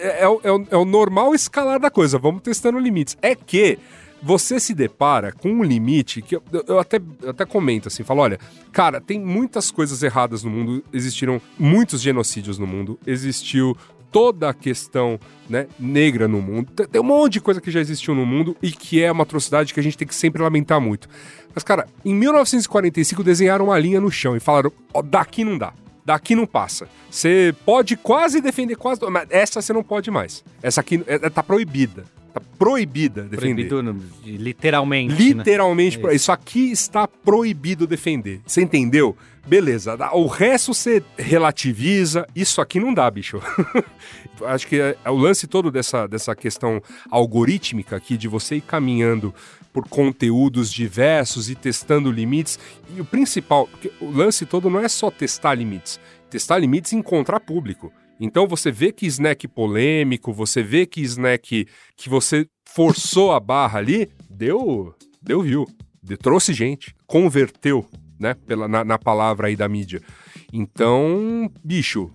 é, 0.00 0.06
é 0.06 0.22
é 0.22 0.28
o, 0.28 0.66
é 0.70 0.76
o 0.76 0.84
normal 0.84 1.34
escalar 1.34 1.80
da 1.80 1.90
coisa, 1.90 2.16
vamos 2.16 2.42
testando 2.42 2.78
limites. 2.78 3.16
É 3.20 3.34
que 3.34 3.76
você 4.22 4.58
se 4.58 4.74
depara 4.74 5.32
com 5.32 5.48
um 5.50 5.62
limite 5.62 6.22
que 6.22 6.36
eu, 6.36 6.42
eu 6.66 6.78
até, 6.78 7.00
eu 7.22 7.30
até 7.30 7.44
comento 7.44 7.88
assim, 7.88 8.02
falo, 8.02 8.20
olha, 8.20 8.38
cara, 8.72 9.00
tem 9.00 9.20
muitas 9.20 9.70
coisas 9.70 10.02
erradas 10.02 10.42
no 10.42 10.50
mundo, 10.50 10.84
existiram 10.92 11.40
muitos 11.58 12.00
genocídios 12.00 12.58
no 12.58 12.66
mundo, 12.66 12.98
existiu 13.06 13.76
toda 14.10 14.48
a 14.48 14.54
questão 14.54 15.20
né, 15.48 15.66
negra 15.78 16.26
no 16.26 16.40
mundo. 16.40 16.70
Tem- 16.72 17.00
um 17.00 17.04
monte 17.04 17.34
de 17.34 17.40
coisa 17.40 17.60
que 17.60 17.70
já 17.70 17.78
existiu 17.80 18.14
no 18.14 18.24
mundo 18.24 18.56
e 18.62 18.70
que 18.72 19.02
é 19.02 19.12
uma 19.12 19.22
atrocidade 19.22 19.74
que 19.74 19.80
a 19.80 19.82
gente 19.82 19.98
tem 19.98 20.08
que 20.08 20.14
sempre 20.14 20.42
lamentar 20.42 20.80
muito. 20.80 21.08
Mas, 21.54 21.62
cara, 21.62 21.86
em 22.04 22.14
1945 22.14 23.22
desenharam 23.22 23.66
uma 23.66 23.78
linha 23.78 24.00
no 24.00 24.10
chão 24.10 24.34
e 24.36 24.40
falaram: 24.40 24.72
daqui 25.04 25.44
não 25.44 25.58
dá. 25.58 25.72
Daqui 26.04 26.34
não 26.34 26.46
passa. 26.46 26.88
Você 27.10 27.54
pode 27.66 27.94
quase 27.96 28.40
defender 28.40 28.76
quase. 28.76 29.00
Mas 29.10 29.26
essa 29.28 29.60
você 29.60 29.74
não 29.74 29.82
pode 29.82 30.10
mais. 30.10 30.42
Essa 30.62 30.80
aqui 30.80 31.02
é, 31.06 31.16
é- 31.16 31.30
tá 31.30 31.42
proibida. 31.42 32.04
Tá 32.40 32.46
proibida 32.58 33.22
defender. 33.22 33.68
Proibido, 33.68 34.04
de- 34.22 34.36
literalmente, 34.36 35.12
né? 35.14 35.18
Literalmente, 35.18 35.98
pro- 35.98 36.10
É 36.10 36.14
isso 36.14 36.30
aqui 36.32 36.70
está 36.70 37.06
proibido 37.08 37.86
defender. 37.86 38.40
Você 38.46 38.60
entendeu? 38.62 39.16
Beleza. 39.46 39.96
O 40.12 40.26
resto 40.26 40.74
você 40.74 41.02
relativiza. 41.16 42.26
Isso 42.36 42.60
aqui 42.60 42.78
não 42.78 42.92
dá, 42.92 43.10
bicho. 43.10 43.40
Acho 44.44 44.66
que 44.68 44.80
é, 44.80 44.96
é 45.04 45.10
o 45.10 45.16
lance 45.16 45.46
todo 45.46 45.70
dessa, 45.70 46.06
dessa 46.06 46.34
questão 46.36 46.80
algorítmica 47.10 47.96
aqui, 47.96 48.16
de 48.16 48.28
você 48.28 48.56
ir 48.56 48.60
caminhando 48.60 49.34
por 49.72 49.88
conteúdos 49.88 50.72
diversos 50.72 51.50
e 51.50 51.54
testando 51.54 52.10
limites. 52.12 52.58
E 52.96 53.00
o 53.00 53.04
principal, 53.04 53.68
o 54.00 54.10
lance 54.10 54.46
todo 54.46 54.68
não 54.70 54.80
é 54.80 54.88
só 54.88 55.10
testar 55.10 55.54
limites. 55.54 55.98
Testar 56.30 56.58
limites 56.58 56.92
e 56.92 56.96
encontrar 56.96 57.40
público. 57.40 57.92
Então 58.20 58.46
você 58.46 58.70
vê 58.70 58.92
que 58.92 59.06
snack 59.06 59.46
polêmico, 59.48 60.32
você 60.32 60.62
vê 60.62 60.86
que 60.86 61.00
snack 61.02 61.66
que 61.96 62.08
você 62.08 62.46
forçou 62.68 63.32
a 63.32 63.40
barra 63.40 63.78
ali, 63.78 64.08
deu, 64.28 64.94
deu 65.22 65.42
view, 65.42 65.66
de- 66.02 66.16
trouxe 66.16 66.52
gente, 66.52 66.94
converteu, 67.06 67.86
né, 68.18 68.34
pela, 68.46 68.66
na, 68.66 68.84
na 68.84 68.98
palavra 68.98 69.46
aí 69.48 69.56
da 69.56 69.68
mídia. 69.68 70.02
Então, 70.52 71.50
bicho, 71.62 72.10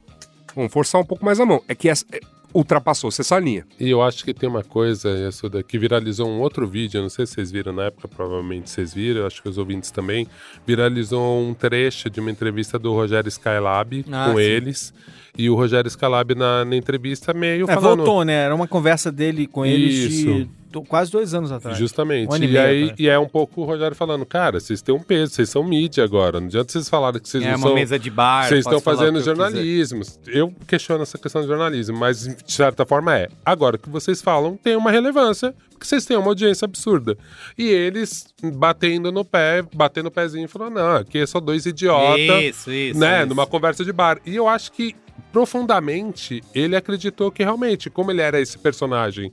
vamos 0.55 0.71
forçar 0.71 0.99
um 0.99 1.05
pouco 1.05 1.23
mais 1.23 1.39
a 1.39 1.45
mão. 1.45 1.61
É 1.67 1.75
que 1.75 1.87
essa, 1.89 2.05
é, 2.11 2.19
ultrapassou-se 2.53 3.21
essa 3.21 3.39
linha. 3.39 3.65
E 3.79 3.89
eu 3.89 4.01
acho 4.01 4.23
que 4.23 4.33
tem 4.33 4.47
uma 4.47 4.63
coisa, 4.63 5.09
Yasuda, 5.09 5.63
que 5.63 5.77
viralizou 5.77 6.27
um 6.29 6.39
outro 6.39 6.67
vídeo, 6.67 7.01
não 7.01 7.09
sei 7.09 7.25
se 7.25 7.33
vocês 7.33 7.51
viram 7.51 7.73
na 7.73 7.85
época, 7.85 8.07
provavelmente 8.07 8.69
vocês 8.69 8.93
viram, 8.93 9.21
eu 9.21 9.27
acho 9.27 9.41
que 9.41 9.49
os 9.49 9.57
ouvintes 9.57 9.91
também, 9.91 10.27
viralizou 10.65 11.41
um 11.41 11.53
trecho 11.53 12.09
de 12.09 12.19
uma 12.19 12.31
entrevista 12.31 12.77
do 12.77 12.93
Rogério 12.93 13.27
Skylab 13.27 14.05
Ah, 14.11 14.29
com 14.29 14.37
sim. 14.37 14.43
eles, 14.43 14.93
e 15.37 15.49
o 15.49 15.55
Rogério 15.55 15.87
Skylab 15.87 16.35
na, 16.35 16.63
na 16.63 16.75
entrevista 16.75 17.33
meio 17.33 17.65
É, 17.69 17.73
falando... 17.73 17.97
voltou, 17.97 18.23
né? 18.23 18.33
Era 18.33 18.53
uma 18.53 18.67
conversa 18.67 19.11
dele 19.11 19.47
com 19.47 19.65
eles 19.65 19.93
de 19.95 20.07
Isso. 20.07 20.49
Do- 20.73 20.81
quase 20.83 21.11
dois 21.11 21.33
anos 21.33 21.51
atrás. 21.51 21.77
Justamente. 21.77 22.29
Um 22.31 22.35
e 22.37 22.51
e, 22.51 22.57
aí, 22.57 22.83
atrás. 22.83 22.99
e 22.99 23.07
é 23.07 23.17
um 23.19 23.27
pouco 23.29 23.61
o 23.61 23.63
Rogério 23.63 23.95
falando, 23.95 24.25
cara, 24.25 24.59
vocês 24.59 24.81
têm 24.81 24.93
um 24.93 24.99
peso, 24.99 25.33
vocês 25.33 25.47
são 25.49 25.63
mídia 25.63 26.03
agora. 26.03 26.39
Não 26.39 26.47
adianta 26.47 26.71
vocês 26.71 26.89
falarem 26.89 27.21
que 27.21 27.29
vocês 27.29 27.43
É 27.43 27.51
não 27.51 27.57
uma 27.57 27.67
são. 27.67 27.75
mesa 27.75 27.97
de 27.99 28.09
bar. 28.09 28.47
Vocês 28.49 28.65
estão 28.65 28.79
fazendo 28.81 29.09
eu 29.17 29.21
quiser. 29.21 29.35
jornalismo. 29.35 30.01
Eu 30.27 30.53
questiono 30.67 31.03
essa 31.03 31.17
questão 31.17 31.41
do 31.41 31.47
jornalismo, 31.47 31.97
mas 31.97 32.23
de 32.27 32.51
certa 32.51 32.85
forma 32.85 33.15
é. 33.17 33.29
Agora, 33.45 33.75
o 33.75 33.79
que 33.79 33.89
vocês 33.89 34.21
falam 34.21 34.57
tem 34.57 34.75
uma 34.75 34.91
relevância, 34.91 35.53
porque 35.69 35.85
vocês 35.85 36.05
têm 36.05 36.17
uma 36.17 36.27
audiência 36.27 36.65
absurda. 36.65 37.17
E 37.57 37.67
eles 37.67 38.25
batendo 38.55 39.11
no 39.11 39.23
pé, 39.23 39.63
batendo 39.73 40.07
o 40.07 40.11
pezinho, 40.11 40.47
falando: 40.49 40.73
não, 40.75 40.95
aqui 40.97 41.19
é 41.19 41.25
só 41.25 41.39
dois 41.39 41.65
idiotas 41.65 42.19
Isso, 42.43 42.71
isso. 42.71 42.99
né, 42.99 43.19
isso. 43.19 43.27
numa 43.29 43.45
conversa 43.45 43.85
de 43.85 43.93
bar. 43.93 44.19
E 44.25 44.35
eu 44.35 44.47
acho 44.47 44.71
que 44.71 44.95
profundamente 45.31 46.43
ele 46.53 46.75
acreditou 46.75 47.31
que 47.31 47.43
realmente, 47.43 47.89
como 47.89 48.11
ele 48.11 48.21
era 48.21 48.39
esse 48.39 48.57
personagem 48.57 49.31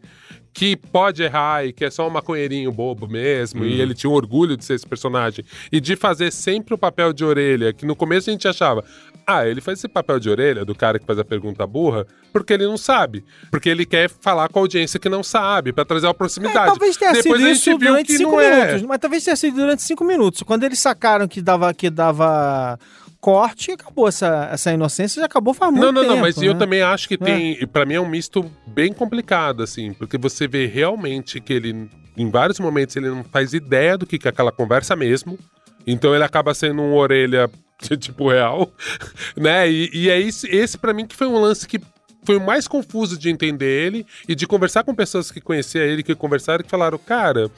que 0.53 0.77
pode 0.77 1.23
errar 1.23 1.65
e 1.65 1.73
que 1.73 1.85
é 1.85 1.91
só 1.91 2.07
um 2.07 2.11
maconheirinho 2.11 2.73
bobo 2.73 3.07
mesmo, 3.09 3.65
e 3.65 3.81
ele 3.81 3.95
tinha 3.95 4.11
um 4.11 4.15
orgulho 4.15 4.57
de 4.57 4.65
ser 4.65 4.75
esse 4.75 4.87
personagem 4.87 5.45
e 5.71 5.81
de 5.81 5.95
fazer 5.97 6.31
sempre 6.33 6.75
o 6.75 6.79
papel 6.79 7.13
de 7.13 7.25
orelha, 7.25 7.73
que 7.73 7.87
no 7.87 7.95
começo 7.95 8.29
a 8.29 8.33
gente 8.33 8.49
achava, 8.49 8.85
ah, 9.27 9.47
ele 9.47 9.61
faz 9.61 9.79
esse 9.79 9.89
papel 9.89 10.19
de 10.19 10.29
orelha 10.29 10.65
do 10.65 10.75
cara 10.75 10.99
que 10.99 11.07
faz 11.07 11.19
a 11.21 11.25
pergunta 11.25 11.65
burra, 11.67 12.05
porque 12.33 12.53
ele 12.53 12.67
não 12.67 12.77
sabe, 12.77 13.25
porque 13.51 13.69
ele 13.69 13.87
quer 13.87 14.11
falar 14.11 14.49
com 14.49 14.59
a 14.59 14.63
audiência 14.63 14.99
que 14.99 15.09
não 15.09 15.23
sabe, 15.23 15.73
pra 15.73 15.85
trazer 15.85 16.07
a 16.09 16.11
É, 16.11 16.13
proximidade. 16.13 16.67
talvez 16.67 16.97
tenha 16.97 17.13
Depois 17.13 17.41
sido 17.41 17.47
a 17.47 17.51
isso 17.53 17.79
durante 17.79 18.07
que 18.09 18.17
cinco 18.19 18.31
não 18.33 18.41
é. 18.41 18.65
minutos. 18.67 18.83
Mas 18.83 18.99
talvez 18.99 19.25
tenha 19.25 19.37
sido 19.37 19.55
durante 19.57 19.83
cinco 19.83 20.05
minutos. 20.05 20.43
Quando 20.43 20.65
eles 20.65 20.79
sacaram 20.81 21.29
que 21.29 21.41
dava, 21.41 21.73
que 21.73 21.89
dava 21.91 22.79
corte, 23.21 23.73
acabou 23.73 24.09
essa, 24.09 24.49
essa 24.51 24.73
inocência, 24.73 25.21
já 25.21 25.27
acabou 25.27 25.53
faz 25.53 25.71
muito 25.71 25.85
Não, 25.85 25.93
não, 25.93 26.03
tempo. 26.03 26.15
não, 26.15 26.23
mas 26.23 26.41
eu 26.41 26.55
né? 26.55 26.59
também 26.59 26.83
acho 26.83 27.07
que 27.07 27.19
tem. 27.19 27.53
e 27.61 27.67
Pra 27.67 27.85
mim 27.85 27.95
é 27.95 28.01
um 28.01 28.09
misto 28.09 28.51
bem 28.67 28.93
complicado, 28.93 29.63
assim, 29.63 29.93
porque 29.93 30.17
você 30.17 30.49
vê 30.49 30.67
realmente 30.67 31.41
que 31.41 31.53
ele, 31.53 31.89
em 32.17 32.31
vários 32.31 32.59
momentos, 32.59 32.97
ele 32.97 33.11
não 33.11 33.23
faz 33.23 33.53
ideia 33.53 33.99
do 33.99 34.07
que 34.07 34.19
que 34.19 34.27
é 34.27 34.31
aquela 34.31 34.51
conversa 34.51 34.97
mesmo. 34.97 35.39
Então 35.87 36.15
ele 36.15 36.25
acaba 36.25 36.55
sendo 36.55 36.81
um 36.81 36.95
orelha 36.95 37.51
tipo 37.99 38.31
real, 38.31 38.73
né? 39.37 39.71
E, 39.71 39.91
e 39.93 40.11
é 40.11 40.19
esse, 40.19 40.49
esse 40.49 40.79
para 40.79 40.93
mim 40.95 41.07
que 41.07 41.17
foi 41.17 41.27
um 41.27 41.39
lance 41.39 41.67
que 41.67 41.81
foi 42.23 42.37
o 42.37 42.41
mais 42.41 42.69
confuso 42.69 43.19
de 43.19 43.31
entender 43.31 43.87
ele 43.87 44.07
e 44.29 44.35
de 44.35 44.47
conversar 44.47 44.85
com 44.85 44.95
pessoas 44.95 45.31
que 45.31 45.41
conheciam 45.41 45.85
ele, 45.85 46.03
que 46.03 46.15
conversaram, 46.15 46.63
que 46.63 46.71
falaram, 46.71 46.99
cara, 46.99 47.51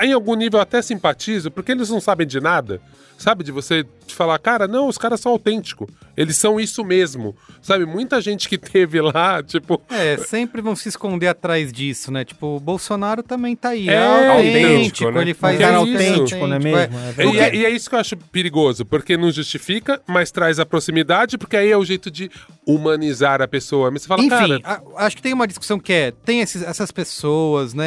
em 0.00 0.12
algum 0.12 0.34
nível 0.34 0.58
eu 0.58 0.62
até 0.62 0.82
simpatizo, 0.82 1.50
porque 1.50 1.72
eles 1.72 1.90
não 1.90 2.00
sabem 2.00 2.26
de 2.26 2.40
nada. 2.40 2.80
Sabe, 3.16 3.44
de 3.44 3.52
você 3.52 3.86
de 4.06 4.14
falar, 4.14 4.38
cara, 4.38 4.68
não, 4.68 4.88
os 4.88 4.98
caras 4.98 5.20
são 5.20 5.32
autênticos. 5.32 5.88
Eles 6.16 6.36
são 6.36 6.60
isso 6.60 6.84
mesmo. 6.84 7.34
Sabe, 7.60 7.84
muita 7.86 8.20
gente 8.20 8.48
que 8.48 8.56
teve 8.56 9.00
lá, 9.00 9.42
tipo. 9.44 9.80
É, 9.90 10.16
sempre 10.18 10.60
vão 10.62 10.76
se 10.76 10.88
esconder 10.88 11.26
atrás 11.28 11.72
disso, 11.72 12.12
né? 12.12 12.24
Tipo, 12.24 12.56
o 12.56 12.60
Bolsonaro 12.60 13.22
também 13.22 13.56
tá 13.56 13.70
aí. 13.70 13.88
É, 13.88 13.94
É, 13.94 14.28
autêntico, 14.28 14.64
autêntico, 14.74 15.10
né? 15.10 15.20
ele 15.22 15.34
faz 15.34 15.60
é 15.60 15.64
isso? 15.64 15.74
autêntico, 15.74 16.46
não 16.46 16.56
é 16.56 16.58
mesmo? 16.58 16.78
É 16.98 17.08
E 17.08 17.12
verdade. 17.12 17.38
é, 17.38 17.56
e 17.56 17.64
é 17.64 17.70
isso 17.70 17.88
que 17.88 17.96
eu 17.96 18.00
acho 18.00 18.16
perigoso, 18.16 18.84
porque 18.84 19.16
não 19.16 19.30
justifica, 19.32 20.00
mas 20.06 20.30
traz 20.30 20.60
a 20.60 20.66
proximidade, 20.66 21.36
porque 21.36 21.56
aí 21.56 21.70
é 21.70 21.76
o 21.76 21.84
jeito 21.84 22.10
de 22.10 22.30
humanizar 22.66 23.42
a 23.42 23.48
pessoa. 23.48 23.90
Mas 23.90 24.02
você 24.02 24.08
fala, 24.08 24.20
Enfim, 24.22 24.28
cara, 24.30 24.60
a- 24.64 25.04
acho 25.06 25.16
que 25.16 25.22
tem 25.22 25.32
uma 25.32 25.46
discussão 25.46 25.78
que 25.78 25.92
é, 25.92 26.10
tem 26.24 26.40
esses- 26.40 26.62
essas 26.62 26.90
pessoas, 26.90 27.74
né, 27.74 27.86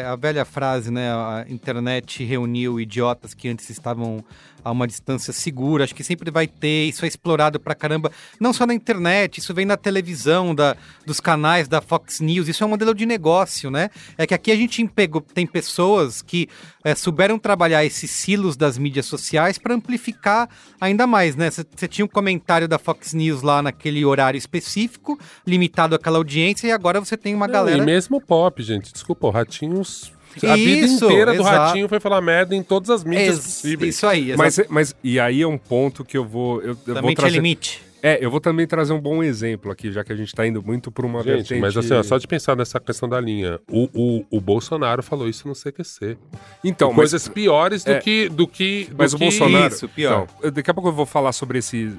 é, 0.00 0.04
a 0.06 0.16
velha 0.16 0.44
frase, 0.44 0.90
né, 0.90 1.10
a 1.12 1.44
internet 1.48 2.24
reuniu 2.24 2.80
idiotas 2.80 3.34
que 3.34 3.48
antes 3.48 3.68
estavam 3.70 4.24
a 4.68 4.72
uma 4.72 4.86
distância 4.86 5.32
segura, 5.32 5.84
acho 5.84 5.94
que 5.94 6.04
sempre 6.04 6.30
vai 6.30 6.46
ter, 6.46 6.88
isso 6.88 7.04
é 7.04 7.08
explorado 7.08 7.58
pra 7.58 7.74
caramba, 7.74 8.12
não 8.38 8.52
só 8.52 8.66
na 8.66 8.74
internet, 8.74 9.38
isso 9.38 9.54
vem 9.54 9.64
na 9.64 9.76
televisão, 9.76 10.54
da, 10.54 10.76
dos 11.06 11.20
canais 11.20 11.66
da 11.66 11.80
Fox 11.80 12.20
News, 12.20 12.48
isso 12.48 12.62
é 12.62 12.66
um 12.66 12.70
modelo 12.70 12.94
de 12.94 13.06
negócio, 13.06 13.70
né, 13.70 13.88
é 14.18 14.26
que 14.26 14.34
aqui 14.34 14.52
a 14.52 14.56
gente 14.56 14.84
pegou, 14.88 15.22
tem 15.22 15.46
pessoas 15.46 16.20
que 16.20 16.48
é, 16.84 16.94
souberam 16.94 17.38
trabalhar 17.38 17.84
esses 17.84 18.10
silos 18.10 18.56
das 18.56 18.76
mídias 18.76 19.06
sociais 19.06 19.56
para 19.56 19.74
amplificar 19.74 20.48
ainda 20.78 21.06
mais, 21.06 21.34
né, 21.34 21.50
você 21.50 21.88
tinha 21.88 22.04
um 22.04 22.08
comentário 22.08 22.68
da 22.68 22.78
Fox 22.78 23.14
News 23.14 23.40
lá 23.40 23.62
naquele 23.62 24.04
horário 24.04 24.36
específico, 24.36 25.18
limitado 25.46 25.94
àquela 25.94 26.18
audiência, 26.18 26.66
e 26.66 26.72
agora 26.72 27.00
você 27.00 27.16
tem 27.16 27.34
uma 27.34 27.46
Não, 27.46 27.54
galera... 27.54 27.82
E 27.82 27.86
mesmo 27.86 28.20
pop, 28.20 28.62
gente. 28.62 28.92
Desculpa, 28.92 29.26
o 29.26 29.30
Ratinhos. 29.30 30.17
A 30.46 30.56
vida 30.56 30.86
Isso, 30.86 31.04
inteira 31.04 31.32
do 31.34 31.40
exato. 31.40 31.56
Ratinho 31.56 31.88
foi 31.88 32.00
falar 32.00 32.20
merda 32.20 32.54
em 32.54 32.62
todas 32.62 32.90
as 32.90 33.04
mídias 33.04 33.36
Ex- 33.36 33.44
possíveis. 33.44 33.94
Isso 33.96 34.06
aí, 34.06 34.36
Mas, 34.36 34.60
mas, 34.68 34.94
e 35.02 35.18
aí 35.18 35.42
é 35.42 35.46
um 35.46 35.58
ponto 35.58 36.04
que 36.04 36.16
eu 36.16 36.24
vou. 36.24 36.60
Eu, 36.62 36.76
eu 36.86 37.00
vou 37.02 37.14
trazer. 37.14 37.36
limite. 37.36 37.87
É, 38.02 38.24
eu 38.24 38.30
vou 38.30 38.40
também 38.40 38.66
trazer 38.66 38.92
um 38.92 39.00
bom 39.00 39.22
exemplo 39.22 39.72
aqui, 39.72 39.90
já 39.90 40.04
que 40.04 40.12
a 40.12 40.16
gente 40.16 40.32
tá 40.34 40.46
indo 40.46 40.62
muito 40.62 40.90
por 40.90 41.04
uma 41.04 41.18
Gente, 41.22 41.34
vertente. 41.36 41.60
mas 41.60 41.76
assim, 41.76 41.94
ó, 41.94 42.02
só 42.02 42.16
de 42.16 42.28
pensar 42.28 42.56
nessa 42.56 42.78
questão 42.78 43.08
da 43.08 43.20
linha, 43.20 43.58
o, 43.68 43.88
o, 43.92 44.24
o 44.38 44.40
Bolsonaro 44.40 45.02
falou 45.02 45.28
isso 45.28 45.48
no 45.48 45.54
CQC. 45.54 46.16
Então, 46.62 46.88
mas, 46.90 46.96
Coisas 46.96 47.26
piores 47.28 47.82
do 47.84 47.90
é, 47.92 47.98
que. 48.00 48.28
Do 48.28 48.46
que 48.46 48.84
do 48.90 48.96
mas 48.98 49.12
o 49.12 49.16
que- 49.18 49.24
Bolsonaro. 49.24 49.74
Isso, 49.74 49.88
pior. 49.88 50.26
Então, 50.38 50.50
daqui 50.52 50.70
a 50.70 50.74
pouco 50.74 50.90
eu 50.90 50.92
vou 50.92 51.06
falar 51.06 51.32
sobre 51.32 51.58
esse, 51.58 51.92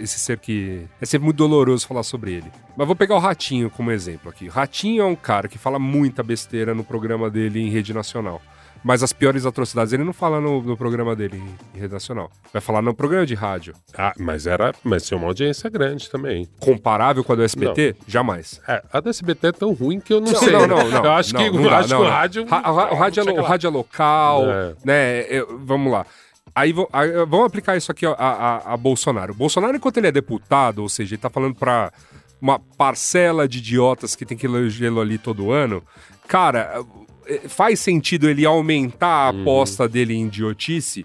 esse 0.00 0.20
ser 0.20 0.38
que. 0.38 0.82
É 1.00 1.06
sempre 1.06 1.24
muito 1.24 1.36
doloroso 1.38 1.86
falar 1.86 2.04
sobre 2.04 2.32
ele. 2.34 2.46
Mas 2.76 2.86
vou 2.86 2.94
pegar 2.94 3.16
o 3.16 3.18
Ratinho 3.18 3.68
como 3.68 3.90
exemplo 3.90 4.30
aqui. 4.30 4.46
O 4.46 4.50
Ratinho 4.50 5.02
é 5.02 5.06
um 5.06 5.16
cara 5.16 5.48
que 5.48 5.58
fala 5.58 5.78
muita 5.78 6.22
besteira 6.22 6.74
no 6.74 6.84
programa 6.84 7.28
dele 7.28 7.60
em 7.60 7.68
rede 7.68 7.92
nacional. 7.92 8.40
Mas 8.84 9.02
as 9.02 9.12
piores 9.12 9.46
atrocidades 9.46 9.92
ele 9.92 10.02
não 10.02 10.12
fala 10.12 10.40
no, 10.40 10.60
no 10.60 10.76
programa 10.76 11.14
dele 11.14 11.36
em, 11.38 11.76
em 11.78 11.80
rede 11.80 11.92
nacional. 11.94 12.30
Vai 12.52 12.60
falar 12.60 12.82
no 12.82 12.92
programa 12.92 13.24
de 13.24 13.34
rádio. 13.34 13.74
Ah, 13.96 14.12
mas 14.18 14.46
era. 14.46 14.74
Mas 14.82 15.06
tinha 15.06 15.16
uma 15.16 15.28
audiência 15.28 15.70
grande 15.70 16.10
também. 16.10 16.48
Comparável 16.58 17.22
com 17.22 17.32
a 17.32 17.36
do 17.36 17.42
SBT? 17.44 17.94
Jamais. 18.08 18.60
É, 18.66 18.82
a 18.92 18.98
do 19.00 19.08
SBT 19.08 19.46
é 19.48 19.52
tão 19.52 19.72
ruim 19.72 20.00
que 20.00 20.12
eu 20.12 20.20
não, 20.20 20.32
Não, 20.32 20.38
sei. 20.40 20.52
não, 20.52 20.66
não, 20.66 20.88
não. 20.90 21.04
Eu 21.04 21.12
acho 21.12 21.32
não, 21.34 21.40
que, 21.44 21.50
não 21.50 21.62
eu 21.62 21.70
dá, 21.70 21.78
acho 21.78 21.88
não, 21.90 21.96
que 21.98 22.02
o 22.02 22.04
não. 22.06 22.10
rádio. 22.12 22.46
Ra- 22.46 22.70
o 22.92 22.94
rádio, 22.96 23.20
é, 23.28 23.32
o 23.40 23.42
rádio 23.44 23.66
é 23.68 23.70
local, 23.70 24.50
É. 24.50 24.74
né? 24.84 25.20
eu- 25.28 25.58
vamos 25.64 25.92
lá. 25.92 26.04
Aí 26.54 26.72
vamos 26.72 27.46
aplicar 27.46 27.76
isso 27.76 27.90
aqui 27.92 28.04
ó, 28.04 28.14
a, 28.18 28.32
a- 28.32 28.74
a 28.74 28.76
Bolsonaro. 28.76 29.32
O 29.32 29.36
Bolsonaro, 29.36 29.76
enquanto 29.76 29.96
ele 29.98 30.08
é 30.08 30.12
deputado, 30.12 30.80
ou 30.80 30.88
seja, 30.88 31.14
ele 31.14 31.22
tá 31.22 31.30
falando 31.30 31.54
pra 31.54 31.92
uma 32.40 32.58
parcela 32.58 33.46
de 33.48 33.58
idiotas 33.58 34.16
que 34.16 34.26
tem 34.26 34.36
que 34.36 34.46
elegê-lo 34.46 35.00
ali 35.00 35.16
todo 35.18 35.52
ano, 35.52 35.82
cara, 36.26 36.84
faz 37.48 37.80
sentido 37.80 38.28
ele 38.28 38.44
aumentar 38.46 39.08
a 39.08 39.28
aposta 39.30 39.88
dele 39.88 40.14
em 40.14 40.26
idiotice 40.26 41.04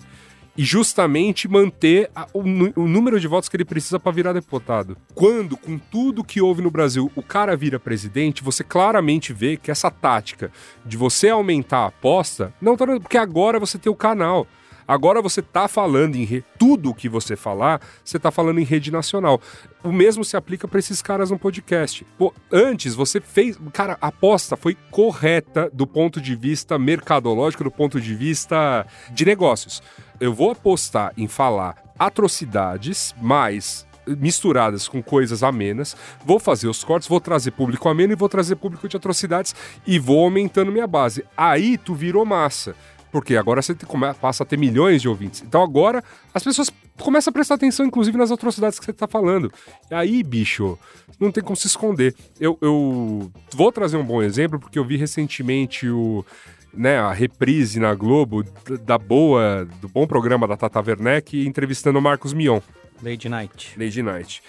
e 0.60 0.64
justamente 0.66 1.48
manter 1.48 2.10
a- 2.16 2.28
o, 2.34 2.40
o 2.42 2.88
número 2.88 3.20
de 3.20 3.28
votos 3.28 3.48
que 3.48 3.56
ele 3.56 3.64
precisa 3.64 4.00
para 4.00 4.12
virar 4.12 4.34
deputado. 4.34 4.98
Quando, 5.14 5.56
com 5.56 5.78
tudo 5.78 6.24
que 6.24 6.42
houve 6.42 6.64
no 6.64 6.72
Brasil, 6.72 7.12
o 7.16 7.22
cara 7.22 7.56
vira 7.56 7.80
presidente, 7.80 8.44
você 8.44 8.64
claramente 8.64 9.32
vê 9.34 9.56
que 9.56 9.70
essa 9.70 9.92
tática 9.92 10.52
de 10.84 10.98
você 10.98 11.30
aumentar 11.30 11.80
a 11.80 11.86
aposta, 11.88 12.52
não 12.60 12.76
tá 12.76 12.88
porque 13.00 13.18
agora 13.20 13.60
você 13.60 13.78
tem 13.78 13.92
o 13.92 13.96
canal. 13.96 14.48
Agora 14.88 15.22
você 15.22 15.42
tá 15.42 15.68
falando 15.68 16.16
em 16.16 16.24
re... 16.24 16.44
tudo 16.58 16.92
o 16.92 16.94
que 16.94 17.10
você 17.10 17.36
falar, 17.36 17.82
você 18.04 18.18
tá 18.18 18.32
falando 18.32 18.60
em 18.60 18.64
rede 18.64 18.92
nacional. 18.92 19.42
O 19.84 19.92
mesmo 19.92 20.24
se 20.24 20.38
aplica 20.38 20.68
para 20.68 20.80
esses 20.80 21.02
caras 21.02 21.30
no 21.30 21.38
podcast. 21.38 22.06
Pô, 22.18 22.34
antes 22.52 22.96
você 22.96 23.20
fez, 23.20 23.60
cara, 23.74 23.98
a 24.02 24.08
aposta 24.08 24.56
foi 24.56 24.78
correta 24.90 25.70
do 25.74 25.86
ponto 25.86 26.22
de 26.22 26.36
vista 26.36 26.80
mercadológico, 26.80 27.64
do 27.64 27.72
ponto 27.72 28.00
de 28.00 28.16
vista 28.16 28.86
de 29.12 29.26
negócios. 29.26 29.82
Eu 30.20 30.34
vou 30.34 30.52
apostar 30.52 31.14
em 31.18 31.28
falar 31.28 31.76
atrocidades, 32.00 33.14
mais 33.22 33.86
misturadas 34.08 34.88
com 34.88 35.04
coisas 35.04 35.44
amenas, 35.44 35.96
vou 36.26 36.40
fazer 36.40 36.68
os 36.68 36.84
cortes, 36.84 37.10
vou 37.10 37.20
trazer 37.20 37.52
público 37.52 37.90
ameno 37.90 38.14
e 38.14 38.16
vou 38.16 38.30
trazer 38.30 38.56
público 38.56 38.88
de 38.88 38.96
atrocidades 38.96 39.54
e 39.86 40.00
vou 40.00 40.24
aumentando 40.24 40.72
minha 40.72 40.88
base. 40.88 41.26
Aí 41.36 41.78
tu 41.78 41.94
virou 41.94 42.26
massa. 42.26 42.76
Porque 43.12 43.36
agora 43.36 43.62
você 43.62 43.76
passa 44.20 44.44
a 44.44 44.46
ter 44.46 44.58
milhões 44.58 45.02
de 45.02 45.10
ouvintes. 45.10 45.42
Então 45.42 45.64
agora 45.64 46.04
as 46.34 46.44
pessoas 46.44 46.72
começam 47.00 47.32
a 47.32 47.34
prestar 47.34 47.56
atenção, 47.56 47.86
inclusive, 47.86 48.18
nas 48.18 48.32
atrocidades 48.32 48.80
que 48.80 48.86
você 48.86 48.94
tá 48.94 49.08
falando. 49.08 49.52
E 49.90 49.94
aí, 49.94 50.24
bicho, 50.24 50.78
não 51.20 51.32
tem 51.32 51.44
como 51.44 51.56
se 51.56 51.68
esconder. 51.68 52.14
Eu, 52.40 52.58
eu 52.62 53.32
vou 53.54 53.72
trazer 53.72 53.98
um 53.98 54.04
bom 54.04 54.22
exemplo, 54.22 54.60
porque 54.60 54.78
eu 54.80 54.86
vi 54.86 54.98
recentemente 54.98 55.90
o. 55.90 56.26
Né, 56.74 57.00
a 57.00 57.12
reprise 57.12 57.80
na 57.80 57.96
Globo 57.96 58.44
da 58.86 59.00
boa, 59.00 59.68
do 59.82 59.88
bom 59.88 60.06
programa 60.06 60.48
da 60.48 60.56
Tata 60.56 60.80
Werneck 60.80 61.48
entrevistando 61.48 61.98
o 61.98 62.02
Marcos 62.02 62.34
Mion. 62.34 62.60
Lady 63.02 63.30
Night. 63.30 63.74
Lady 63.80 64.04
Night. 64.04 64.44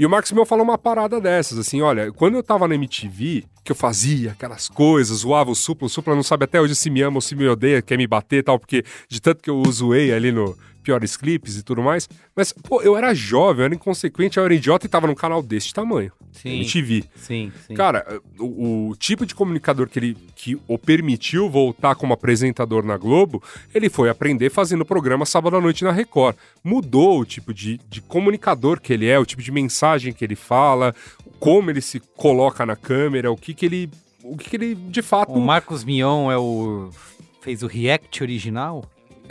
E 0.00 0.06
o 0.06 0.08
Marcos 0.08 0.32
Mion 0.32 0.46
falou 0.46 0.64
uma 0.64 0.78
parada 0.78 1.20
dessas, 1.20 1.58
assim, 1.58 1.82
olha, 1.82 2.10
quando 2.10 2.34
eu 2.34 2.42
tava 2.42 2.66
na 2.66 2.74
MTV, 2.74 3.44
que 3.62 3.70
eu 3.70 3.76
fazia 3.76 4.30
aquelas 4.30 4.66
coisas, 4.66 5.18
zoava 5.18 5.50
o 5.50 5.54
Supla, 5.54 5.84
o 5.84 5.90
Supla 5.90 6.14
não 6.14 6.22
sabe 6.22 6.44
até 6.44 6.58
hoje 6.58 6.74
se 6.74 6.88
me 6.88 7.02
ama 7.02 7.18
ou 7.18 7.20
se 7.20 7.34
me 7.34 7.46
odeia, 7.46 7.82
quer 7.82 7.98
me 7.98 8.06
bater 8.06 8.38
e 8.38 8.42
tal, 8.42 8.58
porque 8.58 8.82
de 9.10 9.20
tanto 9.20 9.42
que 9.42 9.50
eu 9.50 9.62
zoei 9.70 10.10
ali 10.10 10.32
no 10.32 10.56
Piores 10.82 11.16
Clipes 11.16 11.56
e 11.56 11.62
tudo 11.62 11.82
mais, 11.82 12.08
mas, 12.34 12.52
pô, 12.52 12.80
eu 12.82 12.96
era 12.96 13.14
jovem, 13.14 13.60
eu 13.60 13.64
era 13.66 13.74
inconsequente, 13.74 14.38
eu 14.38 14.44
era 14.44 14.54
idiota 14.54 14.86
e 14.86 14.88
tava 14.88 15.06
num 15.06 15.14
canal 15.14 15.42
desse 15.42 15.72
tamanho, 15.72 16.12
Sim. 16.32 16.60
MTV. 16.60 17.04
Sim, 17.16 17.52
sim. 17.66 17.74
Cara, 17.74 18.20
o, 18.38 18.88
o 18.90 18.96
tipo 18.96 19.26
de 19.26 19.34
comunicador 19.34 19.88
que 19.88 19.98
ele 19.98 20.16
que 20.34 20.58
o 20.66 20.78
permitiu 20.78 21.50
voltar 21.50 21.94
como 21.94 22.14
apresentador 22.14 22.84
na 22.84 22.96
Globo, 22.96 23.42
ele 23.74 23.90
foi 23.90 24.08
aprender 24.08 24.50
fazendo 24.50 24.84
programa 24.84 25.26
sábado 25.26 25.56
à 25.56 25.60
noite 25.60 25.84
na 25.84 25.92
Record. 25.92 26.36
Mudou 26.64 27.20
o 27.20 27.24
tipo 27.24 27.52
de, 27.52 27.78
de 27.88 28.00
comunicador 28.00 28.80
que 28.80 28.92
ele 28.92 29.06
é, 29.06 29.18
o 29.18 29.26
tipo 29.26 29.42
de 29.42 29.52
mensagem 29.52 30.12
que 30.12 30.24
ele 30.24 30.36
fala, 30.36 30.94
como 31.38 31.70
ele 31.70 31.80
se 31.80 32.00
coloca 32.16 32.64
na 32.64 32.76
câmera, 32.76 33.30
o 33.30 33.36
que 33.36 33.52
que 33.52 33.66
ele, 33.66 33.90
o 34.22 34.36
que 34.36 34.50
que 34.50 34.56
ele 34.56 34.74
de 34.74 35.02
fato 35.02 35.32
O 35.32 35.40
Marcos 35.40 35.84
Mion 35.84 36.30
é 36.30 36.38
o... 36.38 36.90
fez 37.40 37.62
o 37.62 37.66
React 37.66 38.22
original? 38.22 38.84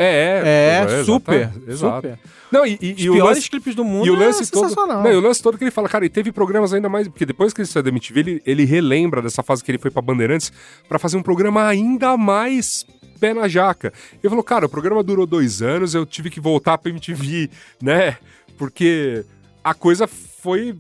É. 0.06 0.42
É, 0.46 0.84
exata- 0.86 1.04
super, 1.04 1.50
exato. 1.68 1.96
super. 2.08 2.20
Não, 2.52 2.66
e, 2.66 2.80
e, 2.82 2.94
Os 2.94 3.00
e 3.02 3.10
piores 3.12 3.38
lance- 3.38 3.50
clipes 3.50 3.76
do 3.76 3.84
mundo 3.84 4.08
E 4.08 4.10
o 4.10 4.16
lance 4.16 4.42
é 4.42 4.46
todo. 4.48 4.64
sensacional. 4.70 5.04
Não, 5.04 5.12
e 5.12 5.16
o 5.16 5.20
lance 5.20 5.42
todo 5.44 5.58
que 5.58 5.64
ele 5.64 5.70
fala, 5.72 5.88
cara, 5.88 6.06
e 6.06 6.10
teve 6.10 6.32
programas 6.32 6.74
ainda 6.74 6.90
mais. 6.90 7.08
Porque 7.08 7.26
depois 7.26 7.54
que 7.54 7.62
ele 7.62 7.68
saiu 7.68 7.84
da 7.84 7.90
MTV, 7.90 8.20
ele, 8.22 8.42
ele 8.46 8.66
relembra 8.66 9.22
dessa 9.22 9.44
fase 9.44 9.64
que 9.64 9.70
ele 9.70 9.78
foi 9.78 9.92
pra 9.92 10.02
Bandeirantes 10.02 10.52
pra 10.88 10.98
fazer 10.98 11.18
um 11.18 11.22
programa 11.22 11.68
ainda 11.68 12.18
mais 12.18 12.86
pé 13.20 13.34
na 13.34 13.48
jaca. 13.48 13.94
Ele 14.24 14.30
falou, 14.30 14.44
cara, 14.44 14.66
o 14.66 14.70
programa 14.70 15.04
durou 15.04 15.28
dois 15.28 15.62
anos, 15.62 15.94
eu 15.94 16.06
tive 16.06 16.30
que 16.30 16.40
voltar 16.40 16.78
pra 16.78 16.90
MTV, 16.90 17.50
né? 17.84 18.16
Porque 18.58 19.24
a 19.64 19.74
coisa 19.74 20.08
foi. 20.42 20.76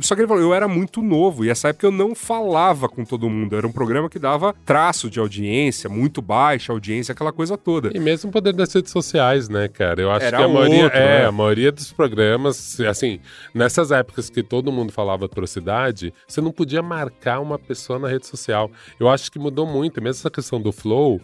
Só 0.00 0.14
que 0.14 0.20
ele 0.20 0.28
falou, 0.28 0.42
eu 0.42 0.54
era 0.54 0.68
muito 0.68 1.02
novo, 1.02 1.44
e 1.44 1.50
essa 1.50 1.68
época 1.68 1.86
eu 1.86 1.90
não 1.90 2.14
falava 2.14 2.88
com 2.88 3.04
todo 3.04 3.28
mundo. 3.28 3.56
Era 3.56 3.66
um 3.66 3.72
programa 3.72 4.08
que 4.08 4.18
dava 4.18 4.54
traço 4.64 5.10
de 5.10 5.18
audiência, 5.18 5.88
muito 5.88 6.22
baixa 6.22 6.72
audiência, 6.72 7.12
aquela 7.12 7.32
coisa 7.32 7.56
toda. 7.56 7.90
E 7.94 8.00
mesmo 8.00 8.30
o 8.30 8.32
poder 8.32 8.52
das 8.52 8.72
redes 8.72 8.92
sociais, 8.92 9.48
né, 9.48 9.68
cara? 9.68 10.00
Eu 10.00 10.10
acho 10.10 10.26
Era 10.26 10.38
que 10.38 10.42
a 10.42 10.48
maioria, 10.48 10.84
outro, 10.84 10.98
é, 10.98 11.20
né? 11.20 11.26
a 11.26 11.32
maioria 11.32 11.72
dos 11.72 11.92
programas, 11.92 12.80
assim, 12.80 13.20
nessas 13.54 13.90
épocas 13.90 14.30
que 14.30 14.42
todo 14.42 14.72
mundo 14.72 14.92
falava 14.92 15.24
atrocidade, 15.24 16.12
você 16.26 16.40
não 16.40 16.52
podia 16.52 16.82
marcar 16.82 17.40
uma 17.40 17.58
pessoa 17.58 17.98
na 17.98 18.08
rede 18.08 18.26
social. 18.26 18.70
Eu 18.98 19.08
acho 19.08 19.30
que 19.30 19.38
mudou 19.38 19.66
muito, 19.66 20.00
mesmo 20.00 20.20
essa 20.20 20.30
questão 20.30 20.60
do 20.60 20.72
flow, 20.72 21.20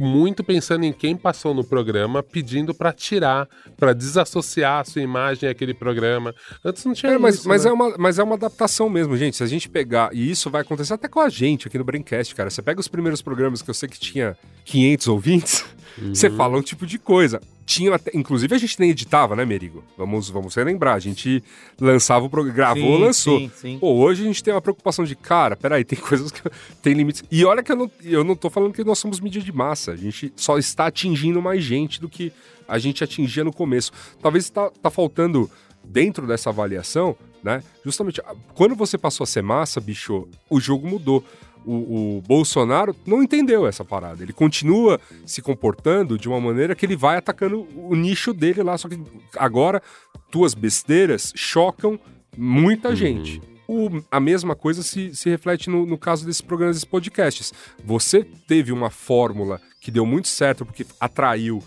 muito 0.00 0.42
pensando 0.42 0.84
em 0.84 0.92
quem 0.92 1.14
passou 1.14 1.52
no 1.52 1.62
programa, 1.62 2.22
pedindo 2.22 2.74
pra 2.74 2.92
tirar, 2.92 3.46
pra 3.76 3.92
desassociar 3.92 4.80
a 4.80 4.84
sua 4.84 5.02
imagem 5.02 5.48
àquele 5.48 5.74
programa. 5.74 6.34
Antes 6.64 6.84
não 6.84 6.94
tinha 6.94 7.12
É, 7.12 7.18
mas, 7.18 7.36
isso, 7.36 7.48
mas, 7.48 7.64
né? 7.64 7.70
é 7.70 7.72
uma, 7.72 7.98
mas 7.98 8.18
é 8.18 8.22
uma 8.22 8.34
adaptação 8.34 8.88
mesmo, 8.88 9.16
gente. 9.16 9.36
Se 9.36 9.42
a 9.42 9.46
gente 9.46 9.68
pegar, 9.68 10.10
e 10.14 10.30
isso 10.30 10.48
vai 10.50 10.62
acontecer 10.62 10.94
até 10.94 11.06
com 11.06 11.20
a 11.20 11.28
gente 11.28 11.68
aqui 11.68 11.76
no 11.76 11.84
Braincast, 11.84 12.34
cara. 12.34 12.48
Você 12.48 12.62
pega 12.62 12.80
os 12.80 12.88
primeiros 12.88 13.20
programas 13.20 13.60
que 13.60 13.68
eu 13.68 13.74
sei 13.74 13.88
que 13.88 13.98
tinha 14.00 14.36
500 14.64 15.08
ouvintes, 15.08 15.64
você 16.08 16.30
fala 16.30 16.56
um 16.56 16.62
tipo 16.62 16.86
de 16.86 16.98
coisa. 16.98 17.40
Tinha 17.70 17.94
até, 17.94 18.10
inclusive 18.14 18.52
a 18.52 18.58
gente 18.58 18.80
nem 18.80 18.90
editava, 18.90 19.36
né, 19.36 19.44
Merigo? 19.44 19.84
Vamos, 19.96 20.28
vamos 20.28 20.56
relembrar, 20.56 20.96
a 20.96 20.98
gente 20.98 21.40
lançava 21.80 22.26
o 22.26 22.28
programa, 22.28 22.56
gravou, 22.56 22.96
Sim, 22.96 23.04
lançou. 23.04 23.38
sim, 23.38 23.50
sim. 23.54 23.78
Pô, 23.78 23.92
hoje 23.92 24.22
a 24.22 24.26
gente 24.26 24.42
tem 24.42 24.52
uma 24.52 24.60
preocupação 24.60 25.04
de, 25.04 25.14
cara, 25.14 25.54
peraí, 25.54 25.84
tem 25.84 25.96
coisas 26.02 26.32
que 26.32 26.42
tem 26.82 26.94
limites. 26.94 27.22
E 27.30 27.44
olha 27.44 27.62
que 27.62 27.70
eu 27.70 27.76
não, 27.76 27.90
eu 28.02 28.24
não 28.24 28.34
tô 28.34 28.50
falando 28.50 28.72
que 28.72 28.82
nós 28.82 28.98
somos 28.98 29.20
mídia 29.20 29.40
de 29.40 29.52
massa, 29.52 29.92
a 29.92 29.96
gente 29.96 30.32
só 30.34 30.58
está 30.58 30.86
atingindo 30.86 31.40
mais 31.40 31.62
gente 31.62 32.00
do 32.00 32.08
que 32.08 32.32
a 32.66 32.76
gente 32.76 33.04
atingia 33.04 33.44
no 33.44 33.52
começo. 33.52 33.92
Talvez 34.20 34.50
tá, 34.50 34.68
tá 34.82 34.90
faltando 34.90 35.48
dentro 35.84 36.26
dessa 36.26 36.50
avaliação, 36.50 37.16
né? 37.40 37.62
Justamente, 37.84 38.20
quando 38.52 38.74
você 38.74 38.98
passou 38.98 39.22
a 39.22 39.28
ser 39.28 39.42
massa, 39.42 39.80
bicho, 39.80 40.28
o 40.48 40.58
jogo 40.60 40.88
mudou. 40.88 41.24
O, 41.64 42.18
o 42.18 42.22
Bolsonaro 42.26 42.94
não 43.06 43.22
entendeu 43.22 43.66
essa 43.66 43.84
parada. 43.84 44.22
Ele 44.22 44.32
continua 44.32 45.00
se 45.26 45.42
comportando 45.42 46.18
de 46.18 46.28
uma 46.28 46.40
maneira 46.40 46.74
que 46.74 46.86
ele 46.86 46.96
vai 46.96 47.16
atacando 47.16 47.66
o 47.76 47.94
nicho 47.94 48.32
dele 48.32 48.62
lá. 48.62 48.76
Só 48.78 48.88
que 48.88 48.98
agora, 49.36 49.82
tuas 50.30 50.54
besteiras 50.54 51.32
chocam 51.36 51.98
muita 52.36 52.94
gente. 52.96 53.40
O- 53.68 54.02
a 54.10 54.18
mesma 54.18 54.56
coisa 54.56 54.82
se, 54.82 55.14
se 55.14 55.28
reflete 55.30 55.70
no, 55.70 55.86
no 55.86 55.96
caso 55.98 56.24
desses 56.26 56.40
programas, 56.42 56.76
desses 56.76 56.84
podcasts. 56.88 57.52
Você 57.84 58.24
teve 58.48 58.72
uma 58.72 58.90
fórmula 58.90 59.60
que 59.80 59.90
deu 59.90 60.04
muito 60.04 60.28
certo 60.28 60.64
porque 60.66 60.84
atraiu 60.98 61.62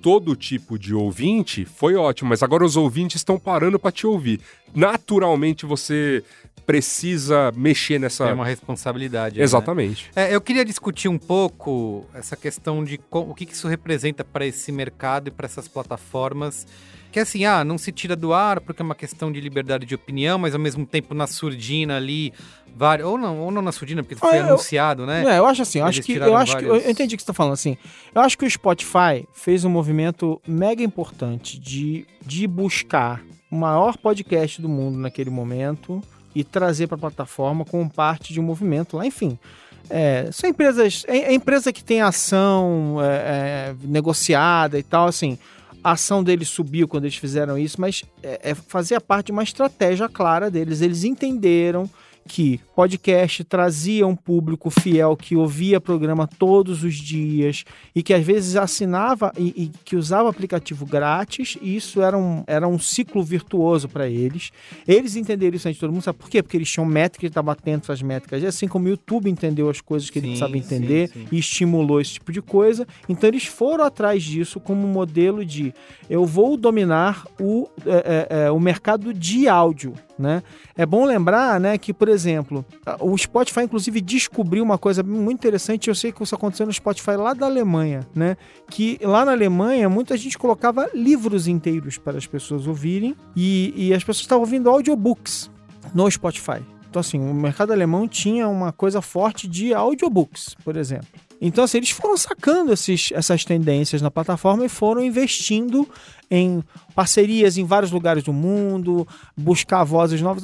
todo 0.00 0.36
tipo 0.36 0.78
de 0.78 0.94
ouvinte, 0.94 1.64
foi 1.64 1.96
ótimo, 1.96 2.28
mas 2.30 2.42
agora 2.44 2.64
os 2.64 2.76
ouvintes 2.76 3.16
estão 3.16 3.36
parando 3.36 3.78
para 3.80 3.90
te 3.90 4.06
ouvir. 4.06 4.40
Naturalmente 4.72 5.66
você 5.66 6.22
precisa 6.68 7.50
mexer 7.56 7.98
nessa. 7.98 8.26
É 8.28 8.32
uma 8.34 8.44
responsabilidade. 8.44 9.38
né? 9.38 9.42
Exatamente. 9.42 10.10
É, 10.14 10.34
eu 10.34 10.38
queria 10.40 10.62
discutir 10.66 11.08
um 11.08 11.16
pouco 11.16 12.04
essa 12.12 12.36
questão 12.36 12.84
de 12.84 13.00
o 13.10 13.34
que, 13.34 13.46
que 13.46 13.54
isso 13.54 13.66
representa 13.66 14.22
para 14.22 14.44
esse 14.44 14.70
mercado 14.70 15.28
e 15.28 15.30
para 15.30 15.46
essas 15.46 15.66
plataformas. 15.66 16.66
Que 17.10 17.20
assim, 17.20 17.46
ah, 17.46 17.64
não 17.64 17.78
se 17.78 17.90
tira 17.90 18.14
do 18.14 18.34
ar 18.34 18.60
porque 18.60 18.82
é 18.82 18.84
uma 18.84 18.94
questão 18.94 19.32
de 19.32 19.40
liberdade 19.40 19.86
de 19.86 19.94
opinião, 19.94 20.38
mas 20.38 20.52
ao 20.54 20.60
mesmo 20.60 20.84
tempo 20.84 21.14
na 21.14 21.26
surdina 21.26 21.96
ali, 21.96 22.34
vários, 22.76 23.08
ou 23.08 23.16
não, 23.16 23.40
ou 23.40 23.50
não 23.50 23.62
na 23.62 23.72
surdina, 23.72 24.02
porque 24.02 24.16
foi 24.16 24.28
Ah, 24.34 24.36
eu- 24.36 24.46
anunciado, 24.48 25.06
né? 25.06 25.24
É, 25.26 25.38
eu 25.38 25.46
acho 25.46 25.62
assim, 25.62 25.78
eu 25.78 25.86
acho 25.86 26.02
que 26.02 26.12
eu 26.12 26.36
acho 26.36 26.54
que 26.58 26.66
vários- 26.66 26.84
eu 26.84 26.90
entendi 26.90 27.14
o 27.14 27.16
que 27.16 27.22
você 27.22 27.28
tá 27.28 27.32
falando 27.32 27.54
assim. 27.54 27.78
Eu 28.14 28.20
acho 28.20 28.36
que 28.36 28.44
o 28.44 28.50
Spotify 28.50 29.26
fez 29.32 29.64
um 29.64 29.70
movimento 29.70 30.38
mega 30.46 30.82
importante 30.82 31.58
de, 31.58 32.06
de 32.26 32.46
buscar 32.46 33.22
o 33.50 33.56
maior 33.56 33.96
podcast 33.96 34.60
do 34.60 34.68
mundo 34.68 34.98
naquele 34.98 35.30
momento 35.30 36.02
e 36.38 36.44
trazer 36.44 36.86
para 36.86 36.94
a 36.94 37.00
plataforma 37.00 37.64
como 37.64 37.90
parte 37.90 38.32
de 38.32 38.38
um 38.38 38.44
movimento 38.44 38.96
lá, 38.96 39.04
enfim. 39.04 39.36
É, 39.90 40.28
são 40.30 40.48
empresas, 40.48 41.04
é, 41.08 41.18
é 41.18 41.34
empresa 41.34 41.72
que 41.72 41.82
tem 41.82 42.00
ação 42.00 42.98
é, 43.02 43.06
é, 43.06 43.74
negociada 43.82 44.78
e 44.78 44.82
tal, 44.84 45.08
assim. 45.08 45.36
A 45.82 45.92
ação 45.92 46.22
deles 46.22 46.48
subiu 46.48 46.86
quando 46.86 47.04
eles 47.04 47.16
fizeram 47.16 47.58
isso, 47.58 47.80
mas 47.80 48.04
é, 48.22 48.50
é, 48.50 48.54
fazia 48.54 49.00
parte 49.00 49.26
de 49.26 49.32
uma 49.32 49.42
estratégia 49.42 50.08
clara 50.08 50.48
deles. 50.48 50.80
Eles 50.80 51.02
entenderam 51.02 51.90
que 52.28 52.60
podcast 52.76 53.42
trazia 53.42 54.06
um 54.06 54.14
público 54.14 54.68
fiel 54.68 55.16
que 55.16 55.34
ouvia 55.34 55.80
programa 55.80 56.28
todos 56.28 56.84
os 56.84 56.94
dias 56.94 57.64
e 57.94 58.02
que 58.02 58.12
às 58.12 58.24
vezes 58.24 58.54
assinava 58.54 59.32
e, 59.36 59.48
e 59.56 59.70
que 59.84 59.96
usava 59.96 60.28
aplicativo 60.28 60.84
grátis, 60.84 61.56
e 61.62 61.74
isso 61.74 62.02
era 62.02 62.16
um, 62.16 62.44
era 62.46 62.68
um 62.68 62.78
ciclo 62.78 63.22
virtuoso 63.24 63.88
para 63.88 64.06
eles. 64.06 64.52
Eles 64.86 65.16
entenderam 65.16 65.56
isso 65.56 65.66
antes 65.66 65.76
de 65.76 65.80
todo 65.80 65.92
mundo, 65.92 66.02
sabe 66.02 66.18
por 66.18 66.28
quê? 66.28 66.42
Porque 66.42 66.58
eles 66.58 66.70
tinham 66.70 66.84
métricas, 66.84 67.24
eles 67.24 67.30
estavam 67.30 67.50
atentos 67.50 67.88
às 67.88 68.02
métricas, 68.02 68.44
assim 68.44 68.68
como 68.68 68.86
o 68.86 68.90
YouTube 68.90 69.30
entendeu 69.30 69.70
as 69.70 69.80
coisas 69.80 70.10
que 70.10 70.18
ele 70.18 70.26
Sim, 70.26 70.32
precisava 70.32 70.58
entender 70.58 71.08
sim, 71.08 71.20
sim. 71.20 71.28
e 71.32 71.38
estimulou 71.38 72.00
esse 72.00 72.12
tipo 72.12 72.30
de 72.30 72.42
coisa, 72.42 72.86
então 73.08 73.26
eles 73.28 73.46
foram 73.46 73.84
atrás 73.84 74.22
disso 74.22 74.60
como 74.60 74.86
um 74.86 74.92
modelo 74.92 75.44
de 75.44 75.72
eu 76.10 76.26
vou 76.26 76.56
dominar 76.56 77.26
o, 77.40 77.68
é, 77.86 78.26
é, 78.30 78.44
é, 78.44 78.50
o 78.50 78.60
mercado 78.60 79.14
de 79.14 79.48
áudio, 79.48 79.94
né? 80.18 80.42
É 80.76 80.84
bom 80.84 81.04
lembrar, 81.04 81.60
né, 81.60 81.78
que, 81.78 81.92
por 81.92 82.08
exemplo, 82.08 82.64
o 83.00 83.16
Spotify, 83.16 83.60
inclusive, 83.60 84.00
descobriu 84.00 84.62
uma 84.62 84.78
coisa 84.78 85.02
muito 85.02 85.38
interessante. 85.38 85.88
Eu 85.88 85.94
sei 85.94 86.12
que 86.12 86.22
isso 86.22 86.34
aconteceu 86.34 86.66
no 86.66 86.72
Spotify 86.72 87.12
lá 87.12 87.34
da 87.34 87.46
Alemanha, 87.46 88.06
né? 88.14 88.36
Que 88.70 88.98
lá 89.02 89.24
na 89.24 89.32
Alemanha, 89.32 89.88
muita 89.88 90.16
gente 90.16 90.36
colocava 90.36 90.90
livros 90.94 91.46
inteiros 91.46 91.98
para 91.98 92.18
as 92.18 92.26
pessoas 92.26 92.66
ouvirem 92.66 93.14
e, 93.36 93.72
e 93.76 93.94
as 93.94 94.02
pessoas 94.02 94.22
estavam 94.22 94.42
ouvindo 94.42 94.68
audiobooks 94.68 95.50
no 95.94 96.10
Spotify. 96.10 96.62
Então, 96.88 97.00
assim, 97.00 97.20
o 97.20 97.34
mercado 97.34 97.72
alemão 97.72 98.08
tinha 98.08 98.48
uma 98.48 98.72
coisa 98.72 99.02
forte 99.02 99.46
de 99.46 99.74
audiobooks, 99.74 100.54
por 100.64 100.76
exemplo. 100.76 101.08
Então, 101.40 101.62
assim, 101.62 101.78
eles 101.78 101.90
foram 101.90 102.16
sacando 102.16 102.72
esses, 102.72 103.10
essas 103.12 103.44
tendências 103.44 104.02
na 104.02 104.10
plataforma 104.10 104.64
e 104.64 104.68
foram 104.68 105.02
investindo 105.04 105.88
em 106.30 106.62
parcerias 106.94 107.56
em 107.56 107.64
vários 107.64 107.90
lugares 107.90 108.22
do 108.22 108.32
mundo, 108.32 109.06
buscar 109.36 109.84
vozes 109.84 110.20
novas. 110.20 110.42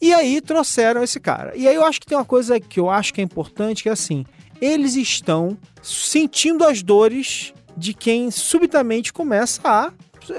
e 0.00 0.12
aí 0.12 0.40
trouxeram 0.40 1.02
esse 1.02 1.18
cara. 1.18 1.56
E 1.56 1.66
aí 1.66 1.74
eu 1.74 1.84
acho 1.84 2.00
que 2.00 2.06
tem 2.06 2.16
uma 2.16 2.24
coisa 2.24 2.60
que 2.60 2.78
eu 2.78 2.88
acho 2.88 3.12
que 3.12 3.20
é 3.20 3.24
importante, 3.24 3.82
que 3.82 3.88
é 3.88 3.92
assim, 3.92 4.24
eles 4.60 4.96
estão 4.96 5.56
sentindo 5.82 6.64
as 6.64 6.82
dores 6.82 7.52
de 7.76 7.94
quem 7.94 8.30
subitamente 8.30 9.12
começa 9.12 9.60
a 9.64 9.92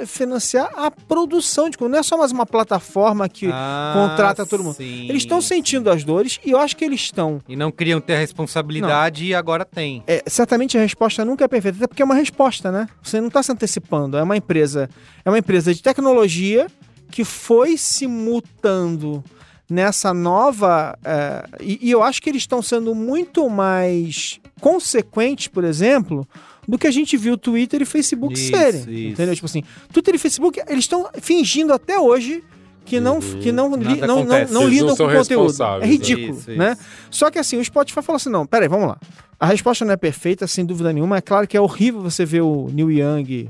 financiar 0.06 0.70
a 0.76 0.90
produção 0.92 1.70
de 1.70 1.78
conteúdo. 1.78 1.92
Não 1.94 2.00
é 2.00 2.04
só 2.04 2.18
mais 2.18 2.32
uma 2.32 2.46
plataforma 2.46 3.28
que 3.30 3.50
Ah, 3.52 3.94
contrata 3.96 4.46
todo 4.46 4.64
mundo. 4.64 4.76
sim, 4.76 5.08
Eles 5.10 5.24
estão 5.24 5.42
sim. 5.42 5.56
sentindo 5.56 5.90
as 5.90 6.04
dores 6.04 6.40
e 6.46 6.52
eu 6.52 6.60
acho 6.60 6.76
que 6.76 6.86
eles 6.86 7.02
estão. 7.02 7.42
E 7.48 7.56
não 7.56 7.72
queriam 7.72 8.00
ter 8.02 8.16
a 8.16 8.20
responsabilidade 8.20 9.26
e 9.26 9.34
agora 9.36 9.66
tem. 9.66 10.04
é, 10.08 10.24
certamente 10.28 10.78
a 10.78 10.82
resposta 10.82 11.24
nunca 11.26 11.46
é 11.46 11.48
perfeita, 11.48 11.78
até 11.78 11.88
porque 11.88 12.02
é 12.02 12.06
uma 12.06 12.16
resposta, 12.16 12.72
né? 12.72 12.88
Você 13.04 13.20
não 13.20 13.28
está 13.28 13.42
se 13.44 13.52
antecipando. 13.52 14.18
É 14.18 14.24
uma 14.24 14.38
empresa, 14.38 14.90
é 15.26 15.30
uma 15.30 15.38
empresa 15.40 15.74
de 15.74 15.82
tecnologia 15.82 16.68
que 17.12 17.24
foi 17.24 17.78
se 17.78 18.06
mutando 18.08 19.24
nessa 19.70 20.14
nova. 20.14 20.98
é, 21.04 21.46
e, 21.62 21.80
e 21.82 21.92
eu 21.92 22.02
acho 22.04 22.22
que 22.22 22.30
eles 22.30 22.42
estão 22.44 22.62
sendo 22.62 22.94
muito 22.96 23.50
mais 23.50 24.40
consequentes, 24.60 25.48
por 25.48 25.64
exemplo, 25.64 26.28
do 26.70 26.78
que 26.78 26.88
a 26.88 26.92
gente 26.92 27.18
viu 27.18 27.38
Twitter 27.38 27.82
e 27.82 27.86
Facebook 27.86 28.34
Isso, 28.36 28.48
serem. 28.56 28.80
isso. 28.82 28.90
Entendeu? 29.14 29.34
Tipo 29.36 29.46
assim, 29.48 29.64
Twitter 29.92 30.16
e 30.16 30.18
Facebook, 30.18 30.62
eles 30.68 30.86
estão 30.86 31.10
fingindo 31.22 31.74
até 31.74 32.00
hoje 32.00 32.44
que 32.86 33.00
não, 33.00 33.20
que 33.20 33.52
não, 33.52 33.76
li- 33.76 34.00
não, 34.02 34.24
não, 34.24 34.48
não 34.50 34.68
lidam 34.68 34.88
não 34.88 34.96
com 34.96 34.96
são 34.96 35.08
conteúdo. 35.08 35.32
É 35.32 35.44
responsáveis, 35.44 35.92
ridículo, 35.92 36.38
Isso, 36.40 36.52
né? 36.52 36.72
isso. 36.74 36.82
Só 37.12 37.30
que 37.30 37.38
assim, 37.40 37.58
o 37.58 37.66
Spotify 37.66 38.02
falou 38.02 38.18
assim: 38.18 38.30
não, 38.30 38.46
peraí, 38.46 38.68
vamos 38.68 38.88
lá. 38.88 38.98
A 39.40 39.46
resposta 39.48 39.86
não 39.86 39.94
é 39.94 39.98
perfeita, 39.98 40.46
sem 40.48 40.66
dúvida 40.66 40.92
nenhuma. 40.94 41.18
É 41.18 41.22
claro 41.22 41.48
que 41.48 41.56
é 41.58 41.62
horrível 41.62 42.02
você 42.02 42.26
ver 42.26 42.42
o 42.42 42.68
Neil 42.74 42.92
Young. 42.92 43.48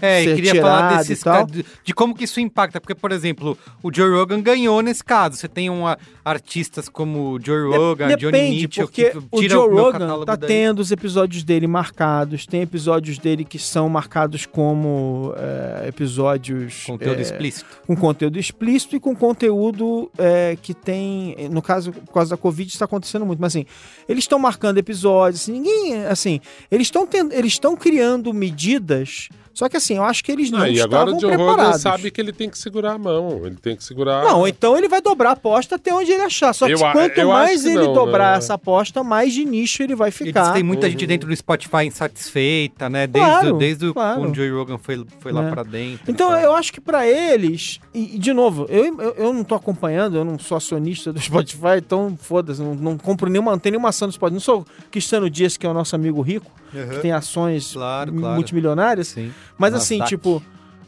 É, 0.00 0.22
e 0.22 0.24
ser 0.24 0.34
queria 0.34 0.60
falar 0.60 0.96
desses 0.98 1.20
e 1.20 1.24
tal. 1.24 1.46
ca- 1.46 1.52
de, 1.52 1.64
de 1.84 1.94
como 1.94 2.14
que 2.14 2.24
isso 2.24 2.40
impacta, 2.40 2.80
porque, 2.80 2.94
por 2.94 3.12
exemplo, 3.12 3.56
o 3.82 3.94
Joe 3.94 4.10
Rogan 4.10 4.40
ganhou 4.40 4.80
nesse 4.80 5.04
caso. 5.04 5.36
Você 5.36 5.46
tem 5.48 5.68
uma, 5.70 5.98
artistas 6.24 6.88
como 6.88 7.32
o 7.34 7.40
Joe 7.40 7.68
Rogan, 7.76 8.08
Johnny 8.16 8.32
Depende, 8.32 8.62
Mitchell, 8.62 8.86
porque 8.86 9.10
que 9.10 9.18
o 9.30 9.42
Joe 9.48 9.68
meu 9.68 9.84
Rogan 9.84 10.24
tá 10.24 10.36
daí. 10.36 10.48
tendo 10.48 10.80
os 10.80 10.90
episódios 10.90 11.42
dele 11.44 11.66
marcados. 11.66 12.46
Tem 12.46 12.62
episódios 12.62 13.18
dele 13.18 13.44
que 13.44 13.58
são 13.58 13.88
marcados 13.88 14.46
como 14.46 15.34
é, 15.36 15.88
episódios 15.88 16.84
conteúdo 16.86 17.18
é, 17.18 17.22
explícito. 17.22 17.66
com 17.86 17.96
conteúdo 17.96 18.38
explícito 18.38 18.96
e 18.96 19.00
com 19.00 19.14
conteúdo 19.14 20.10
é, 20.18 20.56
que 20.60 20.74
tem, 20.74 21.36
no 21.50 21.60
caso, 21.62 21.92
por 21.92 22.12
causa 22.14 22.30
da 22.30 22.36
Covid, 22.36 22.70
está 22.70 22.84
acontecendo 22.86 23.24
muito, 23.26 23.38
mas 23.40 23.52
assim, 23.54 23.66
eles 24.08 24.24
estão 24.24 24.38
marcando 24.38 24.78
episódios, 24.78 25.42
assim, 25.42 25.52
ninguém, 25.52 26.04
assim, 26.06 26.40
eles 26.70 26.86
estão 26.86 27.08
eles 27.30 27.52
estão 27.52 27.76
criando 27.76 28.32
medidas, 28.32 29.28
só 29.54 29.68
que 29.68 29.76
assim, 29.76 29.96
eu 29.96 30.02
acho 30.04 30.22
que 30.24 30.32
eles 30.32 30.50
não 30.50 30.60
Ah, 30.60 30.68
e 30.68 30.80
agora 30.80 31.10
estavam 31.10 31.16
o 31.16 31.20
Joe 31.20 31.30
Rogan 31.36 31.54
preparados. 31.54 31.80
sabe 31.82 32.10
que 32.10 32.20
ele 32.20 32.32
tem 32.32 32.48
que 32.48 32.58
segurar 32.58 32.92
a 32.92 32.98
mão. 32.98 33.42
Ele 33.44 33.56
tem 33.56 33.76
que 33.76 33.84
segurar. 33.84 34.24
Não, 34.24 34.46
então 34.48 34.76
ele 34.76 34.88
vai 34.88 35.00
dobrar 35.00 35.30
a 35.30 35.32
aposta 35.32 35.76
até 35.76 35.92
onde 35.94 36.10
ele 36.10 36.22
achar. 36.22 36.52
Só 36.54 36.66
que 36.66 36.72
Eu 36.72 36.78
quanto 36.78 37.18
eu 37.18 37.28
mais 37.28 37.64
ele 37.64 37.74
não, 37.86 37.92
dobrar 37.92 38.32
né? 38.32 38.38
essa 38.38 38.54
aposta, 38.54 39.02
mais 39.02 39.32
de 39.32 39.44
nicho 39.44 39.82
ele 39.82 39.94
vai 39.94 40.08
E 40.08 40.12
ficar. 40.12 40.52
tem 40.52 40.62
muita 40.62 40.86
Uhum. 40.86 40.92
gente 40.92 41.06
dentro 41.06 41.28
do 41.28 41.36
Spotify 41.36 41.84
insatisfeita, 41.86 42.88
né? 42.88 43.06
Desde, 43.06 43.30
Claro, 43.30 43.56
desde 43.58 43.92
claro. 43.92 44.20
quando 44.20 44.32
o 44.32 44.34
Joe 44.34 44.50
Rogan 44.50 44.78
foi, 44.78 45.04
foi 45.20 45.32
lá 45.32 45.42
Né? 45.42 45.50
pra 45.50 45.62
dentro. 45.62 46.10
Então 46.10 46.28
e 46.30 46.34
tal. 46.34 46.40
eu 46.40 46.54
acho 46.54 46.72
que 46.72 46.80
pra 46.80 47.06
eles, 47.06 47.78
e, 47.94 48.16
e, 48.16 48.18
de 48.18 48.32
novo, 48.32 48.66
eu, 48.68 48.84
eu, 49.00 49.14
eu 49.16 49.32
não 49.32 49.44
tô 49.44 49.54
acompanhando, 49.54 50.16
eu 50.16 50.24
não 50.24 50.38
sou 50.38 50.56
acionista 50.56 51.12
do 51.12 51.20
Spotify, 51.20 51.78
então 51.78 52.16
foda-se, 52.20 52.60
não, 52.62 52.74
não 52.74 52.98
compro 52.98 53.28
nenhuma, 53.30 53.50
não 53.52 53.58
tenho 53.58 53.72
nenhuma 53.72 53.88
ação 53.90 54.08
do 54.08 54.12
Spotify. 54.14 54.32
Não 54.34 54.40
sou 54.40 54.60
o 54.60 54.66
Cristiano 54.90 55.28
Dias, 55.28 55.56
que 55.56 55.66
é 55.66 55.68
o 55.68 55.74
nosso 55.74 55.94
amigo 55.94 56.20
rico, 56.22 56.50
que 56.70 57.00
tem 57.00 57.12
ações 57.12 57.72
Claro, 57.72 58.12
claro. 58.12 58.34
multimilionárias. 58.34 59.08
Sim. 59.08 59.32
Mas 59.58 59.74
assim, 59.74 59.98
Nasdaq. 59.98 60.08
tipo. 60.16 60.42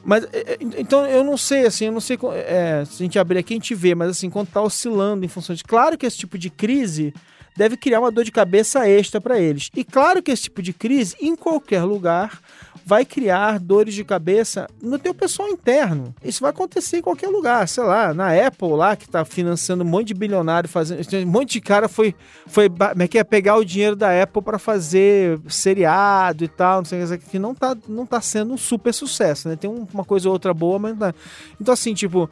Mas, 0.04 0.24
é, 0.32 0.52
é, 0.52 0.58
então 0.60 1.06
eu 1.06 1.24
não 1.24 1.36
sei, 1.36 1.64
assim, 1.64 1.86
eu 1.86 1.92
não 1.92 2.00
sei 2.00 2.18
é, 2.46 2.84
se 2.84 3.02
a 3.02 3.04
gente 3.04 3.18
abrir 3.18 3.38
aqui 3.38 3.54
a 3.54 3.56
gente 3.56 3.74
vê, 3.74 3.94
mas 3.94 4.10
assim, 4.10 4.28
quando 4.28 4.48
tá 4.48 4.60
oscilando 4.60 5.24
em 5.24 5.28
função 5.28 5.54
de. 5.54 5.64
Claro 5.64 5.96
que 5.96 6.04
esse 6.04 6.18
tipo 6.18 6.36
de 6.36 6.50
crise 6.50 7.14
deve 7.56 7.76
criar 7.76 8.00
uma 8.00 8.10
dor 8.10 8.24
de 8.24 8.32
cabeça 8.32 8.88
extra 8.88 9.20
para 9.20 9.40
eles. 9.40 9.70
E 9.74 9.84
claro 9.84 10.22
que 10.22 10.30
esse 10.30 10.44
tipo 10.44 10.60
de 10.60 10.72
crise, 10.72 11.16
em 11.20 11.34
qualquer 11.36 11.84
lugar, 11.84 12.40
vai 12.84 13.04
criar 13.04 13.58
dores 13.58 13.94
de 13.94 14.04
cabeça 14.04 14.68
no 14.82 14.98
teu 14.98 15.14
pessoal 15.14 15.48
interno. 15.48 16.14
Isso 16.22 16.42
vai 16.42 16.50
acontecer 16.50 16.98
em 16.98 17.02
qualquer 17.02 17.28
lugar, 17.28 17.66
sei 17.66 17.82
lá, 17.82 18.12
na 18.12 18.28
Apple 18.46 18.72
lá, 18.72 18.94
que 18.94 19.08
tá 19.08 19.24
financiando 19.24 19.82
um 19.82 19.86
monte 19.86 20.08
de 20.08 20.14
bilionário, 20.14 20.68
fazendo, 20.68 21.00
um 21.16 21.26
monte 21.26 21.52
de 21.52 21.60
cara 21.62 21.88
foi, 21.88 22.14
foi 22.46 22.70
é 22.98 23.08
que 23.08 23.18
é, 23.18 23.24
pegar 23.24 23.56
o 23.56 23.64
dinheiro 23.64 23.96
da 23.96 24.22
Apple 24.22 24.42
para 24.42 24.58
fazer 24.58 25.40
seriado 25.48 26.44
e 26.44 26.48
tal, 26.48 26.78
não 26.78 26.84
sei 26.84 27.02
o 27.02 27.18
que, 27.18 27.30
que 27.30 27.38
não 27.38 27.54
tá, 27.54 27.76
não 27.88 28.04
tá 28.04 28.20
sendo 28.20 28.52
um 28.52 28.58
super 28.58 28.92
sucesso, 28.92 29.48
né? 29.48 29.56
Tem 29.56 29.70
uma 29.70 30.04
coisa 30.04 30.28
ou 30.28 30.32
outra 30.34 30.52
boa, 30.52 30.78
mas 30.78 30.92
não 30.92 30.98
tá. 30.98 31.14
Então 31.60 31.72
assim, 31.72 31.94
tipo, 31.94 32.28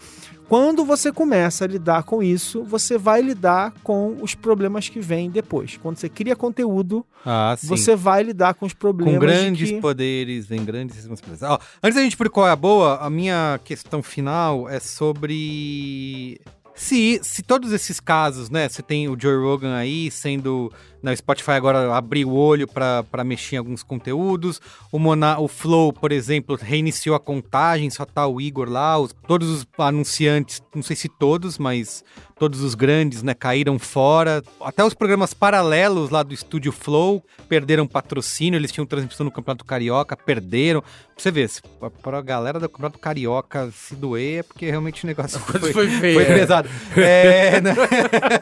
quando 0.48 0.84
você 0.84 1.10
começa 1.10 1.64
a 1.64 1.68
lidar 1.68 2.02
com 2.02 2.22
isso, 2.22 2.62
você 2.64 2.98
vai 2.98 3.22
lidar 3.22 3.72
com 3.82 4.16
os 4.20 4.34
problemas 4.34 4.88
que 4.88 5.00
vêm 5.00 5.30
depois. 5.30 5.78
Quando 5.82 5.96
você 5.96 6.08
cria 6.08 6.36
conteúdo, 6.36 7.04
Ah, 7.24 7.56
você 7.62 7.96
vai 7.96 8.22
lidar 8.22 8.54
com 8.54 8.66
os 8.66 8.74
problemas. 8.74 9.14
Com 9.14 9.20
grandes 9.20 9.70
que... 9.70 9.80
poderes 9.80 10.46
vem 10.46 10.64
grandes 10.64 10.96
responsabilidades. 10.96 11.66
Antes 11.82 11.96
da 11.96 12.02
gente 12.02 12.14
ir 12.14 12.16
por 12.16 12.28
qual 12.28 12.46
é 12.46 12.50
a 12.50 12.56
boa, 12.56 12.98
a 12.98 13.08
minha 13.08 13.60
questão 13.64 14.02
final 14.02 14.68
é 14.68 14.78
sobre 14.80 16.40
se, 16.74 17.20
se 17.22 17.42
todos 17.42 17.72
esses 17.72 18.00
casos, 18.00 18.50
né? 18.50 18.68
Você 18.68 18.82
tem 18.82 19.08
o 19.08 19.16
Joe 19.18 19.36
Rogan 19.36 19.74
aí 19.74 20.10
sendo. 20.10 20.72
Na 21.02 21.14
Spotify 21.16 21.52
agora 21.52 21.94
abriu 21.94 22.28
o 22.28 22.34
olho 22.36 22.68
para 22.68 23.24
mexer 23.24 23.56
em 23.56 23.58
alguns 23.58 23.82
conteúdos. 23.82 24.60
O, 24.90 24.98
Mona, 24.98 25.38
o 25.40 25.48
Flow, 25.48 25.92
por 25.92 26.12
exemplo, 26.12 26.56
reiniciou 26.60 27.16
a 27.16 27.20
contagem, 27.20 27.90
só 27.90 28.04
tá 28.04 28.26
o 28.26 28.40
Igor 28.40 28.68
lá. 28.68 28.98
Os, 28.98 29.12
todos 29.26 29.48
os 29.48 29.66
anunciantes, 29.78 30.62
não 30.74 30.82
sei 30.82 30.94
se 30.94 31.08
todos, 31.08 31.58
mas 31.58 32.04
todos 32.38 32.60
os 32.60 32.74
grandes, 32.74 33.22
né, 33.22 33.34
caíram 33.34 33.78
fora. 33.78 34.42
Até 34.60 34.84
os 34.84 34.94
programas 34.94 35.32
paralelos 35.32 36.10
lá 36.10 36.22
do 36.22 36.34
Estúdio 36.34 36.72
Flow 36.72 37.22
perderam 37.48 37.86
patrocínio. 37.86 38.56
Eles 38.58 38.70
tinham 38.72 38.86
transmissão 38.86 39.24
no 39.24 39.30
Campeonato 39.30 39.64
Carioca, 39.64 40.16
perderam. 40.16 40.80
Pra 40.82 40.88
você 41.22 41.30
ver, 41.30 41.48
se, 41.48 41.60
pra 42.02 42.20
galera 42.22 42.58
do 42.58 42.68
Campeonato 42.68 42.98
Carioca 42.98 43.70
se 43.72 43.94
doer, 43.94 44.40
é 44.40 44.42
porque 44.42 44.68
realmente 44.70 45.04
o 45.04 45.06
negócio 45.06 45.38
foi, 45.40 45.72
foi 45.72 45.88
feio. 45.88 46.14
foi 46.14 46.24
pesado. 46.24 46.68
É, 46.96 47.60
né? 47.60 47.74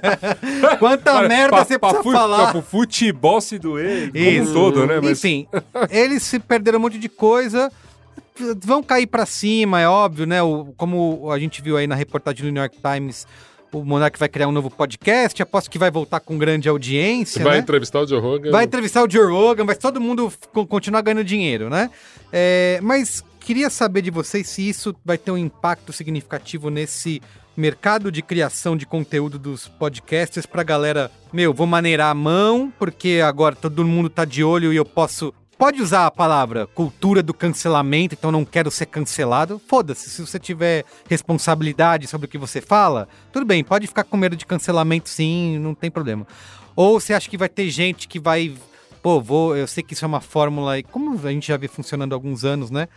Quanta 0.78 1.22
merda 1.28 1.48
Pra- 1.56 1.64
você 1.64 1.78
pra 1.78 1.90
precisa 1.94 2.12
falar. 2.12 2.49
Pro 2.52 2.62
futebol 2.62 3.40
se 3.40 3.58
doer, 3.58 4.10
como 4.12 4.50
um 4.50 4.52
todo, 4.52 4.86
né? 4.86 5.00
Mas 5.02 5.18
Enfim, 5.18 5.46
eles 5.90 6.22
se 6.22 6.38
perderam 6.38 6.78
um 6.78 6.82
monte 6.82 6.98
de 6.98 7.08
coisa. 7.08 7.70
Vão 8.64 8.82
cair 8.82 9.06
pra 9.06 9.26
cima, 9.26 9.80
é 9.80 9.88
óbvio, 9.88 10.26
né? 10.26 10.42
O, 10.42 10.72
como 10.76 11.30
a 11.30 11.38
gente 11.38 11.60
viu 11.60 11.76
aí 11.76 11.86
na 11.86 11.94
reportagem 11.94 12.44
do 12.46 12.50
New 12.52 12.62
York 12.62 12.78
Times, 12.80 13.26
o 13.72 13.84
Monark 13.84 14.18
vai 14.18 14.28
criar 14.28 14.48
um 14.48 14.52
novo 14.52 14.70
podcast. 14.70 15.42
Aposto 15.42 15.70
que 15.70 15.78
vai 15.78 15.90
voltar 15.90 16.20
com 16.20 16.38
grande 16.38 16.68
audiência. 16.68 17.42
Vai 17.44 17.54
né? 17.54 17.58
entrevistar 17.60 18.00
o 18.00 18.06
Joe 18.06 18.20
Rogan. 18.20 18.50
Vai 18.50 18.64
entrevistar 18.64 19.04
o 19.04 19.10
Joe 19.10 19.30
Rogan, 19.30 19.64
vai 19.64 19.76
todo 19.76 20.00
mundo 20.00 20.32
co- 20.52 20.66
continuar 20.66 21.02
ganhando 21.02 21.22
dinheiro, 21.24 21.68
né? 21.68 21.90
É, 22.32 22.78
mas 22.82 23.22
queria 23.40 23.70
saber 23.70 24.02
de 24.02 24.10
vocês 24.10 24.48
se 24.48 24.68
isso 24.68 24.94
vai 25.04 25.18
ter 25.18 25.30
um 25.30 25.38
impacto 25.38 25.92
significativo 25.92 26.70
nesse 26.70 27.20
mercado 27.56 28.10
de 28.10 28.22
criação 28.22 28.76
de 28.76 28.86
conteúdo 28.86 29.38
dos 29.38 29.68
podcasters 29.68 30.46
pra 30.46 30.62
galera, 30.62 31.10
meu, 31.32 31.52
vou 31.52 31.66
maneirar 31.66 32.10
a 32.10 32.14
mão, 32.14 32.72
porque 32.78 33.20
agora 33.24 33.56
todo 33.56 33.84
mundo 33.84 34.08
tá 34.08 34.24
de 34.24 34.42
olho 34.44 34.72
e 34.72 34.76
eu 34.76 34.84
posso. 34.84 35.34
Pode 35.58 35.82
usar 35.82 36.06
a 36.06 36.10
palavra 36.10 36.66
cultura 36.66 37.22
do 37.22 37.34
cancelamento, 37.34 38.14
então 38.14 38.32
não 38.32 38.46
quero 38.46 38.70
ser 38.70 38.86
cancelado. 38.86 39.60
Foda-se, 39.68 40.08
se 40.08 40.22
você 40.24 40.38
tiver 40.38 40.84
responsabilidade 41.06 42.06
sobre 42.06 42.26
o 42.26 42.28
que 42.30 42.38
você 42.38 42.62
fala, 42.62 43.06
tudo 43.30 43.44
bem, 43.44 43.62
pode 43.62 43.86
ficar 43.86 44.04
com 44.04 44.16
medo 44.16 44.36
de 44.36 44.46
cancelamento 44.46 45.10
sim, 45.10 45.58
não 45.58 45.74
tem 45.74 45.90
problema. 45.90 46.26
Ou 46.74 46.98
você 46.98 47.12
acha 47.12 47.28
que 47.28 47.36
vai 47.36 47.48
ter 47.48 47.68
gente 47.68 48.08
que 48.08 48.18
vai. 48.18 48.54
Pô, 49.02 49.20
vou. 49.20 49.54
Eu 49.54 49.66
sei 49.66 49.82
que 49.82 49.92
isso 49.92 50.04
é 50.04 50.08
uma 50.08 50.20
fórmula, 50.20 50.78
e 50.78 50.82
como 50.82 51.14
a 51.26 51.30
gente 51.30 51.48
já 51.48 51.58
vê 51.58 51.68
funcionando 51.68 52.12
há 52.12 52.16
alguns 52.16 52.42
anos, 52.42 52.70
né? 52.70 52.88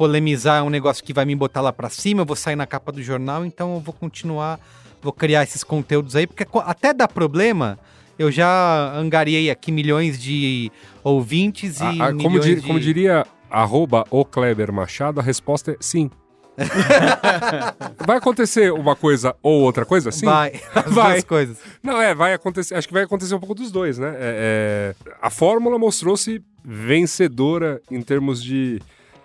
Polemizar 0.00 0.60
é 0.60 0.62
um 0.62 0.70
negócio 0.70 1.04
que 1.04 1.12
vai 1.12 1.26
me 1.26 1.36
botar 1.36 1.60
lá 1.60 1.74
pra 1.74 1.90
cima, 1.90 2.22
eu 2.22 2.24
vou 2.24 2.34
sair 2.34 2.56
na 2.56 2.66
capa 2.66 2.90
do 2.90 3.02
jornal, 3.02 3.44
então 3.44 3.74
eu 3.74 3.80
vou 3.80 3.92
continuar, 3.92 4.58
vou 5.02 5.12
criar 5.12 5.42
esses 5.42 5.62
conteúdos 5.62 6.16
aí, 6.16 6.26
porque 6.26 6.46
até 6.64 6.94
dá 6.94 7.06
problema. 7.06 7.78
Eu 8.18 8.30
já 8.32 8.94
angariei 8.96 9.50
aqui 9.50 9.70
milhões 9.70 10.18
de 10.18 10.72
ouvintes 11.04 11.80
e. 11.80 11.84
a- 12.00 12.06
a- 12.06 12.14
como, 12.14 12.40
di- 12.40 12.54
de... 12.54 12.62
como 12.66 12.80
diria 12.80 13.26
arroba 13.50 14.06
o 14.10 14.24
Kleber 14.24 14.72
Machado, 14.72 15.20
a 15.20 15.22
resposta 15.22 15.72
é 15.72 15.76
sim. 15.80 16.10
vai 18.06 18.16
acontecer 18.16 18.72
uma 18.72 18.96
coisa 18.96 19.36
ou 19.42 19.60
outra 19.60 19.84
coisa? 19.84 20.10
Sim. 20.10 20.24
Vai, 20.24 20.58
as 20.74 20.84
Vai. 20.94 21.12
duas 21.12 21.24
coisas. 21.24 21.58
Não, 21.82 22.00
é, 22.00 22.14
vai 22.14 22.32
acontecer. 22.32 22.74
Acho 22.74 22.88
que 22.88 22.94
vai 22.94 23.02
acontecer 23.02 23.34
um 23.34 23.38
pouco 23.38 23.54
dos 23.54 23.70
dois, 23.70 23.98
né? 23.98 24.08
É, 24.18 24.94
é, 24.96 25.12
a 25.20 25.28
fórmula 25.28 25.78
mostrou-se 25.78 26.42
vencedora 26.64 27.82
em 27.90 28.00
termos 28.00 28.42
de 28.42 28.80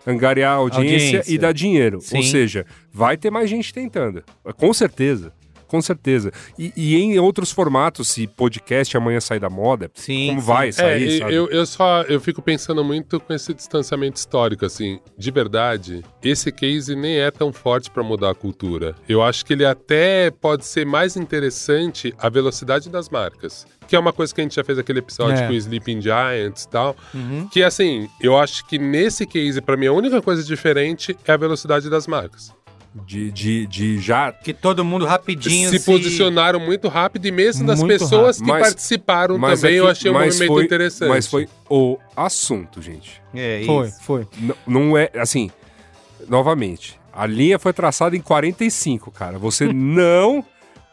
angariar 0.05 0.55
audiência, 0.57 1.17
Audiência. 1.19 1.33
e 1.33 1.37
dar 1.37 1.53
dinheiro. 1.53 1.99
Sim. 2.01 2.17
Ou 2.17 2.23
seja, 2.23 2.65
vai 2.91 3.17
ter 3.17 3.31
mais 3.31 3.49
gente 3.49 3.73
tentando. 3.73 4.23
Com 4.57 4.73
certeza. 4.73 5.33
Com 5.67 5.81
certeza. 5.81 6.31
E, 6.57 6.71
e 6.75 6.95
em 6.95 7.17
outros 7.19 7.51
formatos, 7.51 8.07
se 8.09 8.27
podcast 8.27 8.95
amanhã 8.95 9.19
sair 9.19 9.39
da 9.39 9.49
moda, 9.49 9.89
Sim, 9.93 10.27
como 10.29 10.41
sim. 10.41 10.47
vai 10.47 10.69
É, 10.69 10.71
sair, 10.71 11.19
sabe? 11.19 11.33
eu, 11.33 11.47
eu 11.49 11.65
só 11.65 12.01
eu 12.03 12.19
fico 12.21 12.41
pensando 12.41 12.83
muito 12.83 13.19
com 13.19 13.33
esse 13.33 13.53
distanciamento 13.53 14.17
histórico, 14.17 14.65
assim, 14.65 14.99
de 15.17 15.31
verdade, 15.31 16.03
esse 16.23 16.51
case 16.51 16.95
nem 16.95 17.17
é 17.17 17.31
tão 17.31 17.51
forte 17.51 17.89
para 17.89 18.03
mudar 18.03 18.31
a 18.31 18.35
cultura. 18.35 18.95
Eu 19.09 19.21
acho 19.23 19.45
que 19.45 19.53
ele 19.53 19.65
até 19.65 20.31
pode 20.31 20.65
ser 20.65 20.85
mais 20.85 21.15
interessante 21.15 22.13
a 22.19 22.29
velocidade 22.29 22.89
das 22.89 23.09
marcas. 23.09 23.65
Que 23.87 23.95
é 23.95 23.99
uma 23.99 24.11
coisa 24.11 24.33
que 24.33 24.41
a 24.41 24.43
gente 24.43 24.55
já 24.55 24.63
fez 24.63 24.79
aquele 24.79 24.97
episódio 24.99 25.43
É. 25.43 25.47
com 25.47 25.53
o 25.53 25.55
Sleeping 25.55 26.01
Giants 26.01 26.63
e 26.63 26.69
tal. 26.69 26.95
Uhum. 27.13 27.47
Que 27.51 27.61
assim, 27.61 28.09
eu 28.19 28.35
acho 28.37 28.65
que 28.65 28.79
nesse 28.79 29.25
case, 29.27 29.61
para 29.61 29.77
mim, 29.77 29.85
a 29.85 29.91
única 29.93 30.21
coisa 30.23 30.43
diferente 30.43 31.15
é 31.25 31.31
a 31.31 31.37
velocidade 31.37 31.87
das 31.89 32.07
marcas. 32.07 32.51
De, 33.05 33.29
de, 33.29 33.67
de 33.67 33.99
já. 33.99 34.31
Que 34.31 34.53
todo 34.53 34.83
mundo 34.85 35.05
rapidinho 35.05 35.69
se 35.69 35.81
posicionaram 35.81 36.61
muito 36.61 36.87
rápido 36.87 37.25
e 37.25 37.31
mesmo 37.31 37.67
das 37.67 37.79
Muito 37.79 37.89
pessoas 37.99 38.37
rápido. 38.37 38.45
que 38.45 38.51
Mas- 38.51 38.61
participaram 38.69 39.37
mas 39.37 39.59
também, 39.59 39.75
é 39.75 39.79
eu 39.79 39.87
achei 39.89 40.09
um 40.09 40.13
movimento 40.13 40.47
foi- 40.47 40.63
interessante. 40.63 41.09
Mas 41.09 41.27
foi 41.27 41.49
o 41.69 41.97
assunto, 42.15 42.81
gente. 42.81 43.21
É 43.33 43.59
isso. 43.59 43.67
Foi, 43.67 43.91
foi. 43.91 44.27
Não 44.65 44.95
é 44.97 45.09
assim. 45.15 45.51
Novamente, 46.29 46.97
a 47.11 47.25
linha 47.25 47.59
foi 47.59 47.73
traçada 47.73 48.15
em 48.15 48.21
45, 48.21 49.11
cara. 49.11 49.37
Você 49.37 49.67
não 49.73 50.43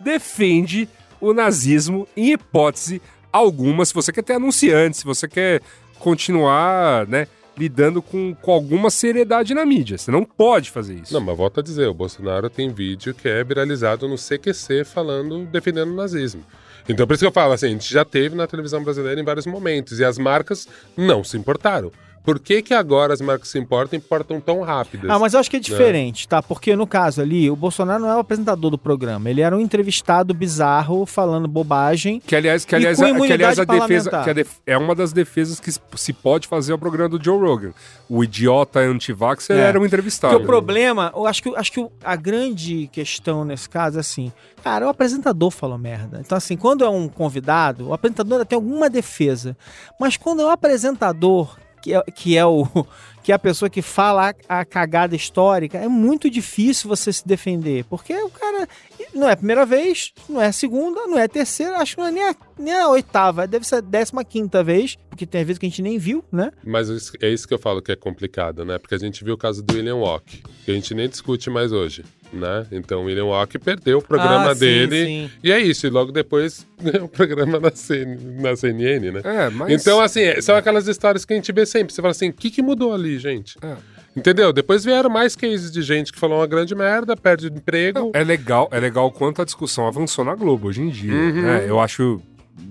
defende 0.00 0.88
o 1.20 1.32
nazismo 1.32 2.08
em 2.16 2.32
hipótese 2.32 3.00
alguma. 3.32 3.84
Se 3.84 3.94
você 3.94 4.12
quer 4.12 4.22
ter 4.24 4.34
anunciante, 4.34 4.96
se 4.96 5.04
você 5.04 5.28
quer 5.28 5.60
continuar, 6.00 7.06
né, 7.06 7.26
lidando 7.56 8.00
com, 8.00 8.34
com 8.34 8.52
alguma 8.52 8.90
seriedade 8.90 9.54
na 9.54 9.64
mídia. 9.64 9.98
Você 9.98 10.10
não 10.10 10.24
pode 10.24 10.70
fazer 10.70 10.94
isso. 10.94 11.12
Não, 11.12 11.20
mas 11.20 11.36
volto 11.36 11.60
a 11.60 11.62
dizer, 11.62 11.86
o 11.86 11.94
Bolsonaro 11.94 12.48
tem 12.48 12.72
vídeo 12.72 13.14
que 13.14 13.28
é 13.28 13.44
viralizado 13.44 14.08
no 14.08 14.16
CQC 14.16 14.84
falando, 14.84 15.44
defendendo 15.46 15.90
o 15.90 15.96
nazismo. 15.96 16.44
Então, 16.88 17.06
por 17.06 17.14
isso 17.14 17.22
que 17.22 17.28
eu 17.28 17.32
falo 17.32 17.52
assim, 17.52 17.66
a 17.66 17.70
gente 17.70 17.92
já 17.92 18.04
teve 18.04 18.34
na 18.34 18.46
televisão 18.46 18.82
brasileira 18.82 19.20
em 19.20 19.24
vários 19.24 19.46
momentos, 19.46 20.00
e 20.00 20.04
as 20.04 20.18
marcas 20.18 20.66
não 20.96 21.22
se 21.22 21.36
importaram. 21.36 21.92
Por 22.24 22.38
que 22.38 22.62
que 22.62 22.72
agora 22.72 23.12
as 23.12 23.20
marcas 23.20 23.48
se 23.48 23.58
importam 23.58 23.98
e 23.98 24.02
importam 24.02 24.40
tão 24.40 24.60
rápidas? 24.62 25.10
Ah, 25.10 25.18
mas 25.18 25.34
eu 25.34 25.40
acho 25.40 25.50
que 25.50 25.56
é 25.56 25.60
diferente, 25.60 26.28
tá? 26.28 26.40
Porque 26.42 26.76
no 26.76 26.86
caso 26.86 27.20
ali, 27.20 27.50
o 27.50 27.56
Bolsonaro 27.56 28.02
não 28.02 28.10
é 28.10 28.16
o 28.16 28.20
apresentador 28.20 28.70
do 28.70 28.78
programa. 28.78 29.28
Ele 29.28 29.40
era 29.40 29.56
um 29.56 29.60
entrevistado 29.60 30.32
bizarro 30.32 31.04
falando 31.04 31.48
bobagem. 31.48 32.20
Que 32.24 32.36
aliás, 32.36 32.64
que 32.64 32.74
aliás, 32.76 33.00
a- 33.00 33.12
que 33.12 33.32
aliás 33.32 33.58
a 33.58 33.64
defesa 33.64 34.10
que 34.22 34.30
a 34.30 34.32
def- 34.32 34.58
é 34.66 34.78
uma 34.78 34.94
das 34.94 35.12
defesas 35.12 35.58
que 35.58 35.70
se 35.96 36.12
pode 36.12 36.46
fazer 36.46 36.72
ao 36.72 36.78
programa 36.78 37.08
do 37.08 37.22
Joe 37.22 37.38
Rogan. 37.40 37.72
O 38.08 38.22
idiota 38.22 38.78
anti-vaxxer 38.78 39.56
É. 39.56 39.60
era 39.60 39.80
um 39.80 39.84
entrevistado. 39.84 40.34
Porque 40.34 40.44
o 40.44 40.46
problema, 40.46 41.12
eu 41.16 41.26
acho 41.26 41.42
que, 41.42 41.56
acho 41.56 41.72
que 41.72 41.86
a 42.04 42.14
grande 42.14 42.88
questão 42.92 43.44
nesse 43.44 43.68
caso 43.68 43.96
é 43.96 44.00
assim, 44.00 44.30
cara, 44.62 44.86
o 44.86 44.88
apresentador 44.90 45.50
falou 45.50 45.76
merda. 45.76 46.20
Então, 46.24 46.38
assim, 46.38 46.56
quando 46.56 46.84
é 46.84 46.88
um 46.88 47.08
convidado, 47.08 47.88
o 47.88 47.92
apresentador 47.94 48.44
tem 48.46 48.54
alguma 48.56 48.88
defesa. 48.88 49.56
Mas 49.98 50.16
quando 50.16 50.42
é 50.42 50.44
o 50.44 50.50
apresentador, 50.50 51.56
que 51.82 51.94
é, 51.94 52.02
que 52.14 52.36
é 52.36 52.46
o. 52.46 52.66
Que 53.22 53.30
é 53.30 53.36
a 53.36 53.38
pessoa 53.38 53.70
que 53.70 53.80
fala 53.80 54.34
a, 54.48 54.58
a 54.58 54.64
cagada 54.64 55.14
histórica, 55.14 55.78
é 55.78 55.86
muito 55.86 56.28
difícil 56.28 56.88
você 56.88 57.12
se 57.12 57.24
defender. 57.24 57.84
Porque 57.84 58.12
o 58.12 58.28
cara. 58.28 58.68
Não 59.14 59.28
é 59.28 59.32
a 59.32 59.36
primeira 59.36 59.66
vez, 59.66 60.12
não 60.28 60.40
é 60.40 60.46
a 60.46 60.52
segunda, 60.52 61.06
não 61.06 61.18
é 61.18 61.24
a 61.24 61.28
terceira, 61.28 61.76
acho 61.78 61.94
que 61.96 62.00
não 62.00 62.08
é 62.08 62.10
nem 62.10 62.22
a, 62.30 62.34
nem 62.58 62.74
a 62.74 62.88
oitava, 62.88 63.46
deve 63.46 63.66
ser 63.66 63.76
a 63.76 63.80
décima 63.80 64.24
quinta 64.24 64.62
vez, 64.64 64.96
porque 65.10 65.26
tem 65.26 65.44
vezes 65.44 65.58
que 65.58 65.66
a 65.66 65.68
gente 65.68 65.82
nem 65.82 65.98
viu, 65.98 66.24
né? 66.32 66.50
Mas 66.64 66.88
isso- 66.88 67.12
é 67.20 67.28
isso 67.28 67.46
que 67.46 67.52
eu 67.52 67.58
falo 67.58 67.82
que 67.82 67.92
é 67.92 67.96
complicado, 67.96 68.64
né? 68.64 68.78
Porque 68.78 68.94
a 68.94 68.98
gente 68.98 69.22
viu 69.22 69.34
o 69.34 69.38
caso 69.38 69.62
do 69.62 69.74
William 69.74 69.96
Walk, 69.96 70.42
que 70.64 70.70
a 70.70 70.74
gente 70.74 70.94
nem 70.94 71.08
discute 71.08 71.50
mais 71.50 71.72
hoje, 71.72 72.04
né? 72.32 72.66
Então 72.72 73.02
o 73.02 73.04
William 73.04 73.26
Walk 73.26 73.58
perdeu 73.58 73.98
o 73.98 74.02
programa 74.02 74.50
Ah, 74.50 74.54
sim, 74.54 74.60
dele, 74.60 75.04
sim. 75.06 75.30
e 75.44 75.52
é 75.52 75.60
isso, 75.60 75.86
e 75.86 75.90
logo 75.90 76.10
depois 76.10 76.66
o 77.02 77.08
programa 77.08 77.60
na, 77.60 77.70
CN 77.70 78.16
na 78.40 78.56
CNN, 78.56 79.10
né? 79.12 79.20
É, 79.24 79.50
mas... 79.50 79.70
Então, 79.72 80.00
assim, 80.00 80.20
é- 80.22 80.40
são 80.40 80.56
aquelas 80.56 80.88
histórias 80.88 81.24
que 81.26 81.32
a 81.34 81.36
gente 81.36 81.52
vê 81.52 81.66
sempre. 81.66 81.92
Você 81.92 82.00
fala 82.00 82.12
assim, 82.12 82.30
o 82.30 82.32
que, 82.32 82.50
que 82.50 82.62
mudou 82.62 82.94
ali, 82.94 83.18
gente? 83.18 83.56
É. 83.62 83.76
Entendeu? 84.14 84.52
Depois 84.52 84.84
vieram 84.84 85.08
mais 85.08 85.34
cases 85.34 85.70
de 85.70 85.82
gente 85.82 86.12
que 86.12 86.18
falou 86.18 86.38
uma 86.38 86.46
grande 86.46 86.74
merda, 86.74 87.16
perde 87.16 87.46
emprego. 87.46 87.98
Não, 87.98 88.10
é 88.14 88.22
legal, 88.22 88.68
é 88.70 88.78
legal 88.78 89.10
quanto 89.10 89.40
a 89.40 89.44
discussão 89.44 89.86
avançou 89.86 90.24
na 90.24 90.34
Globo 90.34 90.68
hoje 90.68 90.82
em 90.82 90.90
dia. 90.90 91.14
Uhum. 91.14 91.42
né? 91.42 91.64
Eu 91.66 91.80
acho 91.80 92.20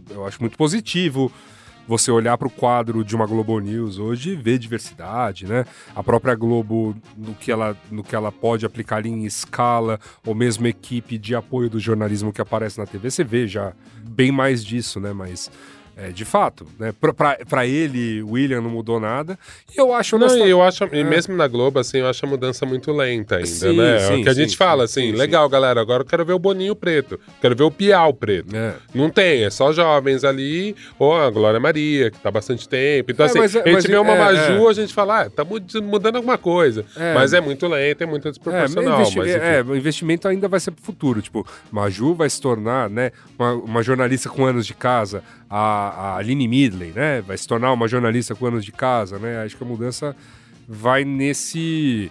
eu 0.10 0.26
acho 0.26 0.40
muito 0.40 0.58
positivo 0.58 1.32
você 1.88 2.12
olhar 2.12 2.38
para 2.38 2.48
o 2.48 2.52
quadro 2.52 3.04
de 3.04 3.16
uma 3.16 3.26
Globo 3.26 3.60
News 3.60 3.98
hoje 3.98 4.32
e 4.32 4.36
ver 4.36 4.58
diversidade, 4.58 5.46
né? 5.46 5.66
A 5.96 6.04
própria 6.04 6.36
Globo, 6.36 6.96
no 7.18 7.34
que 7.34 7.52
ela, 7.52 7.76
no 7.90 8.04
que 8.04 8.16
ela 8.16 8.32
pode 8.32 8.66
aplicar 8.66 8.98
ali 8.98 9.10
em 9.10 9.26
escala, 9.26 10.00
ou 10.26 10.34
mesmo 10.34 10.68
equipe 10.68 11.18
de 11.18 11.36
apoio 11.36 11.70
do 11.70 11.80
jornalismo 11.80 12.32
que 12.32 12.40
aparece 12.40 12.78
na 12.78 12.86
TV, 12.86 13.10
você 13.10 13.24
vê 13.24 13.48
já 13.48 13.74
bem 14.04 14.32
mais 14.32 14.64
disso, 14.64 15.00
né? 15.00 15.12
Mas 15.12 15.52
é, 15.98 16.10
de 16.10 16.26
fato, 16.26 16.66
né? 16.80 16.94
Pra 17.50 17.66
ele, 17.68 18.22
William 18.24 18.62
não 18.62 18.70
mudou 18.70 19.00
nada. 19.00 19.38
E 19.76 19.80
eu 19.80 19.94
acho 19.94 20.18
Não, 20.18 20.36
e 20.46 20.50
eu 20.50 20.62
acho, 20.62 20.84
e 20.92 21.00
É. 21.00 21.04
mesmo 21.04 21.36
na 21.36 21.48
Globo, 21.48 21.80
assim, 21.80 22.00
eu 22.00 22.08
acho 22.08 22.26
a 22.26 22.30
mudança 22.30 22.66
muito 22.66 22.92
lenta 22.92 23.36
ainda, 23.38 23.48
Sim, 23.48 23.78
né? 23.78 23.96
é 23.98 24.00
sim, 24.00 24.22
o 24.22 24.24
que 24.24 24.30
a 24.30 24.34
sim, 24.34 24.42
gente 24.42 24.58
fala, 24.58 24.86
assim, 24.86 25.02
sim, 25.08 25.12
sim. 25.12 25.18
legal, 25.18 25.48
galera, 25.50 25.80
agora 25.82 26.02
eu 26.02 26.06
quero 26.08 26.26
ver 26.26 26.34
o 26.34 26.40
Boninho 26.40 26.76
Preto, 26.76 27.20
quero 27.42 27.56
ver 27.56 27.64
o 27.64 27.72
Piau 27.72 28.14
Preto. 28.14 28.56
É. 28.56 28.74
Não 28.94 29.10
tem, 29.10 29.44
é 29.44 29.50
só 29.50 29.72
jovens 29.74 30.24
ali, 30.24 30.76
ou 30.98 31.16
a 31.16 31.30
Glória 31.30 31.60
Maria, 31.60 32.10
que 32.10 32.20
tá 32.20 32.32
bastante 32.32 32.68
tempo. 32.68 33.12
Então, 33.12 33.26
É, 33.26 33.30
assim, 33.30 33.40
mas 33.40 33.56
é- 33.56 33.62
a 33.64 33.68
gente 33.72 33.88
vê 33.88 33.98
uma 33.98 34.14
é, 34.14 34.18
Maju, 34.20 34.68
a 34.70 34.74
gente 34.74 34.94
fala, 34.94 35.22
ah, 35.24 35.30
tá 35.30 35.44
mud- 35.44 35.76
mudando 35.82 36.16
alguma 36.18 36.38
coisa. 36.38 36.86
É. 36.96 37.14
Mas 37.14 37.34
é 37.34 37.42
muito 37.42 37.68
lento, 37.68 38.02
é 38.02 38.06
muito 38.06 38.28
É, 38.28 38.32
desproporcional. 38.32 38.96
investi- 39.02 39.18
mas, 39.18 39.30
é, 39.30 39.62
o 39.62 39.76
investimento 39.76 40.28
ainda 40.28 40.48
vai 40.48 40.60
ser 40.60 40.72
pro 40.72 40.84
futuro. 40.84 41.22
Tipo, 41.22 41.46
Maju 41.72 42.14
vai 42.16 42.30
se 42.30 42.40
tornar, 42.42 42.90
né, 42.90 43.12
uma, 43.38 43.54
uma 43.54 43.84
jornalista 43.84 44.30
com 44.30 44.46
anos 44.46 44.66
de 44.66 44.74
casa. 44.74 45.24
A, 45.52 45.58
a 46.14 46.18
Aline 46.18 46.48
Midley, 46.48 46.92
né, 46.92 47.22
vai 47.22 47.38
se 47.38 47.46
tornar 47.46 47.74
uma 47.74 47.86
jornalista 47.86 48.34
com 48.34 48.46
anos 48.46 48.64
de 48.64 48.72
casa, 48.72 49.20
né? 49.20 49.44
Acho 49.44 49.58
que 49.58 49.64
a 49.64 49.68
mudança 49.68 50.16
vai 50.68 51.04
nesse... 51.04 52.10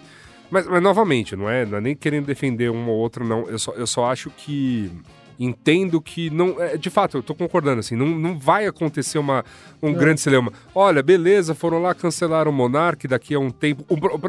Mas, 0.51 0.67
mas 0.67 0.83
novamente, 0.83 1.35
não 1.35 1.49
é, 1.49 1.65
não 1.65 1.79
é 1.79 1.81
nem 1.81 1.97
querendo 1.97 2.27
defender 2.27 2.71
um 2.71 2.89
ou 2.89 2.99
outro, 2.99 3.27
não. 3.27 3.49
Eu 3.49 3.59
só, 3.59 3.73
eu 3.73 3.87
só 3.87 4.11
acho 4.11 4.31
que... 4.31 4.93
Entendo 5.43 6.03
que 6.03 6.29
não. 6.29 6.61
é, 6.61 6.77
de 6.77 6.91
fato, 6.91 7.17
eu 7.17 7.23
tô 7.23 7.35
concordando, 7.35 7.81
assim, 7.81 7.97
não, 7.97 8.07
não 8.07 8.39
vai 8.39 8.67
acontecer 8.67 9.19
uma, 9.19 9.43
um 9.83 9.91
grande 9.95 10.21
celeuma. 10.21 10.53
Olha, 10.75 11.03
beleza, 11.03 11.55
foram 11.55 11.81
lá, 11.81 11.95
cancelaram 11.95 12.51
o 12.51 12.55
Monark, 12.55 13.09
daqui 13.09 13.35
a 13.35 13.39
um 13.39 13.51
tempo. 13.51 13.83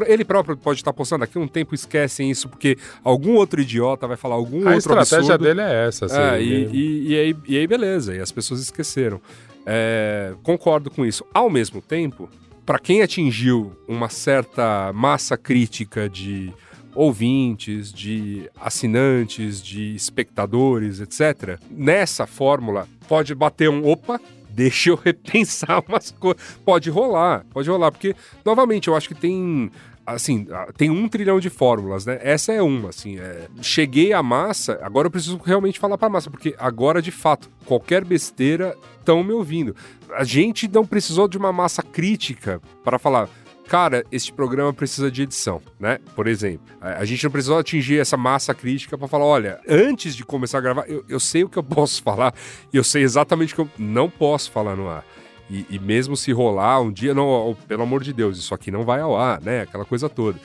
ele 0.06 0.24
próprio 0.24 0.56
pode 0.56 0.80
estar 0.80 0.90
postando, 0.94 1.20
daqui 1.20 1.36
a 1.36 1.40
um 1.42 1.46
tempo 1.46 1.74
esquecem 1.74 2.30
isso, 2.30 2.48
porque 2.48 2.78
algum 3.04 3.34
outro 3.34 3.60
idiota 3.60 4.06
vai 4.08 4.16
falar 4.16 4.36
algum 4.36 4.60
A 4.66 4.72
outro 4.74 4.78
estratégia 4.78 5.34
absurdo. 5.34 5.42
dele 5.44 5.60
é 5.60 5.86
essa, 5.86 6.06
assim. 6.06 6.16
É, 6.18 6.42
e, 6.42 6.64
e- 6.72 7.08
e 7.12 7.18
aí, 7.18 7.36
e 7.46 7.58
aí 7.58 7.66
beleza, 7.66 8.16
e 8.16 8.18
as 8.20 8.32
pessoas 8.32 8.60
esqueceram. 8.62 9.20
É, 9.66 10.32
concordo 10.42 10.90
com 10.90 11.04
isso. 11.04 11.24
Ao 11.34 11.50
mesmo 11.50 11.82
tempo, 11.82 12.26
para 12.64 12.78
quem 12.78 13.02
atingiu 13.02 13.72
uma 13.86 14.08
certa 14.08 14.90
massa 14.94 15.36
crítica 15.36 16.08
de 16.08 16.50
ouvintes, 16.94 17.92
de 17.92 18.50
assinantes, 18.60 19.62
de 19.62 19.94
espectadores, 19.94 21.00
etc., 21.00 21.58
nessa 21.70 22.26
fórmula 22.26 22.86
pode 23.08 23.34
bater 23.34 23.68
um 23.68 23.86
opa. 23.88 24.20
Deixa 24.50 24.90
eu 24.90 24.96
repensar 25.02 25.82
umas 25.88 26.10
coisas. 26.10 26.58
Pode 26.64 26.90
rolar, 26.90 27.44
pode 27.50 27.70
rolar, 27.70 27.90
porque, 27.90 28.14
novamente, 28.44 28.88
eu 28.88 28.94
acho 28.94 29.08
que 29.08 29.14
tem 29.14 29.70
assim, 30.04 30.46
tem 30.76 30.90
um 30.90 31.08
trilhão 31.08 31.38
de 31.38 31.48
fórmulas, 31.48 32.04
né? 32.04 32.18
Essa 32.22 32.52
é 32.52 32.60
uma, 32.60 32.88
assim, 32.88 33.18
é, 33.18 33.46
cheguei 33.60 34.12
à 34.12 34.22
massa, 34.22 34.78
agora 34.82 35.06
eu 35.06 35.10
preciso 35.10 35.40
realmente 35.44 35.78
falar 35.78 35.96
pra 35.96 36.08
massa, 36.08 36.30
porque 36.30 36.54
agora, 36.58 37.00
de 37.00 37.10
fato, 37.10 37.48
qualquer 37.64 38.04
besteira 38.04 38.76
estão 38.98 39.22
me 39.22 39.32
ouvindo. 39.32 39.74
A 40.14 40.24
gente 40.24 40.68
não 40.68 40.84
precisou 40.84 41.28
de 41.28 41.38
uma 41.38 41.52
massa 41.52 41.82
crítica 41.82 42.60
para 42.84 42.98
falar, 42.98 43.28
cara, 43.72 44.04
este 44.12 44.30
programa 44.30 44.70
precisa 44.70 45.10
de 45.10 45.22
edição, 45.22 45.62
né? 45.80 45.98
Por 46.14 46.26
exemplo, 46.26 46.60
a 46.78 47.06
gente 47.06 47.24
não 47.24 47.30
precisou 47.30 47.58
atingir 47.58 47.98
essa 47.98 48.18
massa 48.18 48.52
crítica 48.52 48.98
para 48.98 49.08
falar, 49.08 49.24
olha, 49.24 49.60
antes 49.66 50.14
de 50.14 50.26
começar 50.26 50.58
a 50.58 50.60
gravar, 50.60 50.84
eu, 50.90 51.02
eu 51.08 51.18
sei 51.18 51.42
o 51.42 51.48
que 51.48 51.56
eu 51.56 51.62
posso 51.64 52.02
falar 52.02 52.34
e 52.70 52.76
eu 52.76 52.84
sei 52.84 53.02
exatamente 53.02 53.54
o 53.54 53.56
que 53.56 53.62
eu 53.62 53.70
não 53.78 54.10
posso 54.10 54.50
falar 54.50 54.76
no 54.76 54.90
ar. 54.90 55.06
E, 55.48 55.64
e 55.70 55.78
mesmo 55.78 56.18
se 56.18 56.32
rolar 56.32 56.82
um 56.82 56.92
dia, 56.92 57.14
não, 57.14 57.56
pelo 57.66 57.82
amor 57.82 58.02
de 58.02 58.12
Deus, 58.12 58.36
isso 58.36 58.54
aqui 58.54 58.70
não 58.70 58.84
vai 58.84 59.00
ao 59.00 59.16
ar, 59.16 59.40
né? 59.40 59.62
Aquela 59.62 59.86
coisa 59.86 60.06
toda. 60.06 60.38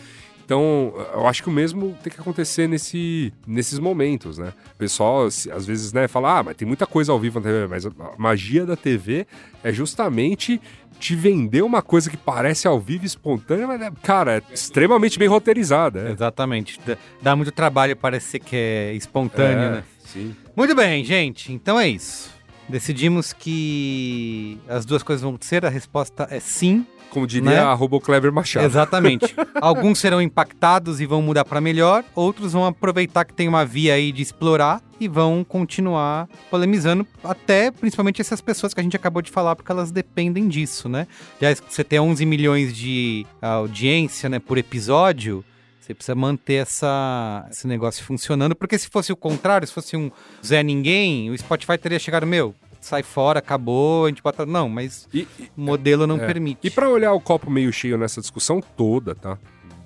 Então, 0.48 0.94
eu 1.14 1.28
acho 1.28 1.44
que 1.44 1.50
o 1.50 1.52
mesmo 1.52 1.94
tem 2.02 2.12
que 2.14 2.22
acontecer 2.22 2.70
nesse, 2.70 3.34
nesses 3.46 3.80
momentos, 3.80 4.38
né? 4.38 4.54
O 4.74 4.78
pessoal, 4.78 5.26
às 5.26 5.66
vezes, 5.66 5.92
né, 5.92 6.08
fala, 6.08 6.40
ah, 6.40 6.44
mas 6.44 6.56
tem 6.56 6.66
muita 6.66 6.88
coisa 6.88 7.12
ao 7.12 7.20
vivo 7.20 7.38
na 7.42 7.46
TV, 7.48 7.68
mas 7.68 7.86
a 7.86 7.92
magia 8.18 8.66
da 8.66 8.78
TV 8.78 9.28
é 9.62 9.74
justamente 9.74 10.62
te 11.02 11.18
vender 11.18 11.64
uma 11.64 11.82
coisa 11.82 12.10
que 12.10 12.16
parece 12.16 12.66
ao 12.66 12.80
vivo, 12.80 13.06
espontânea, 13.06 13.68
mas, 13.68 13.78
né, 13.78 13.92
cara, 14.02 14.38
é 14.38 14.54
extremamente 14.54 15.20
bem 15.20 15.28
roteirizada. 15.28 16.08
É. 16.08 16.12
Exatamente. 16.14 16.80
Dá- 16.88 16.98
Dá 17.22 17.36
muito 17.36 17.52
trabalho 17.52 17.98
parecer 17.98 18.40
que 18.40 18.56
é 18.56 18.94
espontâneo, 18.94 19.64
É, 19.64 19.72
né? 19.72 19.84
Sim. 20.06 20.34
Muito 20.56 20.74
bem, 20.74 21.04
gente. 21.04 21.52
Então 21.52 21.78
é 21.78 21.90
isso. 21.90 22.32
Decidimos 22.70 23.34
que 23.34 24.58
as 24.68 24.86
duas 24.86 25.04
coisas 25.04 25.22
vão 25.22 25.32
acontecer. 25.32 25.66
A 25.66 25.70
resposta 25.70 26.26
é 26.32 26.40
sim. 26.40 26.86
Como 27.10 27.26
diria 27.26 27.50
Né? 27.50 27.60
a 27.60 27.74
Robo 27.74 28.00
Clever 28.00 28.32
Machado. 28.32 28.66
Exatamente. 28.66 29.36
Alguns 29.62 30.00
serão 30.00 30.22
impactados 30.22 31.00
e 31.02 31.06
vão 31.06 31.22
mudar 31.22 31.46
para 31.46 31.62
melhor. 31.62 32.04
Outros 32.16 32.54
vão 32.54 32.66
aproveitar 32.66 33.26
que 33.26 33.34
tem 33.34 33.48
uma 33.48 33.66
via 33.66 33.94
aí 33.94 34.12
de 34.12 34.22
explorar 34.22 34.82
e 35.00 35.08
vão 35.08 35.44
continuar 35.44 36.28
polemizando. 36.50 37.06
Até 37.24 37.72
principalmente 37.72 38.22
essas 38.22 38.42
pessoas 38.42 38.74
que 38.74 38.80
a 38.80 38.84
gente 38.84 38.96
acabou 38.96 39.22
de 39.22 39.32
falar, 39.32 39.56
porque 39.56 39.72
elas 39.72 39.92
dependem 39.92 40.48
disso, 40.48 40.90
né? 40.90 41.08
Aliás, 41.40 41.62
você 41.68 41.84
ter 41.84 42.00
11 42.00 42.26
milhões 42.26 42.76
de 42.76 43.26
audiência 43.42 44.30
né, 44.30 44.40
por 44.40 44.58
episódio. 44.58 45.44
Você 45.80 45.94
precisa 45.94 46.16
manter 46.16 46.56
essa, 46.56 47.48
esse 47.50 47.66
negócio 47.66 48.04
funcionando, 48.04 48.54
porque 48.54 48.78
se 48.78 48.90
fosse 48.90 49.14
o 49.14 49.16
contrário, 49.16 49.66
se 49.66 49.74
fosse 49.74 49.96
um 49.96 50.12
Zé 50.46 50.62
Ninguém, 50.62 51.30
o 51.32 51.38
Spotify 51.38 51.78
teria 51.78 51.98
chegado, 51.98 52.28
meu, 52.28 52.54
sai 52.88 53.04
fora, 53.04 53.40
acabou, 53.40 54.06
a 54.06 54.10
gente 54.10 54.22
bota. 54.24 54.46
Não, 54.46 54.68
mas 54.70 55.08
E, 55.14 55.28
o 55.56 55.62
modelo 55.62 56.08
não 56.08 56.16
É. 56.18 56.26
permite. 56.26 56.60
E 56.64 56.70
pra 56.70 56.90
olhar 56.90 57.14
o 57.14 57.20
copo 57.22 57.50
meio 57.52 57.72
cheio 57.72 57.98
nessa 57.98 58.22
discussão 58.22 58.62
toda, 58.76 59.14
tá? 59.16 59.38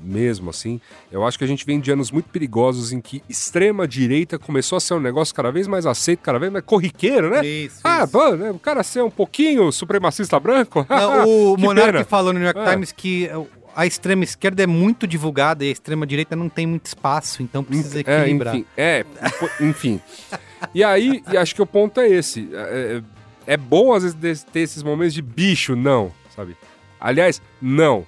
Mesmo 0.03 0.49
assim, 0.49 0.81
eu 1.11 1.23
acho 1.23 1.37
que 1.37 1.43
a 1.43 1.47
gente 1.47 1.63
vem 1.63 1.79
de 1.79 1.91
anos 1.91 2.09
muito 2.09 2.27
perigosos 2.29 2.91
em 2.91 2.99
que 2.99 3.21
extrema 3.29 3.87
direita 3.87 4.39
começou 4.39 4.75
a 4.77 4.79
ser 4.79 4.95
um 4.95 4.99
negócio 4.99 5.33
cada 5.35 5.51
vez 5.51 5.67
mais 5.67 5.85
aceito, 5.85 6.21
cada 6.21 6.39
vez 6.39 6.51
mais 6.51 6.65
corriqueiro, 6.65 7.29
né? 7.29 7.45
Isso, 7.45 7.81
Ah, 7.83 7.99
isso. 8.03 8.11
pô, 8.11 8.31
né? 8.35 8.49
o 8.49 8.57
cara 8.57 8.81
ser 8.81 9.03
um 9.03 9.11
pouquinho 9.11 9.71
supremacista 9.71 10.39
branco. 10.39 10.83
Não, 10.89 11.27
o 11.51 11.55
Que 11.55 11.61
Monark 11.61 11.91
pena. 11.91 12.03
falou 12.05 12.33
no 12.33 12.39
New 12.39 12.47
York 12.47 12.59
É. 12.61 12.71
Times 12.71 12.91
que 12.91 13.29
a 13.75 13.85
extrema 13.85 14.23
esquerda 14.23 14.63
é 14.63 14.67
muito 14.67 15.05
divulgada 15.05 15.63
e 15.63 15.69
a 15.69 15.71
extrema 15.71 16.07
direita 16.07 16.35
não 16.35 16.49
tem 16.49 16.65
muito 16.65 16.87
espaço, 16.87 17.43
então 17.43 17.63
precisa 17.63 17.99
É, 17.99 18.01
equilibrar. 18.01 18.55
enfim, 18.55 18.65
é, 18.75 19.05
enfim. 19.61 20.01
E 20.74 20.84
aí, 20.84 21.24
e 21.32 21.38
acho 21.38 21.53
que 21.55 21.61
o 21.61 21.65
ponto 21.65 21.99
é 21.99 22.07
esse. 22.07 22.49
É, 22.53 23.01
é- 23.47 23.53
é 23.53 23.57
bom, 23.57 23.91
às 23.93 24.13
vezes, 24.15 24.43
ter 24.43 24.59
esses 24.61 24.84
momentos 24.84 25.13
de 25.13 25.22
bicho, 25.22 25.76
não, 25.76 26.11
sabe? 26.36 26.55
Aliás, 26.99 27.41
não. 27.61 28.05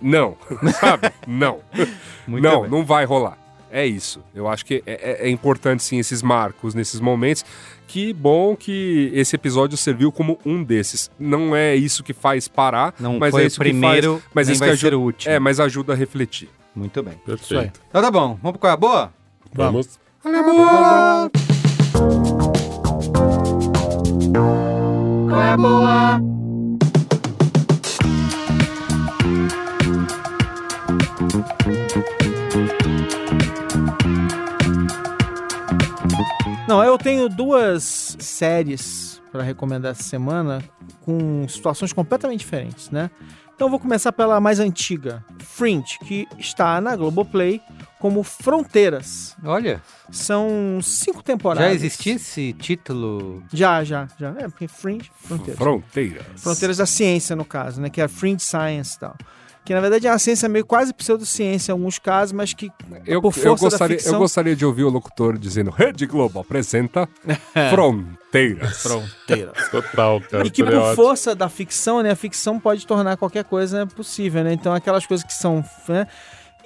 Não, 0.00 0.36
sabe? 0.80 1.10
Não. 1.26 1.60
Muito 2.26 2.42
não, 2.42 2.62
bem. 2.62 2.70
não 2.70 2.84
vai 2.84 3.04
rolar. 3.04 3.38
É 3.70 3.86
isso. 3.86 4.22
Eu 4.34 4.46
acho 4.48 4.64
que 4.66 4.82
é, 4.86 5.20
é- 5.22 5.26
é 5.26 5.30
importante, 5.30 5.82
sim, 5.82 5.98
esses 5.98 6.22
marcos 6.22 6.74
nesses 6.74 7.00
momentos. 7.00 7.44
Que 7.86 8.12
bom 8.12 8.54
que 8.56 9.10
esse 9.14 9.34
episódio 9.36 9.76
serviu 9.76 10.10
como 10.12 10.38
um 10.44 10.62
desses. 10.62 11.10
Não 11.18 11.54
é 11.56 11.74
isso 11.76 12.02
que 12.02 12.12
faz 12.12 12.46
parar, 12.48 12.94
Não 13.00 13.18
mas 13.18 13.30
foi 13.30 13.42
é 13.42 13.44
o 13.44 13.46
isso 13.48 13.58
primeiro, 13.58 14.14
que 14.16 14.20
faz. 14.22 14.30
Mas 14.34 14.48
isso 14.48 14.58
vai 14.60 14.70
que 14.70 14.76
ser 14.76 14.86
ajuda, 14.88 14.98
o 14.98 15.02
último. 15.02 15.32
É, 15.34 15.38
mas 15.38 15.60
ajuda 15.60 15.92
a 15.92 15.96
refletir. 15.96 16.48
Muito 16.74 17.02
bem. 17.02 17.14
Perfeito. 17.24 17.80
Então 17.88 18.02
tá 18.02 18.10
bom, 18.10 18.38
vamos 18.42 18.52
pro 18.52 18.58
qual 18.58 18.70
é 18.70 18.74
a 18.74 18.76
boa? 18.76 19.12
Vamos. 19.52 19.98
Olha 20.24 20.40
a 20.40 20.42
boa! 20.42 21.43
Qual 25.28 25.40
é 25.40 25.50
a 25.52 25.56
boa? 25.56 26.20
Não, 36.66 36.82
eu 36.82 36.98
tenho 36.98 37.28
duas 37.28 38.16
séries 38.18 39.22
para 39.30 39.42
recomendar 39.42 39.92
essa 39.92 40.02
semana 40.02 40.62
com 41.02 41.46
situações 41.48 41.92
completamente 41.92 42.40
diferentes, 42.40 42.90
né? 42.90 43.10
Então 43.54 43.70
vou 43.70 43.78
começar 43.78 44.10
pela 44.10 44.40
mais 44.40 44.58
antiga, 44.58 45.24
Fringe, 45.38 45.96
que 46.00 46.26
está 46.38 46.80
na 46.80 46.96
Globoplay 46.96 47.60
como 48.04 48.22
Fronteiras. 48.22 49.34
Olha, 49.42 49.80
São 50.10 50.78
cinco 50.82 51.22
temporadas. 51.22 51.70
já 51.70 51.74
existia 51.74 52.16
esse 52.16 52.52
título? 52.52 53.42
Já, 53.50 53.82
já, 53.82 54.06
já. 54.20 54.28
É, 54.40 54.46
porque 54.46 54.68
Fringe, 54.68 55.10
Fronteiras. 55.22 55.56
Fronteiras. 55.56 56.26
Fronteiras 56.36 56.76
da 56.76 56.84
ciência, 56.84 57.34
no 57.34 57.46
caso, 57.46 57.80
né? 57.80 57.88
Que 57.88 58.02
é 58.02 58.04
a 58.04 58.08
Fringe 58.08 58.44
Science 58.44 58.96
e 58.96 59.00
tal. 59.00 59.16
Que 59.64 59.72
na 59.72 59.80
verdade 59.80 60.06
é 60.06 60.10
uma 60.10 60.18
ciência 60.18 60.46
meio 60.50 60.66
quase 60.66 60.92
pseudociência 60.92 61.72
em 61.72 61.72
alguns 61.72 61.98
casos, 61.98 62.32
mas 62.32 62.52
que 62.52 62.70
Eu, 63.06 63.22
por 63.22 63.28
eu, 63.28 63.32
força 63.32 63.64
da 63.64 63.70
gostaria, 63.70 63.96
ficção... 63.96 64.12
eu 64.12 64.18
gostaria 64.18 64.54
de 64.54 64.66
ouvir 64.66 64.84
o 64.84 64.90
locutor 64.90 65.38
dizendo 65.38 65.70
Rede 65.70 66.04
Globo 66.04 66.38
apresenta 66.40 67.08
Fronteiras. 67.70 68.82
Fronteiras. 68.82 69.56
Total, 69.72 70.20
cara. 70.20 70.46
E 70.46 70.50
que 70.50 70.62
por 70.62 70.74
ótimo. 70.74 70.94
força 70.94 71.34
da 71.34 71.48
ficção, 71.48 72.02
né? 72.02 72.10
A 72.10 72.16
ficção 72.16 72.60
pode 72.60 72.86
tornar 72.86 73.16
qualquer 73.16 73.44
coisa 73.44 73.86
possível, 73.86 74.44
né? 74.44 74.52
Então 74.52 74.74
aquelas 74.74 75.06
coisas 75.06 75.24
que 75.24 75.32
são. 75.32 75.64
Né? 75.88 76.06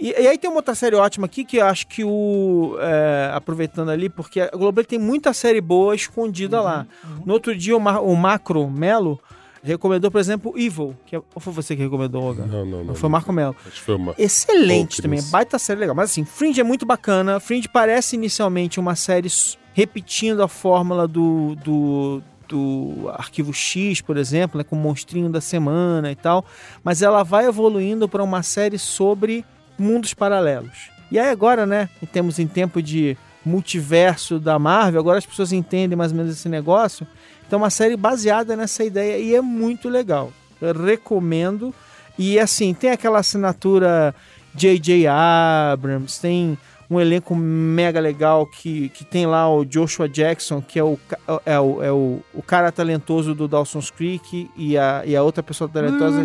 E, 0.00 0.10
e 0.10 0.28
aí 0.28 0.38
tem 0.38 0.48
uma 0.48 0.58
outra 0.58 0.74
série 0.74 0.94
ótima 0.96 1.26
aqui 1.26 1.44
que 1.44 1.56
eu 1.56 1.66
acho 1.66 1.86
que 1.86 2.04
o. 2.04 2.76
é, 2.80 3.30
aproveitando 3.34 3.90
ali, 3.90 4.08
porque 4.08 4.40
a 4.40 4.48
Globoplay 4.50 4.84
tem 4.84 4.98
muita 4.98 5.32
série 5.32 5.60
boa 5.60 5.94
escondida 5.94 6.60
lá. 6.60 6.86
No 7.26 7.32
outro 7.32 7.56
dia, 7.56 7.76
o, 7.76 7.80
Ma- 7.80 8.00
o 8.00 8.14
Macro 8.14 8.68
Melo 8.70 9.18
recomendou, 9.62 10.08
por 10.10 10.20
exemplo, 10.20 10.54
Evil. 10.56 10.94
Que 11.04 11.16
é- 11.16 11.18
ou 11.34 11.40
foi 11.40 11.52
você 11.52 11.74
que 11.74 11.82
recomendou, 11.82 12.22
Olga? 12.22 12.46
Não, 12.46 12.64
não, 12.64 12.84
não. 12.84 12.94
Foi 12.94 13.08
o 13.08 13.10
Marco 13.12 13.32
Melo. 13.32 13.56
Acho 13.66 13.74
que 13.74 13.80
foi 13.82 13.96
uma. 13.96 14.14
Excelente 14.16 15.02
também, 15.02 15.20
baita 15.30 15.58
série 15.58 15.80
legal. 15.80 15.96
Mas 15.96 16.10
assim, 16.10 16.24
Fringe 16.24 16.60
é 16.60 16.64
muito 16.64 16.86
bacana. 16.86 17.40
Fringe 17.40 17.68
parece 17.68 18.14
inicialmente 18.14 18.78
uma 18.78 18.94
série 18.94 19.28
repetindo 19.74 20.42
a 20.42 20.48
fórmula 20.48 21.06
do, 21.08 21.54
do, 21.56 22.22
do 22.48 23.10
Arquivo 23.14 23.52
X, 23.52 24.00
por 24.00 24.16
exemplo, 24.16 24.58
né, 24.58 24.64
com 24.64 24.74
o 24.76 24.78
monstrinho 24.78 25.28
da 25.28 25.40
semana 25.40 26.10
e 26.10 26.16
tal. 26.16 26.44
Mas 26.84 27.02
ela 27.02 27.22
vai 27.24 27.46
evoluindo 27.46 28.08
para 28.08 28.22
uma 28.22 28.42
série 28.42 28.78
sobre 28.78 29.44
mundos 29.78 30.14
paralelos. 30.14 30.90
E 31.10 31.18
aí 31.18 31.30
agora, 31.30 31.64
né, 31.64 31.88
em 32.02 32.06
temos 32.06 32.38
em 32.38 32.46
tempo 32.46 32.82
de 32.82 33.16
multiverso 33.44 34.38
da 34.38 34.58
Marvel, 34.58 35.00
agora 35.00 35.18
as 35.18 35.26
pessoas 35.26 35.52
entendem 35.52 35.96
mais 35.96 36.12
ou 36.12 36.18
menos 36.18 36.32
esse 36.32 36.48
negócio. 36.48 37.06
Então 37.46 37.58
é 37.58 37.62
uma 37.62 37.70
série 37.70 37.96
baseada 37.96 38.54
nessa 38.54 38.84
ideia 38.84 39.18
e 39.18 39.34
é 39.34 39.40
muito 39.40 39.88
legal. 39.88 40.32
Eu 40.60 40.74
recomendo. 40.74 41.74
E 42.18 42.38
assim, 42.38 42.74
tem 42.74 42.90
aquela 42.90 43.20
assinatura 43.20 44.14
J.J. 44.54 45.06
Abrams, 45.06 46.20
tem 46.20 46.58
um 46.90 46.98
elenco 46.98 47.34
mega 47.36 48.00
legal 48.00 48.46
que, 48.46 48.88
que 48.90 49.04
tem 49.04 49.26
lá 49.26 49.48
o 49.48 49.64
Joshua 49.64 50.08
Jackson, 50.08 50.60
que 50.60 50.78
é 50.78 50.82
o, 50.82 50.98
é 51.44 51.60
o, 51.60 51.82
é 51.82 51.92
o, 51.92 52.20
o 52.34 52.42
cara 52.42 52.72
talentoso 52.72 53.34
do 53.34 53.46
Dawson's 53.46 53.90
Creek, 53.90 54.50
e 54.56 54.76
a, 54.76 55.02
e 55.04 55.14
a 55.14 55.22
outra 55.22 55.42
pessoa 55.42 55.68
talentosa. 55.68 56.22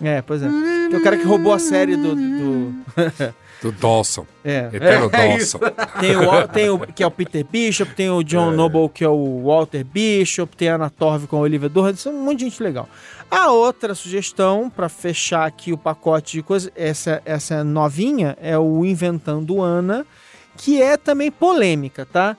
É, 0.00 0.22
pois 0.22 0.42
é. 0.42 0.48
Que 0.90 0.96
é 0.96 0.98
o 0.98 1.02
cara 1.02 1.16
que 1.16 1.24
roubou 1.24 1.52
a 1.52 1.58
série 1.58 1.96
do. 1.96 2.14
do 2.14 3.34
Do 3.62 3.72
Dawson. 3.72 4.26
é. 4.44 4.68
Eterno 4.72 5.08
É 5.12 5.36
Dawson. 5.38 5.58
Tem 6.00 6.16
o, 6.16 6.48
tem 6.48 6.70
o 6.70 6.78
que 6.80 7.02
é 7.02 7.06
o 7.06 7.10
Peter 7.10 7.46
Bishop, 7.48 7.94
tem 7.94 8.10
o 8.10 8.22
John 8.24 8.50
Noble 8.50 8.88
que 8.88 9.04
é 9.04 9.08
o 9.08 9.44
Walter 9.44 9.84
Bishop, 9.84 10.56
tem 10.56 10.68
a 10.68 10.74
Anna 10.74 10.90
Torv 10.90 11.26
com 11.26 11.36
a 11.36 11.40
Olivia 11.40 11.68
Durham, 11.68 11.94
são 11.94 12.12
um 12.12 12.24
monte 12.24 12.38
de 12.38 12.44
gente 12.46 12.62
legal. 12.62 12.88
A 13.30 13.52
outra 13.52 13.94
sugestão, 13.94 14.68
para 14.68 14.88
fechar 14.88 15.46
aqui 15.46 15.72
o 15.72 15.78
pacote 15.78 16.32
de 16.32 16.42
coisas, 16.42 16.72
essa, 16.74 17.22
essa 17.24 17.62
novinha 17.62 18.36
é 18.40 18.58
o 18.58 18.84
Inventando 18.84 19.62
Ana, 19.62 20.04
que 20.56 20.82
é 20.82 20.96
também 20.96 21.30
polêmica, 21.30 22.04
tá? 22.04 22.36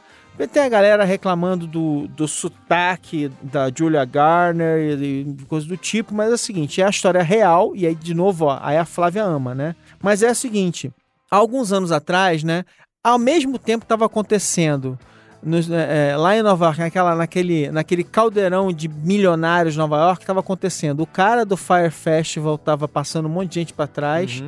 Tem 0.51 0.63
a 0.63 0.69
galera 0.69 1.03
reclamando 1.05 1.67
do, 1.67 2.07
do 2.07 2.27
sotaque 2.27 3.31
da 3.43 3.69
Julia 3.75 4.03
Garner 4.05 4.99
e, 4.99 5.37
coisas 5.47 5.67
do 5.69 5.77
tipo, 5.77 6.15
mas 6.15 6.31
é 6.31 6.33
o 6.33 6.37
seguinte, 6.37 6.81
é 6.81 6.85
a 6.85 6.89
história 6.89 7.21
real, 7.21 7.73
e 7.75 7.85
aí, 7.85 7.93
de 7.93 8.13
novo, 8.15 8.45
ó, 8.45 8.57
aí 8.61 8.75
a 8.75 8.85
Flávia 8.85 9.23
ama, 9.23 9.53
né? 9.53 9.75
Mas 10.01 10.23
é 10.23 10.31
o 10.31 10.35
seguinte, 10.35 10.91
há 11.29 11.35
alguns 11.35 11.71
anos 11.71 11.91
atrás, 11.91 12.43
né, 12.43 12.65
ao 13.03 13.19
mesmo 13.19 13.59
tempo 13.59 13.83
estava 13.85 14.05
acontecendo 14.05 14.97
nos- 15.43 15.69
é, 15.69 16.11
é, 16.11 16.17
lá 16.17 16.35
em 16.35 16.41
Nova 16.41 16.65
York, 16.65 16.79
naquela, 16.79 17.15
naquele, 17.15 17.69
naquele 17.71 18.03
caldeirão 18.03 18.71
de 18.73 18.87
milionários 18.87 19.73
de 19.75 19.79
Nova 19.79 19.97
York, 19.97 20.23
estava 20.23 20.39
acontecendo. 20.39 21.01
O 21.01 21.07
cara 21.07 21.45
do 21.45 21.55
Fire 21.57 21.91
Festival 21.91 22.55
estava 22.55 22.87
passando 22.87 23.27
um 23.27 23.29
monte 23.31 23.49
de 23.49 23.55
gente 23.55 23.73
para 23.73 23.85
trás. 23.87 24.43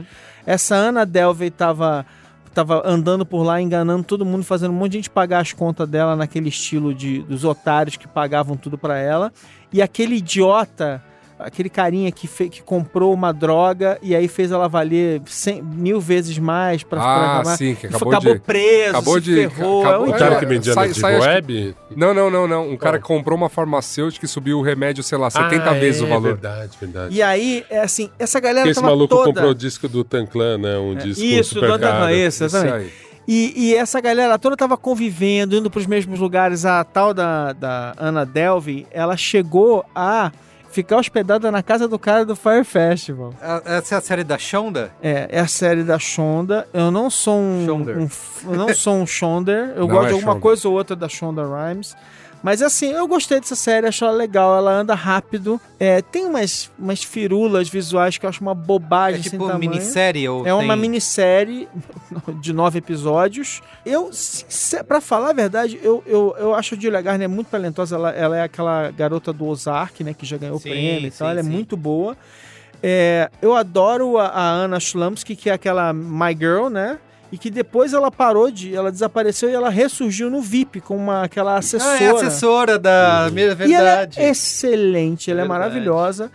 Essa 0.46 0.76
Ana 0.76 1.06
Delvey 1.06 1.48
estava 1.50 2.06
tava 2.54 2.82
andando 2.86 3.26
por 3.26 3.44
lá, 3.44 3.62
enganando 3.62 4.04
todo 4.04 4.26
mundo, 4.26 4.44
fazendo 4.44 4.72
um 4.72 4.76
monte 4.76 4.92
de 4.92 4.98
gente 5.00 5.10
pagar 5.10 5.40
as 5.40 5.54
contas 5.54 5.88
dela 5.88 6.16
naquele 6.16 6.50
estilo 6.50 6.94
de, 6.94 7.24
dos 7.24 7.44
otários 7.44 7.98
que 7.98 8.08
pagavam 8.08 8.56
tudo 8.56 8.78
para 8.78 8.98
ela. 8.98 9.34
E 9.72 9.82
aquele 9.82 10.16
idiota, 10.16 11.04
aquele 11.44 11.70
carinha 11.70 12.12
que, 12.12 12.28
fe- 12.28 12.50
que 12.50 12.62
comprou 12.64 13.14
uma 13.14 13.32
droga 13.32 13.98
e 14.02 14.16
aí 14.16 14.28
fez 14.28 14.52
ela 14.52 14.68
valer 14.68 15.22
cem, 15.28 15.62
mil 15.62 16.00
vezes 16.00 16.38
mais 16.40 16.84
para 16.84 17.02
Ah, 17.02 17.44
sim, 17.58 17.76
que 17.76 17.88
acabou 17.88 18.10
acabou 18.14 18.34
de... 18.36 18.40
preso, 18.40 18.90
acabou 18.90 19.14
se 19.16 19.22
de- 19.22 19.36
ferrou. 19.36 19.82
acabou- 19.86 20.06
é 20.08 20.10
um 20.10 20.16
O 20.16 20.18
cara 20.18 20.36
que 20.40 20.46
vendia 20.46 20.74
Sai- 20.74 20.88
na 20.90 20.94
sai, 20.94 21.16
acho 21.16 21.24
que- 21.24 21.30
Web? 21.30 21.76
Não, 21.96 22.14
não, 22.14 22.30
não, 22.30 22.48
não. 22.48 22.70
Um 22.70 22.78
cara 22.78 23.00
comprou 23.00 23.38
uma 23.38 23.50
farmacêutica 23.50 24.26
e 24.26 24.30
subiu 24.30 24.58
o 24.60 24.62
remédio, 24.62 25.04
sei 25.04 25.18
lá, 25.18 25.30
70 25.30 25.70
Ah, 25.70 25.74
vezes 25.74 26.02
é, 26.02 26.06
o 26.06 26.08
valor. 26.08 26.22
Verdade, 26.34 26.72
verdade. 26.80 27.16
E 27.16 27.22
aí, 27.22 27.64
é 27.70 27.80
assim, 27.82 28.10
essa 28.18 28.40
galera 28.40 28.62
Porque 28.62 28.72
esse 28.72 28.80
tava 28.82 28.92
maluco 28.94 29.16
toda... 29.16 29.28
comprou 29.28 29.52
o 29.52 29.56
disco 29.56 29.88
do 29.88 30.04
Tanclan, 30.04 30.58
né? 30.58 30.78
Um 30.78 30.96
disco 30.96 31.24
Isso, 31.24 31.56
super 31.56 31.68
do 31.68 31.74
Antan 31.76 31.88
caro. 31.92 32.14
isso, 32.14 32.28
Isso 32.28 32.44
exatamente. 32.58 32.86
aí. 32.86 32.92
E, 33.26 33.54
e 33.70 33.76
essa 33.76 34.02
galera 34.02 34.38
toda 34.38 34.58
tava 34.58 34.76
convivendo, 34.76 35.56
indo 35.56 35.70
pros 35.72 35.86
mesmos 35.88 36.20
lugares. 36.20 36.66
A 36.66 36.84
tal 36.84 37.14
da, 37.14 37.54
da 37.54 37.94
Ana 37.98 38.26
Delvey, 38.26 38.86
ela 38.92 39.16
chegou 39.16 39.86
a 39.96 40.30
ficar 40.74 40.98
hospedada 40.98 41.52
na 41.52 41.62
casa 41.64 41.88
do 41.88 41.98
cara 42.00 42.26
do 42.26 42.36
Fire 42.36 42.64
Festival. 42.64 43.34
A- 43.42 43.62
Essa 43.66 43.96
é 43.96 43.98
a 43.98 44.02
série 44.02 44.24
da 44.24 44.38
Shonda? 44.38 44.92
É, 45.02 45.28
é 45.32 45.40
a 45.40 45.48
série 45.48 45.84
da 45.84 45.98
Shonda. 46.00 46.68
Eu 46.74 46.92
não 46.92 47.10
sou 47.10 47.40
um. 47.40 47.66
Shonda. 47.66 47.92
um 47.94 48.10
eu 48.52 48.58
não 48.58 48.74
sou 48.74 48.96
um 48.96 49.06
Shonder. 49.08 49.70
Eu 49.76 49.82
Não 49.82 49.88
gosto 49.88 50.06
é 50.06 50.08
de 50.10 50.14
alguma 50.16 50.32
Shonda. 50.34 50.42
coisa 50.42 50.68
ou 50.68 50.74
outra 50.76 50.96
da 50.96 51.08
Shonda 51.08 51.44
Rhimes. 51.44 51.96
Mas 52.44 52.62
assim, 52.62 52.92
eu 52.92 53.08
gostei 53.08 53.40
dessa 53.40 53.56
série, 53.56 53.88
acho 53.88 54.04
ela 54.04 54.14
legal, 54.14 54.58
ela 54.58 54.70
anda 54.74 54.94
rápido. 54.94 55.62
É, 55.80 56.02
tem 56.02 56.26
umas, 56.26 56.70
umas 56.78 57.02
firulas 57.02 57.70
visuais 57.70 58.18
que 58.18 58.26
eu 58.26 58.30
acho 58.30 58.42
uma 58.42 58.52
É 58.52 58.56
bobagem 58.56 59.24
sem 59.24 59.32
tipo 59.32 59.48
tamanho. 59.48 59.72
minissérie? 59.72 60.28
Ou 60.28 60.46
É 60.46 60.54
uma 60.54 60.74
tem- 60.74 60.82
minissérie 60.82 61.70
de 62.42 62.52
nove 62.52 62.80
episódios. 62.80 63.62
Eu, 63.86 64.12
pra 64.86 65.00
falar 65.00 65.30
a 65.30 65.34
verdade, 65.34 65.80
eu, 65.82 66.04
eu, 66.06 66.36
eu 66.38 66.54
acho 66.54 66.76
a 66.76 66.78
Julia 66.78 67.02
Garner 67.02 67.30
muito 67.30 67.48
talentosa. 67.48 67.96
Ela, 67.96 68.12
ela 68.12 68.38
é 68.38 68.42
aquela 68.44 68.92
garota 68.92 69.32
do 69.32 69.46
Ozark, 69.46 70.04
né? 70.04 70.14
Que 70.14 70.26
já 70.26 70.36
ganhou 70.38 70.60
Sim, 70.60 70.70
prêmio 70.70 71.08
e 71.08 71.12
sim, 71.12 71.18
tal. 71.20 71.30
Ela 71.30 71.40
é 71.40 71.44
sim. 71.44 71.50
muito 71.50 71.78
boa. 71.78 72.18
É, 72.86 73.30
eu 73.42 73.56
adoro 73.56 74.18
a, 74.18 74.28
a 74.28 74.50
Anna 74.52 74.80
Schlamsky, 74.82 75.38
que 75.38 75.50
é 75.50 75.54
aquela 75.54 75.94
My 75.94 76.36
Girl, 76.38 76.68
né? 76.68 77.00
E 77.34 77.38
que 77.40 77.50
depois 77.50 77.94
ela 77.94 78.12
parou 78.12 78.52
de. 78.52 78.76
Ela 78.76 78.92
desapareceu 78.92 79.50
e 79.50 79.54
ela 79.54 79.72
ressurgiu 79.72 80.30
no 80.30 80.40
VIP 80.40 80.80
com 80.80 80.96
uma, 80.96 81.24
aquela 81.24 81.58
assessora. 81.58 81.98
Ah, 81.98 82.04
é 82.04 82.12
assessora 82.12 82.78
da... 82.78 83.26
Uhum. 83.28 83.34
Verdade. 83.34 83.72
E 83.72 83.74
ela 83.74 84.08
é 84.16 84.30
excelente, 84.30 85.32
ela 85.32 85.42
Verdade. 85.42 85.60
é 85.60 85.66
maravilhosa. 85.66 86.32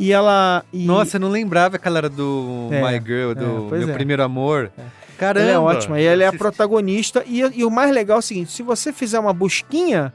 E 0.00 0.10
ela. 0.10 0.64
e- 0.72 0.86
Nossa, 0.86 1.16
eu 1.16 1.20
não 1.20 1.28
lembrava 1.28 1.78
que 1.78 1.86
ela 1.86 1.98
era 1.98 2.08
do 2.08 2.68
É, 2.70 2.80
My 2.80 2.98
Girl, 2.98 3.34
do 3.34 3.74
é, 3.74 3.78
Meu 3.80 3.90
é. 3.90 3.92
Primeiro 3.92 4.22
Amor. 4.22 4.70
Caramba! 5.18 5.46
Ela 5.46 5.52
é 5.52 5.58
ótima. 5.58 6.00
E 6.00 6.04
ela 6.04 6.22
é 6.24 6.26
a 6.26 6.32
protagonista. 6.32 7.22
E, 7.26 7.40
e 7.40 7.62
o 7.62 7.70
mais 7.70 7.92
legal 7.92 8.16
é 8.16 8.20
o 8.20 8.22
seguinte: 8.22 8.50
se 8.50 8.62
você 8.62 8.90
fizer 8.90 9.18
uma 9.18 9.34
busquinha, 9.34 10.14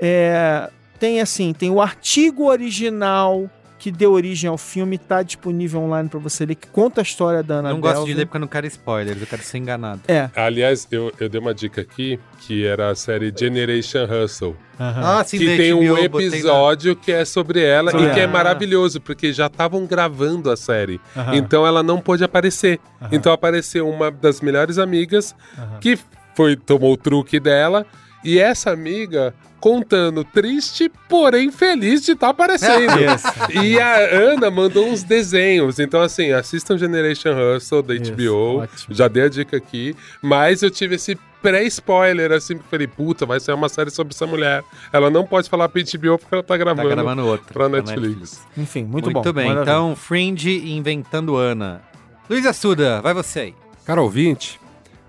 é, 0.00 0.70
tem 1.00 1.20
assim, 1.20 1.52
tem 1.52 1.68
o 1.68 1.82
artigo 1.82 2.44
original 2.44 3.50
que 3.78 3.90
deu 3.90 4.12
origem 4.12 4.48
ao 4.48 4.56
filme, 4.56 4.96
tá 4.96 5.22
disponível 5.22 5.80
online 5.82 6.08
pra 6.08 6.18
você 6.18 6.46
ler, 6.46 6.54
que 6.54 6.68
conta 6.68 7.00
a 7.00 7.02
história 7.02 7.42
da 7.42 7.56
Ana 7.56 7.70
Não 7.70 7.80
gosto 7.80 8.06
de 8.06 8.14
ler 8.14 8.24
porque 8.26 8.36
eu 8.36 8.40
não 8.40 8.48
quero 8.48 8.66
spoilers, 8.66 9.20
eu 9.20 9.26
quero 9.26 9.42
ser 9.42 9.58
enganado. 9.58 10.00
É. 10.08 10.30
Aliás, 10.34 10.86
eu, 10.90 11.12
eu 11.20 11.28
dei 11.28 11.40
uma 11.40 11.52
dica 11.52 11.80
aqui, 11.80 12.18
que 12.40 12.64
era 12.64 12.90
a 12.90 12.94
série 12.94 13.32
Generation 13.36 14.04
Hustle. 14.04 14.56
Ah, 14.78 15.22
sim, 15.24 15.38
que 15.38 15.46
da 15.46 15.56
tem 15.56 15.74
um 15.74 15.98
episódio 15.98 16.96
que 16.96 17.12
é 17.12 17.24
sobre 17.24 17.62
ela 17.62 17.90
Sobre 17.90 18.06
e 18.06 18.10
que 18.12 18.20
é 18.20 18.24
ela. 18.24 18.32
maravilhoso, 18.32 19.00
porque 19.00 19.32
já 19.32 19.46
estavam 19.46 19.86
gravando 19.86 20.50
a 20.50 20.56
série. 20.56 21.00
Aham. 21.16 21.36
Então 21.36 21.66
ela 21.66 21.82
não 21.82 22.00
pôde 22.00 22.24
aparecer. 22.24 22.80
Então 23.12 23.32
apareceu 23.32 23.88
uma 23.88 24.10
das 24.10 24.40
melhores 24.40 24.78
amigas 24.78 25.34
que 25.80 25.98
foi 26.34 26.56
tomou 26.56 26.92
o 26.92 26.96
truque 26.96 27.38
dela 27.38 27.86
e 28.24 28.38
essa 28.38 28.70
amiga 28.70 29.34
contando 29.64 30.22
triste, 30.24 30.92
porém 31.08 31.50
feliz 31.50 32.02
de 32.04 32.12
estar 32.12 32.28
aparecendo. 32.28 32.92
E 33.64 33.80
a 33.80 33.96
Ana 33.96 34.50
mandou 34.50 34.86
uns 34.88 35.02
desenhos. 35.02 35.78
Então, 35.78 36.02
assim, 36.02 36.32
assistam 36.32 36.76
Generation 36.76 37.30
Hustle 37.30 37.82
da 37.82 37.94
Isso, 37.94 38.12
HBO. 38.12 38.58
ótimo. 38.58 38.94
Já 38.94 39.08
dei 39.08 39.22
a 39.22 39.28
dica 39.30 39.56
aqui. 39.56 39.96
Mas 40.20 40.62
eu 40.62 40.70
tive 40.70 40.96
esse 40.96 41.16
pré-spoiler, 41.40 42.30
assim, 42.32 42.58
que 42.58 42.64
falei, 42.64 42.86
puta, 42.86 43.24
vai 43.24 43.40
ser 43.40 43.52
uma 43.54 43.70
série 43.70 43.88
sobre 43.90 44.12
essa 44.12 44.26
mulher. 44.26 44.62
Ela 44.92 45.08
não 45.08 45.24
pode 45.24 45.48
falar 45.48 45.66
pra 45.70 45.80
HBO 45.80 46.18
porque 46.18 46.34
ela 46.34 46.42
tá 46.42 46.48
Tá 46.54 46.58
gravando. 46.58 46.88
gravando 46.90 47.26
outro. 47.26 47.50
pra 47.50 47.66
Netflix. 47.66 48.42
Enfim, 48.58 48.82
muito, 48.84 49.06
Muito, 49.06 49.22
bom. 49.22 49.32
bem, 49.32 49.48
Maravilha. 49.48 49.62
então 49.62 49.96
Fringe 49.96 50.50
e 50.50 50.76
Inventando 50.76 51.36
Ana. 51.36 51.80
Luiz 52.28 52.44
Assuda, 52.44 53.00
vai 53.00 53.14
você 53.14 53.40
aí. 53.40 53.54
Cara 53.86 54.02
ouvinte, 54.02 54.60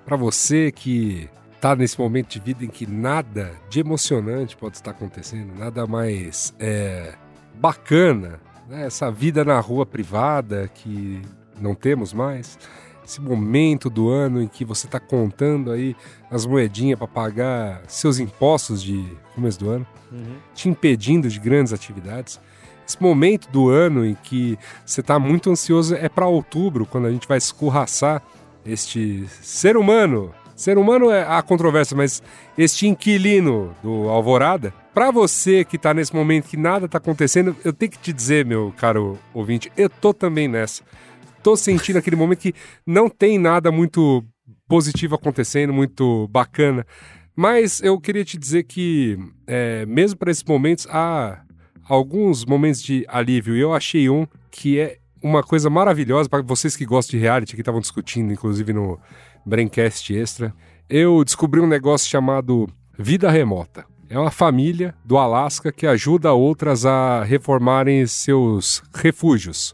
pra 0.06 0.16
você 0.16 0.72
que 0.72 1.28
tá 1.66 1.76
nesse 1.76 1.99
momento 1.99 2.30
de 2.30 2.39
vida 2.39 2.63
em 2.63 2.68
que 2.68 2.86
nada 2.86 3.51
de 3.72 3.80
emocionante 3.80 4.55
pode 4.55 4.76
estar 4.76 4.91
acontecendo, 4.91 5.57
nada 5.57 5.88
mais 5.88 6.53
é, 6.59 7.16
bacana, 7.55 8.39
né? 8.70 8.86
essa 8.86 9.09
vida 9.09 9.43
na 9.43 9.59
rua 9.59 9.84
privada 9.84 10.70
que 10.72 11.20
não 11.59 11.74
temos 11.74 12.13
mais, 12.13 12.59
esse 13.03 13.20
momento 13.20 13.89
do 13.89 14.09
ano 14.09 14.43
em 14.43 14.47
que 14.47 14.63
você 14.63 14.86
está 14.86 14.99
contando 14.99 15.72
aí 15.72 15.95
as 16.30 16.45
moedinhas 16.45 16.99
para 16.99 17.07
pagar 17.07 17.82
seus 17.88 18.20
impostos 18.20 18.84
de 18.84 19.03
começo 19.34 19.57
do 19.57 19.72
ano, 19.72 19.88
te 20.53 20.70
impedindo 20.70 21.28
de 21.28 21.39
grandes 21.39 21.74
atividades. 21.74 22.39
Esse 22.88 23.01
momento 23.01 23.49
do 23.49 23.70
ano 23.70 24.05
em 24.05 24.13
que 24.13 24.55
você 24.86 25.01
está 25.01 25.18
muito 25.18 25.49
ansioso 25.49 25.95
é 25.95 26.09
para 26.09 26.28
outubro, 26.28 26.86
quando 26.86 27.07
a 27.07 27.11
gente 27.11 27.28
vai 27.28 27.39
escorraçar 27.39 28.22
este 28.63 29.26
ser 29.41 29.76
humano. 29.78 30.32
Ser 30.56 30.78
humano 30.78 31.12
é 31.12 31.24
a 31.24 31.41
controvérsia, 31.41 31.97
mas 31.97 32.24
este 32.58 32.88
inquilino 32.88 33.76
do 33.84 34.08
Alvorada. 34.08 34.74
Para 34.93 35.12
você 35.12 35.66
que 35.66 35.78
tá 35.78 35.93
nesse 35.93 36.16
momento 36.16 36.47
que 36.47 36.56
nada 36.56 36.88
tá 36.88 36.97
acontecendo, 36.97 37.53
eu 37.66 37.74
tenho 37.74 37.91
que 37.91 37.99
te 37.99 38.14
dizer, 38.14 38.45
meu 38.45 38.74
caro 38.78 39.20
ouvinte, 39.34 39.70
eu 39.76 39.89
tô 39.89 40.14
também 40.14 40.47
nessa. 40.47 40.82
tô 41.43 41.58
sentindo 41.58 41.99
aquele 41.99 42.16
momento 42.16 42.39
que 42.39 42.53
não 42.88 43.10
tem 43.10 43.38
nada 43.38 43.70
muito 43.70 44.24
positivo 44.66 45.16
acontecendo, 45.16 45.74
muito 45.74 46.30
bacana. 46.30 46.88
Mas 47.36 47.82
eu 47.82 47.99
queria 47.99 48.24
te 48.24 48.38
dizer 48.38 48.64
que, 48.64 49.20
é, 49.45 49.86
mesmo 49.86 50.18
para 50.18 50.32
esses 50.32 50.43
momentos, 50.45 50.88
há 50.89 51.41
alguns 51.84 52.45
momentos 52.45 52.82
de 52.82 53.06
alívio. 53.10 53.58
E 53.58 53.60
eu 53.60 53.74
achei 53.74 54.10
um 54.10 54.26
que 54.49 54.80
é 54.80 54.99
uma 55.22 55.43
coisa 55.43 55.70
maravilhosa 55.70 56.30
para 56.30 56.41
vocês 56.41 56.78
que 56.78 56.86
gostam 56.86 57.18
de 57.18 57.24
reality, 57.24 57.56
que 57.56 57.62
estavam 57.62 57.82
discutindo, 57.82 58.32
inclusive 58.32 58.72
no 58.72 58.97
Braincast 59.46 60.14
Extra. 60.14 60.54
Eu 60.89 61.24
descobri 61.24 61.60
um 61.60 61.68
negócio 61.68 62.10
chamado 62.10 62.68
Vida 62.98 63.30
Remota. 63.30 63.86
É 64.10 64.20
uma 64.20 64.30
família 64.32 64.93
do 65.03 65.18
Alasca 65.18 65.72
que 65.72 65.88
ajuda 65.88 66.32
outras 66.34 66.86
a 66.86 67.24
reformarem 67.24 68.06
seus 68.06 68.84
refúgios 68.93 69.74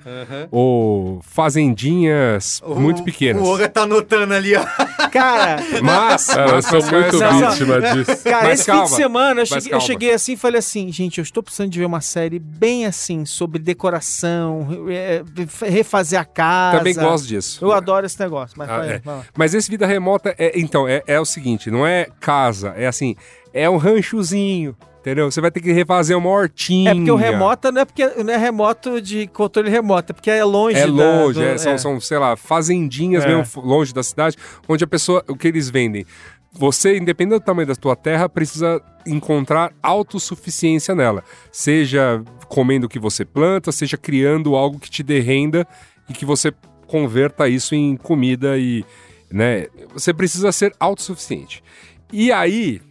ou 0.50 1.22
fazendinhas 1.24 2.62
muito 2.66 3.04
pequenas. 3.04 3.42
O 3.42 3.46
Olga 3.46 3.68
tá 3.70 3.82
anotando 3.84 4.34
ali, 4.34 4.56
ó. 4.56 4.64
Cara, 5.10 5.58
Mas, 5.82 6.28
Cara, 6.28 6.52
eu 6.56 6.62
sou 6.62 6.82
muito 6.82 7.18
mas- 7.20 7.54
vítima 7.58 7.82
disso. 7.82 8.24
Cara, 8.24 8.48
Mas 8.48 8.60
esse 8.60 8.66
calma, 8.68 8.86
fim 8.88 8.90
de 8.92 8.96
semana 8.98 9.42
eu 9.42 9.46
cheguei, 9.46 9.74
eu 9.74 9.80
cheguei 9.82 10.14
assim 10.14 10.34
e 10.34 10.38
falei 10.38 10.60
assim, 10.60 10.92
gente, 10.92 11.18
eu 11.18 11.24
estou 11.24 11.44
precisando 11.44 11.70
de 11.70 11.80
ver 11.80 11.86
uma 11.86 12.02
série 12.02 12.40
bem 12.40 12.86
assim, 12.86 13.26
sobre 13.26 13.60
decoração, 13.60 14.68
é, 14.90 15.24
refazer 15.70 16.20
a 16.20 16.26
casa. 16.26 16.78
também 16.78 16.94
gosto 16.96 17.28
disso. 17.28 17.64
Eu 17.64 17.72
adoro 17.72 18.06
esse 18.06 18.20
negócio, 18.20 18.56
mas 18.58 18.70
Ah, 18.70 18.78
vai, 18.78 18.90
é. 18.94 19.00
vai. 19.00 19.22
Mas 19.36 19.54
esse 19.54 19.70
vida 19.70 19.86
remota 19.86 20.34
é, 20.38 20.60
então, 20.60 20.88
é, 20.88 21.04
é 21.08 21.20
o 21.20 21.26
seguinte, 21.26 21.70
não 21.70 21.86
é 21.86 22.08
casa, 22.20 22.70
é 22.78 22.88
assim, 22.88 23.16
é 23.54 23.70
um 23.70 23.78
ranchozinho, 23.78 24.76
entendeu? 25.00 25.30
Você 25.32 25.42
vai 25.42 25.52
ter 25.52 25.62
que 25.62 25.72
refazer 25.72 26.18
uma 26.18 26.30
hortinha. 26.30 26.92
É 26.92 26.96
porque 26.96 27.12
o 27.12 27.16
remoto 27.16 27.72
não 27.72 27.82
é 27.82 27.86
porque 27.86 28.06
não 28.24 28.34
é 28.34 28.38
remoto 28.38 29.02
de 29.02 29.28
controle 29.28 29.70
remoto, 29.70 30.12
é 30.12 30.14
porque 30.14 30.30
é 30.32 30.44
longe. 30.44 30.78
É 30.78 30.86
da- 30.88 30.92
longe, 30.92 31.40
do- 31.40 31.46
é, 31.46 31.58
são, 31.58 31.72
é. 31.74 31.78
são, 31.78 32.00
sei 32.00 32.18
lá, 32.18 32.36
fazendinhas 32.36 33.24
É. 33.24 33.28
mesmo 33.36 33.62
longe 33.62 33.94
da 33.94 34.04
cidade, 34.04 34.36
onde 34.68 34.84
a 34.84 34.88
pessoa, 34.88 35.24
o 35.28 35.36
que 35.36 35.48
eles 35.48 35.70
vendem? 35.70 36.06
Você, 36.54 36.98
independente 36.98 37.40
do 37.40 37.46
tamanho 37.46 37.68
da 37.68 37.76
tua 37.76 37.96
terra, 37.96 38.28
precisa 38.28 38.82
encontrar 39.08 39.72
autossuficiência 39.82 40.94
nela. 40.94 41.24
Seja 41.52 42.22
comendo 42.50 42.86
o 42.86 42.90
que 42.90 43.00
você 43.00 43.24
planta, 43.24 43.72
seja 43.72 43.96
criando 43.98 44.56
algo 44.56 44.78
que 44.78 44.90
te 44.90 45.02
dê 45.02 45.20
renda 45.22 45.66
e 46.10 46.14
que 46.14 46.26
você 46.26 46.54
converta 46.88 47.48
isso 47.48 47.74
em 47.74 47.96
comida 47.96 48.58
e, 48.58 48.84
né, 49.32 49.68
você 49.94 50.14
precisa 50.14 50.52
ser 50.52 50.74
autossuficiente. 50.78 51.64
E 52.12 52.34
aí, 52.34 52.82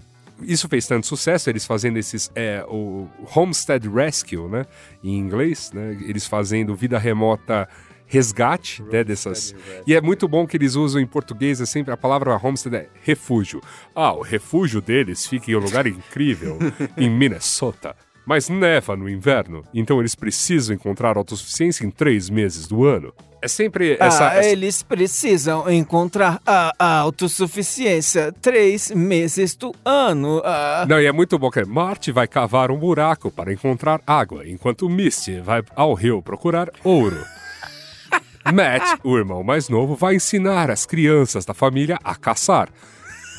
isso 0.43 0.69
fez 0.69 0.87
tanto 0.87 1.07
sucesso, 1.07 1.51
eles 1.51 1.65
fazendo 1.65 1.99
esses, 1.99 2.31
é, 2.35 2.65
o 2.69 3.09
Homestead 3.35 3.89
Rescue, 3.89 4.49
né, 4.49 4.67
em 5.03 5.19
inglês, 5.19 5.71
né, 5.73 5.97
eles 6.03 6.27
fazendo 6.27 6.75
vida 6.75 6.99
remota 6.99 7.69
resgate, 8.07 8.83
né, 8.83 9.05
dessas... 9.05 9.55
E 9.87 9.95
é 9.95 10.01
muito 10.01 10.27
bom 10.27 10.45
que 10.45 10.57
eles 10.57 10.75
usam 10.75 11.01
em 11.01 11.07
português, 11.07 11.61
é 11.61 11.67
sempre, 11.67 11.93
a 11.95 11.97
palavra 11.97 12.37
homestead 12.37 12.75
é 12.77 12.89
refúgio. 13.03 13.61
Ah, 13.95 14.13
o 14.13 14.21
refúgio 14.21 14.81
deles 14.81 15.27
fica 15.27 15.51
em 15.51 15.55
um 15.55 15.61
lugar 15.61 15.87
incrível, 15.87 16.59
em 16.99 17.09
Minnesota. 17.09 17.95
Mas 18.27 18.49
neva 18.49 18.95
no 18.97 19.09
inverno, 19.09 19.65
então 19.75 19.99
eles 19.99 20.15
precisam 20.15 20.75
encontrar 20.77 21.17
autossuficiência 21.17 21.85
em 21.85 21.91
três 21.91 22.31
meses 22.31 22.67
do 22.69 22.85
ano. 22.85 23.13
É 23.43 23.49
sempre 23.49 23.97
essa... 23.99 24.29
ah, 24.29 24.35
essa- 24.37 24.49
eles 24.51 24.83
precisam 24.83 25.69
encontrar 25.71 26.41
a, 26.47 26.73
a 26.79 26.99
autossuficiência 26.99 28.33
três 28.41 28.91
meses 28.91 29.57
do 29.57 29.75
ano. 29.85 30.43
ah. 30.45 30.85
Não, 30.89 31.01
e 31.01 31.07
é 31.07 31.13
muito 31.13 31.39
bom 31.39 31.51
que 31.51 31.65
Marte 31.65 32.13
vai 32.13 32.29
cavar 32.29 32.71
um 32.71 32.77
buraco 32.79 33.31
para 33.31 33.53
encontrar 33.53 34.01
água, 34.07 34.47
enquanto 34.47 34.89
Misty 34.89 35.41
vai 35.41 35.63
ao 35.75 35.95
rio 35.95 36.23
procurar 36.23 36.71
ouro. 36.85 37.25
Matt, 38.53 38.99
o 39.05 39.17
irmão 39.17 39.43
mais 39.43 39.69
novo, 39.69 39.95
vai 39.97 40.15
ensinar 40.17 40.71
as 40.71 40.85
crianças 40.87 41.45
da 41.45 41.55
família 41.55 41.99
a 42.05 42.15
caçar. 42.15 42.69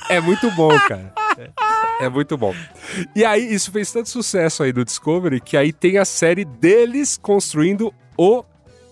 É 0.09 0.19
muito 0.19 0.49
bom, 0.51 0.69
cara. 0.87 1.13
É, 1.37 2.05
é 2.05 2.09
muito 2.09 2.37
bom. 2.37 2.53
E 3.15 3.23
aí, 3.23 3.53
isso 3.53 3.71
fez 3.71 3.91
tanto 3.91 4.09
sucesso 4.09 4.63
aí 4.63 4.71
do 4.71 4.83
Discovery 4.83 5.39
que 5.39 5.55
aí 5.55 5.71
tem 5.71 5.97
a 5.97 6.05
série 6.05 6.45
deles 6.45 7.17
construindo 7.17 7.93
o 8.17 8.43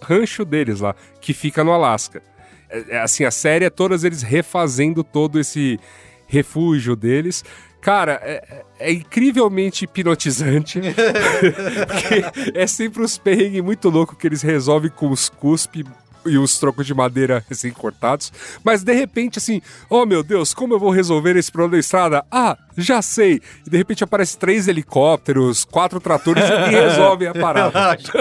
rancho 0.02 0.46
deles 0.46 0.80
lá, 0.80 0.96
que 1.20 1.34
fica 1.34 1.64
no 1.64 1.72
Alasca. 1.72 2.22
É, 2.70 2.96
é 2.96 3.00
assim, 3.02 3.24
a 3.26 3.32
série 3.32 3.66
é 3.66 3.70
todas 3.70 4.04
eles 4.04 4.22
refazendo 4.22 5.04
todo 5.04 5.40
esse 5.40 5.80
refúgio 6.28 6.96
deles. 6.96 7.44
Cara, 7.82 8.20
é, 8.24 8.66
é 8.80 8.92
incrivelmente 8.92 9.86
hipnotizante. 9.86 10.82
é 12.54 12.68
sempre 12.68 13.02
uns 13.02 13.18
perrengues 13.18 13.62
muito 13.62 13.90
loucos 13.90 14.18
que 14.18 14.28
eles 14.28 14.42
resolvem 14.42 14.92
com 14.92 15.10
os 15.10 15.30
cuspe 15.30 15.86
e 16.26 16.38
os 16.38 16.58
trocos 16.58 16.86
de 16.86 16.94
madeira 16.94 17.44
recém-cortados. 17.48 18.32
Mas 18.64 18.84
de 18.84 18.94
repente, 18.94 19.40
assim, 19.40 19.62
oh 19.90 20.06
meu 20.06 20.24
Deus, 20.24 20.54
como 20.54 20.74
eu 20.74 20.80
vou 20.80 20.92
resolver 20.92 21.36
esse 21.36 21.52
problema 21.52 21.74
da 21.74 21.80
estrada? 21.80 22.26
Ah, 22.32 22.58
já 22.80 23.02
sei. 23.02 23.42
E 23.66 23.70
de 23.70 23.78
repente 23.78 24.04
aparece 24.04 24.38
três 24.38 24.68
helicópteros, 24.68 25.66
quatro 25.66 26.00
tratores 26.00 26.44
e 26.44 26.70
resolvem 26.72 27.28
a 27.28 27.34
parada. 27.34 27.80
Lógico, 27.90 28.18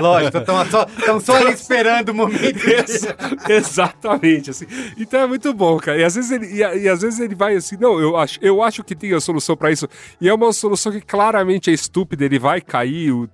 lógico. 0.00 0.38
Estão 0.38 0.66
só, 0.66 0.84
tão 0.84 1.20
só 1.20 1.36
ali 1.36 1.52
esperando 1.52 2.10
o 2.10 2.14
momento. 2.14 2.68
Ex- 2.68 3.06
Exatamente, 3.48 4.50
assim. 4.50 4.66
Então 4.96 5.20
é 5.20 5.26
muito 5.26 5.52
bom, 5.52 5.78
cara. 5.78 5.98
E 5.98 6.04
às 6.04 6.14
vezes 6.14 6.30
ele, 6.30 6.46
e, 6.46 6.58
e 6.84 6.88
às 6.88 7.02
vezes 7.02 7.20
ele 7.20 7.34
vai 7.34 7.56
assim, 7.56 7.76
não, 7.78 7.98
eu 8.00 8.16
acho, 8.16 8.38
eu 8.42 8.62
acho 8.62 8.82
que 8.84 8.94
tem 8.94 9.12
a 9.14 9.20
solução 9.20 9.56
pra 9.56 9.70
isso. 9.70 9.88
E 10.20 10.28
é 10.28 10.34
uma 10.34 10.52
solução 10.52 10.92
que 10.92 11.00
claramente 11.00 11.70
é 11.70 11.72
estúpida, 11.72 12.24
ele 12.24 12.38
vai 12.38 12.60
cair, 12.60 13.12
o, 13.12 13.28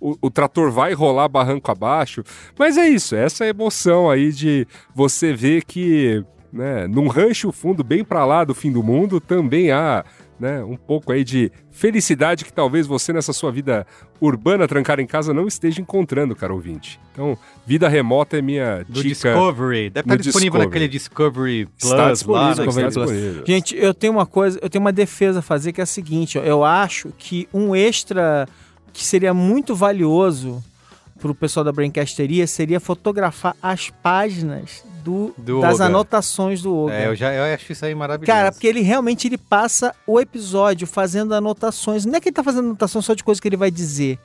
o, 0.00 0.16
o 0.22 0.30
trator 0.30 0.70
vai 0.70 0.92
rolar 0.92 1.28
barranco 1.28 1.70
abaixo. 1.70 2.22
Mas 2.58 2.76
é 2.76 2.88
isso, 2.88 3.14
essa 3.16 3.46
emoção 3.46 4.10
aí 4.10 4.32
de 4.32 4.66
você 4.94 5.32
ver 5.32 5.64
que, 5.64 6.22
né, 6.52 6.86
num 6.86 7.08
rancho 7.08 7.52
fundo 7.52 7.82
bem 7.84 8.04
pra 8.04 8.24
lá 8.24 8.44
do 8.44 8.54
fim 8.54 8.72
do 8.72 8.82
mundo, 8.82 9.20
também 9.20 9.70
há 9.70 10.04
né, 10.38 10.64
um 10.64 10.74
pouco 10.76 11.12
aí 11.12 11.22
de 11.22 11.52
felicidade 11.70 12.44
que 12.46 12.52
talvez 12.52 12.86
você 12.86 13.12
nessa 13.12 13.32
sua 13.32 13.52
vida 13.52 13.86
urbana 14.20 14.66
trancada 14.66 15.02
em 15.02 15.06
casa 15.06 15.34
não 15.34 15.46
esteja 15.46 15.82
encontrando, 15.82 16.34
cara 16.34 16.52
ouvinte. 16.54 16.98
Então, 17.12 17.36
vida 17.66 17.88
remota 17.88 18.38
é 18.38 18.42
minha 18.42 18.78
Do 18.88 19.02
dica. 19.02 19.08
Discovery. 19.30 19.90
Deve 19.90 20.06
estar 20.06 20.16
disponível 20.16 20.58
Discovery. 20.60 20.66
naquele 20.66 20.88
Discovery 20.88 21.66
Plus 21.66 21.90
Está 21.92 22.04
lá. 22.04 22.12
disponível, 22.12 22.46
né? 22.46 22.50
está 22.52 22.64
Discovery 22.64 22.92
Plus. 22.94 23.10
disponível. 23.10 23.44
Gente, 23.46 23.76
eu 23.76 23.92
tenho 23.92 24.12
uma 24.14 24.26
coisa, 24.26 24.58
eu 24.62 24.70
tenho 24.70 24.82
uma 24.82 24.92
defesa 24.92 25.40
a 25.40 25.42
fazer 25.42 25.72
que 25.72 25.80
é 25.80 25.84
a 25.84 25.86
seguinte, 25.86 26.38
ó, 26.38 26.42
eu 26.42 26.64
acho 26.64 27.12
que 27.18 27.46
um 27.52 27.76
extra 27.76 28.48
que 28.92 29.04
seria 29.04 29.34
muito 29.34 29.74
valioso 29.74 30.62
pro 31.20 31.34
pessoal 31.34 31.62
da 31.64 31.72
Braincasteria 31.72 32.46
seria 32.46 32.80
fotografar 32.80 33.54
as 33.62 33.90
páginas 34.02 34.82
do, 35.04 35.32
Do 35.38 35.60
das 35.60 35.74
Olga. 35.74 35.84
anotações 35.86 36.62
do 36.62 36.74
Olga. 36.74 36.94
É, 36.94 37.06
eu, 37.08 37.14
já, 37.14 37.32
eu 37.32 37.54
acho 37.54 37.72
isso 37.72 37.84
aí 37.84 37.94
maravilhoso. 37.94 38.26
Cara, 38.36 38.50
porque 38.52 38.66
ele 38.66 38.80
realmente 38.80 39.28
ele 39.28 39.38
passa 39.38 39.94
o 40.06 40.20
episódio 40.20 40.86
fazendo 40.86 41.34
anotações. 41.34 42.04
Não 42.04 42.14
é 42.16 42.20
que 42.20 42.28
ele 42.28 42.34
tá 42.34 42.42
fazendo 42.42 42.66
anotação 42.66 43.00
só 43.00 43.14
de 43.14 43.22
coisa 43.24 43.40
que 43.40 43.48
ele 43.48 43.56
vai 43.56 43.70
dizer. 43.70 44.18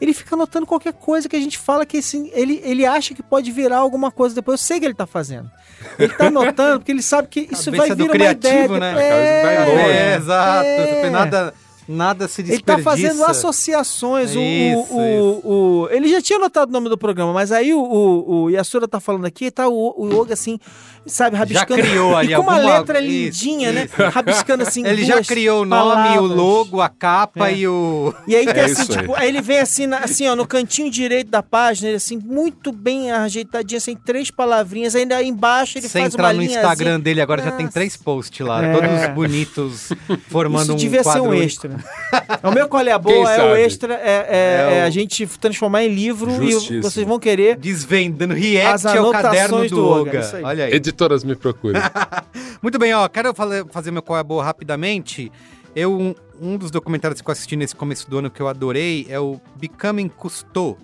Ele 0.00 0.12
fica 0.12 0.36
anotando 0.36 0.64
qualquer 0.64 0.92
coisa 0.92 1.28
que 1.28 1.34
a 1.34 1.40
gente 1.40 1.58
fala 1.58 1.84
que 1.84 1.96
assim, 1.98 2.30
ele, 2.32 2.60
ele 2.64 2.86
acha 2.86 3.14
que 3.14 3.22
pode 3.22 3.50
virar 3.50 3.78
alguma 3.78 4.10
coisa 4.12 4.34
depois. 4.34 4.60
Eu 4.60 4.64
sei 4.66 4.78
que 4.78 4.86
ele 4.86 4.94
tá 4.94 5.06
fazendo. 5.06 5.50
Ele 5.98 6.12
tá 6.12 6.26
anotando 6.28 6.78
porque 6.78 6.92
ele 6.92 7.02
sabe 7.02 7.26
que 7.28 7.48
isso 7.50 7.70
vai 7.70 7.88
Cabeça 7.88 7.96
do 7.96 8.04
vir 8.04 8.08
uma 8.10 8.12
criativo, 8.12 8.76
ideia. 8.76 8.94
né? 8.94 9.08
É, 9.08 9.42
Vai 9.42 9.68
longe. 9.70 9.90
É, 9.90 10.16
exato. 10.16 10.66
É. 10.66 11.10
Nada, 11.10 11.54
nada 11.88 12.28
se 12.28 12.40
Ele 12.42 12.50
desperdiça. 12.50 12.76
tá 12.76 12.82
fazendo 12.82 13.24
associações. 13.24 14.36
O- 14.36 14.38
Isso, 14.40 14.94
o, 14.94 15.00
o, 15.44 15.82
o- 15.84 15.88
ele 15.90 16.08
já 16.08 16.20
tinha 16.20 16.38
anotado 16.38 16.70
o 16.70 16.72
nome 16.72 16.88
do 16.88 16.98
programa, 16.98 17.32
mas 17.32 17.50
aí 17.52 17.72
o, 17.74 17.80
o, 17.80 18.42
o 18.44 18.50
Yasura 18.50 18.86
tá 18.86 19.00
falando 19.00 19.24
aqui, 19.24 19.50
tá 19.50 19.68
o, 19.68 19.94
o 19.96 20.08
Yoga 20.22 20.34
assim, 20.34 20.58
sabe, 21.06 21.36
rabiscando. 21.36 21.82
criou 21.82 22.16
ali 22.16 22.32
e 22.32 22.36
com 22.36 22.42
uma 22.42 22.54
alguma- 22.56 22.78
letra 22.78 23.00
isso, 23.00 23.08
lindinha, 23.44 23.72
né? 23.72 23.84
isso. 23.86 24.10
Rabiscando 24.10 24.62
assim. 24.62 24.84
Ele 24.86 25.04
já 25.04 25.22
criou 25.22 25.62
o 25.62 25.64
nome, 25.64 25.92
o 25.92 26.14
palavras. 26.14 26.30
logo, 26.36 26.80
a 26.82 26.88
capa 26.88 27.48
É. 27.50 27.56
e 27.56 27.68
o... 27.68 28.14
E 28.26 28.36
aí 28.36 28.44
tem 28.46 28.54
É 28.62 28.64
assim, 28.66 28.82
isso 28.82 28.92
aí. 28.92 28.98
tipo, 28.98 29.14
aí 29.14 29.28
ele 29.28 29.40
vem 29.40 29.58
assim, 29.58 29.86
assim, 29.94 30.28
ó, 30.28 30.36
no 30.36 30.46
cantinho 30.46 30.90
direito 30.90 31.28
da 31.30 31.42
página, 31.42 31.88
ele 31.88 31.96
assim, 31.96 32.18
muito 32.18 32.70
bem 32.72 33.10
ajeitadinho, 33.10 33.78
assim, 33.78 33.96
três 33.96 34.30
palavrinhas, 34.30 34.94
ainda 34.94 35.16
aí 35.16 35.26
embaixo 35.28 35.78
ele 35.78 35.88
Sem 35.88 36.02
faz 36.02 36.14
entrar 36.14 36.24
uma 36.28 36.32
no 36.34 36.40
linha 36.42 36.56
Instagram 36.56 37.00
dele 37.00 37.20
agora 37.20 37.42
já 37.42 37.50
tem 37.52 37.66
Nossa. 37.66 37.74
três 37.74 37.96
posts 37.96 38.46
lá, 38.46 38.62
É. 38.64 38.72
todos 38.72 39.14
bonitos, 39.14 39.88
formando 40.28 40.62
Isso 40.64 40.72
um 40.72 40.76
devia 40.76 40.98
ser 41.02 41.04
quadro 41.04 41.24
um 41.24 41.28
único. 41.28 41.44
extra. 41.44 41.77
o 42.42 42.50
meu 42.50 42.68
qual 42.68 42.82
é 42.86 42.92
a 42.92 42.98
Quem 43.00 43.14
boa, 43.14 43.32
é 43.32 43.52
o 43.52 43.56
extra, 43.56 43.94
é, 43.94 43.98
é- 43.98 44.26
É 44.30 44.78
é 44.78 44.82
o- 44.82 44.86
a 44.86 44.90
gente 44.90 45.26
transformar 45.38 45.84
em 45.84 45.94
livro 45.94 46.30
e 46.42 46.52
Justíssimo. 46.52 46.82
vocês 46.82 47.06
vão 47.06 47.18
querer. 47.18 47.56
Desvendando, 47.56 48.34
react 48.34 48.74
As 48.74 48.86
ao 48.86 49.10
caderno 49.10 49.38
anotações 49.56 49.70
do, 49.70 49.76
do 49.76 49.86
Olga. 49.86 50.40
Olha 50.44 50.64
aí. 50.66 50.74
Editoras 50.74 51.24
me 51.24 51.34
procurem. 51.36 51.80
Muito 52.62 52.78
bem, 52.78 52.92
ó, 52.94 53.08
quero 53.08 53.32
fazer 53.70 53.90
meu 53.90 54.02
qual 54.02 54.16
é 54.16 54.20
a 54.20 54.24
boa 54.24 54.42
rapidamente. 54.44 55.30
Eu, 55.76 55.92
um, 55.96 56.14
um 56.40 56.56
dos 56.56 56.70
documentários 56.70 57.20
que 57.20 57.28
eu 57.28 57.32
assisti 57.32 57.54
nesse 57.56 57.74
começo 57.76 58.08
do 58.10 58.18
ano 58.18 58.30
que 58.30 58.40
eu 58.40 58.48
adorei 58.48 59.06
é 59.08 59.20
o 59.20 59.40
Becoming 59.56 60.08
Cousteau, 60.08 60.76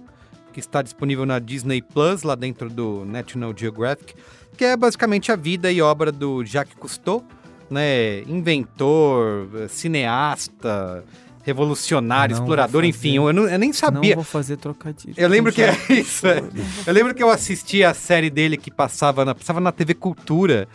que 0.53 0.61
está 0.61 0.82
disponível 0.82 1.26
na 1.26 1.38
Disney 1.38 1.82
Plus, 1.82 2.22
lá 2.22 2.34
dentro 2.34 2.70
do 2.70 3.05
National 3.05 3.53
Geographic, 3.57 4.14
que 4.57 4.64
é 4.64 4.76
basicamente 4.76 5.32
a 5.32 5.36
vida 5.36 5.72
e 5.72 5.82
obra 5.82 6.12
do 6.12 6.45
Jacques 6.45 6.76
Cousteau, 6.78 7.24
né, 7.70 8.20
inventor, 8.22 9.48
cineasta, 9.68 11.04
revolucionário, 11.42 12.34
Não 12.36 12.42
explorador, 12.42 12.84
enfim, 12.84 13.16
eu, 13.16 13.32
não- 13.32 13.48
eu 13.48 13.58
nem 13.58 13.68
Não 13.68 13.74
sabia. 13.74 14.14
vou 14.14 14.24
fazer 14.24 14.56
trocadilho. 14.56 15.14
Eu 15.16 15.28
lembro 15.28 15.52
que 15.52 15.62
é 15.62 15.76
isso. 15.90 16.26
é. 16.26 16.42
Eu 16.86 16.92
lembro 16.92 17.14
que 17.14 17.22
eu 17.22 17.30
assisti 17.30 17.84
a 17.84 17.92
série 17.92 18.30
dele 18.30 18.56
que 18.56 18.70
passava 18.70 19.24
na, 19.24 19.34
passava 19.34 19.60
na 19.60 19.70
TV 19.72 19.94
Cultura. 19.94 20.66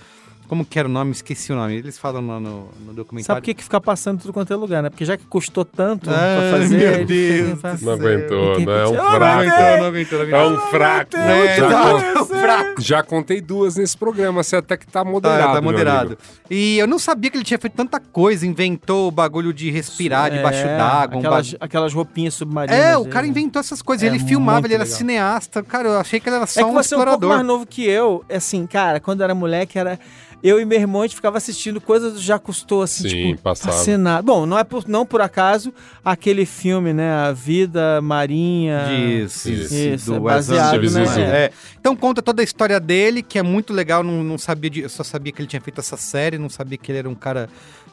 Como 0.50 0.66
que 0.66 0.80
era 0.80 0.88
o 0.88 0.92
nome? 0.92 1.12
Esqueci 1.12 1.54
o 1.54 1.56
nome. 1.56 1.76
Eles 1.76 2.00
falam 2.00 2.24
no, 2.24 2.40
no, 2.40 2.70
no 2.88 2.94
documentário. 2.94 3.26
Sabe 3.28 3.40
por 3.42 3.46
que, 3.46 3.54
que 3.54 3.64
fica 3.64 3.80
passando 3.80 4.20
tudo 4.20 4.34
quanto 4.34 4.52
é 4.52 4.56
lugar, 4.56 4.82
né? 4.82 4.90
Porque 4.90 5.06
já 5.06 5.16
que 5.16 5.24
custou 5.28 5.64
tanto 5.64 6.10
Ah, 6.10 6.50
pra 6.50 6.60
fazer. 6.60 6.78
meu 6.98 7.06
Deus 7.06 7.62
faz- 7.62 7.80
do 7.80 7.86
Não 7.86 7.94
aguentou, 7.94 8.60
né? 8.60 8.66
É 8.82 8.88
um 8.88 8.96
fraco. 8.96 9.24
aguentou, 9.24 9.78
não 9.78 9.86
aguentou, 9.86 10.26
não 10.28 10.38
É 10.38 10.48
um 10.48 10.58
fraco. 10.72 11.16
É, 11.18 11.56
Já 11.56 11.66
é 11.70 12.22
um 12.22 12.26
fraco. 12.26 12.82
Já 12.82 13.04
contei 13.04 13.40
duas 13.42 13.76
nesse 13.76 13.96
programa, 13.96 14.42
você 14.42 14.56
até 14.56 14.76
que 14.76 14.88
tá 14.88 15.06
moderado. 15.06 15.48
Tá, 15.50 15.54
tá 15.54 15.62
moderado. 15.62 16.18
E 16.50 16.80
eu 16.80 16.88
não 16.88 16.98
sabia 16.98 17.30
que 17.30 17.38
ele 17.38 17.44
tinha 17.46 17.60
feito 17.60 17.74
tanta 17.76 18.00
coisa. 18.00 18.48
Inventou 18.48 19.08
o 19.08 19.12
bagulho 19.12 19.54
de 19.54 19.70
respirar 19.70 20.32
debaixo 20.32 20.66
É, 20.66 20.78
d'água. 20.78 21.16
um 21.16 21.20
Aquelas, 21.20 21.46
bagulho- 21.46 21.58
aquelas 21.62 21.94
roupinhas 21.94 22.34
submarinas. 22.34 22.76
É, 22.80 22.98
o 22.98 23.02
dele. 23.02 23.14
cara 23.14 23.28
inventou 23.28 23.60
essas 23.60 23.84
coisas. 23.84 24.04
É 24.04 24.08
ele 24.08 24.18
filmava, 24.18 24.66
ele 24.66 24.74
era 24.74 24.84
legal. 24.84 24.98
cineasta. 24.98 25.62
Cara, 25.62 25.90
eu 25.90 26.00
achei 26.00 26.20
que 26.20 26.28
ele 26.28 26.38
era 26.38 26.48
só 26.48 26.62
É 26.62 26.64
que 26.64 26.70
um 26.72 26.74
você 26.74 26.96
é 26.96 26.98
um 26.98 27.02
pouco 27.02 27.12
explorador. 27.14 27.30
mais 27.30 27.46
novo 27.46 27.68
que 27.68 27.86
eu. 27.88 28.26
Assim, 28.34 28.66
cara, 28.66 29.00
quando 29.00 29.20
eu 29.20 29.26
era 29.26 29.36
moleque, 29.36 29.78
era. 29.78 30.00
Eu 30.42 30.60
e 30.60 30.66
meu 30.66 30.80
irmão, 30.80 31.02
a 31.02 31.06
gente 31.06 31.16
ficava 31.16 31.38
assistindo 31.38 31.82
coisas 31.82 32.14
do 32.14 32.22
Já 32.22 32.40
Custou, 32.40 32.82
assim, 32.82 33.10
Sim, 33.10 33.32
tipo, 33.32 33.42
passava. 33.42 33.76
fascinado. 33.76 34.26
Bom, 34.26 34.46
não 34.46 34.58
é 34.58 34.64
por, 34.64 34.88
não 34.88 35.06
por 35.06 35.20
acaso 35.22 35.74
aquele 36.04 36.46
filme, 36.46 36.94
né? 36.94 37.12
A 37.12 37.34
Vida 37.34 38.02
Marinha. 38.02 38.88
Isso. 38.94 39.50
Isso, 39.50 39.76
é 39.76 40.16
do 40.16 40.22
baseado, 40.22 40.88
Steve 40.90 41.06
né? 41.06 41.46
É. 41.46 41.52
Então 41.80 41.96
conta 41.96 42.22
toda 42.22 42.42
a 42.42 42.44
história 42.44 42.80
dele, 42.80 43.22
que 43.22 43.38
é 43.38 43.44
muito 43.44 43.74
legal. 43.74 44.02
Não, 44.02 44.24
não 44.24 44.38
sabia 44.38 44.70
de, 44.70 44.82
eu 44.82 44.90
só 44.90 45.04
sabia 45.04 45.32
que 45.34 45.42
ele 45.42 45.48
tinha 45.48 45.62
feito 45.62 45.80
essa 45.80 45.98
série, 45.98 46.38
não 46.38 46.50
sabia 46.50 46.78
que 46.78 46.92
ele 46.92 47.00
era 47.00 47.10
um 47.10 47.16
cara 47.16 47.50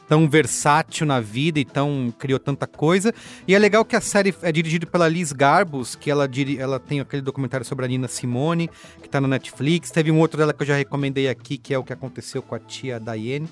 tão 0.07 0.29
versátil 0.29 1.05
na 1.05 1.19
vida 1.19 1.59
e 1.59 1.65
tão 1.65 2.13
criou 2.17 2.39
tanta 2.39 2.65
coisa. 2.65 3.13
E 3.47 3.53
é 3.53 3.59
legal 3.59 3.83
que 3.83 3.95
a 3.95 4.01
série 4.01 4.33
é 4.41 4.51
dirigida 4.51 4.85
pela 4.85 5.07
Liz 5.07 5.31
Garbus, 5.31 5.95
que 5.95 6.09
ela, 6.09 6.27
diri, 6.27 6.57
ela 6.57 6.79
tem 6.79 6.99
aquele 6.99 7.21
documentário 7.21 7.65
sobre 7.65 7.85
a 7.85 7.87
Nina 7.87 8.07
Simone, 8.07 8.69
que 9.01 9.09
tá 9.09 9.19
na 9.19 9.27
Netflix. 9.27 9.91
Teve 9.91 10.11
um 10.11 10.19
outro 10.19 10.37
dela 10.37 10.53
que 10.53 10.63
eu 10.63 10.67
já 10.67 10.75
recomendei 10.75 11.27
aqui, 11.27 11.57
que 11.57 11.73
é 11.73 11.77
o 11.77 11.83
que 11.83 11.93
aconteceu 11.93 12.41
com 12.41 12.55
a 12.55 12.59
tia 12.59 12.99
Diane. 12.99 13.49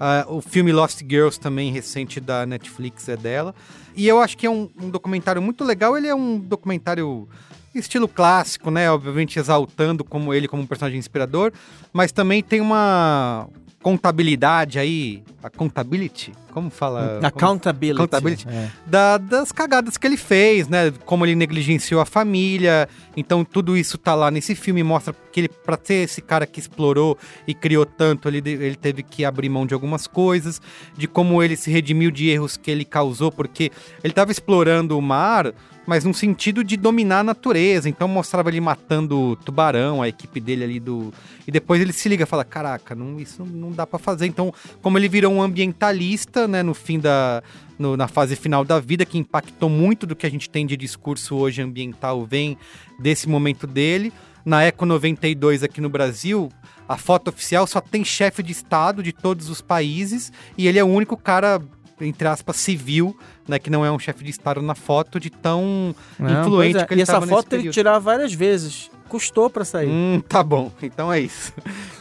Ah, 0.00 0.24
o 0.28 0.40
filme 0.40 0.72
Lost 0.72 1.00
Girls, 1.08 1.38
também 1.38 1.70
recente 1.70 2.18
da 2.18 2.44
Netflix, 2.44 3.08
é 3.08 3.16
dela. 3.16 3.54
E 3.94 4.08
eu 4.08 4.20
acho 4.20 4.36
que 4.36 4.46
é 4.46 4.50
um, 4.50 4.68
um 4.80 4.90
documentário 4.90 5.40
muito 5.40 5.62
legal. 5.62 5.96
Ele 5.96 6.08
é 6.08 6.14
um 6.14 6.38
documentário 6.38 7.28
estilo 7.74 8.08
clássico, 8.08 8.70
né? 8.70 8.90
Obviamente 8.90 9.38
exaltando 9.38 10.04
como 10.04 10.34
ele 10.34 10.48
como 10.48 10.62
um 10.62 10.66
personagem 10.66 10.98
inspirador, 10.98 11.52
mas 11.92 12.12
também 12.12 12.42
tem 12.42 12.60
uma 12.60 13.48
contabilidade 13.82 14.78
aí, 14.78 15.22
a 15.42 15.50
contability, 15.50 16.32
como 16.52 16.70
fala? 16.70 17.14
Como- 17.14 17.26
Accountability. 17.26 17.96
Accountability. 18.02 18.46
É. 18.48 18.70
da- 18.86 19.18
das 19.18 19.50
cagadas 19.52 19.96
que 19.96 20.06
ele 20.06 20.16
fez, 20.16 20.68
né? 20.68 20.92
Como 21.04 21.24
ele 21.26 21.34
negligenciou 21.34 22.00
a 22.00 22.06
família. 22.06 22.88
Então 23.16 23.44
tudo 23.44 23.76
isso 23.76 23.98
tá 23.98 24.14
lá 24.14 24.30
nesse 24.30 24.54
filme 24.54 24.82
mostra 24.82 25.14
que 25.32 25.40
ele 25.40 25.48
para 25.48 25.78
ser 25.82 26.04
esse 26.04 26.20
cara 26.22 26.46
que 26.46 26.60
explorou 26.60 27.18
e 27.46 27.54
criou 27.54 27.84
tanto, 27.84 28.28
ele, 28.28 28.38
ele 28.50 28.76
teve 28.76 29.02
que 29.02 29.24
abrir 29.24 29.48
mão 29.48 29.66
de 29.66 29.74
algumas 29.74 30.06
coisas, 30.06 30.60
de 30.96 31.08
como 31.08 31.42
ele 31.42 31.56
se 31.56 31.70
redimiu 31.70 32.10
de 32.10 32.28
erros 32.28 32.56
que 32.56 32.70
ele 32.70 32.84
causou, 32.84 33.32
porque 33.32 33.70
ele 34.04 34.12
tava 34.12 34.30
explorando 34.30 34.96
o 34.96 35.02
mar, 35.02 35.52
mas 35.86 36.04
num 36.04 36.12
sentido 36.12 36.62
de 36.62 36.76
dominar 36.76 37.20
a 37.20 37.24
natureza. 37.24 37.88
Então 37.88 38.06
mostrava 38.06 38.48
ele 38.48 38.60
matando 38.60 39.36
tubarão, 39.44 40.00
a 40.02 40.08
equipe 40.08 40.40
dele 40.40 40.64
ali 40.64 40.80
do 40.80 41.12
e 41.46 41.50
depois 41.50 41.80
ele 41.80 41.92
se 41.92 42.08
liga 42.08 42.24
e 42.24 42.26
fala: 42.26 42.44
"Caraca, 42.44 42.94
não, 42.94 43.18
isso 43.18 43.44
não, 43.44 43.70
dá 43.72 43.86
pra 43.86 43.98
fazer". 43.98 44.26
Então, 44.26 44.52
como 44.80 44.96
ele 44.98 45.08
virou 45.08 45.32
um 45.32 45.42
ambientalista, 45.42 46.46
né, 46.46 46.62
no 46.62 46.74
fim 46.74 46.98
da 46.98 47.42
no- 47.78 47.96
na 47.96 48.06
fase 48.06 48.36
final 48.36 48.64
da 48.64 48.78
vida, 48.78 49.04
que 49.04 49.18
impactou 49.18 49.68
muito 49.68 50.06
do 50.06 50.14
que 50.14 50.24
a 50.26 50.30
gente 50.30 50.48
tem 50.48 50.64
de 50.64 50.76
discurso 50.76 51.34
hoje 51.36 51.60
ambiental, 51.62 52.24
vem 52.24 52.56
desse 52.98 53.28
momento 53.28 53.66
dele. 53.66 54.12
Na 54.44 54.62
Eco 54.62 54.84
92 54.86 55.62
aqui 55.64 55.80
no 55.80 55.88
Brasil, 55.88 56.48
a 56.88 56.96
foto 56.96 57.28
oficial 57.28 57.66
só 57.66 57.80
tem 57.80 58.04
chefe 58.04 58.42
de 58.42 58.52
estado 58.52 59.02
de 59.02 59.12
todos 59.12 59.48
os 59.48 59.60
países 59.60 60.32
e 60.56 60.66
ele 60.68 60.78
é 60.78 60.84
o 60.84 60.88
único 60.88 61.16
cara, 61.16 61.60
entre 62.02 62.26
aspas, 62.28 62.56
civil, 62.56 63.16
né, 63.48 63.58
que 63.58 63.70
não 63.70 63.84
é 63.84 63.90
um 63.90 63.98
chefe 63.98 64.22
de 64.24 64.30
estado 64.30 64.60
na 64.62 64.74
foto, 64.74 65.18
de 65.20 65.30
tão 65.30 65.94
Não, 66.18 66.40
influente 66.42 66.78
é. 66.78 66.84
que 66.86 66.94
ele 66.94 67.00
E 67.00 67.02
essa 67.02 67.20
foto 67.20 67.46
ele 67.54 67.58
período. 67.58 67.74
tirava 67.74 68.00
várias 68.00 68.32
vezes. 68.32 68.90
Custou 69.08 69.50
pra 69.50 69.64
sair. 69.64 69.88
Hum, 69.88 70.22
tá 70.26 70.42
bom. 70.42 70.72
Então 70.82 71.12
é 71.12 71.20
isso. 71.20 71.52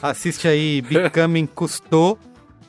Assiste 0.01 0.47
aí 0.47 0.81
Becoming 0.87 1.45
Custou. 1.45 2.17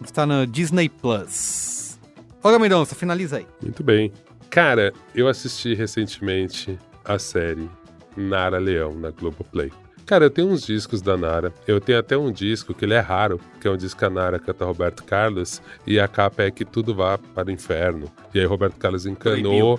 Está 0.04 0.26
no 0.26 0.46
Disney 0.46 0.88
Plus. 0.88 1.98
Olga 2.42 2.58
Mendonça, 2.58 2.94
finaliza 2.96 3.36
aí. 3.36 3.46
Muito 3.62 3.84
bem. 3.84 4.12
Cara, 4.50 4.92
eu 5.14 5.28
assisti 5.28 5.74
recentemente 5.74 6.76
a 7.04 7.18
série 7.18 7.70
Nara 8.16 8.58
Leão 8.58 8.92
na 8.94 9.10
Globoplay. 9.10 9.70
Cara, 10.06 10.24
eu 10.24 10.30
tenho 10.30 10.48
uns 10.48 10.66
discos 10.66 11.00
da 11.00 11.16
Nara. 11.16 11.52
Eu 11.66 11.80
tenho 11.80 11.98
até 11.98 12.16
um 12.16 12.30
disco 12.30 12.74
que 12.74 12.84
ele 12.84 12.94
é 12.94 13.00
raro, 13.00 13.40
que 13.60 13.68
é 13.68 13.70
um 13.70 13.76
disco 13.76 13.98
que 13.98 14.04
a 14.04 14.10
Nara 14.10 14.38
canta 14.38 14.64
Roberto 14.64 15.04
Carlos, 15.04 15.62
e 15.86 15.98
a 15.98 16.08
capa 16.08 16.42
é 16.42 16.50
que 16.50 16.64
tudo 16.64 16.94
vá 16.94 17.16
para 17.18 17.48
o 17.48 17.50
inferno. 17.50 18.10
E 18.34 18.40
aí 18.40 18.44
Roberto 18.44 18.76
Carlos 18.76 19.06
encanou 19.06 19.78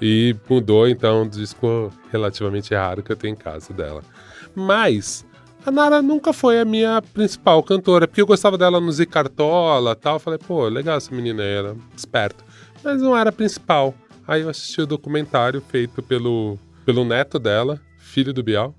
e 0.00 0.36
mudou, 0.48 0.88
então, 0.88 1.22
um 1.22 1.28
disco 1.28 1.92
relativamente 2.12 2.74
raro 2.74 3.02
que 3.02 3.10
eu 3.10 3.16
tenho 3.16 3.32
em 3.32 3.36
casa 3.36 3.72
dela. 3.72 4.02
Mas 4.54 5.26
a 5.64 5.70
Nara 5.70 6.00
nunca 6.00 6.32
foi 6.32 6.60
a 6.60 6.64
minha 6.64 7.02
principal 7.02 7.62
cantora, 7.62 8.06
porque 8.06 8.20
eu 8.20 8.26
gostava 8.26 8.56
dela 8.56 8.80
no 8.80 8.92
Z 8.92 9.04
Cartola 9.06 9.92
e 9.92 9.96
tal. 9.96 10.18
Falei, 10.18 10.38
pô, 10.38 10.68
legal 10.68 10.96
essa 10.96 11.14
menina 11.14 11.42
aí, 11.42 11.54
ela 11.54 11.70
é 11.70 11.96
esperta. 11.96 12.44
Mas 12.84 13.02
não 13.02 13.16
era 13.16 13.30
a 13.30 13.32
principal. 13.32 13.94
Aí 14.28 14.42
eu 14.42 14.48
assisti 14.48 14.80
o 14.80 14.86
documentário 14.86 15.60
feito 15.60 16.02
pelo, 16.02 16.58
pelo 16.84 17.04
neto 17.04 17.38
dela, 17.38 17.80
filho 17.98 18.32
do 18.32 18.42
Bial, 18.42 18.74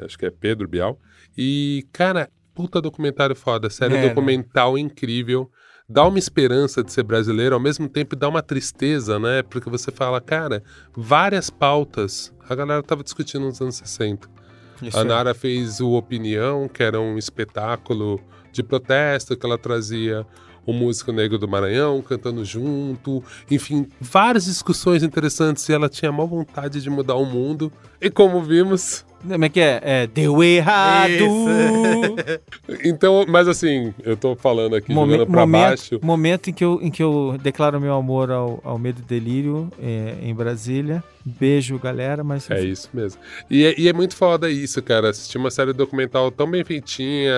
acho 0.00 0.18
que 0.18 0.26
é 0.26 0.30
Pedro 0.30 0.66
Bial. 0.68 0.98
E, 1.36 1.86
cara, 1.92 2.28
puta 2.54 2.80
documentário 2.80 3.34
foda, 3.36 3.68
série 3.70 3.94
É, 3.94 4.02
né? 4.02 4.08
documental 4.08 4.76
incrível. 4.78 5.50
Dá 5.88 6.06
uma 6.06 6.18
esperança 6.18 6.82
de 6.82 6.90
ser 6.92 7.02
brasileiro, 7.02 7.54
ao 7.54 7.60
mesmo 7.60 7.88
tempo 7.88 8.16
dá 8.16 8.28
uma 8.28 8.42
tristeza, 8.42 9.18
né? 9.18 9.42
Porque 9.42 9.68
você 9.68 9.90
fala, 9.90 10.20
cara, 10.20 10.62
várias 10.96 11.50
pautas. 11.50 12.32
A 12.48 12.54
galera 12.54 12.82
tava 12.82 13.02
discutindo 13.02 13.44
nos 13.44 13.60
anos 13.60 13.76
60. 13.76 14.28
A 14.94 15.04
Nara 15.04 15.34
fez 15.34 15.80
o 15.80 15.92
Opinião, 15.92 16.68
que 16.68 16.82
era 16.82 17.00
um 17.00 17.18
espetáculo 17.18 18.20
de 18.50 18.62
protesto 18.62 19.36
que 19.36 19.44
ela 19.46 19.58
trazia 19.58 20.26
o 20.64 20.72
músico 20.72 21.12
negro 21.12 21.38
do 21.38 21.48
Maranhão 21.48 22.00
cantando 22.02 22.44
junto, 22.44 23.22
enfim, 23.50 23.86
várias 24.00 24.44
discussões 24.44 25.02
interessantes 25.02 25.68
e 25.68 25.72
ela 25.72 25.88
tinha 25.88 26.08
a 26.08 26.12
maior 26.12 26.26
vontade 26.28 26.80
de 26.80 26.88
mudar 26.88 27.16
o 27.16 27.24
mundo. 27.24 27.72
E 28.00 28.10
como 28.10 28.40
vimos, 28.42 29.04
Como 29.26 29.44
é 29.44 29.48
que 29.48 29.60
é? 29.60 29.80
É, 29.82 30.06
deu 30.06 30.42
errado. 30.42 31.12
então, 32.84 33.24
mas 33.28 33.46
assim, 33.48 33.92
eu 34.02 34.16
tô 34.16 34.34
falando 34.34 34.74
aqui 34.76 34.92
Momen- 34.92 35.18
jogando 35.18 35.30
pra 35.30 35.40
momento, 35.46 35.62
baixo. 35.68 36.00
momento 36.02 36.50
em 36.50 36.52
que 36.52 36.64
eu, 36.64 36.78
em 36.82 36.90
que 36.90 37.02
eu 37.02 37.38
declaro 37.42 37.80
meu 37.80 37.94
amor 37.94 38.30
ao, 38.30 38.60
ao 38.64 38.78
Medo 38.78 39.00
e 39.00 39.04
Delírio 39.04 39.68
é, 39.80 40.14
em 40.22 40.34
Brasília. 40.34 41.02
Beijo, 41.24 41.78
galera, 41.78 42.24
mas... 42.24 42.50
É 42.50 42.60
isso 42.60 42.88
mesmo. 42.92 43.20
E 43.48 43.64
é, 43.64 43.74
e 43.78 43.88
é 43.88 43.92
muito 43.92 44.16
foda 44.16 44.50
isso, 44.50 44.82
cara. 44.82 45.10
Assistir 45.10 45.38
uma 45.38 45.50
série 45.50 45.72
documental 45.72 46.30
tão 46.30 46.50
bem 46.50 46.64
feitinha, 46.64 47.32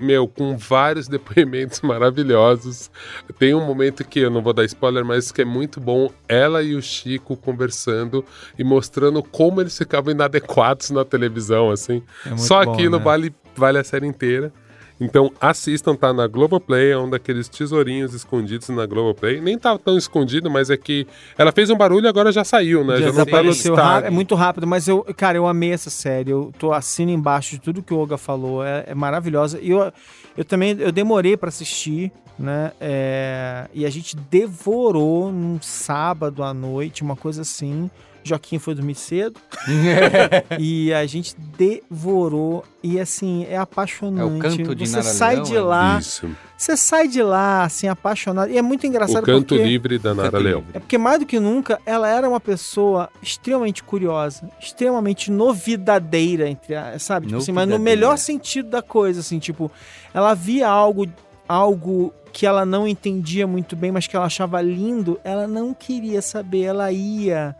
meu, 0.00 0.26
com 0.26 0.56
vários 0.56 1.06
depoimentos 1.08 1.80
maravilhosos. 1.82 2.90
Tem 3.38 3.54
um 3.54 3.64
momento 3.64 4.04
que 4.04 4.20
eu 4.20 4.30
não 4.30 4.42
vou 4.42 4.52
dar 4.52 4.64
spoiler, 4.64 5.04
mas 5.04 5.30
que 5.30 5.42
é 5.42 5.44
muito 5.44 5.80
bom. 5.80 6.10
Ela 6.26 6.62
e 6.62 6.74
o 6.74 6.82
Chico 6.82 7.36
conversando 7.36 8.24
e 8.58 8.64
mostrando 8.64 9.22
como 9.22 9.60
eles 9.60 9.76
ficavam 9.76 10.12
inadequados 10.12 10.90
na 10.90 11.04
televisão, 11.04 11.70
assim. 11.70 12.02
É 12.24 12.36
Só 12.36 12.64
bom, 12.64 12.72
aquilo 12.72 12.98
né? 12.98 13.04
vale, 13.04 13.34
vale 13.54 13.78
a 13.78 13.84
série 13.84 14.06
inteira. 14.06 14.52
Então 15.00 15.32
assistam, 15.40 15.94
tá 15.94 16.12
na 16.12 16.26
Globoplay, 16.26 16.90
é 16.90 16.98
um 16.98 17.08
daqueles 17.08 17.48
tesourinhos 17.48 18.14
escondidos 18.14 18.68
na 18.70 18.84
Globoplay. 18.84 19.40
Nem 19.40 19.58
tá 19.58 19.78
tão 19.78 19.96
escondido, 19.96 20.50
mas 20.50 20.70
é 20.70 20.76
que 20.76 21.06
ela 21.36 21.52
fez 21.52 21.70
um 21.70 21.76
barulho 21.76 22.06
e 22.06 22.08
agora 22.08 22.32
já 22.32 22.42
saiu, 22.42 22.84
né? 22.84 22.96
Já, 22.96 23.12
não 23.12 23.24
tá 23.24 23.42
no 23.42 23.52
destaque. 23.52 24.06
é 24.06 24.10
muito 24.10 24.34
rápido, 24.34 24.66
mas 24.66 24.88
eu, 24.88 25.04
cara, 25.16 25.38
eu 25.38 25.46
amei 25.46 25.72
essa 25.72 25.90
série. 25.90 26.30
Eu 26.30 26.52
tô 26.58 26.72
assino 26.72 27.10
embaixo 27.10 27.52
de 27.52 27.60
tudo 27.60 27.82
que 27.82 27.94
o 27.94 27.98
Olga 27.98 28.18
falou. 28.18 28.64
É, 28.64 28.84
é 28.88 28.94
maravilhosa. 28.94 29.58
E 29.60 29.70
eu, 29.70 29.92
eu 30.36 30.44
também 30.44 30.76
eu 30.78 30.90
demorei 30.90 31.36
pra 31.36 31.48
assistir, 31.48 32.10
né? 32.38 32.72
É, 32.80 33.66
e 33.72 33.86
a 33.86 33.90
gente 33.90 34.16
devorou 34.16 35.30
num 35.32 35.60
sábado 35.60 36.42
à 36.42 36.52
noite, 36.52 37.02
uma 37.02 37.16
coisa 37.16 37.42
assim. 37.42 37.90
Joaquim 38.24 38.58
foi 38.58 38.74
dormir 38.74 38.94
cedo. 38.94 39.40
e 40.58 40.92
a 40.92 41.06
gente 41.06 41.34
devorou. 41.56 42.64
E 42.82 43.00
assim, 43.00 43.44
é 43.48 43.56
apaixonante. 43.56 44.20
É 44.20 44.24
o 44.36 44.38
canto 44.38 44.74
de 44.74 44.86
Você 44.86 44.92
Nara 44.96 45.02
sai 45.08 45.34
Leão, 45.36 45.44
de 45.44 45.56
é? 45.56 45.60
lá. 45.60 45.98
Isso. 45.98 46.28
Você 46.56 46.76
sai 46.76 47.08
de 47.08 47.22
lá, 47.22 47.64
assim, 47.64 47.86
apaixonado. 47.88 48.50
E 48.50 48.58
é 48.58 48.62
muito 48.62 48.86
engraçado 48.86 49.22
O 49.22 49.26
canto 49.26 49.54
porque... 49.54 49.62
livre 49.64 49.98
da 49.98 50.12
Nara 50.14 50.30
Canto 50.30 50.42
Leão. 50.42 50.64
É 50.74 50.78
porque 50.78 50.98
mais 50.98 51.20
do 51.20 51.26
que 51.26 51.38
nunca, 51.38 51.80
ela 51.86 52.08
era 52.08 52.28
uma 52.28 52.40
pessoa 52.40 53.08
extremamente 53.22 53.82
curiosa, 53.82 54.48
extremamente 54.60 55.30
novidadeira, 55.30 56.48
entre 56.48 56.74
a- 56.74 56.98
sabe? 56.98 57.26
Tipo 57.26 57.38
assim, 57.38 57.52
mas 57.52 57.68
no 57.68 57.78
melhor 57.78 58.18
sentido 58.18 58.70
da 58.70 58.82
coisa, 58.82 59.20
assim, 59.20 59.38
tipo, 59.38 59.70
ela 60.12 60.34
via 60.34 60.68
algo, 60.68 61.06
algo 61.48 62.12
que 62.32 62.44
ela 62.46 62.64
não 62.66 62.86
entendia 62.86 63.46
muito 63.46 63.74
bem, 63.76 63.90
mas 63.90 64.06
que 64.06 64.14
ela 64.16 64.26
achava 64.26 64.60
lindo, 64.60 65.18
ela 65.24 65.46
não 65.48 65.72
queria 65.74 66.20
saber, 66.22 66.62
ela 66.62 66.90
ia. 66.92 67.54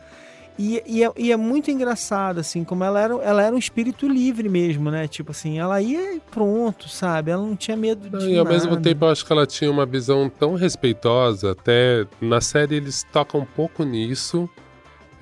E, 0.58 0.82
e, 0.84 1.04
é, 1.04 1.12
e 1.16 1.30
é 1.30 1.36
muito 1.36 1.70
engraçado, 1.70 2.40
assim, 2.40 2.64
como 2.64 2.82
ela 2.82 3.00
era, 3.00 3.14
ela 3.22 3.42
era 3.42 3.54
um 3.54 3.58
espírito 3.58 4.08
livre 4.08 4.48
mesmo, 4.48 4.90
né? 4.90 5.06
Tipo 5.06 5.30
assim, 5.30 5.58
ela 5.58 5.80
ia 5.80 6.16
e 6.16 6.20
pronto, 6.20 6.88
sabe? 6.88 7.30
Ela 7.30 7.42
não 7.42 7.54
tinha 7.54 7.76
medo 7.76 8.10
de 8.18 8.26
E 8.26 8.36
ao 8.36 8.44
nada. 8.44 8.56
mesmo 8.56 8.76
tempo 8.76 9.04
eu 9.04 9.10
acho 9.10 9.24
que 9.24 9.32
ela 9.32 9.46
tinha 9.46 9.70
uma 9.70 9.86
visão 9.86 10.28
tão 10.28 10.54
respeitosa, 10.54 11.52
até 11.52 12.04
na 12.20 12.40
série 12.40 12.74
eles 12.74 13.04
tocam 13.12 13.42
um 13.42 13.44
pouco 13.44 13.84
nisso, 13.84 14.50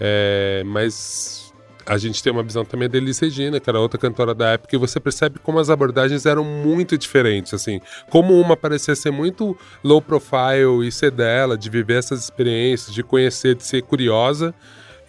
é, 0.01 0.63
mas 0.65 1.53
a 1.85 1.99
gente 1.99 2.23
tem 2.23 2.33
uma 2.33 2.43
visão 2.43 2.65
também 2.65 2.89
da 2.89 2.97
Elis 2.97 3.19
Regina, 3.19 3.61
que 3.61 3.71
era 3.71 3.79
outra 3.79 3.99
cantora 3.99 4.35
da 4.35 4.53
época, 4.53 4.75
e 4.75 4.79
você 4.79 4.99
percebe 4.99 5.39
como 5.39 5.59
as 5.59 5.71
abordagens 5.71 6.27
eram 6.27 6.45
muito 6.45 6.97
diferentes, 6.97 7.53
assim, 7.55 7.81
como 8.11 8.41
uma 8.41 8.57
parecia 8.57 8.97
ser 8.97 9.13
muito 9.13 9.57
low 9.85 10.01
profile 10.01 10.87
e 10.87 10.91
ser 10.91 11.11
dela, 11.13 11.57
de 11.57 11.71
viver 11.71 11.99
essas 11.99 12.25
experiências, 12.25 12.93
de 12.93 13.03
conhecer, 13.05 13.55
de 13.55 13.65
ser 13.65 13.83
curiosa, 13.83 14.53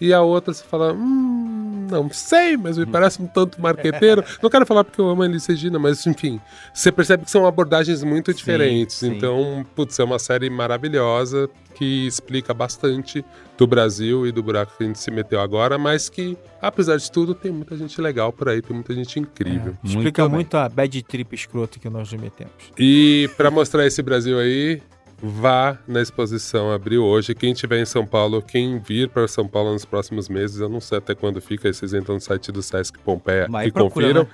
e 0.00 0.12
a 0.12 0.22
outra 0.22 0.54
você 0.54 0.64
fala, 0.64 0.92
hum, 0.92 1.86
não 1.90 2.08
sei, 2.10 2.56
mas 2.56 2.78
me 2.78 2.86
parece 2.86 3.20
um 3.20 3.26
tanto 3.26 3.60
marqueteiro. 3.60 4.22
não 4.42 4.50
quero 4.50 4.66
falar 4.66 4.84
porque 4.84 5.00
eu 5.00 5.08
amo 5.08 5.22
a 5.22 5.26
Elis 5.26 5.46
Regina, 5.46 5.78
mas 5.78 6.06
enfim, 6.06 6.40
você 6.72 6.92
percebe 6.92 7.24
que 7.24 7.30
são 7.30 7.46
abordagens 7.46 8.02
muito 8.02 8.30
Sim, 8.30 8.36
diferentes. 8.36 8.96
sim. 8.96 9.16
Então, 9.16 9.66
putz, 9.74 9.98
é 9.98 10.04
uma 10.04 10.18
série 10.18 10.48
maravilhosa 10.50 11.48
que 11.74 12.06
explica 12.06 12.52
bastante 12.52 13.24
do 13.56 13.66
Brasil 13.66 14.26
e 14.26 14.32
do 14.32 14.42
buraco 14.42 14.76
que 14.76 14.84
a 14.84 14.86
gente 14.86 14.98
se 14.98 15.10
meteu 15.10 15.40
agora, 15.40 15.78
mas 15.78 16.08
que, 16.08 16.36
apesar 16.60 16.96
de 16.96 17.10
tudo, 17.10 17.34
tem 17.34 17.52
muita 17.52 17.76
gente 17.76 18.00
legal 18.00 18.32
por 18.32 18.48
aí, 18.48 18.60
tem 18.60 18.74
muita 18.74 18.92
gente 18.94 19.18
incrível. 19.18 19.76
Explica 19.82 20.24
bem. 20.24 20.34
muito 20.34 20.56
a 20.56 20.68
bad 20.68 21.02
trip 21.02 21.34
escrota 21.34 21.78
que 21.78 21.88
nós 21.88 22.12
metemos. 22.12 22.52
E 22.78 23.30
para 23.36 23.50
mostrar 23.50 23.86
esse 23.86 24.02
Brasil 24.02 24.38
aí, 24.38 24.82
vá 25.22 25.78
na 25.86 26.00
exposição 26.00 26.70
abriu 26.70 27.04
hoje. 27.04 27.34
Quem 27.34 27.52
estiver 27.52 27.80
em 27.80 27.84
São 27.84 28.06
Paulo, 28.06 28.40
quem 28.40 28.78
vir 28.78 29.08
para 29.08 29.26
São 29.26 29.46
Paulo 29.48 29.72
nos 29.72 29.84
próximos 29.84 30.28
meses, 30.28 30.60
eu 30.60 30.68
não 30.68 30.80
sei 30.80 30.98
até 30.98 31.14
quando 31.14 31.40
fica, 31.40 31.68
aí 31.68 31.74
vocês 31.74 31.92
entram 31.92 32.14
no 32.14 32.20
site 32.20 32.52
do 32.52 32.62
Sesc 32.62 32.98
Pompeia 33.00 33.46
Vai 33.48 33.66
e 33.66 33.72
procura, 33.72 34.06
confiram. 34.06 34.22
né? 34.24 34.28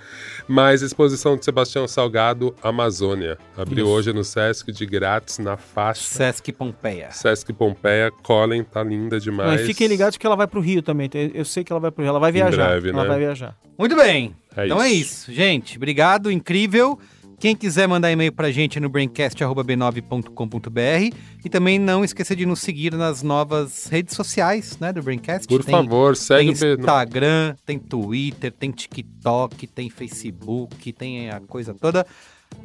Mas 0.47 0.83
exposição 0.83 1.37
de 1.37 1.45
Sebastião 1.45 1.89
Salgado, 1.89 2.55
Amazônia. 2.63 3.39
Abriu 3.57 3.85
Isso. 3.87 3.95
hoje 3.95 4.13
no 4.13 4.23
Sesc 4.25 4.71
de 4.73 4.85
grátis 4.87 5.39
na 5.39 5.57
faixa. 5.57 6.03
Sesc 6.03 6.53
Pompeia. 6.53 7.11
Sesc 7.11 7.53
Pompeia, 7.53 8.11
Colin, 8.23 8.63
tá 8.63 8.83
linda 8.83 9.19
demais. 9.19 9.53
Mas 9.53 9.61
fiquem 9.63 9.87
ligados 9.87 10.17
que 10.19 10.27
ela 10.27 10.37
vai 10.37 10.47
pro 10.47 10.61
Rio 10.61 10.83
também. 10.83 11.09
Eu- 11.33 11.45
sei 11.45 11.65
que 11.65 11.73
ela 11.73 11.81
vai 11.81 11.91
pro 11.91 12.03
Rio. 12.03 12.11
Ela 12.11 12.21
vai 12.21 12.31
Em 12.31 12.35
viajar. 12.35 12.67
breve, 12.69 12.91
ela 12.91 13.03
né? 13.03 13.09
vai 13.09 13.19
viajar. 13.19 13.57
Muito 13.79 13.97
bem. 13.97 14.35
É 14.57 14.67
então 14.67 14.81
é 14.81 14.89
isso. 14.89 15.31
isso, 15.31 15.33
gente. 15.33 15.77
Obrigado, 15.77 16.31
incrível. 16.31 16.99
Quem 17.39 17.55
quiser 17.55 17.87
mandar 17.87 18.11
e-mail 18.11 18.33
pra 18.33 18.51
gente 18.51 18.79
é 18.79 18.81
no 18.81 18.89
braincast.b9.com.br 18.89 21.17
e 21.45 21.49
também 21.49 21.79
não 21.79 22.05
esqueça 22.05 22.35
de 22.35 22.47
nos 22.47 22.61
seguir 22.61 22.95
nas 22.95 23.23
novas 23.23 23.87
redes 23.87 24.15
sociais, 24.15 24.79
né, 24.81 24.93
do 24.93 25.03
Braincast. 25.03 25.47
Por 25.49 25.63
Tem- 25.65 25.75
favor, 25.75 26.17
segue 26.17 26.55
Tem. 26.55 26.73
Instagram, 26.75 27.55
tem 27.67 27.79
Twitter, 27.79 28.53
tem 28.53 28.71
TikTok, 28.71 29.67
tem 29.67 29.91
Facebook, 29.91 30.93
tem 30.93 31.31
a 31.31 31.41
coisa 31.41 31.75
toda. 31.75 32.07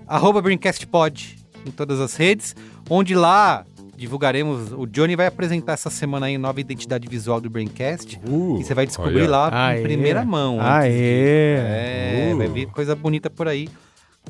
Arroba 0.07 0.41
BraincastPod 0.41 1.37
em 1.65 1.71
todas 1.71 1.99
as 1.99 2.15
redes, 2.15 2.55
onde 2.89 3.15
lá 3.15 3.65
divulgaremos. 3.97 4.71
O 4.71 4.85
Johnny 4.85 5.15
vai 5.15 5.27
apresentar 5.27 5.73
essa 5.73 5.89
semana 5.89 6.27
aí 6.27 6.35
a 6.35 6.39
nova 6.39 6.61
identidade 6.61 7.05
visual 7.07 7.41
do 7.41 7.49
Braincast. 7.49 8.19
Uh, 8.25 8.59
e 8.61 8.63
você 8.63 8.73
vai 8.73 8.85
descobrir 8.85 9.21
olha. 9.23 9.29
lá 9.29 9.49
Aê. 9.51 9.79
em 9.79 9.83
primeira 9.83 10.23
mão. 10.23 10.57
Aê. 10.61 11.57
disso. 11.57 11.67
É, 11.67 12.31
Uh. 12.33 12.37
vai 12.37 12.47
vir 12.47 12.67
coisa 12.67 12.95
bonita 12.95 13.29
por 13.29 13.47
aí 13.47 13.67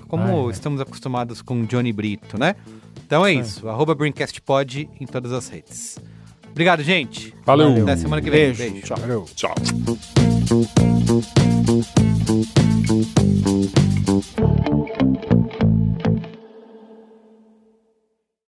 como 0.07 0.48
ah, 0.48 0.49
é. 0.49 0.52
estamos 0.52 0.82
acostumados 0.82 1.41
com 1.41 1.66
Johnny 1.66 1.94
Brito, 1.94 2.38
né? 2.40 2.56
Então 3.06 3.26
é, 3.26 3.34
é. 3.34 3.36
isso, 3.36 3.68
arroba 3.68 3.95
Pod 4.45 4.90
em 4.99 5.06
todas 5.06 5.32
as 5.32 5.48
redes. 5.49 5.98
Obrigado, 6.52 6.84
gente. 6.84 7.34
Valeu. 7.45 7.84
Até 7.84 7.95
semana 7.95 8.22
que 8.22 8.30
vem. 8.30 8.53
Beijo. 8.53 8.72
Beijo. 8.72 8.86
Tchau. 8.86 8.98
Valeu. 8.98 9.26
Tchau. 9.36 9.56